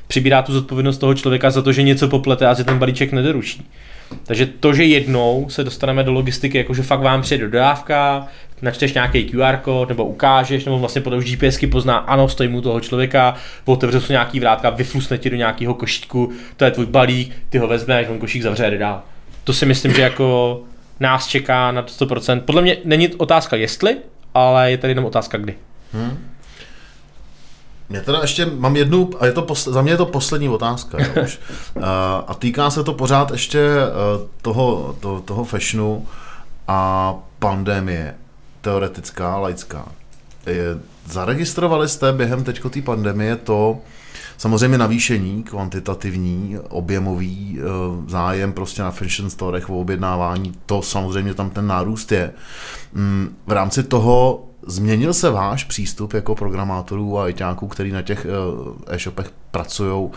přibírá 0.08 0.42
tu 0.42 0.54
zodpovědnost 0.54 0.98
toho 0.98 1.14
člověka 1.14 1.52
za 1.52 1.62
to, 1.62 1.72
že 1.72 1.84
něco 1.84 2.08
poplete 2.08 2.48
a 2.48 2.54
že 2.54 2.64
ten 2.64 2.80
balíček 2.80 3.12
nedoručí. 3.12 3.66
Takže 4.24 4.46
to, 4.46 4.74
že 4.74 4.84
jednou 4.84 5.46
se 5.50 5.64
dostaneme 5.64 6.04
do 6.04 6.12
logistiky, 6.12 6.58
jakože 6.58 6.84
fakt 6.84 7.00
vám 7.00 7.22
přijde 7.22 7.44
dodávka, 7.44 8.28
načteš 8.62 8.94
nějaký 8.94 9.24
QR 9.24 9.58
kód, 9.58 9.90
nebo 9.90 10.06
ukážeš, 10.06 10.66
nebo 10.66 10.80
vlastně 10.80 11.02
potom 11.02 11.20
GPSky 11.20 11.68
pozná, 11.68 11.98
ano, 11.98 12.30
stojí 12.30 12.50
mu 12.50 12.62
toho 12.62 12.80
člověka, 12.80 13.36
otevře 13.66 14.02
se 14.02 14.14
nějaký 14.14 14.40
vrátka, 14.40 14.70
vyflusne 14.70 15.18
ti 15.18 15.30
do 15.30 15.36
nějakého 15.36 15.74
košíku, 15.74 16.32
to 16.58 16.66
je 16.66 16.72
tvůj 16.72 16.86
balík, 16.86 17.34
ty 17.50 17.58
ho 17.58 17.68
vezmeš, 17.68 18.08
on 18.08 18.20
košík 18.20 18.42
zavře 18.42 18.66
a 18.66 18.70
jde 18.70 18.78
dál. 18.78 19.02
To 19.44 19.54
si 19.54 19.66
myslím, 19.66 19.94
že 19.94 20.02
jako 20.02 20.60
nás 21.00 21.28
čeká 21.28 21.72
na 21.72 21.84
100%. 21.84 22.42
Podle 22.42 22.62
mě 22.62 22.78
není 22.86 23.08
otázka 23.08 23.56
jestli, 23.56 23.98
ale 24.34 24.72
je 24.72 24.78
tady 24.78 24.92
jenom 24.92 25.06
otázka 25.06 25.38
kdy. 25.38 25.56
Hmm. 25.94 26.30
Mě 27.90 28.02
teda 28.02 28.20
ještě 28.22 28.46
mám 28.46 28.76
jednu, 28.76 29.10
a 29.20 29.26
je 29.26 29.32
to 29.32 29.42
posle, 29.42 29.74
za 29.74 29.82
mě 29.82 29.92
je 29.92 29.98
to 29.98 30.06
poslední 30.06 30.50
otázka. 30.50 30.98
Jo, 31.04 31.24
už. 31.24 31.40
a 32.28 32.34
týká 32.40 32.70
se 32.70 32.84
to 32.84 32.94
pořád 32.94 33.32
ještě 33.32 33.60
e, 33.60 33.90
toho, 34.42 34.96
to, 35.00 35.22
toho 35.22 35.44
fashionu 35.44 36.08
a 36.68 37.14
pandemie, 37.40 38.16
teoretická, 38.62 39.38
laická. 39.38 39.86
Zaregistrovali 41.06 41.90
jste 41.90 42.14
během 42.14 42.44
teďko 42.44 42.70
té 42.70 42.82
pandemie 42.82 43.36
to, 43.36 43.80
Samozřejmě 44.38 44.78
navýšení 44.78 45.44
kvantitativní, 45.44 46.58
objemový 46.70 47.60
eh, 47.60 47.64
zájem 48.10 48.54
prostě 48.54 48.82
na 48.82 48.92
fashion 48.92 49.30
storech 49.30 49.70
o 49.70 49.80
objednávání, 49.80 50.54
to 50.66 50.82
samozřejmě 50.82 51.34
tam 51.34 51.50
ten 51.50 51.68
nárůst 51.68 52.12
je. 52.12 52.34
Mm, 52.94 53.36
v 53.48 53.52
rámci 53.52 53.84
toho 53.84 54.44
změnil 54.68 55.14
se 55.14 55.30
váš 55.30 55.64
přístup 55.64 56.14
jako 56.14 56.36
programátorů 56.36 57.20
a 57.20 57.30
iťáků, 57.30 57.68
který 57.68 57.92
na 57.92 58.02
těch 58.02 58.26
eh, 58.26 58.96
e-shopech 58.96 59.32
pracují 59.52 60.10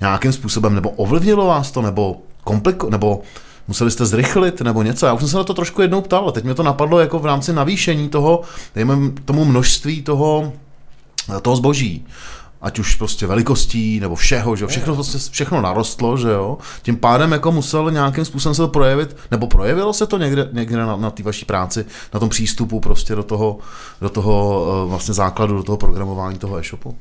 nějakým 0.00 0.32
způsobem, 0.32 0.74
nebo 0.74 0.90
ovlivnilo 0.90 1.46
vás 1.46 1.70
to, 1.70 1.82
nebo 1.82 2.22
kompliko, 2.44 2.90
nebo 2.90 3.22
museli 3.68 3.90
jste 3.90 4.06
zrychlit 4.06 4.60
nebo 4.60 4.82
něco. 4.82 5.06
Já 5.06 5.12
už 5.12 5.20
jsem 5.20 5.28
se 5.28 5.36
na 5.36 5.44
to 5.44 5.54
trošku 5.54 5.82
jednou 5.82 6.00
ptal, 6.00 6.32
teď 6.32 6.44
mě 6.44 6.54
to 6.54 6.62
napadlo 6.62 7.00
jako 7.00 7.18
v 7.18 7.26
rámci 7.26 7.52
navýšení 7.52 8.08
toho, 8.08 8.40
dejme 8.74 8.96
tomu 9.24 9.44
množství 9.44 10.02
toho, 10.02 10.52
toho 11.42 11.56
zboží. 11.56 12.06
Ať 12.62 12.78
už 12.78 12.94
prostě 12.94 13.26
velikostí 13.26 14.00
nebo 14.00 14.14
všeho, 14.14 14.56
že 14.56 14.64
jo, 14.64 14.68
všechno, 14.68 14.94
prostě, 14.94 15.18
všechno 15.30 15.60
narostlo, 15.60 16.16
že 16.16 16.28
jo, 16.28 16.58
tím 16.82 16.96
pádem 16.96 17.32
jako 17.32 17.52
musel 17.52 17.90
nějakým 17.90 18.24
způsobem 18.24 18.54
se 18.54 18.62
to 18.62 18.68
projevit, 18.68 19.16
nebo 19.30 19.46
projevilo 19.46 19.92
se 19.92 20.06
to 20.06 20.18
někde, 20.18 20.48
někde 20.52 20.76
na, 20.76 20.96
na 20.96 21.10
té 21.10 21.22
vaší 21.22 21.44
práci, 21.44 21.86
na 22.14 22.20
tom 22.20 22.28
přístupu 22.28 22.80
prostě 22.80 23.14
do 23.14 23.22
toho, 23.22 23.58
do 24.00 24.08
toho 24.08 24.66
eh, 24.66 24.88
vlastně 24.88 25.14
základu, 25.14 25.56
do 25.56 25.62
toho 25.62 25.78
programování 25.78 26.38
toho 26.38 26.58
e-shopu? 26.58 26.96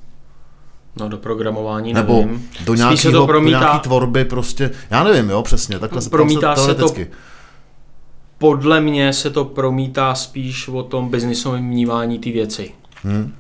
No 0.95 1.09
do 1.09 1.17
programování 1.17 1.93
Nebo 1.93 2.19
nevím. 2.19 2.49
do, 2.65 2.75
nějakého, 2.75 3.11
to 3.11 3.27
promítá, 3.27 3.59
do 3.59 3.65
nějaký 3.65 3.79
tvorby 3.79 4.25
prostě, 4.25 4.71
já 4.89 5.03
nevím, 5.03 5.29
jo, 5.29 5.43
přesně, 5.43 5.79
takhle 5.79 6.01
promítá 6.09 6.55
se, 6.55 6.65
se 6.65 6.75
to, 6.75 6.93
podle 8.37 8.81
mě 8.81 9.13
se 9.13 9.29
to 9.29 9.45
promítá 9.45 10.15
spíš 10.15 10.67
o 10.67 10.83
tom 10.83 11.09
biznisovém 11.09 11.69
vnímání 11.69 12.19
ty 12.19 12.31
věci. 12.31 12.71
Hmm. 13.03 13.33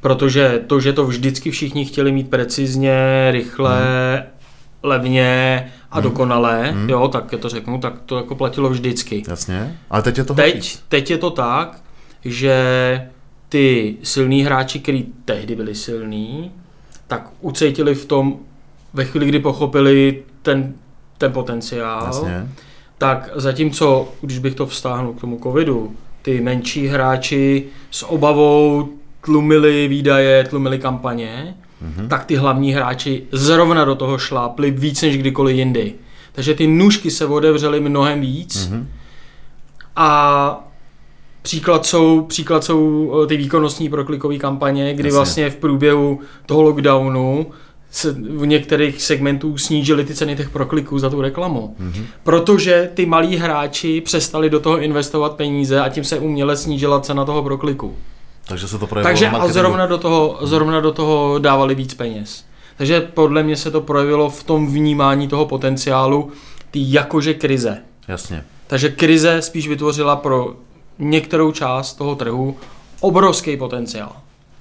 Protože 0.00 0.62
to, 0.66 0.80
že 0.80 0.92
to 0.92 1.06
vždycky 1.06 1.50
všichni 1.50 1.84
chtěli 1.84 2.12
mít 2.12 2.30
precizně, 2.30 3.28
rychle, 3.30 3.80
hmm. 4.14 4.24
levně 4.82 5.72
a 5.90 5.94
hmm. 5.94 6.02
dokonalé, 6.02 6.70
hmm. 6.70 6.90
jo, 6.90 7.08
tak 7.08 7.34
to 7.38 7.48
řeknu, 7.48 7.78
tak 7.78 7.94
to 8.06 8.16
jako 8.16 8.34
platilo 8.34 8.70
vždycky. 8.70 9.22
Jasně, 9.28 9.78
ale 9.90 10.02
teď 10.02 10.18
je 10.18 10.24
to 10.24 10.34
teď, 10.34 10.78
teď 10.88 11.10
je 11.10 11.18
to 11.18 11.30
tak, 11.30 11.82
že 12.24 12.54
ty 13.48 13.96
silní 14.02 14.42
hráči, 14.42 14.80
kteří 14.80 15.12
tehdy 15.24 15.56
byli 15.56 15.74
silní, 15.74 16.52
tak 17.10 17.30
ucítili 17.40 17.94
v 17.94 18.04
tom, 18.04 18.36
ve 18.92 19.04
chvíli, 19.04 19.26
kdy 19.26 19.38
pochopili 19.38 20.22
ten, 20.42 20.74
ten 21.18 21.32
potenciál, 21.32 22.02
Jasně. 22.06 22.48
tak 22.98 23.30
zatímco, 23.34 24.08
když 24.20 24.38
bych 24.38 24.54
to 24.54 24.66
vztáhnul 24.66 25.12
k 25.12 25.20
tomu 25.20 25.40
covidu, 25.42 25.96
ty 26.22 26.40
menší 26.40 26.86
hráči 26.86 27.64
s 27.90 28.10
obavou 28.10 28.88
tlumili 29.20 29.88
výdaje, 29.88 30.44
tlumili 30.44 30.78
kampaně, 30.78 31.54
mm-hmm. 31.82 32.08
tak 32.08 32.24
ty 32.24 32.36
hlavní 32.36 32.72
hráči 32.72 33.22
zrovna 33.32 33.84
do 33.84 33.94
toho 33.94 34.18
šlápli 34.18 34.70
víc 34.70 35.02
než 35.02 35.18
kdykoliv 35.18 35.56
jindy. 35.56 35.94
Takže 36.32 36.54
ty 36.54 36.66
nůžky 36.66 37.10
se 37.10 37.26
otevřely 37.26 37.80
mnohem 37.80 38.20
víc 38.20 38.68
mm-hmm. 38.68 38.84
a 39.96 40.69
Příklad 41.42 41.86
jsou, 41.86 42.22
příklad 42.22 42.64
jsou 42.64 43.12
eh, 43.22 43.26
ty 43.26 43.36
výkonnostní 43.36 43.88
proklikové 43.88 44.38
kampaně, 44.38 44.94
kdy 44.94 45.08
Jasně. 45.08 45.16
vlastně 45.16 45.50
v 45.50 45.56
průběhu 45.56 46.20
toho 46.46 46.62
lockdownu 46.62 47.46
se 47.90 48.12
v 48.12 48.46
některých 48.46 49.02
segmentů 49.02 49.58
snížily 49.58 50.04
ty 50.04 50.14
ceny 50.14 50.36
těch 50.36 50.50
prokliků 50.50 50.98
za 50.98 51.10
tu 51.10 51.20
reklamu. 51.20 51.76
Mm-hmm. 51.80 52.04
Protože 52.22 52.90
ty 52.94 53.06
malí 53.06 53.36
hráči 53.36 54.00
přestali 54.00 54.50
do 54.50 54.60
toho 54.60 54.78
investovat 54.78 55.32
peníze 55.32 55.80
a 55.80 55.88
tím 55.88 56.04
se 56.04 56.18
uměle 56.18 56.56
snížila 56.56 57.00
cena 57.00 57.24
toho 57.24 57.42
prokliku. 57.42 57.96
Takže 58.48 58.68
se 58.68 58.78
to 58.78 58.86
projevilo 58.86 59.10
Takže 59.10 59.28
a 59.28 59.48
zrovna 59.48 59.86
do, 59.86 59.98
toho, 59.98 60.38
zrovna 60.42 60.80
do 60.80 60.92
toho 60.92 61.38
dávali 61.38 61.74
víc 61.74 61.94
peněz. 61.94 62.44
Takže 62.76 63.00
podle 63.00 63.42
mě 63.42 63.56
se 63.56 63.70
to 63.70 63.80
projevilo 63.80 64.30
v 64.30 64.44
tom 64.44 64.72
vnímání 64.72 65.28
toho 65.28 65.46
potenciálu 65.46 66.30
ty 66.70 66.78
jakože 66.82 67.34
krize. 67.34 67.78
Jasně. 68.08 68.44
Takže 68.66 68.88
krize 68.88 69.42
spíš 69.42 69.68
vytvořila 69.68 70.16
pro 70.16 70.54
některou 71.00 71.52
část 71.52 71.94
toho 71.94 72.14
trhu 72.14 72.56
obrovský 73.00 73.56
potenciál. 73.56 74.12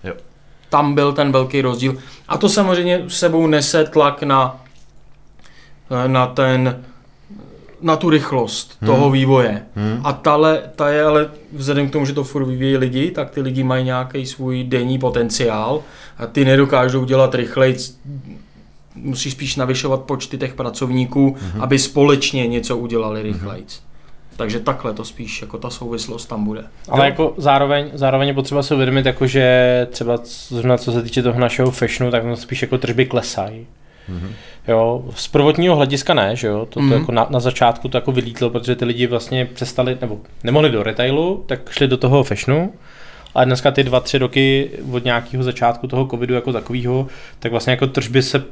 Jo. 0.03 0.13
Tam 0.69 0.95
byl 0.95 1.13
ten 1.13 1.31
velký 1.31 1.61
rozdíl. 1.61 1.97
A 2.27 2.37
to 2.37 2.49
samozřejmě 2.49 3.03
sebou 3.07 3.47
nese 3.47 3.85
tlak 3.85 4.23
na, 4.23 4.61
na 6.07 6.27
ten 6.27 6.83
na 7.81 7.95
tu 7.95 8.09
rychlost 8.09 8.77
hmm. 8.81 8.91
toho 8.91 9.11
vývoje. 9.11 9.65
Hmm. 9.75 10.01
A 10.03 10.13
tale, 10.13 10.63
ta 10.75 10.89
je 10.89 11.03
ale, 11.03 11.29
vzhledem 11.53 11.89
k 11.89 11.91
tomu, 11.91 12.05
že 12.05 12.13
to 12.13 12.23
furt 12.23 12.45
vyvíjí 12.45 12.77
lidi, 12.77 13.11
tak 13.11 13.29
ty 13.29 13.41
lidi 13.41 13.63
mají 13.63 13.85
nějaký 13.85 14.25
svůj 14.25 14.63
denní 14.63 14.99
potenciál 14.99 15.83
a 16.17 16.27
ty 16.27 16.45
nedokážou 16.45 17.05
dělat 17.05 17.35
rychleji, 17.35 17.77
musí 18.95 19.31
spíš 19.31 19.55
navyšovat 19.55 20.01
počty 20.01 20.37
těch 20.37 20.53
pracovníků, 20.53 21.37
hmm. 21.39 21.61
aby 21.61 21.79
společně 21.79 22.47
něco 22.47 22.77
udělali 22.77 23.21
rychleji. 23.21 23.61
Hmm. 23.61 23.88
Takže 24.39 24.59
takhle 24.59 24.93
to 24.93 25.05
spíš, 25.05 25.41
jako 25.41 25.57
ta 25.57 25.69
souvislost 25.69 26.25
tam 26.25 26.43
bude. 26.43 26.63
Ale 26.89 27.05
jo? 27.05 27.09
jako 27.09 27.33
zároveň, 27.37 27.89
zároveň 27.93 28.27
je 28.27 28.33
potřeba 28.33 28.63
si 28.63 28.73
uvědomit, 28.73 29.05
jako 29.05 29.27
že 29.27 29.87
třeba 29.91 30.19
zrovna 30.23 30.77
co 30.77 30.91
se 30.91 31.03
týče 31.03 31.23
toho 31.23 31.39
našeho 31.39 31.71
fashionu, 31.71 32.11
tak 32.11 32.23
spíš 32.35 32.61
jako 32.61 32.77
tržby 32.77 33.05
klesají. 33.05 33.67
Mm-hmm. 34.09 34.31
Jo, 34.67 35.03
z 35.15 35.27
prvotního 35.27 35.75
hlediska 35.75 36.13
ne, 36.13 36.35
že 36.35 36.47
jo, 36.47 36.65
to, 36.65 36.79
mm-hmm. 36.79 36.93
jako 36.93 37.11
na, 37.11 37.27
na, 37.29 37.39
začátku 37.39 37.87
to 37.87 37.97
jako 37.97 38.11
vylítlo, 38.11 38.49
protože 38.49 38.75
ty 38.75 38.85
lidi 38.85 39.07
vlastně 39.07 39.45
přestali, 39.45 39.97
nebo 40.01 40.19
nemohli 40.43 40.69
do 40.69 40.83
retailu, 40.83 41.43
tak 41.47 41.69
šli 41.69 41.87
do 41.87 41.97
toho 41.97 42.23
fashionu, 42.23 42.73
a 43.35 43.43
dneska 43.43 43.71
ty 43.71 43.83
dva, 43.83 43.99
tři 43.99 44.17
roky 44.17 44.69
od 44.91 45.05
nějakého 45.05 45.43
začátku 45.43 45.87
toho 45.87 46.07
covidu 46.07 46.33
jako 46.33 46.53
takového, 46.53 47.07
tak 47.39 47.51
vlastně 47.51 47.71
jako 47.71 47.87
tržby 47.87 48.21
se 48.21 48.43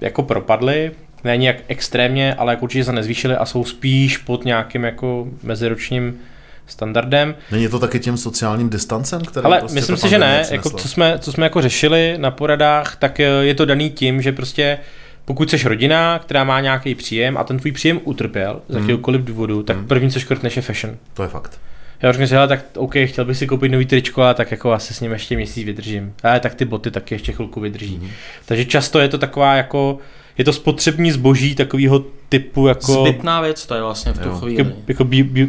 jako 0.00 0.22
propadly, 0.22 0.90
ne 1.24 1.36
nějak 1.36 1.56
extrémně, 1.68 2.34
ale 2.34 2.52
jako 2.52 2.62
určitě 2.62 2.84
se 2.84 2.92
nezvýšily 2.92 3.36
a 3.36 3.46
jsou 3.46 3.64
spíš 3.64 4.18
pod 4.18 4.44
nějakým 4.44 4.84
jako 4.84 5.28
meziročním 5.42 6.18
standardem. 6.66 7.34
Není 7.50 7.68
to 7.68 7.78
taky 7.78 8.00
tím 8.00 8.16
sociálním 8.16 8.70
distancem, 8.70 9.20
který 9.20 9.44
Ale 9.44 9.58
prostě 9.58 9.74
myslím 9.74 9.96
si, 9.96 10.08
že 10.08 10.18
ne. 10.18 10.44
Jako, 10.50 10.70
co, 10.70 10.88
jsme, 10.88 11.18
co 11.18 11.32
jsme 11.32 11.46
jako 11.46 11.62
řešili 11.62 12.14
na 12.18 12.30
poradách, 12.30 12.96
tak 12.96 13.20
eh, 13.20 13.24
je 13.24 13.54
to 13.54 13.64
daný 13.64 13.90
tím, 13.90 14.22
že 14.22 14.32
prostě 14.32 14.78
pokud 15.24 15.50
jsi 15.50 15.68
rodina, 15.68 16.18
která 16.18 16.44
má 16.44 16.60
nějaký 16.60 16.94
příjem 16.94 17.36
a 17.36 17.44
ten 17.44 17.58
tvůj 17.58 17.72
příjem 17.72 18.00
utrpěl 18.04 18.60
z 18.68 18.72
hmm. 18.72 18.82
jakéhokoliv 18.82 19.24
důvodu, 19.24 19.62
tak 19.62 19.76
hmm. 19.76 19.86
první, 19.86 20.10
co 20.10 20.20
škrtneš, 20.20 20.56
je 20.56 20.62
fashion. 20.62 20.96
To 21.14 21.22
je 21.22 21.28
fakt. 21.28 21.60
Já 22.02 22.12
řeknu 22.12 22.26
si, 22.26 22.34
tak 22.48 22.64
OK, 22.76 22.94
chtěl 23.04 23.24
bych 23.24 23.36
si 23.36 23.46
koupit 23.46 23.68
nový 23.68 23.86
tričko, 23.86 24.22
a 24.22 24.34
tak 24.34 24.50
jako 24.50 24.72
asi 24.72 24.94
s 24.94 25.00
ním 25.00 25.12
ještě 25.12 25.36
měsíc 25.36 25.66
vydržím. 25.66 26.14
Ale 26.22 26.40
tak 26.40 26.54
ty 26.54 26.64
boty 26.64 26.90
taky 26.90 27.14
ještě 27.14 27.32
chvilku 27.32 27.60
vydrží. 27.60 27.96
Hmm. 27.96 28.10
Takže 28.46 28.64
často 28.64 28.98
je 28.98 29.08
to 29.08 29.18
taková 29.18 29.54
jako 29.54 29.98
je 30.38 30.44
to 30.44 30.52
spotřební 30.52 31.10
zboží 31.10 31.54
takového 31.54 32.04
typu 32.28 32.66
jako... 32.66 32.92
Zbytná 32.92 33.40
věc 33.40 33.66
to 33.66 33.74
je 33.74 33.82
vlastně 33.82 34.12
v 34.12 34.18
tu 34.18 34.28
jo. 34.28 34.34
chvíli. 34.34 34.58
Jako, 34.58 34.70
jako 34.88 35.04
be, 35.04 35.22
be, 35.22 35.46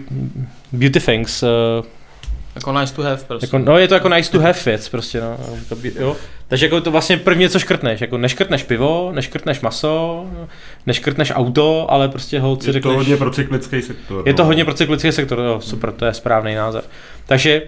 beauty 0.72 0.99
things. 0.99 1.44
Uh, 1.44 1.49
jako 2.56 2.80
nice 2.80 2.95
to 2.95 3.02
have 3.02 3.24
prostě. 3.28 3.45
Jako, 3.45 3.57
no 3.57 3.78
je 3.78 3.88
to 3.88 3.94
jako 3.94 4.10
nice 4.10 4.32
to 4.32 4.40
have 4.40 4.60
věc 4.66 4.90
prostě, 4.90 5.22
no. 5.22 5.38
Jo. 5.99 6.16
Takže 6.48 6.66
jako 6.66 6.82
to 6.82 6.91
vlastně 6.91 7.18
první, 7.18 7.49
co 7.49 7.60
škrtneš, 7.60 8.02
jako 8.02 8.18
neškrtneš 8.18 8.64
pivo, 8.64 9.12
neškrtneš 9.16 9.62
maso, 9.62 10.26
neškrtneš 10.86 11.32
auto, 11.36 11.91
ale 11.91 12.10
prostě 12.10 12.40
holci 12.40 12.72
řekneš... 12.72 12.91
Je 12.91 12.94
to 12.94 12.98
hodně 12.98 13.18
pro 13.18 13.32
cyklický 13.32 13.82
sektor. 13.82 14.28
Je 14.28 14.34
to 14.34 14.44
no. 14.44 14.48
hodně 14.48 14.66
pro 14.66 14.74
cyklický 14.74 15.12
sektor, 15.12 15.40
jo, 15.40 15.62
super, 15.62 15.91
to 15.91 16.06
je 16.06 16.14
správný 16.14 16.56
název. 16.56 16.90
Takže 17.26 17.62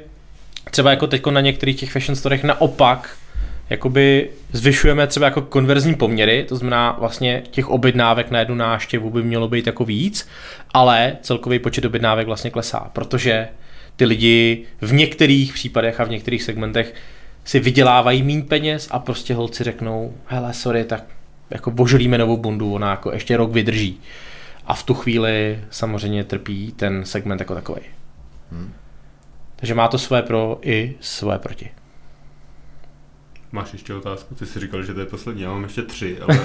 třeba 0.72 0.89
jako 0.89 1.07
teď 1.07 1.26
na 1.26 1.41
některých 1.41 1.76
těch 1.76 1.91
fashion 1.91 2.15
storech 2.15 2.44
naopak 2.44 3.18
jakoby 3.69 4.30
zvyšujeme 4.52 5.07
třeba 5.07 5.26
jako 5.26 5.41
konverzní 5.41 5.95
poměry, 5.95 6.45
to 6.49 6.56
znamená 6.56 6.91
vlastně 6.99 7.44
těch 7.52 7.69
objednávek 7.69 8.31
na 8.31 8.39
jednu 8.39 8.56
náštěvu 8.56 9.10
by 9.10 9.23
mělo 9.23 9.48
být 9.48 9.68
jako 9.68 9.85
víc, 9.85 10.27
ale 10.73 11.18
celkový 11.22 11.60
počet 11.60 11.85
objednávek 11.85 12.27
vlastně 12.27 12.49
klesá, 12.49 12.89
protože 12.94 13.48
ty 13.95 14.06
lidi 14.06 14.65
v 14.81 14.94
některých 14.94 15.53
případech 15.53 15.99
a 15.99 16.03
v 16.03 16.10
některých 16.10 16.44
segmentech 16.44 16.94
si 17.45 17.60
vydělávají 17.60 18.23
méně 18.23 18.44
peněz 18.44 18.88
a 18.91 18.99
prostě 18.99 19.34
holci 19.34 19.64
řeknou, 19.64 20.14
hele, 20.26 20.53
sorry, 20.53 20.84
tak 20.84 21.03
jako 21.49 21.72
božolíme 21.72 22.18
novou 22.18 22.38
bundu, 22.38 22.73
ona 22.73 22.91
jako 22.91 23.11
ještě 23.11 23.38
rok 23.38 23.52
vydrží. 23.52 24.02
A 24.65 24.73
v 24.73 24.84
tu 24.84 24.94
chvíli 24.94 25.60
samozřejmě 25.69 26.23
trpí 26.23 26.72
ten 26.72 27.06
segment 27.06 27.39
jako 27.39 27.56
takový. 27.56 27.81
Hmm. 28.52 28.73
Takže 29.56 29.76
má 29.76 29.88
to 29.88 29.98
své 29.98 30.22
pro 30.22 30.60
i 30.61 30.95
své 30.99 31.39
proti. 31.39 31.69
Máš 33.52 33.74
ještě 33.74 33.94
otázku? 33.94 34.36
Ty 34.36 34.45
jsi 34.45 34.60
říkal, 34.60 34.84
že 34.84 34.94
to 34.94 34.99
je 34.99 35.06
poslední, 35.06 35.41
já 35.41 35.52
mám 35.52 35.64
ještě 35.64 35.82
tři, 35.82 36.18
ale 36.22 36.40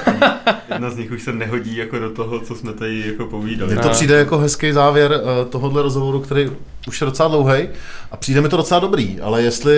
jedna 0.72 0.90
z 0.90 0.96
nich 0.96 1.10
už 1.10 1.22
se 1.22 1.32
nehodí 1.32 1.76
jako 1.76 1.98
do 1.98 2.10
toho, 2.10 2.40
co 2.40 2.54
jsme 2.54 2.72
tady 2.72 3.06
jako 3.06 3.26
povídali. 3.26 3.72
Mně 3.72 3.82
to 3.82 3.88
přijde 3.88 4.14
jako 4.14 4.38
hezký 4.38 4.72
závěr 4.72 5.12
uh, 5.12 5.50
tohohle 5.50 5.82
rozhovoru, 5.82 6.20
který 6.20 6.50
už 6.88 7.00
je 7.00 7.04
docela 7.04 7.28
dlouhý 7.28 7.68
a 8.10 8.16
přijde 8.16 8.40
mi 8.40 8.48
to 8.48 8.56
docela 8.56 8.80
dobrý, 8.80 9.20
ale 9.20 9.42
jestli 9.42 9.74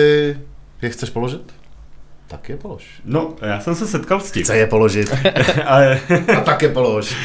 je 0.81 0.89
chceš 0.89 1.09
položit? 1.09 1.53
Tak 2.27 2.49
je 2.49 2.57
polož. 2.57 2.83
No, 3.05 3.33
já 3.41 3.59
jsem 3.59 3.75
se 3.75 3.87
setkal 3.87 4.19
s 4.19 4.31
tím. 4.31 4.43
Chce 4.43 4.57
je 4.57 4.67
položit. 4.67 5.15
ale, 5.65 5.99
a 6.37 6.41
tak 6.41 6.61
je 6.61 6.69
polož. 6.69 7.15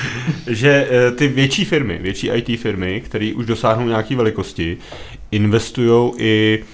že 0.47 0.89
eh, 0.91 1.11
ty 1.11 1.29
větší 1.29 1.65
firmy, 1.65 1.99
větší 2.03 2.29
IT 2.29 2.61
firmy, 2.61 3.01
které 3.01 3.33
už 3.37 3.47
dosáhnou 3.47 3.87
nějaké 3.87 4.17
velikosti, 4.17 4.79
investují 5.31 6.13
i 6.19 6.65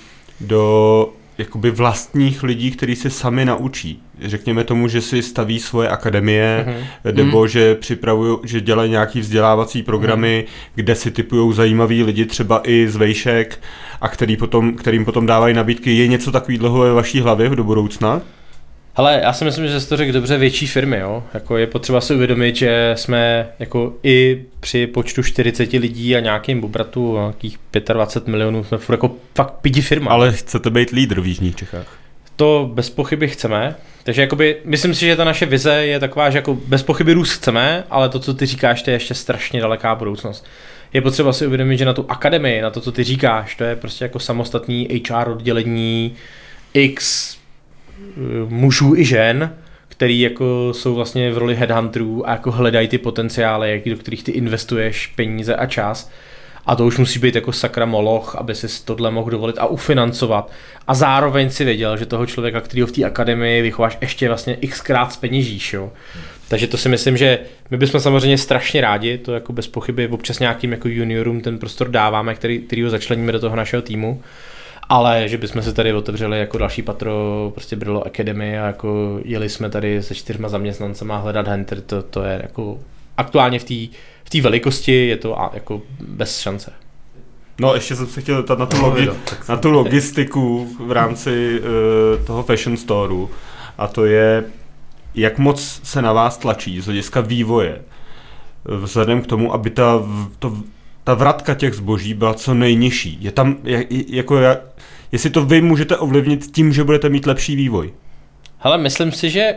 do 0.41 1.13
jakoby 1.39 1.71
vlastních 1.71 2.43
lidí, 2.43 2.71
kteří 2.71 2.97
se 2.97 3.11
sami 3.11 3.45
naučí. 3.45 4.03
Řekněme 4.21 4.65
tomu, 4.65 4.89
že 4.89 5.01
si 5.01 5.23
staví 5.23 5.59
svoje 5.59 5.89
akademie, 5.89 6.67
mm-hmm. 6.69 7.15
nebo 7.15 7.43
mm. 7.43 7.49
že 7.49 7.75
připravují, 7.75 8.39
že 8.45 8.61
dělají 8.61 8.91
nějaký 8.91 9.21
vzdělávací 9.21 9.83
programy, 9.83 10.45
mm. 10.47 10.73
kde 10.75 10.95
si 10.95 11.11
typují 11.11 11.55
zajímaví 11.55 12.03
lidi, 12.03 12.25
třeba 12.25 12.61
i 12.65 12.89
z 12.89 12.97
vejšek, 12.97 13.61
a 14.01 14.09
který 14.09 14.37
potom, 14.37 14.75
kterým 14.75 15.05
potom 15.05 15.27
dávají 15.27 15.55
nabídky. 15.55 15.93
Je 15.93 16.07
něco 16.07 16.33
takového 16.33 16.79
ve 16.79 16.93
vaší 16.93 17.21
hlavě 17.21 17.49
do 17.49 17.65
budoucna? 17.65 18.23
Hele, 18.99 19.21
já 19.23 19.33
si 19.33 19.45
myslím, 19.45 19.69
že 19.69 19.81
jsi 19.81 19.89
to 19.89 19.97
řekl 19.97 20.13
dobře, 20.13 20.39
větší 20.39 20.67
firmy, 20.67 20.99
jo. 20.99 21.23
Jako 21.35 21.57
je 21.57 21.67
potřeba 21.67 22.01
si 22.01 22.15
uvědomit, 22.15 22.57
že 22.57 22.93
jsme 22.97 23.49
jako 23.59 23.95
i 24.03 24.45
při 24.61 24.87
počtu 24.87 25.23
40 25.23 25.73
lidí 25.73 26.17
a 26.17 26.21
nějakým 26.21 26.61
bubratu 26.61 27.17
nějakých 27.17 27.59
25 27.93 28.31
milionů 28.31 28.65
jsme 28.65 28.79
furt 28.79 28.95
jako 28.95 29.15
fakt 29.35 29.55
pidi 29.61 29.81
firma. 29.81 30.11
Ale 30.11 30.33
chcete 30.33 30.71
být 30.71 30.91
lídr 30.91 31.21
v 31.21 31.27
Jižních 31.27 31.57
Čechách? 31.57 31.99
To 32.37 32.71
bez 32.75 32.91
pochyby 32.91 33.29
chceme. 33.29 33.77
Takže 34.03 34.21
jakoby, 34.21 34.57
myslím 34.65 34.95
si, 34.95 35.07
že 35.07 35.17
ta 35.17 35.25
naše 35.25 35.47
vize 35.47 35.87
je 35.87 36.01
taková, 36.01 36.31
že 36.31 36.39
jako 36.39 36.55
bez 36.55 36.83
pochyby 36.83 37.13
růst 37.13 37.33
chceme, 37.33 37.85
ale 37.91 38.09
to, 38.09 38.19
co 38.19 38.35
ty 38.35 38.47
říkáš, 38.47 38.83
to 38.83 38.91
je 38.91 38.97
ještě 38.97 39.15
strašně 39.15 39.61
daleká 39.61 39.95
budoucnost. 39.95 40.47
Je 40.93 41.01
potřeba 41.01 41.33
si 41.33 41.47
uvědomit, 41.47 41.77
že 41.77 41.85
na 41.85 41.93
tu 41.93 42.05
akademii, 42.09 42.61
na 42.63 42.71
to, 42.71 42.81
co 42.81 42.93
ty 42.93 43.05
říkáš, 43.05 43.55
to 43.55 43.65
je 43.65 43.77
prostě 43.77 44.05
jako 44.05 44.19
samostatný 44.19 45.03
HR 45.09 45.29
oddělení 45.29 46.15
X 46.75 47.36
mužů 48.49 48.95
i 48.97 49.05
žen, 49.05 49.55
který 49.89 50.21
jako 50.21 50.73
jsou 50.73 50.95
vlastně 50.95 51.33
v 51.33 51.39
roli 51.39 51.55
headhunterů 51.55 52.29
a 52.29 52.33
jako 52.33 52.51
hledají 52.51 52.89
ty 52.89 52.99
potenciály, 52.99 53.83
do 53.87 53.97
kterých 53.97 54.25
ty 54.25 54.33
investuješ 54.33 55.07
peníze 55.07 55.57
a 55.57 55.67
čas. 55.67 56.11
A 56.67 56.77
to 56.77 56.87
už 56.87 56.99
musí 56.99 57.19
být 57.19 57.35
jako 57.35 57.53
sakra 57.53 57.87
moloch, 57.87 58.35
aby 58.35 58.55
si 58.55 58.85
tohle 58.85 59.11
mohl 59.11 59.31
dovolit 59.31 59.59
a 59.59 59.67
ufinancovat. 59.67 60.53
A 60.87 60.95
zároveň 60.95 61.51
si 61.51 61.65
věděl, 61.65 61.97
že 61.97 62.07
toho 62.07 62.27
člověka, 62.27 62.61
který 62.61 62.81
ho 62.81 62.87
v 62.87 62.93
té 62.93 63.05
akademii 63.05 63.63
vychováš, 63.63 63.99
ještě 64.01 64.29
vlastně 64.29 64.57
xkrát 64.57 65.13
speněžíš. 65.13 65.73
Jo. 65.73 65.93
Takže 66.49 66.67
to 66.67 66.77
si 66.77 66.89
myslím, 66.89 67.17
že 67.17 67.39
my 67.71 67.77
bychom 67.77 68.01
samozřejmě 68.01 68.39
strašně 68.39 68.81
rádi, 68.81 69.19
to 69.19 69.35
jako 69.35 69.53
bez 69.53 69.67
pochyby 69.67 70.09
občas 70.09 70.39
nějakým 70.39 70.73
jako 70.73 70.89
juniorům 70.89 71.41
ten 71.41 71.59
prostor 71.59 71.89
dáváme, 71.89 72.35
který, 72.35 72.59
který 72.59 72.83
ho 72.83 72.91
začleníme 72.91 73.33
do 73.33 73.41
toho 73.41 73.57
našeho 73.57 73.83
týmu 73.83 74.23
ale 74.89 75.29
že 75.29 75.39
bychom 75.39 75.63
se 75.63 75.73
tady 75.73 75.93
otevřeli 75.93 76.39
jako 76.39 76.59
další 76.59 76.83
patro 76.83 77.53
prostě 77.55 77.77
Brillo 77.77 78.07
Academy 78.07 78.59
a 78.59 78.67
jako 78.67 79.21
jeli 79.25 79.49
jsme 79.49 79.71
tady 79.71 80.03
se 80.03 80.15
čtyřma 80.15 80.49
zaměstnancema 80.49 81.17
hledat 81.17 81.49
Hunter, 81.49 81.81
to, 81.81 82.03
to 82.03 82.23
je 82.23 82.41
jako 82.43 82.79
aktuálně 83.17 83.59
v 83.59 83.65
té 83.65 83.99
v 84.25 84.31
té 84.31 84.41
velikosti 84.41 85.07
je 85.07 85.17
to 85.17 85.37
jako 85.53 85.83
bez 86.01 86.39
šance. 86.39 86.73
No, 87.61 87.75
ještě 87.75 87.97
jsem 87.97 88.07
se 88.07 88.21
chtěl 88.21 88.37
zeptat 88.37 88.59
na 88.59 88.67
tu, 88.67 88.77
logi- 88.77 89.15
na 89.49 89.57
tu 89.57 89.71
logistiku 89.71 90.77
v 90.87 90.93
rámci 90.93 91.61
uh, 91.61 92.25
toho 92.25 92.43
fashion 92.43 92.77
storeu 92.77 93.31
a 93.79 93.87
to 93.87 94.05
je, 94.05 94.45
jak 95.15 95.39
moc 95.39 95.81
se 95.83 96.03
na 96.03 96.13
vás 96.13 96.39
tlačí 96.39 96.81
z 96.81 96.85
hlediska 96.85 97.21
vývoje 97.21 97.83
vzhledem 98.65 99.23
k 99.23 99.27
tomu, 99.27 99.55
aby 99.55 99.71
ta, 99.71 100.03
to, 100.39 100.57
ta 101.07 101.15
vratka 101.15 101.55
těch 101.55 101.75
zboží 101.75 102.15
byla 102.15 102.35
co 102.35 102.55
nejnižší. 102.55 103.19
Je 103.21 103.31
tam, 103.31 103.57
jako, 104.09 104.39
jestli 105.13 105.31
to 105.31 105.45
vy 105.45 105.61
můžete 105.61 105.97
ovlivnit 105.97 106.47
tím, 106.53 106.73
že 106.73 106.85
budete 106.85 107.09
mít 107.09 107.27
lepší 107.27 107.57
vývoj. 107.57 107.93
Hele, 108.59 108.79
myslím 108.79 109.13
si, 109.13 109.31
že 109.31 109.55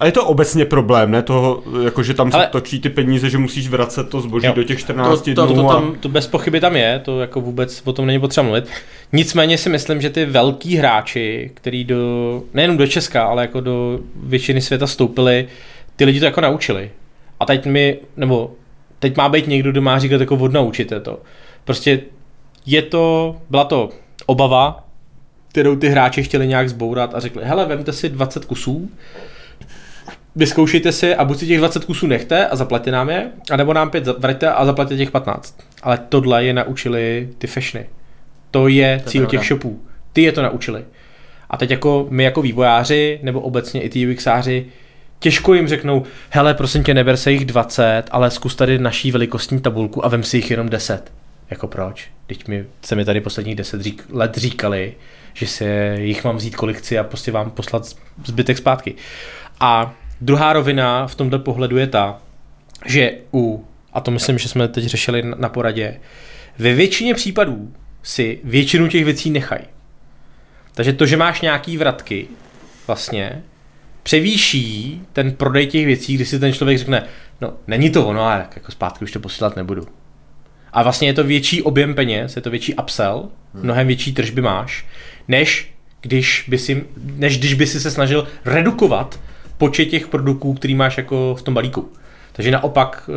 a 0.00 0.06
je 0.06 0.12
to 0.12 0.26
obecně 0.26 0.64
problém, 0.64 1.10
ne? 1.10 1.22
Toho, 1.22 1.62
jako, 1.84 2.02
že 2.02 2.14
tam 2.14 2.30
Ale... 2.34 2.44
se 2.44 2.50
točí 2.50 2.80
ty 2.80 2.88
peníze, 2.88 3.30
že 3.30 3.38
musíš 3.38 3.68
vracet 3.68 4.08
to 4.08 4.20
zboží 4.20 4.46
jo. 4.46 4.52
do 4.52 4.62
těch 4.62 4.78
14 4.78 5.22
to, 5.22 5.34
to, 5.34 5.46
dnů. 5.46 5.54
To, 5.54 5.62
to, 5.62 5.68
tam, 5.68 5.94
to 6.00 6.08
bez 6.08 6.26
pochyby 6.26 6.60
tam 6.60 6.76
je, 6.76 7.00
to 7.04 7.20
jako 7.20 7.40
vůbec 7.40 7.82
o 7.84 7.92
tom 7.92 8.06
není 8.06 8.20
potřeba 8.20 8.44
mluvit. 8.44 8.68
Nicméně 9.12 9.58
si 9.58 9.68
myslím, 9.68 10.00
že 10.00 10.10
ty 10.10 10.24
velký 10.24 10.76
hráči, 10.76 11.50
který 11.54 11.84
do, 11.84 12.42
nejenom 12.54 12.76
do 12.76 12.86
Česka, 12.86 13.24
ale 13.24 13.42
jako 13.42 13.60
do 13.60 14.00
většiny 14.16 14.60
světa 14.60 14.86
stoupili, 14.86 15.48
ty 15.96 16.04
lidi 16.04 16.18
to 16.18 16.26
jako 16.26 16.40
naučili. 16.40 16.90
A 17.40 17.46
teď 17.46 17.66
mi, 17.66 17.98
nebo 18.16 18.52
teď 18.98 19.16
má 19.16 19.28
být 19.28 19.46
někdo, 19.46 19.70
kdo 19.70 19.82
má 19.82 19.98
říkat 19.98 20.20
jako 20.20 20.36
odnaučit 20.36 20.92
to. 21.02 21.22
Prostě 21.64 22.00
je 22.66 22.82
to, 22.82 23.36
byla 23.50 23.64
to 23.64 23.90
obava, 24.26 24.84
kterou 25.48 25.76
ty 25.76 25.88
hráči 25.88 26.22
chtěli 26.22 26.46
nějak 26.46 26.68
zbourat 26.68 27.14
a 27.14 27.20
řekli, 27.20 27.44
hele, 27.44 27.66
vemte 27.66 27.92
si 27.92 28.08
20 28.08 28.44
kusů, 28.44 28.90
vyzkoušejte 30.36 30.92
si 30.92 31.14
a 31.14 31.24
buď 31.24 31.38
si 31.38 31.46
těch 31.46 31.58
20 31.58 31.84
kusů 31.84 32.06
nechte 32.06 32.46
a 32.46 32.56
zaplaťte 32.56 32.90
nám 32.90 33.10
je, 33.10 33.30
anebo 33.50 33.72
nám 33.72 33.90
pět 33.90 34.06
vraťte 34.06 34.50
a 34.50 34.64
zaplaťte 34.64 34.96
těch 34.96 35.10
15. 35.10 35.58
Ale 35.82 35.98
tohle 36.08 36.44
je 36.44 36.52
naučili 36.52 37.28
ty 37.38 37.46
fashiony. 37.46 37.86
To 38.50 38.68
je 38.68 39.00
to 39.04 39.10
cíl 39.10 39.26
těch 39.26 39.46
shopů. 39.46 39.80
Ty 40.12 40.22
je 40.22 40.32
to 40.32 40.42
naučili. 40.42 40.84
A 41.50 41.56
teď 41.56 41.70
jako 41.70 42.06
my 42.10 42.24
jako 42.24 42.42
vývojáři, 42.42 43.20
nebo 43.22 43.40
obecně 43.40 43.82
i 43.82 43.88
ty 43.88 44.10
UXáři, 44.10 44.66
těžko 45.18 45.54
jim 45.54 45.68
řeknou, 45.68 46.04
hele, 46.30 46.54
prosím 46.54 46.84
tě, 46.84 46.94
neber 46.94 47.16
se 47.16 47.32
jich 47.32 47.44
20, 47.44 48.02
ale 48.10 48.30
zkus 48.30 48.56
tady 48.56 48.78
naší 48.78 49.12
velikostní 49.12 49.60
tabulku 49.60 50.04
a 50.04 50.08
vem 50.08 50.22
si 50.22 50.36
jich 50.36 50.50
jenom 50.50 50.68
10. 50.68 51.12
Jako 51.50 51.66
proč? 51.66 52.10
Teď 52.26 52.48
mi, 52.48 52.64
se 52.82 52.94
mi 52.94 53.04
tady 53.04 53.20
posledních 53.20 53.56
10 53.56 53.80
řík, 53.80 54.04
let 54.10 54.36
říkali, 54.36 54.94
že 55.34 55.46
se 55.46 55.96
jich 56.00 56.24
mám 56.24 56.36
vzít 56.36 56.56
kolik 56.56 56.92
a 56.92 57.02
prostě 57.02 57.32
vám 57.32 57.50
poslat 57.50 57.96
zbytek 58.24 58.58
zpátky. 58.58 58.94
A 59.60 59.94
druhá 60.20 60.52
rovina 60.52 61.06
v 61.06 61.14
tomto 61.14 61.38
pohledu 61.38 61.76
je 61.76 61.86
ta, 61.86 62.18
že 62.86 63.12
u, 63.34 63.64
a 63.92 64.00
to 64.00 64.10
myslím, 64.10 64.38
že 64.38 64.48
jsme 64.48 64.68
teď 64.68 64.84
řešili 64.84 65.22
na 65.36 65.48
poradě, 65.48 66.00
ve 66.58 66.74
většině 66.74 67.14
případů 67.14 67.72
si 68.02 68.40
většinu 68.44 68.88
těch 68.88 69.04
věcí 69.04 69.30
nechají. 69.30 69.64
Takže 70.74 70.92
to, 70.92 71.06
že 71.06 71.16
máš 71.16 71.40
nějaký 71.40 71.76
vratky, 71.76 72.28
vlastně, 72.86 73.42
převýší 74.08 75.02
ten 75.12 75.32
prodej 75.32 75.66
těch 75.66 75.86
věcí, 75.86 76.14
kdy 76.14 76.24
si 76.24 76.38
ten 76.38 76.52
člověk 76.52 76.78
řekne, 76.78 77.02
no 77.40 77.52
není 77.66 77.90
to 77.90 78.06
ono, 78.06 78.22
ale 78.22 78.46
jako 78.56 78.72
zpátky 78.72 79.04
už 79.04 79.12
to 79.12 79.20
posílat 79.20 79.56
nebudu. 79.56 79.86
A 80.72 80.82
vlastně 80.82 81.08
je 81.08 81.14
to 81.14 81.24
větší 81.24 81.62
objem 81.62 81.94
peněz, 81.94 82.36
je 82.36 82.42
to 82.42 82.50
větší 82.50 82.74
upsell, 82.74 83.28
hmm. 83.54 83.64
mnohem 83.64 83.86
větší 83.86 84.12
tržby 84.12 84.40
máš, 84.40 84.86
než 85.28 85.74
když 86.00 86.44
by 86.48 86.58
si, 86.58 86.84
než 87.16 87.38
když 87.38 87.54
by 87.54 87.66
si 87.66 87.80
se 87.80 87.90
snažil 87.90 88.26
redukovat 88.44 89.20
počet 89.58 89.84
těch 89.84 90.08
produktů, 90.08 90.52
který 90.52 90.74
máš 90.74 90.96
jako 90.96 91.36
v 91.38 91.42
tom 91.42 91.54
balíku. 91.54 91.92
Takže 92.32 92.50
naopak 92.50 93.10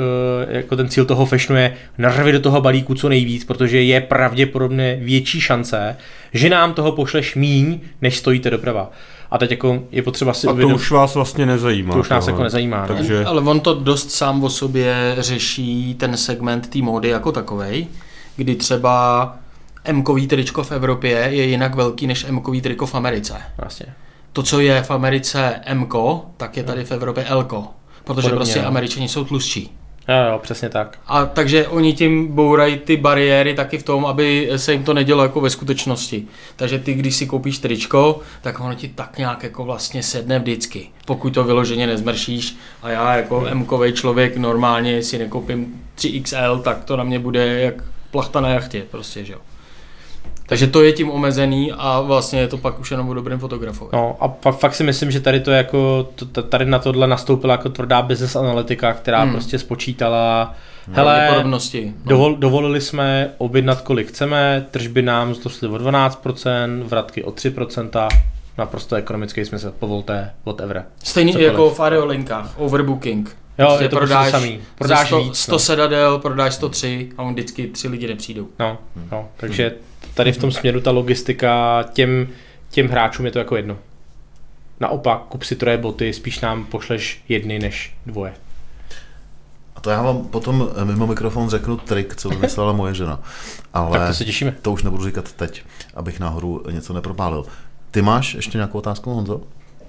eh, 0.49 0.57
jako 0.57 0.76
ten 0.76 0.89
cíl 0.89 1.05
toho 1.05 1.26
fashionu 1.26 1.61
je 1.61 1.73
narvit 1.97 2.35
do 2.35 2.39
toho 2.39 2.61
balíku 2.61 2.95
co 2.95 3.09
nejvíc, 3.09 3.45
protože 3.45 3.81
je 3.81 4.01
pravděpodobně 4.01 4.97
větší 5.01 5.41
šance, 5.41 5.97
že 6.34 6.49
nám 6.49 6.73
toho 6.73 6.91
pošleš 6.91 7.35
míň, 7.35 7.80
než 8.01 8.18
stojíte 8.18 8.49
doprava. 8.49 8.91
A 9.31 9.37
teď 9.37 9.51
jako 9.51 9.83
je 9.91 10.01
potřeba 10.01 10.33
si 10.33 10.47
A 10.47 10.53
to 10.53 10.67
už 10.67 10.91
vás 10.91 11.15
vlastně 11.15 11.45
nezajímá. 11.45 11.93
To 11.93 11.99
už 11.99 12.09
nás 12.09 12.27
jako 12.27 12.43
nezajímá. 12.43 12.81
No. 12.81 12.87
Takže... 12.87 13.25
Ale 13.25 13.41
on 13.41 13.59
to 13.59 13.73
dost 13.73 14.11
sám 14.11 14.43
o 14.43 14.49
sobě 14.49 15.15
řeší 15.19 15.95
ten 15.95 16.17
segment 16.17 16.69
té 16.69 16.79
módy 16.79 17.09
jako 17.09 17.31
takovej, 17.31 17.87
kdy 18.35 18.55
třeba 18.55 19.35
m 19.83 20.03
tričko 20.27 20.63
v 20.63 20.71
Evropě 20.71 21.11
je 21.11 21.43
jinak 21.43 21.75
velký 21.75 22.07
než 22.07 22.25
m 22.29 22.41
triko 22.61 22.85
v 22.85 22.95
Americe. 22.95 23.33
Vlastně. 23.57 23.85
To, 24.33 24.43
co 24.43 24.59
je 24.59 24.83
v 24.83 24.91
Americe 24.91 25.61
m 25.65 25.87
tak 26.37 26.57
je 26.57 26.63
tady 26.63 26.85
v 26.85 26.91
Evropě 26.91 27.25
l 27.25 27.43
Protože 27.43 27.69
Podobně, 28.03 28.35
prostě 28.35 28.61
no. 28.61 28.67
američani 28.67 29.09
jsou 29.09 29.23
tlustší. 29.23 29.77
Jo, 30.09 30.31
jo, 30.31 30.39
přesně 30.39 30.69
tak. 30.69 30.99
A 31.07 31.25
takže 31.25 31.67
oni 31.67 31.93
tím 31.93 32.27
bourají 32.27 32.77
ty 32.77 32.97
bariéry 32.97 33.53
taky 33.53 33.77
v 33.77 33.83
tom, 33.83 34.05
aby 34.05 34.49
se 34.55 34.71
jim 34.71 34.83
to 34.83 34.93
nedělo 34.93 35.23
jako 35.23 35.41
ve 35.41 35.49
skutečnosti. 35.49 36.27
Takže 36.55 36.79
ty, 36.79 36.93
když 36.93 37.15
si 37.15 37.27
koupíš 37.27 37.59
tričko, 37.59 38.19
tak 38.41 38.59
ono 38.59 38.75
ti 38.75 38.87
tak 38.87 39.17
nějak 39.17 39.43
jako 39.43 39.63
vlastně 39.63 40.03
sedne 40.03 40.39
vždycky. 40.39 40.87
Pokud 41.05 41.29
to 41.33 41.43
vyloženě 41.43 41.87
nezmršíš 41.87 42.57
a 42.81 42.89
já 42.89 43.15
jako 43.17 43.45
m 43.47 43.67
člověk 43.93 44.37
normálně 44.37 45.03
si 45.03 45.17
nekoupím 45.17 45.81
3XL, 45.97 46.61
tak 46.61 46.83
to 46.83 46.97
na 46.97 47.03
mě 47.03 47.19
bude 47.19 47.61
jak 47.61 47.83
plachta 48.11 48.41
na 48.41 48.49
jachtě 48.49 48.83
prostě, 48.91 49.25
že 49.25 49.33
jo. 49.33 49.39
Takže 50.51 50.67
to 50.67 50.83
je 50.83 50.91
tím 50.91 51.09
omezený 51.11 51.71
a 51.77 52.01
vlastně 52.01 52.39
je 52.39 52.47
to 52.47 52.57
pak 52.57 52.79
už 52.79 52.91
jenom 52.91 53.09
o 53.09 53.13
dobrém 53.13 53.39
fotografovi. 53.39 53.89
No 53.93 54.17
a 54.19 54.27
fa- 54.27 54.51
fakt 54.51 54.75
si 54.75 54.83
myslím, 54.83 55.11
že 55.11 55.19
tady 55.19 55.39
to 55.39 55.51
je 55.51 55.57
jako, 55.57 56.09
tady 56.49 56.65
na 56.65 56.79
tohle 56.79 57.07
nastoupila 57.07 57.53
jako 57.53 57.69
tvrdá 57.69 58.01
business 58.01 58.35
analytika, 58.35 58.93
která 58.93 59.21
Hmm. 59.21 59.31
prostě 59.31 59.59
spočítala, 59.59 60.55
hele. 60.91 61.43
No. 61.43 61.59
dovol, 62.05 62.35
dovolili 62.35 62.81
jsme 62.81 63.29
objednat 63.37 63.81
kolik 63.81 64.07
chceme, 64.07 64.65
tržby 64.71 65.01
nám 65.01 65.35
zrostly 65.35 65.67
o 65.67 65.77
12%, 65.77 66.83
vratky 66.83 67.23
o 67.23 67.31
3%, 67.31 68.07
naprosto 68.57 68.95
ekonomický 68.95 69.45
smysl, 69.45 69.73
povolte, 69.79 70.31
whatever. 70.45 70.85
Stejný 71.03 71.31
Cokoliv. 71.31 71.51
jako 71.51 71.69
v 71.69 71.79
aerolinkách, 71.79 72.53
overbooking. 72.59 73.37
Jo, 73.59 73.77
je 73.81 73.89
to 73.89 73.95
prostě 73.97 74.15
to 74.25 74.31
samý. 74.31 74.59
Prodáš 74.77 74.99
za 74.99 75.05
100, 75.05 75.23
víc, 75.23 75.37
100 75.39 75.51
no. 75.51 75.59
sedadel, 75.59 76.19
prodáš 76.19 76.53
103 76.53 77.09
a 77.17 77.23
on 77.23 77.33
vždycky 77.33 77.67
tři 77.67 77.87
lidi 77.87 78.07
nepřijdou. 78.07 78.47
No, 78.59 78.77
no, 79.11 79.27
takže 79.37 79.71
tady 80.13 80.31
v 80.31 80.38
tom 80.38 80.51
směru 80.51 80.81
ta 80.81 80.91
logistika 80.91 81.83
těm, 81.93 82.27
těm 82.69 82.88
hráčům 82.88 83.25
je 83.25 83.31
to 83.31 83.39
jako 83.39 83.55
jedno. 83.55 83.77
Naopak, 84.79 85.21
kup 85.21 85.43
si 85.43 85.55
troje 85.55 85.77
boty, 85.77 86.13
spíš 86.13 86.39
nám 86.39 86.65
pošleš 86.65 87.23
jedny 87.29 87.59
než 87.59 87.95
dvoje. 88.05 88.33
A 89.75 89.79
to 89.81 89.89
já 89.89 90.01
vám 90.01 90.27
potom 90.27 90.69
eh, 90.81 90.85
mimo 90.85 91.07
mikrofon 91.07 91.49
řeknu 91.49 91.77
trik, 91.77 92.15
co 92.15 92.29
vymyslela 92.29 92.73
moje 92.73 92.93
žena. 92.93 93.19
Ale 93.73 93.91
Tak 93.99 94.07
to 94.07 94.13
se 94.13 94.25
těšíme. 94.25 94.55
to 94.61 94.71
už 94.71 94.83
nebudu 94.83 95.05
říkat 95.05 95.31
teď, 95.33 95.63
abych 95.95 96.19
náhodou 96.19 96.63
něco 96.71 96.93
nepropálil. 96.93 97.45
Ty 97.91 98.01
máš 98.01 98.33
ještě 98.33 98.57
nějakou 98.57 98.77
otázku, 98.77 99.13
Honzo? 99.13 99.41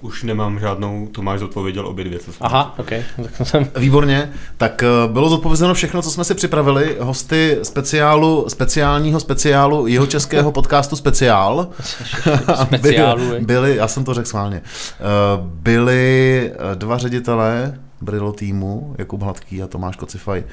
Už 0.03 0.23
nemám 0.23 0.59
žádnou, 0.59 1.07
Tomáš 1.11 1.39
zodpověděl 1.39 1.87
obě 1.87 2.05
dvě, 2.05 2.19
co 2.19 2.33
jsme 2.33 2.45
Aha, 2.45 2.75
ok, 2.77 2.89
tak 3.15 3.47
jsem... 3.47 3.67
Výborně, 3.75 4.31
tak 4.57 4.83
eh, 4.83 4.87
bylo 5.07 5.29
zodpovězeno 5.29 5.73
všechno, 5.73 6.01
co 6.01 6.11
jsme 6.11 6.23
si 6.23 6.35
připravili. 6.35 6.97
Hosty 6.99 7.59
speciálu, 7.63 8.45
speciálního 8.47 9.19
speciálu 9.19 9.87
jeho 9.87 10.07
českého 10.07 10.51
podcastu 10.51 10.95
Speciál. 10.95 11.69
Speciálu, 12.63 13.19
byli, 13.25 13.39
viď? 13.39 13.47
byli, 13.47 13.75
já 13.75 13.87
jsem 13.87 14.03
to 14.03 14.13
řekl 14.13 14.27
schválně, 14.27 14.61
Eh, 14.63 15.03
byli 15.43 16.51
eh, 16.53 16.75
dva 16.75 16.97
ředitelé 16.97 17.79
Brilo 18.01 18.31
týmu, 18.31 18.95
Jakub 18.97 19.21
Hladký 19.21 19.63
a 19.63 19.67
Tomáš 19.67 19.95
Kocifaj. 19.95 20.43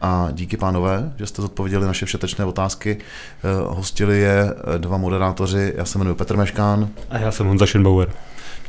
A 0.00 0.28
díky 0.32 0.56
pánové, 0.56 1.12
že 1.16 1.26
jste 1.26 1.42
zodpověděli 1.42 1.86
naše 1.86 2.06
všetečné 2.06 2.44
otázky. 2.44 2.98
Eh, 2.98 3.46
Hostili 3.68 4.18
je 4.18 4.54
eh, 4.74 4.78
dva 4.78 4.96
moderátoři, 4.96 5.72
já 5.76 5.84
se 5.84 5.98
jmenuji 5.98 6.14
Petr 6.14 6.36
Meškán, 6.36 6.88
A 7.10 7.18
já 7.18 7.30
jsem 7.30 7.46
Honza 7.46 7.66
Schenbauer. 7.66 8.08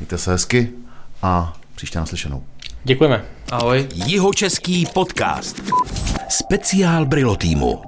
Mějte 0.02 0.18
se 0.18 0.32
hezky 0.32 0.70
a 1.22 1.54
příště 1.76 2.00
naslyšenou. 2.00 2.44
Děkujeme. 2.84 3.26
Ahoj. 3.52 3.88
Jihočeský 3.94 4.86
podcast. 4.94 5.62
Speciál 6.30 7.06
Brilo 7.06 7.36
týmu. 7.36 7.82